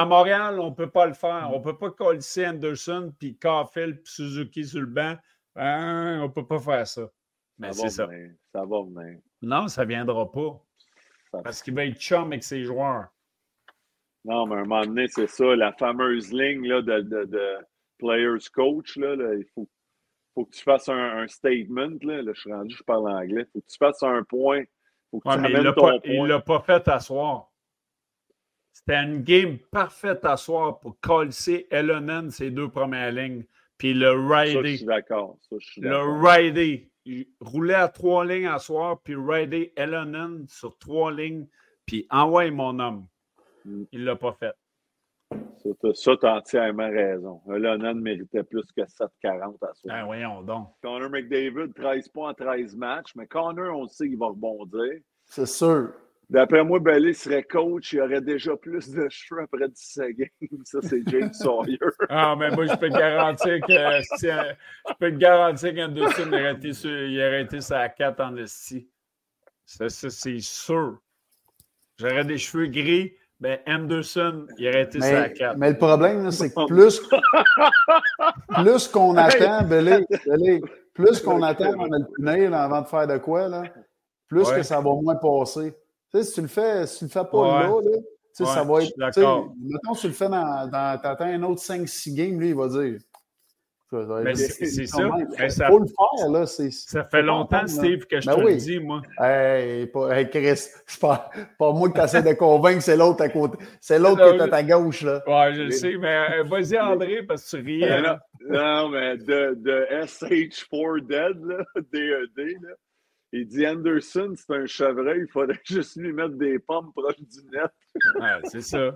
Montréal, 0.05 0.59
on 0.59 0.69
ne 0.69 0.75
peut 0.75 0.89
pas 0.89 1.05
le 1.05 1.13
faire. 1.13 1.49
On 1.51 1.59
ne 1.59 1.63
peut 1.63 1.77
pas 1.77 1.91
coller 1.91 2.19
Anderson, 2.37 3.13
puis 3.19 3.37
Caulfield, 3.37 4.01
puis 4.03 4.13
Suzuki 4.13 4.65
sur 4.65 4.81
le 4.81 4.87
banc. 4.87 5.15
Hein, 5.55 6.19
on 6.21 6.27
ne 6.27 6.31
peut 6.31 6.45
pas 6.45 6.59
faire 6.59 6.87
ça. 6.87 7.09
Mais 7.57 7.73
c'est 7.73 7.89
ça. 7.89 8.07
Ça 8.53 8.65
va 8.65 8.83
venir. 8.83 9.19
Non, 9.41 9.67
ça 9.67 9.83
ne 9.83 9.87
viendra 9.87 10.31
pas. 10.31 10.61
Parce 11.43 11.61
qu'il 11.61 11.73
va 11.73 11.85
être 11.85 11.99
chum 11.99 12.27
avec 12.27 12.43
ses 12.43 12.63
joueurs. 12.63 13.07
Non, 14.23 14.47
mais 14.47 14.55
à 14.55 14.59
un 14.59 14.65
moment 14.65 14.85
donné, 14.85 15.07
c'est 15.07 15.27
ça, 15.27 15.55
la 15.55 15.71
fameuse 15.73 16.31
ligne 16.31 16.67
là, 16.67 16.81
de, 16.81 17.01
de, 17.01 17.25
de, 17.25 17.57
players 17.99 18.49
coach. 18.53 18.97
Là, 18.97 19.15
là, 19.15 19.35
il 19.35 19.45
faut 19.53 19.67
faut 20.35 20.45
que 20.45 20.55
tu 20.55 20.63
fasses 20.63 20.89
un, 20.89 21.27
statement. 21.27 21.97
Là. 22.01 22.21
je 22.33 22.39
suis 22.39 22.53
rendu, 22.53 22.75
je 22.75 22.83
parle 22.83 23.09
anglais. 23.09 23.47
faut 23.51 23.61
que 23.61 23.65
tu 23.67 23.77
fasses 23.77 24.03
un 24.03 24.23
point. 24.23 24.63
Faut 25.09 25.19
que 25.19 25.33
tu 25.33 25.41
mais 25.41 25.49
il 25.49 26.21
ne 26.23 26.27
l'a 26.27 26.41
pas 26.41 26.59
fait 26.59 26.87
à 26.87 26.99
soir. 26.99 27.51
C'était 28.73 29.01
une 29.01 29.23
game 29.23 29.57
parfaite 29.71 30.25
à 30.25 30.35
soir 30.35 30.79
pour 30.79 30.99
calcer 30.99 31.65
Ellonen 31.71 32.29
ses 32.29 32.51
deux 32.51 32.69
premières 32.69 33.11
lignes. 33.13 33.45
Puis 33.77 33.93
le 33.93 34.11
rider. 34.11 34.53
Ça, 34.53 34.61
je 34.61 34.75
suis 34.75 34.85
d'accord. 34.85 35.37
Le 35.77 36.21
rider. 36.27 36.91
Il 37.05 37.27
roulait 37.39 37.75
à 37.75 37.87
trois 37.87 38.25
lignes 38.25 38.47
à 38.47 38.59
soir, 38.59 38.99
puis 39.01 39.15
rider 39.15 39.71
Ellonen 39.75 40.45
sur 40.49 40.77
trois 40.77 41.11
lignes, 41.11 41.47
puis 41.85 42.07
envoie 42.09 42.49
mon 42.51 42.79
homme. 42.79 43.07
Mm. 43.63 43.83
Il 43.91 43.99
ne 44.01 44.05
l'a 44.05 44.15
pas 44.15 44.33
fait. 44.33 44.53
Ça, 45.93 46.15
tu 46.17 46.25
as 46.25 46.35
entièrement 46.35 46.89
raison. 46.89 47.41
Lennon 47.47 47.95
méritait 47.95 48.43
plus 48.43 48.65
que 48.75 48.81
7-40 48.81 49.55
à 49.63 49.73
soi. 49.73 49.73
Ben 49.85 50.05
voyons 50.05 50.41
donc. 50.43 50.69
Connor 50.81 51.09
McDavid, 51.09 51.73
13 51.73 52.09
points 52.09 52.29
en 52.29 52.33
13 52.33 52.75
matchs, 52.75 53.15
mais 53.15 53.25
Connor, 53.25 53.75
on 53.77 53.87
sait 53.87 54.07
qu'il 54.07 54.17
va 54.17 54.27
rebondir. 54.27 54.99
C'est 55.25 55.47
sûr. 55.47 55.91
D'après 56.29 56.63
moi, 56.63 56.79
Belly 56.79 57.13
serait 57.13 57.43
coach, 57.43 57.93
il 57.93 58.01
aurait 58.01 58.21
déjà 58.21 58.55
plus 58.55 58.89
de 58.89 59.07
cheveux 59.09 59.41
après 59.43 59.69
17 59.69 60.15
games. 60.15 60.63
Ça, 60.63 60.79
c'est 60.81 61.01
James 61.07 61.33
Sawyer. 61.33 61.77
ah, 62.09 62.35
mais 62.37 62.49
moi, 62.51 62.65
je 62.65 62.75
peux 62.75 62.89
te 62.89 62.97
garantir 62.97 63.59
que 63.61 63.73
je 63.73 64.93
peux 64.99 65.11
te 65.11 65.17
garantir 65.17 65.75
qu'Anderson 65.75 66.27
aurait 66.27 66.53
été 66.53 66.73
sur, 66.73 66.89
il 66.89 67.19
aurait 67.19 67.43
été 67.43 67.61
sa 67.61 67.89
4 67.89 68.19
en 68.21 68.37
esti. 68.37 68.89
Ça, 69.65 69.87
ça 69.89 70.09
c'est 70.09 70.39
sûr. 70.39 70.99
J'aurais 71.97 72.25
des 72.25 72.37
cheveux 72.37 72.67
gris, 72.67 73.13
ben, 73.45 73.59
Anderson, 73.67 74.47
il 74.57 74.67
aurait 74.67 74.81
été 74.81 74.97
mais, 74.97 75.31
4. 75.33 75.55
Mais 75.57 75.69
le 75.69 75.77
problème, 75.77 76.31
c'est 76.31 76.49
que 76.49 76.65
plus, 76.65 76.99
plus 78.55 78.87
qu'on 78.87 79.15
attend, 79.17 79.63
Belé, 79.67 80.03
plus 80.95 81.21
qu'on 81.21 81.43
attend 81.43 81.73
avant 81.73 81.87
de 81.87 81.99
le 81.99 82.05
punir 82.15 82.55
avant 82.55 82.81
de 82.81 82.87
faire 82.87 83.05
de 83.05 83.19
quoi, 83.19 83.47
là, 83.47 83.65
plus 84.27 84.49
que 84.49 84.63
ça 84.63 84.77
va 84.77 84.89
moins 84.95 85.15
passer. 85.17 85.75
Tu 86.11 86.17
sais, 86.17 86.23
si 86.23 86.33
tu 86.33 86.41
le 86.41 86.47
fais, 86.47 86.87
si 86.87 86.97
tu 86.97 87.05
le 87.05 87.09
fais 87.11 87.29
pas 87.31 87.61
là, 87.61 87.67
là 87.67 87.97
tu 88.35 88.43
sais, 88.43 88.45
ça 88.45 88.63
va 88.63 88.81
être. 88.81 88.97
Mettons, 88.97 89.93
si 89.93 90.01
tu 90.01 90.07
le 90.07 90.13
fais 90.13 90.27
dans. 90.27 90.67
dans 90.67 90.99
T'attends 90.99 91.25
un 91.25 91.43
autre 91.43 91.61
5-6 91.61 92.15
games, 92.15 92.39
lui, 92.39 92.49
il 92.49 92.55
va 92.55 92.67
dire 92.67 92.97
c'est 93.91 94.85
ça. 94.87 95.01
Il 95.03 95.67
faut 95.67 95.79
le 95.79 95.85
faire, 95.85 96.29
là. 96.31 96.45
Ça 96.45 97.03
fait 97.05 97.21
longtemps, 97.21 97.67
Steve, 97.67 98.05
que 98.05 98.19
je 98.19 98.25
ben 98.25 98.35
te 98.35 98.41
le 98.41 98.55
dis, 98.55 98.79
moi. 98.79 99.01
Hey, 99.19 99.89
Chris, 100.29 100.67
c'est 100.85 100.99
pas, 100.99 101.29
pas 101.59 101.71
moi 101.71 101.89
qui 101.89 101.99
t'essaie 101.99 102.23
de 102.23 102.33
convaincre, 102.33 102.81
c'est 102.81 102.97
l'autre 102.97 103.23
à 103.23 103.29
côté. 103.29 103.57
C'est 103.79 103.99
l'autre 103.99 104.29
qui 104.29 104.37
est 104.37 104.41
à 104.41 104.47
ta 104.47 104.63
gauche, 104.63 105.03
là. 105.03 105.23
Ouais, 105.27 105.53
je 105.53 105.61
le 105.63 105.71
sais, 105.71 105.97
mais 105.97 106.39
euh, 106.39 106.43
vas-y, 106.43 106.79
André, 106.79 107.23
parce 107.23 107.49
que 107.49 107.57
tu 107.57 107.63
riais. 107.63 108.01
Non, 108.01 108.17
non, 108.49 108.89
mais 108.89 109.17
de, 109.17 109.55
de 109.55 109.87
SH4 110.03 111.01
Dead, 111.01 111.45
là, 111.45 111.63
DED, 111.93 112.61
là. 112.61 112.75
Il 113.37 113.47
dit 113.47 113.67
Anderson, 113.67 114.33
c'est 114.37 114.55
un 114.55 114.65
chevreuil, 114.65 115.21
il 115.21 115.27
faudrait 115.27 115.59
juste 115.65 115.97
lui 115.97 116.13
mettre 116.13 116.35
des 116.35 116.57
pommes 116.57 116.91
proches 116.95 117.19
du 117.19 117.43
net. 117.51 117.69
Ouais, 118.15 118.39
c'est 118.45 118.61
ça. 118.61 118.95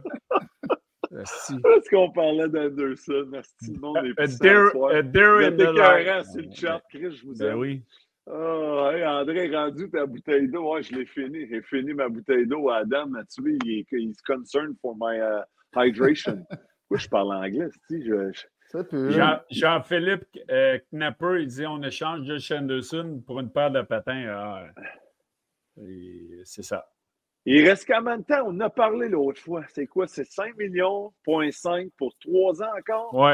Est-ce 1.11 1.89
qu'on 1.89 2.11
parlait 2.11 2.47
d'Anderson? 2.47 3.25
Merci, 3.29 3.73
le 3.73 3.79
monde 3.79 3.97
est 4.05 4.13
plus 4.13 4.39
Darren 4.39 6.23
sur 6.23 6.41
le 6.41 6.53
chat, 6.53 6.81
Chris, 6.89 7.11
je 7.11 7.25
vous 7.25 7.35
ben 7.35 7.51
aime. 7.51 7.59
Oui. 7.59 7.83
Oh, 8.31 8.91
hey, 8.93 9.03
André, 9.05 9.55
rendu 9.55 9.89
ta 9.89 10.05
bouteille 10.05 10.49
d'eau. 10.49 10.71
Ouais, 10.71 10.83
je 10.83 10.93
l'ai 10.93 11.05
fini. 11.05 11.47
J'ai 11.49 11.63
fini 11.63 11.93
ma 11.93 12.09
bouteille 12.09 12.45
d'eau. 12.45 12.69
Adam 12.69 13.07
m'a 13.07 13.23
tué. 13.25 13.57
Il, 13.65 13.85
il 13.91 14.13
se 14.13 14.21
concerne 14.23 14.75
pour 14.75 14.95
my 14.99 15.17
uh, 15.17 15.43
hydration. 15.75 16.45
Pourquoi 16.87 16.97
je 16.97 17.09
parle 17.09 17.33
anglais? 17.33 17.69
Si, 17.87 18.05
je, 18.05 18.31
Jean, 19.09 19.39
Jean-Philippe 19.49 20.25
euh, 20.51 20.77
Knapper, 20.91 21.41
il 21.41 21.47
dit 21.47 21.65
on 21.65 21.81
échange 21.81 22.25
Josh 22.27 22.51
Anderson 22.51 23.23
pour 23.25 23.39
une 23.39 23.51
paire 23.51 23.71
de 23.71 23.81
patins. 23.81 24.25
Ah, 24.29 24.67
c'est 26.43 26.63
ça. 26.63 26.87
Il 27.45 27.67
reste 27.67 27.87
combien 27.91 28.17
de 28.17 28.23
temps? 28.23 28.43
On 28.45 28.55
en 28.55 28.59
a 28.59 28.69
parlé 28.69 29.09
l'autre 29.09 29.41
fois. 29.41 29.63
C'est 29.69 29.87
quoi? 29.87 30.07
C'est 30.07 30.25
5 30.25 30.57
millions, 30.57 31.11
5 31.25 31.87
pour 31.97 32.13
3 32.19 32.61
ans 32.63 32.67
encore? 32.77 33.09
Oui. 33.13 33.31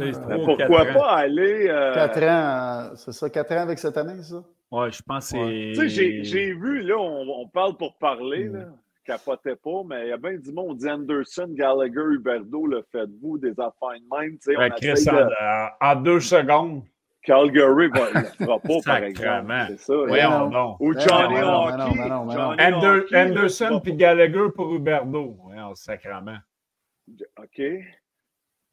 Euh, 0.00 0.44
pourquoi 0.44 0.86
pas 0.86 1.16
aller. 1.16 1.66
4 1.66 2.18
euh, 2.18 2.30
ans, 2.30 2.96
c'est 2.96 3.12
ça, 3.12 3.28
4 3.28 3.52
ans 3.52 3.60
avec 3.60 3.78
cette 3.78 3.96
année, 3.96 4.22
ça? 4.22 4.42
Oui, 4.70 4.90
je 4.90 5.02
pense 5.02 5.32
que 5.32 5.38
c'est. 5.38 5.72
Tu 5.74 5.90
sais, 5.90 6.22
j'ai 6.24 6.54
vu, 6.54 6.82
là, 6.82 6.96
on, 6.98 7.46
parle 7.48 7.76
pour 7.76 7.98
parler, 7.98 8.44
là. 8.44 8.60
Mm. 8.60 8.78
Capotait 9.04 9.56
pas, 9.56 9.82
mais 9.84 10.06
il 10.06 10.08
y 10.10 10.12
a 10.12 10.16
bien 10.16 10.38
du 10.38 10.52
monde. 10.52 10.76
dit 10.78 10.88
Anderson, 10.88 11.48
Gallagher, 11.50 12.14
Huberdo, 12.14 12.66
le 12.66 12.86
faites-vous, 12.92 13.36
des 13.36 13.50
affaires 13.50 13.98
de 13.98 14.16
même. 14.16 14.38
Ben, 14.46 14.70
Chris, 14.70 15.04
de... 15.04 15.84
en, 15.84 16.00
deux 16.00 16.20
secondes. 16.20 16.84
Calgary 17.22 17.88
va, 17.88 18.10
le 18.10 18.24
fera 18.38 18.58
pas, 18.58 18.80
par 18.84 18.96
exemple. 18.98 19.54
C'est 19.68 19.78
ça. 19.78 19.94
Voyons 19.94 20.50
donc. 20.50 20.80
Ou 20.80 20.92
Johnny 20.92 21.40
Hockey. 21.40 23.16
Anderson 23.16 23.80
puis 23.82 23.94
Gallagher 23.94 24.48
pour 24.54 24.74
Huberdo. 24.74 25.36
Voyons, 25.44 25.74
sacrement. 25.74 26.38
OK. 27.38 27.62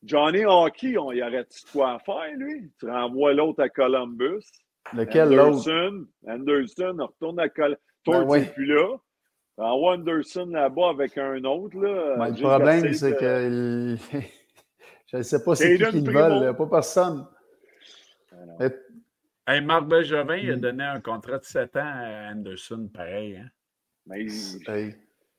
Johnny 0.04 0.46
Hockey, 0.46 0.98
on 0.98 1.12
y 1.12 1.22
aurait-tu 1.22 1.60
quoi 1.72 2.00
faire, 2.00 2.34
lui? 2.38 2.72
Tu 2.80 2.90
renvoies 2.90 3.34
l'autre 3.34 3.62
à 3.62 3.70
Columbus. 3.70 4.46
Lequel 4.94 5.36
l'autre? 5.36 5.70
Anderson, 5.70 6.06
Anderson, 6.28 6.98
on 7.00 7.06
retourne 7.06 7.40
à 7.40 7.50
Columbus. 7.50 7.78
Toi, 8.06 8.26
ben, 8.26 8.46
tu 8.46 8.52
plus 8.52 8.66
là. 8.66 8.98
Renvoie 9.58 9.96
Anderson 9.96 10.48
là-bas 10.52 10.90
avec 10.90 11.18
un 11.18 11.44
autre. 11.44 11.78
Là, 11.78 12.16
ben, 12.18 12.30
le 12.30 12.42
problème, 12.42 12.94
c'est 12.94 13.16
que 13.18 13.98
je 15.08 15.18
ne 15.18 15.22
sais 15.22 15.44
pas 15.44 15.56
c'est 15.56 15.78
qui 15.78 15.84
qui 15.84 16.02
le 16.02 16.12
veulent. 16.12 16.56
Pas 16.56 16.68
personne. 16.68 17.28
Hey, 18.60 19.62
Marc 19.62 19.88
Bergevin, 19.88 20.36
il 20.36 20.52
a 20.52 20.58
mm. 20.58 20.60
donné 20.60 20.84
un 20.84 21.02
contrat 21.02 21.38
de 21.40 21.44
7 21.44 21.76
ans 21.78 21.80
à 21.84 22.32
Anderson, 22.32 22.90
pareil. 22.94 23.38
Hein? 23.38 23.50
Mais 24.06 24.26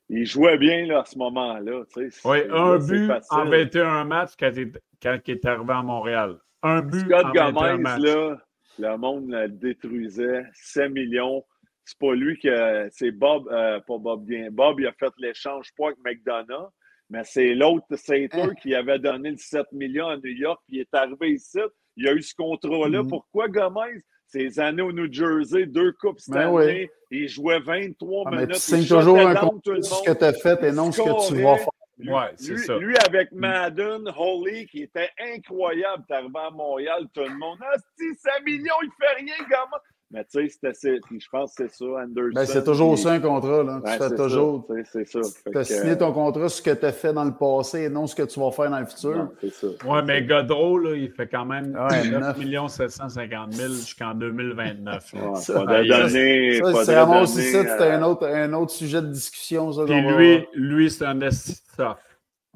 il, 0.09 0.25
jouait 0.25 0.57
bien 0.57 0.85
là, 0.85 1.01
à 1.01 1.05
ce 1.05 1.17
moment-là. 1.17 1.83
Oui, 2.25 2.41
un 2.51 2.77
but 2.77 3.11
en 3.29 3.45
21 3.45 4.03
matchs 4.05 4.33
quand, 4.37 4.51
il, 4.55 4.73
quand 5.01 5.17
il 5.25 5.31
est 5.31 5.45
arrivé 5.45 5.73
à 5.73 5.81
Montréal. 5.81 6.37
Un 6.63 6.81
but 6.81 7.05
Scott 7.05 7.25
en 7.25 7.31
Gomez, 7.31 7.51
21 7.51 7.77
matchs. 7.77 8.01
Là, 8.01 8.37
le 8.79 8.97
monde 8.97 9.29
le 9.29 9.47
détruisait. 9.47 10.43
7 10.53 10.91
millions. 10.91 11.43
C'est 11.85 11.97
pas 11.97 12.13
lui 12.13 12.37
que. 12.39 12.89
C'est 12.91 13.11
Bob, 13.11 13.47
euh, 13.49 13.79
pas 13.79 13.97
Bob 13.97 14.25
bien. 14.25 14.49
Bob, 14.51 14.79
il 14.79 14.87
a 14.87 14.93
fait 14.93 15.13
l'échange 15.19 15.69
pas 15.77 15.87
avec 15.87 15.99
McDonough, 16.03 16.69
mais 17.09 17.23
c'est 17.23 17.53
l'autre 17.53 17.95
Sater 17.95 18.29
hein? 18.33 18.53
qui 18.61 18.75
avait 18.75 18.99
donné 18.99 19.31
le 19.31 19.37
7 19.37 19.71
millions 19.71 20.07
à 20.07 20.17
New 20.17 20.31
York, 20.31 20.61
puis 20.67 20.77
il 20.77 20.81
est 20.81 20.93
arrivé 20.93 21.31
ici. 21.31 21.59
Il 21.97 22.07
a 22.07 22.13
eu 22.13 22.21
ce 22.21 22.33
contrat-là. 22.35 23.01
Mm-hmm. 23.01 23.09
Pourquoi 23.09 23.47
Gomez? 23.47 24.03
Ces 24.27 24.59
années 24.61 24.81
au 24.81 24.93
New 24.93 25.11
Jersey, 25.11 25.65
deux 25.65 25.91
coupes 25.91 26.19
cette 26.19 26.33
ben 26.33 26.55
année. 26.55 26.89
Il 27.09 27.27
jouait 27.27 27.59
23 27.59 28.23
ah, 28.25 28.31
minutes. 28.31 28.47
Mais 28.47 28.53
tu 28.53 28.61
signes 28.61 28.87
toujours 28.87 29.19
un 29.19 29.35
contrat 29.35 29.81
ce 29.81 30.03
que 30.03 30.17
tu 30.17 30.23
as 30.23 30.33
fait 30.33 30.63
et 30.63 30.71
non 30.71 30.91
ce 30.91 31.01
que 31.01 31.27
tu 31.27 31.41
vas 31.41 31.57
faire. 31.57 31.67
Lui, 31.97 32.11
ouais, 32.11 32.31
c'est 32.35 32.57
ça. 32.57 32.77
lui, 32.77 32.95
avec 32.97 33.31
Madden, 33.31 34.11
Holly, 34.17 34.65
qui 34.65 34.83
était 34.83 35.09
incroyable, 35.19 36.03
t'es 36.07 36.15
arrivé 36.15 36.39
à 36.39 36.49
Montréal, 36.49 37.05
tout 37.13 37.21
le 37.21 37.37
monde. 37.37 37.59
Ah, 37.61 37.77
si, 37.97 38.15
5 38.15 38.43
millions, 38.43 38.73
il 38.81 38.89
fait 38.99 39.13
rien, 39.17 39.35
gamin. 39.47 39.77
Mais 40.13 40.25
tu 40.25 40.49
sais, 40.49 40.99
je 41.09 41.29
pense 41.31 41.55
que 41.55 41.67
c'est 41.67 41.73
ça, 41.73 41.85
Anderson. 41.85 42.31
Ben, 42.35 42.45
c'est 42.45 42.63
toujours 42.65 42.97
ça 42.97 43.13
un 43.13 43.21
contrat. 43.21 43.63
Là. 43.63 43.81
tu 43.85 43.91
fais 43.91 44.15
toujours. 44.15 44.67
C'est 44.91 45.07
ça. 45.07 45.19
Tu 45.49 45.57
as 45.57 45.63
signé 45.63 45.97
ton 45.97 46.11
contrat 46.11 46.49
sur 46.49 46.57
ce 46.57 46.61
que 46.61 46.77
tu 46.77 46.85
as 46.85 46.91
fait 46.91 47.13
dans 47.13 47.23
le 47.23 47.33
passé 47.33 47.83
et 47.83 47.89
non 47.89 48.07
ce 48.07 48.15
que 48.15 48.23
tu 48.23 48.39
vas 48.39 48.51
faire 48.51 48.69
dans 48.69 48.79
le 48.79 48.85
futur. 48.85 49.29
C'est 49.39 49.53
ça. 49.53 49.67
Oui, 49.85 49.99
mais 50.05 50.23
Godreau, 50.23 50.77
là, 50.79 50.95
il 50.95 51.11
fait 51.11 51.27
quand 51.27 51.45
même 51.45 51.77
ouais, 51.89 52.09
9 52.09 52.67
750 52.67 53.53
000 53.53 53.69
jusqu'en 53.73 54.13
2029. 54.13 55.13
Ouais, 55.13 55.35
ça, 55.35 55.63
pas. 55.63 55.83
Ça, 55.85 56.09
c'est 56.09 56.59
vraiment 56.59 57.21
aussi 57.21 57.43
ça, 57.43 57.61
c'était 57.61 57.91
un, 57.91 58.03
autre, 58.03 58.27
un 58.27 58.51
autre 58.53 58.71
sujet 58.71 59.01
de 59.01 59.07
discussion. 59.07 59.71
Ça, 59.71 59.85
Puis 59.85 60.01
lui, 60.01 60.45
lui 60.53 60.91
c'est 60.91 61.05
un 61.05 61.21
esti 61.21 61.61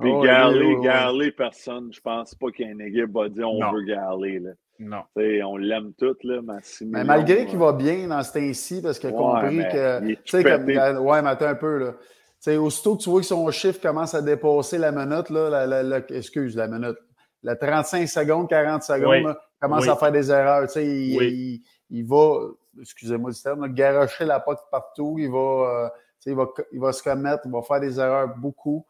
Puis 0.01 0.11
oh, 0.11 0.21
Garley, 0.21 0.75
Garley, 0.83 1.31
personne, 1.31 1.89
je 1.93 2.01
pense 2.01 2.35
pas 2.35 2.51
qu'il 2.51 2.67
y 2.67 2.69
ait 2.69 2.73
un 2.73 2.79
équipe 2.79 3.13
va 3.13 3.29
dire 3.29 3.49
on 3.49 3.71
veut 3.71 3.83
Garley. 3.83 4.39
Là. 4.39 4.51
Non. 4.79 5.03
on 5.15 5.57
l'aime 5.57 5.93
tout, 5.93 6.15
là, 6.23 6.41
Mais 6.81 7.03
malgré 7.03 7.45
qu'il 7.45 7.57
va 7.57 7.73
bien 7.73 8.07
dans 8.07 8.21
ce 8.23 8.33
temps-ci, 8.33 8.81
parce 8.81 8.99
qu'il 8.99 9.09
a 9.09 9.13
compris 9.13 9.59
que. 9.71 10.13
Tu 10.13 10.17
sais, 10.25 10.43
comme. 10.43 10.65
Ouais, 10.67 11.21
mais 11.21 11.29
attends 11.29 11.47
un 11.47 11.55
peu, 11.55 11.77
là. 11.77 11.93
sais, 12.39 12.57
aussitôt 12.57 12.97
que 12.97 13.03
tu 13.03 13.09
vois 13.09 13.21
que 13.21 13.25
son 13.25 13.49
chiffre 13.51 13.79
commence 13.81 14.13
à 14.13 14.21
dépasser 14.21 14.77
la 14.77 14.91
minute, 14.91 15.29
là, 15.29 15.65
la, 15.65 15.97
excuse, 16.09 16.55
la 16.55 16.67
minute, 16.67 16.97
la 17.43 17.55
35 17.55 18.07
secondes, 18.07 18.49
40 18.49 18.83
secondes, 18.83 19.35
commence 19.61 19.87
à 19.87 19.95
faire 19.95 20.11
des 20.11 20.29
erreurs. 20.29 20.67
Il, 20.75 21.61
il, 21.89 22.05
va, 22.05 22.39
excusez-moi 22.81 23.31
du 23.31 23.41
terme, 23.41 23.67
garocher 23.73 24.25
la 24.25 24.39
pote 24.39 24.59
partout. 24.71 25.15
Il 25.19 25.29
va, 25.29 25.37
euh, 25.37 25.89
il, 26.25 26.35
va, 26.35 26.47
il 26.71 26.79
va 26.79 26.91
se 26.91 27.01
commettre, 27.01 27.43
il 27.45 27.51
va 27.51 27.61
faire 27.61 27.79
des 27.79 27.99
erreurs 27.99 28.35
beaucoup. 28.35 28.85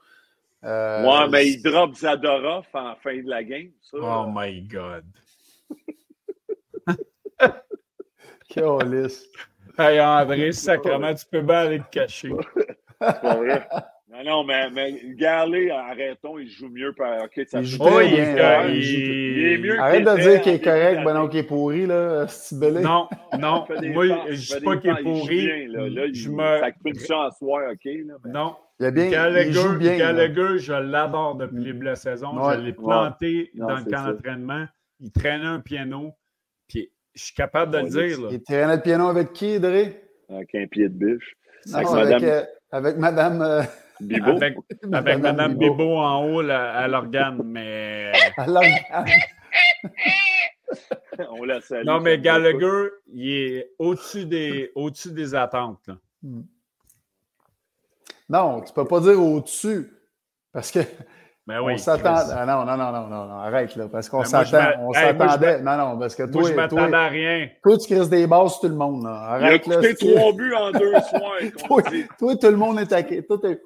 Euh, 0.64 1.06
ouais, 1.06 1.30
mais 1.30 1.48
il 1.50 1.62
drop 1.62 1.94
Zadorov 1.94 2.66
en 2.74 2.96
fin 2.96 3.22
de 3.22 3.30
la 3.30 3.44
game. 3.44 3.70
Ça, 3.82 3.98
oh 4.02 4.26
my 4.34 4.62
God. 4.64 5.04
Calice. 8.50 9.30
Hey 9.78 10.00
André, 10.00 10.52
sacrement, 10.54 11.14
tu 11.14 11.26
peux 11.30 11.42
bien 11.42 11.58
aller 11.58 11.80
te 11.80 11.90
cacher. 11.90 12.32
C'est 13.02 13.22
pas 13.22 13.36
vrai. 13.36 13.68
Non, 14.16 14.24
non, 14.24 14.44
mais, 14.46 14.70
mais 14.70 15.02
Garley, 15.16 15.70
arrêtons, 15.70 16.40
il 16.40 16.48
joue 16.48 16.70
mieux. 16.70 16.94
Par... 16.94 17.24
OK, 17.24 17.42
ça 17.48 17.60
il 17.60 17.66
joue 17.66 17.84
bien. 17.84 18.68
Il, 18.70 18.76
il, 18.78 19.54
est 19.54 19.58
mieux 19.58 19.80
Arrête 19.80 20.06
de 20.06 20.22
dire 20.22 20.42
qu'il 20.42 20.54
est 20.54 20.64
correct, 20.64 21.04
ben 21.04 21.14
non, 21.14 21.28
qu'il 21.28 21.40
est 21.40 21.44
pourri, 21.44 21.86
là, 21.86 22.26
Non, 22.82 23.10
non, 23.38 23.66
moi, 23.94 24.06
je 24.30 24.32
ne 24.32 24.36
dis 24.36 24.64
pas 24.64 24.78
qu'il 24.78 24.90
est 24.92 25.04
pourri. 25.04 25.46
Bien, 25.46 25.68
là. 25.68 26.08
je 26.14 26.30
me... 26.30 26.60
Ça 26.60 26.72
crée 26.72 26.94
ça 26.94 27.26
à 27.26 27.32
soir, 27.32 27.64
OK? 27.72 27.84
Là, 27.84 28.14
mais... 28.24 28.32
Non. 28.32 28.56
Il, 28.80 28.86
a 28.86 28.92
bien, 28.92 29.10
Gallagher, 29.10 29.50
il 29.50 29.54
joue 29.54 29.78
bien. 29.78 29.98
Gallagher, 29.98 30.60
je 30.60 30.74
l'adore 30.74 31.36
depuis 31.36 31.58
le 31.58 31.64
début 31.64 31.80
de 31.80 31.86
la 31.86 31.96
saison. 31.96 32.28
je 32.54 32.60
l'ai 32.60 32.74
planté 32.74 33.52
ouais. 33.54 33.60
dans 33.60 33.78
le 33.78 33.84
camp 33.84 34.06
d'entraînement. 34.06 34.66
Il 35.00 35.12
traînait 35.12 35.46
un 35.46 35.60
piano. 35.60 36.14
Puis 36.68 36.92
je 37.14 37.24
suis 37.26 37.34
capable 37.34 37.74
de 37.74 37.78
le 37.80 37.90
dire. 37.90 38.22
Là. 38.22 38.30
Il 38.32 38.42
traînait 38.44 38.76
le 38.76 38.82
piano 38.82 39.08
avec 39.08 39.34
qui, 39.34 39.60
Dre? 39.60 39.92
Avec 40.30 40.56
un 40.56 40.68
pied 40.68 40.90
de 40.90 40.94
biche. 40.94 41.36
avec, 41.74 41.90
Madame... 41.90 42.24
Euh, 42.24 42.44
avec 42.72 42.98
Madame. 42.98 43.42
Euh, 43.42 43.64
Bibo. 44.00 44.32
Avec, 44.32 44.58
avec 44.92 45.20
Madame, 45.20 45.56
Bibo. 45.56 45.98
en 45.98 46.26
haut 46.26 46.42
à 46.50 46.88
l'organe, 46.88 47.42
mais. 47.46 48.12
à 48.38 48.48
l'organe. 48.48 49.06
On 51.30 51.44
la 51.46 51.62
salue. 51.62 51.86
Non, 51.86 52.02
mais 52.02 52.20
Gallagher, 52.20 52.90
il 53.08 53.30
est 53.30 53.72
au-dessus 53.80 54.26
des, 54.26 54.72
au 54.76 54.90
des 54.90 55.36
attentes. 55.36 55.88
Là. 55.88 55.98
Hmm. 56.24 56.44
Non, 58.28 58.62
tu 58.62 58.72
ne 58.72 58.76
peux 58.76 58.88
pas 58.88 59.00
dire 59.00 59.22
au-dessus. 59.22 59.92
Parce 60.52 60.72
que 60.72 60.80
ben 61.48 61.62
oui, 61.62 61.74
on 61.74 61.78
s'attendait. 61.78 62.34
Ah 62.36 62.46
non, 62.46 62.66
non, 62.66 62.76
non, 62.76 62.92
non, 62.92 63.08
non, 63.08 63.26
non, 63.28 63.36
arrête 63.36 63.76
là, 63.76 63.88
parce 63.88 64.10
qu'on 64.10 64.20
ben 64.20 64.26
s'attendait. 64.26 64.78
On 64.80 64.94
s'attendait. 64.94 65.62
Non, 65.62 65.78
non, 65.78 66.00
parce 66.00 66.16
que 66.16 66.24
toi, 66.24 66.42
moi, 66.42 66.50
je 66.50 66.56
m'attendais 66.56 66.96
à 66.96 67.08
rien. 67.08 67.50
Toi, 67.62 67.78
tu 67.78 67.94
crises 67.94 68.10
des 68.10 68.26
bases 68.26 68.54
sur 68.54 68.62
tout 68.62 68.68
le 68.70 68.76
monde. 68.76 69.04
Là. 69.04 69.12
Arrête, 69.12 69.62
Il 69.68 69.74
a 69.74 69.76
coûté 69.76 69.96
trois 69.96 70.34
buts 70.34 70.54
en 70.56 70.72
deux 70.72 70.94
soirs. 71.10 71.38
toi, 71.68 71.84
toi, 72.18 72.36
tout 72.36 72.48
le 72.48 72.58
monde 72.58 72.80
est 72.80 72.88
taqué. 72.88 73.18
Est... 73.18 73.62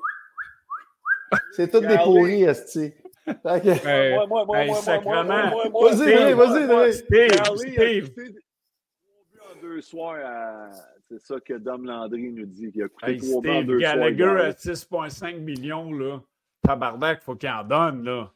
C'est 1.53 1.71
tout 1.71 1.79
des 1.79 1.97
pourris, 1.97 2.43
Esti. 2.43 2.93
Okay. 3.27 4.15
Moi, 4.15 4.25
moi, 4.27 4.45
moi, 4.45 4.65
moi, 4.65 4.65
moi, 4.65 5.23
moi, 5.23 5.69
moi, 5.69 5.91
Vas-y, 5.91 6.33
vas-y, 6.33 6.67
vas-y. 6.67 6.93
Steve, 6.93 8.05
Steve. 8.07 8.09
Trois 8.09 9.23
buts 9.31 9.39
en 9.39 9.61
deux 9.61 9.81
soirs 9.81 10.71
C'est 11.07 11.21
ça 11.21 11.35
que 11.39 11.53
Dom 11.53 11.85
Landry 11.85 12.31
nous 12.31 12.45
dit. 12.45 12.71
Il 12.75 12.83
a 12.83 12.89
coûté 12.89 13.17
trois 13.17 13.41
buts 13.41 13.49
en 13.49 13.63
deux 13.63 13.79
soirs. 13.79 13.93
Gallagher 13.95 14.41
à 14.41 14.49
6,5 14.51 15.39
millions, 15.39 15.93
là. 15.93 16.19
Tabarnak, 16.61 17.21
faut 17.21 17.35
qu'il 17.35 17.49
en 17.49 17.63
donne, 17.63 18.03
là. 18.03 18.31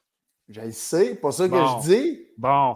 Je 0.49 0.61
le 0.61 0.71
sais, 0.71 1.15
pas 1.15 1.31
ça 1.31 1.47
que 1.47 1.55
je 1.55 1.87
dis. 1.87 2.27
Bon. 2.37 2.75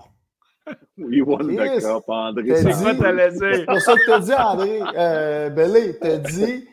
We 0.97 1.21
won 1.21 1.37
the 1.37 1.79
cup, 1.79 2.03
André. 2.07 2.55
C'est 2.61 2.71
quoi 2.83 2.95
t'allais 2.95 3.31
dire? 3.31 3.39
C'est 3.53 3.65
pour 3.65 3.79
ça 3.81 3.93
que 3.95 4.05
t'as 4.05 4.19
dit, 4.19 4.33
André. 4.33 4.81
Euh, 4.97 5.93
t'as 5.99 6.17
dit. 6.17 6.67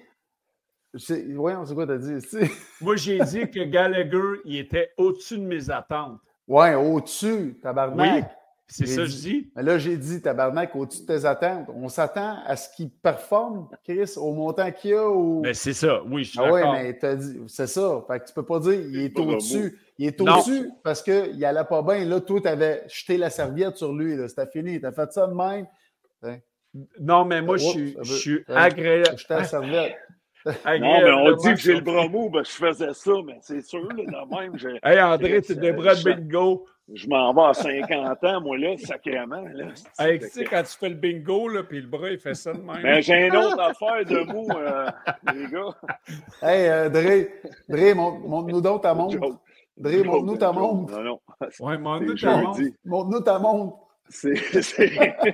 C'est- 0.97 1.33
Voyons, 1.35 1.65
c'est 1.65 1.75
quoi 1.75 1.87
t'as 1.87 1.99
dit? 1.99 2.21
c'est- 2.21 2.51
Moi, 2.81 2.97
j'ai 2.97 3.19
dit 3.21 3.51
que 3.51 3.65
Gallagher, 3.65 4.41
il 4.45 4.57
était 4.59 4.91
au-dessus 4.97 5.39
de 5.39 5.45
mes 5.45 5.71
attentes. 5.71 6.21
Ouais, 6.47 6.75
au-dessus, 6.75 7.59
tabarnak. 7.63 8.31
C'est 8.67 8.87
ça 8.87 9.03
que 9.03 9.07
dit- 9.07 9.13
je 9.17 9.29
dis. 9.29 9.53
Mais 9.55 9.63
là, 9.63 9.79
j'ai 9.79 9.97
dit, 9.97 10.23
tabarnak, 10.23 10.75
au-dessus 10.75 11.03
de 11.03 11.07
tes 11.07 11.25
attentes. 11.27 11.69
On 11.75 11.89
s'attend 11.89 12.39
à 12.47 12.57
ce 12.57 12.69
qu'il 12.75 12.91
performe, 12.91 13.69
Chris, 13.85 14.15
au 14.17 14.33
montant 14.33 14.71
qu'il 14.73 14.95
a. 14.95 15.09
Ou... 15.09 15.43
Mais 15.43 15.53
c'est 15.55 15.75
ça, 15.75 16.03
oui, 16.05 16.25
je 16.25 16.31
suis 16.31 16.41
Ah 16.43 16.51
oui, 16.53 16.61
mais 16.73 16.99
t'as 16.99 17.15
dit, 17.15 17.41
c'est 17.47 17.67
ça. 17.67 18.03
Fait 18.09 18.21
que 18.21 18.27
tu 18.27 18.33
peux 18.33 18.45
pas 18.45 18.59
dire 18.61 18.73
il 18.81 19.01
est 19.01 19.19
au-dessus. 19.19 19.79
Il 19.99 20.07
est 20.07 20.21
au-dessus 20.21 20.71
parce 20.83 21.03
qu'il 21.03 21.45
allait 21.45 21.65
pas 21.65 21.83
bien. 21.83 22.05
Là, 22.07 22.21
toi, 22.21 22.41
tu 22.41 22.49
avais 22.49 22.83
jeté 22.89 23.17
la 23.19 23.31
serviette 23.31 23.77
sur 23.77 23.93
lui. 23.93 24.17
là. 24.17 24.27
C'était 24.29 24.47
fini. 24.51 24.81
Tu 24.81 24.87
as 24.87 24.93
fait 24.93 25.13
ça 25.13 25.27
de 25.27 25.35
même. 25.35 25.67
Non, 26.99 27.25
mais 27.25 27.41
moi, 27.41 27.57
je 27.57 27.65
suis, 27.65 27.97
je 28.03 28.15
suis 28.15 28.45
agréable. 28.49 29.17
Jeté 29.19 29.35
la 29.35 29.45
serviette. 29.45 29.95
Non, 30.47 30.53
mais 31.05 31.11
on 31.11 31.37
dit 31.37 31.49
que 31.55 31.57
j'ai 31.57 31.73
le 31.75 31.81
bras 31.81 32.07
mou, 32.07 32.29
ben, 32.29 32.45
je 32.45 32.51
faisais 32.51 32.93
ça, 32.93 33.13
mais 33.25 33.39
c'est 33.41 33.63
sûr, 33.63 33.81
là, 33.89 33.95
de 34.05 34.37
même, 34.41 34.59
j'ai- 34.59 34.79
Hey, 34.83 35.01
André, 35.01 35.41
tu 35.41 35.57
des 35.57 35.73
bras 35.73 35.95
de 35.95 36.03
bingo. 36.05 36.67
Je 36.93 37.09
m'en 37.09 37.33
vais 37.33 37.43
à 37.43 37.55
50 37.55 38.25
ans, 38.25 38.41
moi, 38.41 38.59
là, 38.59 38.77
sacrément. 38.77 39.41
Là, 39.53 39.67
Hey, 39.99 40.19
tu 40.19 40.29
sais, 40.29 40.45
quand 40.45 40.63
tu 40.63 40.77
fais 40.79 40.89
le 40.91 40.95
bingo, 40.97 41.49
là, 41.49 41.63
puis 41.63 41.81
le 41.81 41.87
bras, 41.89 42.11
il 42.11 42.19
fait 42.19 42.35
ça 42.35 42.53
de 42.53 42.61
même. 42.61 42.81
Mais 42.83 43.01
j'ai 43.03 43.27
une 43.27 43.37
autre 43.37 43.61
affaire 43.61 44.05
de 44.05 44.21
mou, 44.33 44.47
euh, 44.55 44.91
les 45.33 45.47
gars. 45.47 45.75
Hey, 46.43 46.69
euh, 46.69 46.89
Dre, 46.91 47.29
Dre, 47.69 47.95
montre- 47.97 48.29
montre-nous 48.29 48.61
donc 48.61 48.83
ta 48.83 48.93
montre. 48.95 49.17
Dre, 49.77 50.05
montre-nous 50.05 50.37
ta 50.37 50.53
montre. 50.53 50.93
Non, 50.93 51.03
non. 51.03 51.21
Ouais, 51.61 51.79
mon 51.79 51.99
C'est 51.99 52.05
nous 52.05 52.15
ta 52.17 52.37
montre. 52.37 52.61
Montre-nous 52.85 53.21
ta 53.21 53.39
montre. 53.39 53.77
C'est 54.09 54.35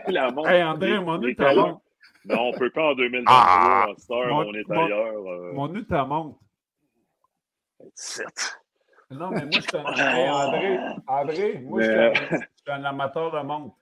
la 0.08 0.30
montre. 0.30 0.48
Hey, 0.48 0.62
André, 0.62 0.92
Les- 0.92 1.00
mon 1.00 1.16
les 1.18 1.34
ta 1.34 1.52
montre. 1.54 1.80
Non, 2.26 2.36
on 2.48 2.52
peut 2.52 2.70
pas 2.70 2.90
en 2.90 2.94
2023, 2.94 3.34
Ah! 3.34 3.86
à 3.90 3.94
cette 3.96 4.10
heure, 4.10 4.26
Mon- 4.28 4.46
on 4.50 4.54
est 4.54 4.68
mon- 4.68 4.84
ailleurs. 4.84 5.26
Euh, 5.26 5.52
Mon 5.54 5.68
nous 5.68 5.82
ta 5.82 6.04
montre. 6.04 6.38
17. 7.96 8.59
Non, 9.10 9.30
mais 9.30 9.40
moi, 9.42 9.50
je 9.52 9.60
suis 9.60 9.76
un... 9.76 9.92
Hey, 9.96 10.28
André, 10.30 10.78
André, 11.06 11.58
moi, 11.64 11.82
je 11.82 11.86
suis 11.86 11.94
un- 11.98 12.12
je 12.30 12.36
suis 12.36 12.46
un 12.70 12.84
amateur 12.84 13.30
de 13.32 13.46
montres. 13.46 13.76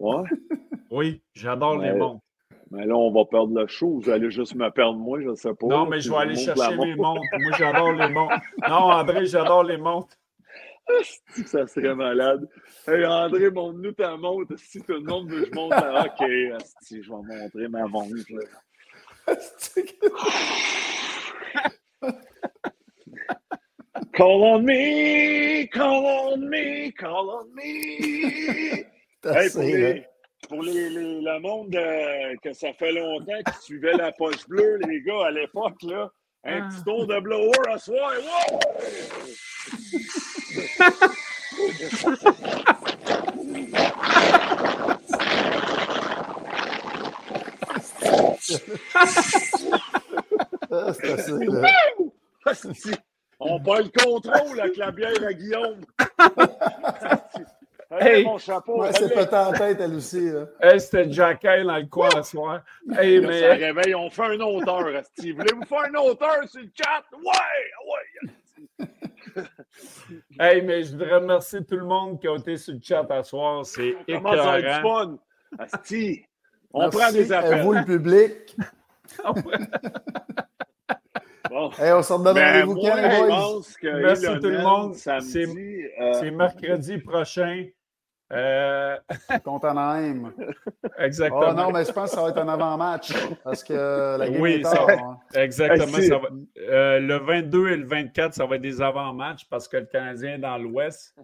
Ouais. 0.00 0.22
Oui, 0.90 1.22
j'adore 1.34 1.76
les 1.78 1.92
montres. 1.92 2.24
Mais 2.70 2.86
là, 2.86 2.96
on 2.96 3.10
va 3.12 3.24
perdre 3.26 3.58
le 3.58 3.66
show. 3.66 4.00
Vous 4.00 4.08
allez 4.10 4.30
juste 4.30 4.54
me 4.54 4.70
perdre 4.70 4.98
moi, 4.98 5.20
je 5.20 5.28
ne 5.28 5.34
sais 5.34 5.54
pas. 5.54 5.66
Non, 5.66 5.84
mais 5.86 6.00
je 6.00 6.10
vais 6.10 6.16
aller 6.16 6.34
chercher 6.36 6.76
mes 6.78 6.94
montres. 6.96 7.20
Moi, 7.38 7.52
j'adore 7.58 7.92
les 7.92 8.08
montres. 8.08 8.34
Non, 8.66 8.90
André, 8.90 9.26
j'adore 9.26 9.64
les 9.64 9.76
montres. 9.76 10.16
montre, 10.88 11.46
Ça 11.46 11.66
serait 11.66 11.94
malade. 11.94 12.48
Hey, 12.86 13.04
André, 13.04 13.50
montre-nous 13.50 13.92
ta 13.92 14.16
montre. 14.16 14.54
Si 14.56 14.80
tout 14.82 14.92
le 14.92 15.00
monde 15.00 15.28
veut 15.30 15.42
que 15.44 15.48
je 15.50 15.54
monte 15.54 15.70
la... 15.72 16.06
OK, 16.06 16.22
asti, 16.56 17.02
je 17.02 17.10
vais 17.10 17.38
montrer 17.38 17.68
ma 17.68 17.86
montre. 17.86 18.14
Call 24.12 24.42
on 24.42 24.62
me, 24.62 25.66
call 25.66 26.04
on 26.04 26.36
me, 26.38 26.90
call 26.92 27.28
on 27.28 27.44
me. 27.54 28.84
Hey, 29.24 29.50
pour 29.50 29.62
les, 29.62 30.06
pour 30.48 30.62
les, 30.62 30.90
les- 30.90 31.20
le 31.20 31.40
monde 31.40 31.74
euh, 31.74 32.34
que 32.42 32.52
ça 32.52 32.72
fait 32.74 32.92
longtemps 32.92 33.42
qui 33.52 33.62
suivait 33.64 33.94
la 33.94 34.12
poche 34.12 34.46
bleue, 34.48 34.78
les 34.88 35.02
gars, 35.02 35.26
à 35.26 35.30
l'époque, 35.32 35.82
là, 35.82 36.08
un 36.44 36.62
Ah. 36.62 36.68
petit 36.70 36.84
tour 36.84 37.04
de 37.06 37.18
blower 37.18 37.50
à 37.68 37.78
soir. 37.78 38.12
Wow! 38.22 38.60
Ah, 50.70 50.92
c'est 50.94 51.12
assez, 51.12 51.44
là. 51.46 51.70
Asti, 52.46 52.90
On 53.68 53.74
perd 53.74 53.84
le 53.94 54.04
contrôle 54.04 54.60
avec 54.60 54.76
la 54.76 54.90
bière 54.90 55.24
à 55.26 55.32
Guillaume. 55.32 55.80
Hey, 57.90 58.16
Hey! 58.18 58.24
mon 58.26 58.36
chapeau. 58.36 58.82
Ouais, 58.82 58.92
c'est 58.92 59.08
pété 59.08 59.34
en 59.34 59.50
tête, 59.50 59.78
elle 59.80 59.94
aussi. 59.94 60.28
Là. 60.30 60.44
Hey, 60.60 60.78
c'était 60.78 61.10
Jack 61.10 61.42
Hay 61.46 61.64
dans 61.64 61.78
le 61.78 61.86
coin 61.86 62.10
ce 62.22 62.32
soir. 62.32 62.60
Hey, 62.98 63.18
Là, 63.18 63.32
Ça 63.32 63.38
mais. 63.56 63.64
réveille, 63.66 63.94
on 63.94 64.10
fait 64.10 64.24
un 64.24 64.40
auteur, 64.40 64.86
Asti. 64.94 65.32
Voulez-vous 65.32 65.64
faire 65.64 65.84
un 65.90 65.94
auteur 65.94 66.46
sur 66.46 66.60
le 66.60 66.68
chat? 66.74 67.02
Ouais! 67.16 68.86
Ouais! 68.86 68.86
Hey, 70.38 70.60
mais 70.60 70.82
je 70.82 70.92
voudrais 70.92 71.14
remercier 71.14 71.64
tout 71.64 71.76
le 71.76 71.86
monde 71.86 72.20
qui 72.20 72.28
a 72.28 72.36
été 72.36 72.58
sur 72.58 72.74
le 72.74 72.80
chat 72.82 73.06
à 73.10 73.22
soir. 73.22 73.64
C'est 73.64 73.96
On 74.06 74.16
commence 74.16 74.38
à 74.38 74.58
être 74.58 74.64
écœurant. 74.78 75.04
fun. 75.06 75.18
Asti, 75.58 76.24
on 76.74 76.80
Merci 76.80 76.98
prend 76.98 77.12
des 77.12 77.32
à 77.32 77.38
appels. 77.38 77.62
vous, 77.62 77.72
le 77.72 77.84
public. 77.86 78.56
Bon. 81.50 81.70
Hey, 81.78 81.92
on 81.92 82.18
Ben, 82.18 82.34
rendez-vous 82.34 82.74
quand, 82.74 82.94
les 82.96 84.02
Merci 84.02 84.24
Elon 84.26 84.40
tout 84.40 84.48
le 84.48 84.62
monde. 84.62 84.94
Euh, 85.06 86.12
C'est 86.20 86.30
mercredi 86.30 86.98
prochain. 86.98 87.66
Euh, 88.30 88.96
Contanaheim. 89.42 90.34
exactement. 90.98 91.46
Oh 91.48 91.54
non, 91.54 91.70
mais 91.70 91.84
je 91.84 91.92
pense 91.92 92.10
que 92.10 92.16
ça 92.16 92.22
va 92.22 92.28
être 92.28 92.38
un 92.38 92.48
avant-match. 92.48 93.12
Parce 93.42 93.64
que 93.64 94.18
la 94.18 94.28
game 94.28 94.40
Oui, 94.42 94.52
est 94.54 94.62
tard. 94.62 94.86
hein. 94.90 95.18
Exactement. 95.34 95.86
Ça 95.98 96.18
va- 96.18 96.28
euh, 96.58 97.00
le 97.00 97.16
22 97.16 97.68
et 97.70 97.76
le 97.76 97.86
24, 97.86 98.34
ça 98.34 98.44
va 98.44 98.56
être 98.56 98.62
des 98.62 98.82
avant-matchs 98.82 99.46
parce 99.48 99.66
que 99.66 99.78
le 99.78 99.86
Canadien 99.86 100.34
est 100.34 100.38
dans 100.38 100.58
l'Ouest 100.58 101.14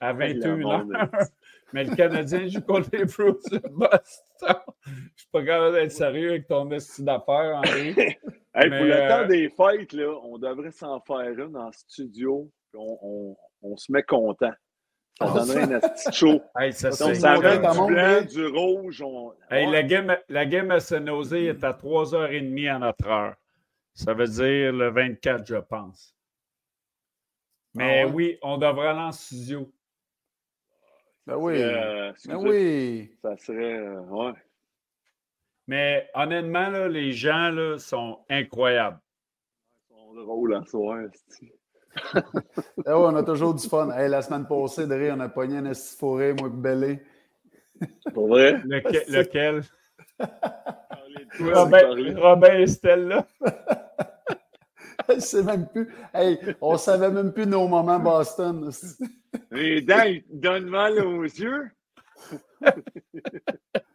à 0.00 0.12
Le 0.12 0.18
21 0.18 0.56
monde 0.56 0.92
h 0.92 1.28
Mais 1.74 1.84
le 1.84 1.94
Canadien 1.94 2.48
joue 2.48 2.62
contre 2.62 2.88
les 2.94 3.04
Bruins 3.04 3.34
de 3.52 3.58
Boston. 3.68 4.56
Je 4.86 4.92
suis 5.16 5.28
pas 5.30 5.44
capable 5.44 5.74
d'être 5.74 5.92
sérieux 5.92 6.30
avec 6.30 6.46
ton 6.48 6.70
esti 6.70 7.02
d'affaires, 7.04 7.56
Henri. 7.62 7.94
hey, 8.62 8.70
mais, 8.70 8.76
pour 8.78 8.86
le 8.86 8.92
euh, 8.94 9.08
temps 9.08 9.26
des 9.26 9.48
fêtes, 9.50 9.92
là, 9.92 10.14
on 10.24 10.38
devrait 10.38 10.70
s'en 10.72 11.00
faire 11.00 11.28
une 11.38 11.56
en 11.56 11.70
studio. 11.72 12.50
On, 12.74 12.98
on- 13.02 13.36
on 13.62 13.76
se 13.76 13.90
met 13.90 14.02
content. 14.04 14.52
Ça 15.18 15.26
Ah, 15.26 15.32
donnerait 15.34 15.74
un 15.74 15.80
petit 15.80 16.12
show. 16.16 16.40
Hey, 16.60 16.72
ça, 16.72 16.92
Ça, 16.92 17.06
Donc, 17.06 17.16
ça 17.16 17.34
du 17.34 17.40
blanc, 17.40 18.22
du 18.24 18.46
rouge. 18.46 19.02
On... 19.02 19.32
Hey, 19.50 19.66
Ouais. 19.66 19.72
la, 19.72 19.82
game, 19.82 20.16
la 20.28 20.46
game 20.46 20.70
à 20.70 20.78
San 20.80 21.04
Jose 21.06 21.32
est 21.34 21.64
à 21.64 21.72
3h30 21.72 22.70
à 22.70 22.78
notre 22.78 23.06
heure. 23.08 23.34
Ça 23.94 24.14
veut 24.14 24.28
dire 24.28 24.72
le 24.72 24.90
24, 24.90 25.44
je 25.44 25.56
pense. 25.56 26.14
Mais 27.74 28.02
Ah 28.02 28.06
ouais? 28.06 28.12
oui, 28.12 28.38
on 28.42 28.58
devrait 28.58 28.88
aller 28.88 29.00
en 29.00 29.12
studio. 29.12 29.72
Ben 31.26 31.36
oui. 31.36 31.60
Euh, 31.62 32.12
Ben 32.26 32.36
oui. 32.36 33.10
Ça 33.20 33.36
serait. 33.38 33.74
euh, 33.76 34.00
ouais. 34.02 34.32
Mais 35.68 36.08
honnêtement, 36.14 36.70
là, 36.70 36.88
les 36.88 37.12
gens 37.12 37.50
là, 37.50 37.78
sont 37.78 38.20
incroyables. 38.30 38.98
Ils 39.90 39.96
sont 39.96 40.14
drôles 40.14 40.54
à 40.54 40.64
soir. 40.64 40.98
Eh 42.86 42.92
on 42.92 43.16
a 43.16 43.22
toujours 43.22 43.54
du 43.54 43.66
fun. 43.66 43.90
Hey, 43.90 44.08
la 44.08 44.22
semaine 44.22 44.46
passée, 44.46 44.86
Dre, 44.86 45.14
on 45.16 45.20
a 45.20 45.28
pogné 45.28 45.58
un 45.58 45.66
esti 45.66 45.96
forêt, 45.96 46.32
moi 46.32 46.48
et 46.48 46.50
Bellé. 46.52 47.02
Pour 48.14 48.28
vrai? 48.28 48.62
Lequel? 48.64 49.62
Robin, 51.40 52.16
Robin 52.16 52.58
et 52.58 52.66
Stella. 52.66 53.26
Je 55.08 55.18
sais 55.18 55.42
même 55.42 55.66
plus. 55.66 55.92
Hey, 56.14 56.38
on 56.60 56.76
savait 56.76 57.10
même 57.10 57.32
plus 57.32 57.46
nos 57.46 57.66
moments 57.66 57.98
Boston. 57.98 58.70
Les 59.50 59.82
dents, 59.82 60.02
ils 60.02 60.22
te 60.22 60.34
donnent 60.34 60.68
mal 60.68 60.98
aux 61.04 61.24
yeux. 61.24 61.70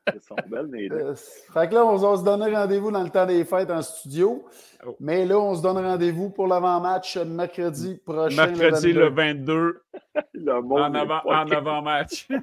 Elles 0.06 0.22
sont 0.22 0.36
belles. 0.48 0.92
Euh, 0.92 1.16
Fait 1.16 1.70
que 1.70 1.74
là, 1.76 1.86
on 1.86 1.96
va 1.96 2.18
se 2.18 2.24
donner 2.24 2.54
rendez-vous 2.54 2.92
dans 2.92 3.04
le 3.04 3.10
temps 3.10 3.26
des 3.26 3.46
fêtes 3.46 3.72
en 3.72 3.82
studio. 3.82 4.44
Oh. 4.86 4.96
Mais 5.00 5.26
là, 5.26 5.40
on 5.40 5.56
se 5.56 5.62
donne 5.62 5.78
rendez-vous 5.78 6.30
pour 6.30 6.48
l'avant-match 6.48 7.18
mercredi 7.18 7.96
prochain. 8.06 8.48
Mercredi 8.48 8.94
le 8.94 9.10
22. 9.10 9.82
22, 10.16 10.26
Le 10.34 10.54
en, 10.54 10.94
avant, 10.94 11.22
en 11.26 11.52
avant-match. 11.52 12.28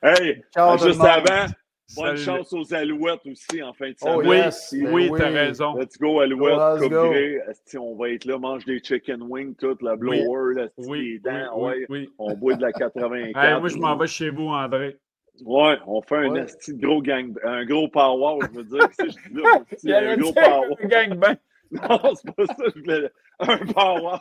Hey, 0.00 0.44
Ciao, 0.54 0.78
juste 0.78 1.00
monde. 1.00 1.08
avant, 1.08 1.52
bonne 1.96 2.16
Salut. 2.16 2.38
chance 2.38 2.52
aux 2.52 2.74
Alouettes 2.74 3.26
aussi 3.26 3.62
en 3.62 3.72
fin 3.72 3.88
de 3.90 3.94
Oh, 4.02 4.22
semaine. 4.22 4.44
Yes. 4.44 4.74
Ben 4.74 4.92
oui, 4.92 5.08
oui. 5.10 5.18
t'as 5.18 5.30
raison. 5.30 5.74
Let's 5.76 5.98
go, 5.98 6.20
Alouette, 6.20 6.80
Go, 6.80 7.14
let's 7.46 7.74
go. 7.74 7.80
On 7.80 7.96
va 7.96 8.10
être 8.10 8.24
là, 8.24 8.38
mange 8.38 8.64
des 8.64 8.78
chicken 8.82 9.22
wings, 9.22 9.54
tout, 9.56 9.76
la 9.80 9.96
blower, 9.96 10.54
la 10.54 10.68
Oui, 10.76 10.86
des 10.86 10.88
oui, 10.88 11.20
dents, 11.20 11.50
oui, 11.56 11.64
ouais. 11.70 11.86
oui. 11.88 12.10
On 12.18 12.34
boit 12.34 12.54
de 12.54 12.62
la 12.62 12.72
84. 12.72 13.36
Hey, 13.36 13.58
moi, 13.60 13.68
je 13.68 13.76
m'en 13.78 13.96
vais 13.96 14.06
chez 14.06 14.30
vous, 14.30 14.48
André. 14.48 14.96
Ouais, 15.44 15.76
on 15.86 16.02
fait 16.02 16.16
un 16.16 16.30
Ouais. 16.32 16.40
esti 16.40 16.74
de 16.74 16.84
gros 16.84 17.00
gang, 17.00 17.32
un 17.44 17.64
gros 17.64 17.88
power, 17.88 18.38
je 18.52 18.58
veux 18.58 18.64
dire. 18.64 18.88
Si 18.98 19.06
je 19.10 19.28
dis 19.28 19.34
là, 19.42 19.62
esti, 19.70 19.86
Il 19.86 19.90
y 19.90 19.94
avait 19.94 20.08
un 20.08 20.16
gros 20.16 20.32
power. 20.32 20.66
un 20.82 20.86
gangbang. 20.86 21.36
Non, 21.70 22.14
c'est 22.14 22.34
pas 22.34 22.46
ça, 22.46 22.64
je 22.74 22.80
voulais 22.80 23.10
un 23.40 23.58
power 23.58 24.16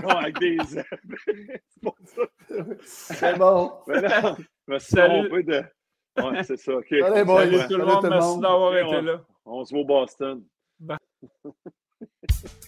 non, 0.00 0.08
avec 0.10 0.38
des 0.38 0.78
ailes. 0.78 0.84
c'est 1.26 1.82
pas 1.82 1.94
ça. 2.04 2.22
C'est 2.84 3.36
bon. 3.36 3.72
Mais 3.88 4.00
non, 4.00 4.36
je 4.68 4.72
me 4.74 4.78
suis 4.78 4.90
Salut. 4.94 5.28
trompé 5.28 5.42
de. 5.42 5.62
Ouais, 6.24 6.42
c'est 6.44 6.56
ça, 6.56 6.76
OK. 6.76 6.92
Allez, 6.92 7.24
boys. 7.24 7.40
Salut 7.44 7.56
Ouais. 7.56 7.68
tout 7.68 7.76
le 7.76 7.84
Salut 7.84 7.92
monde, 7.94 8.06
merci 8.10 8.38
d'avoir 8.40 8.76
été 8.76 8.96
on- 8.96 9.02
là. 9.02 9.20
On 9.46 9.64
se 9.64 9.70
voit 9.74 9.80
au 9.82 9.84
Boston. 9.86 10.42
Que 10.88 10.94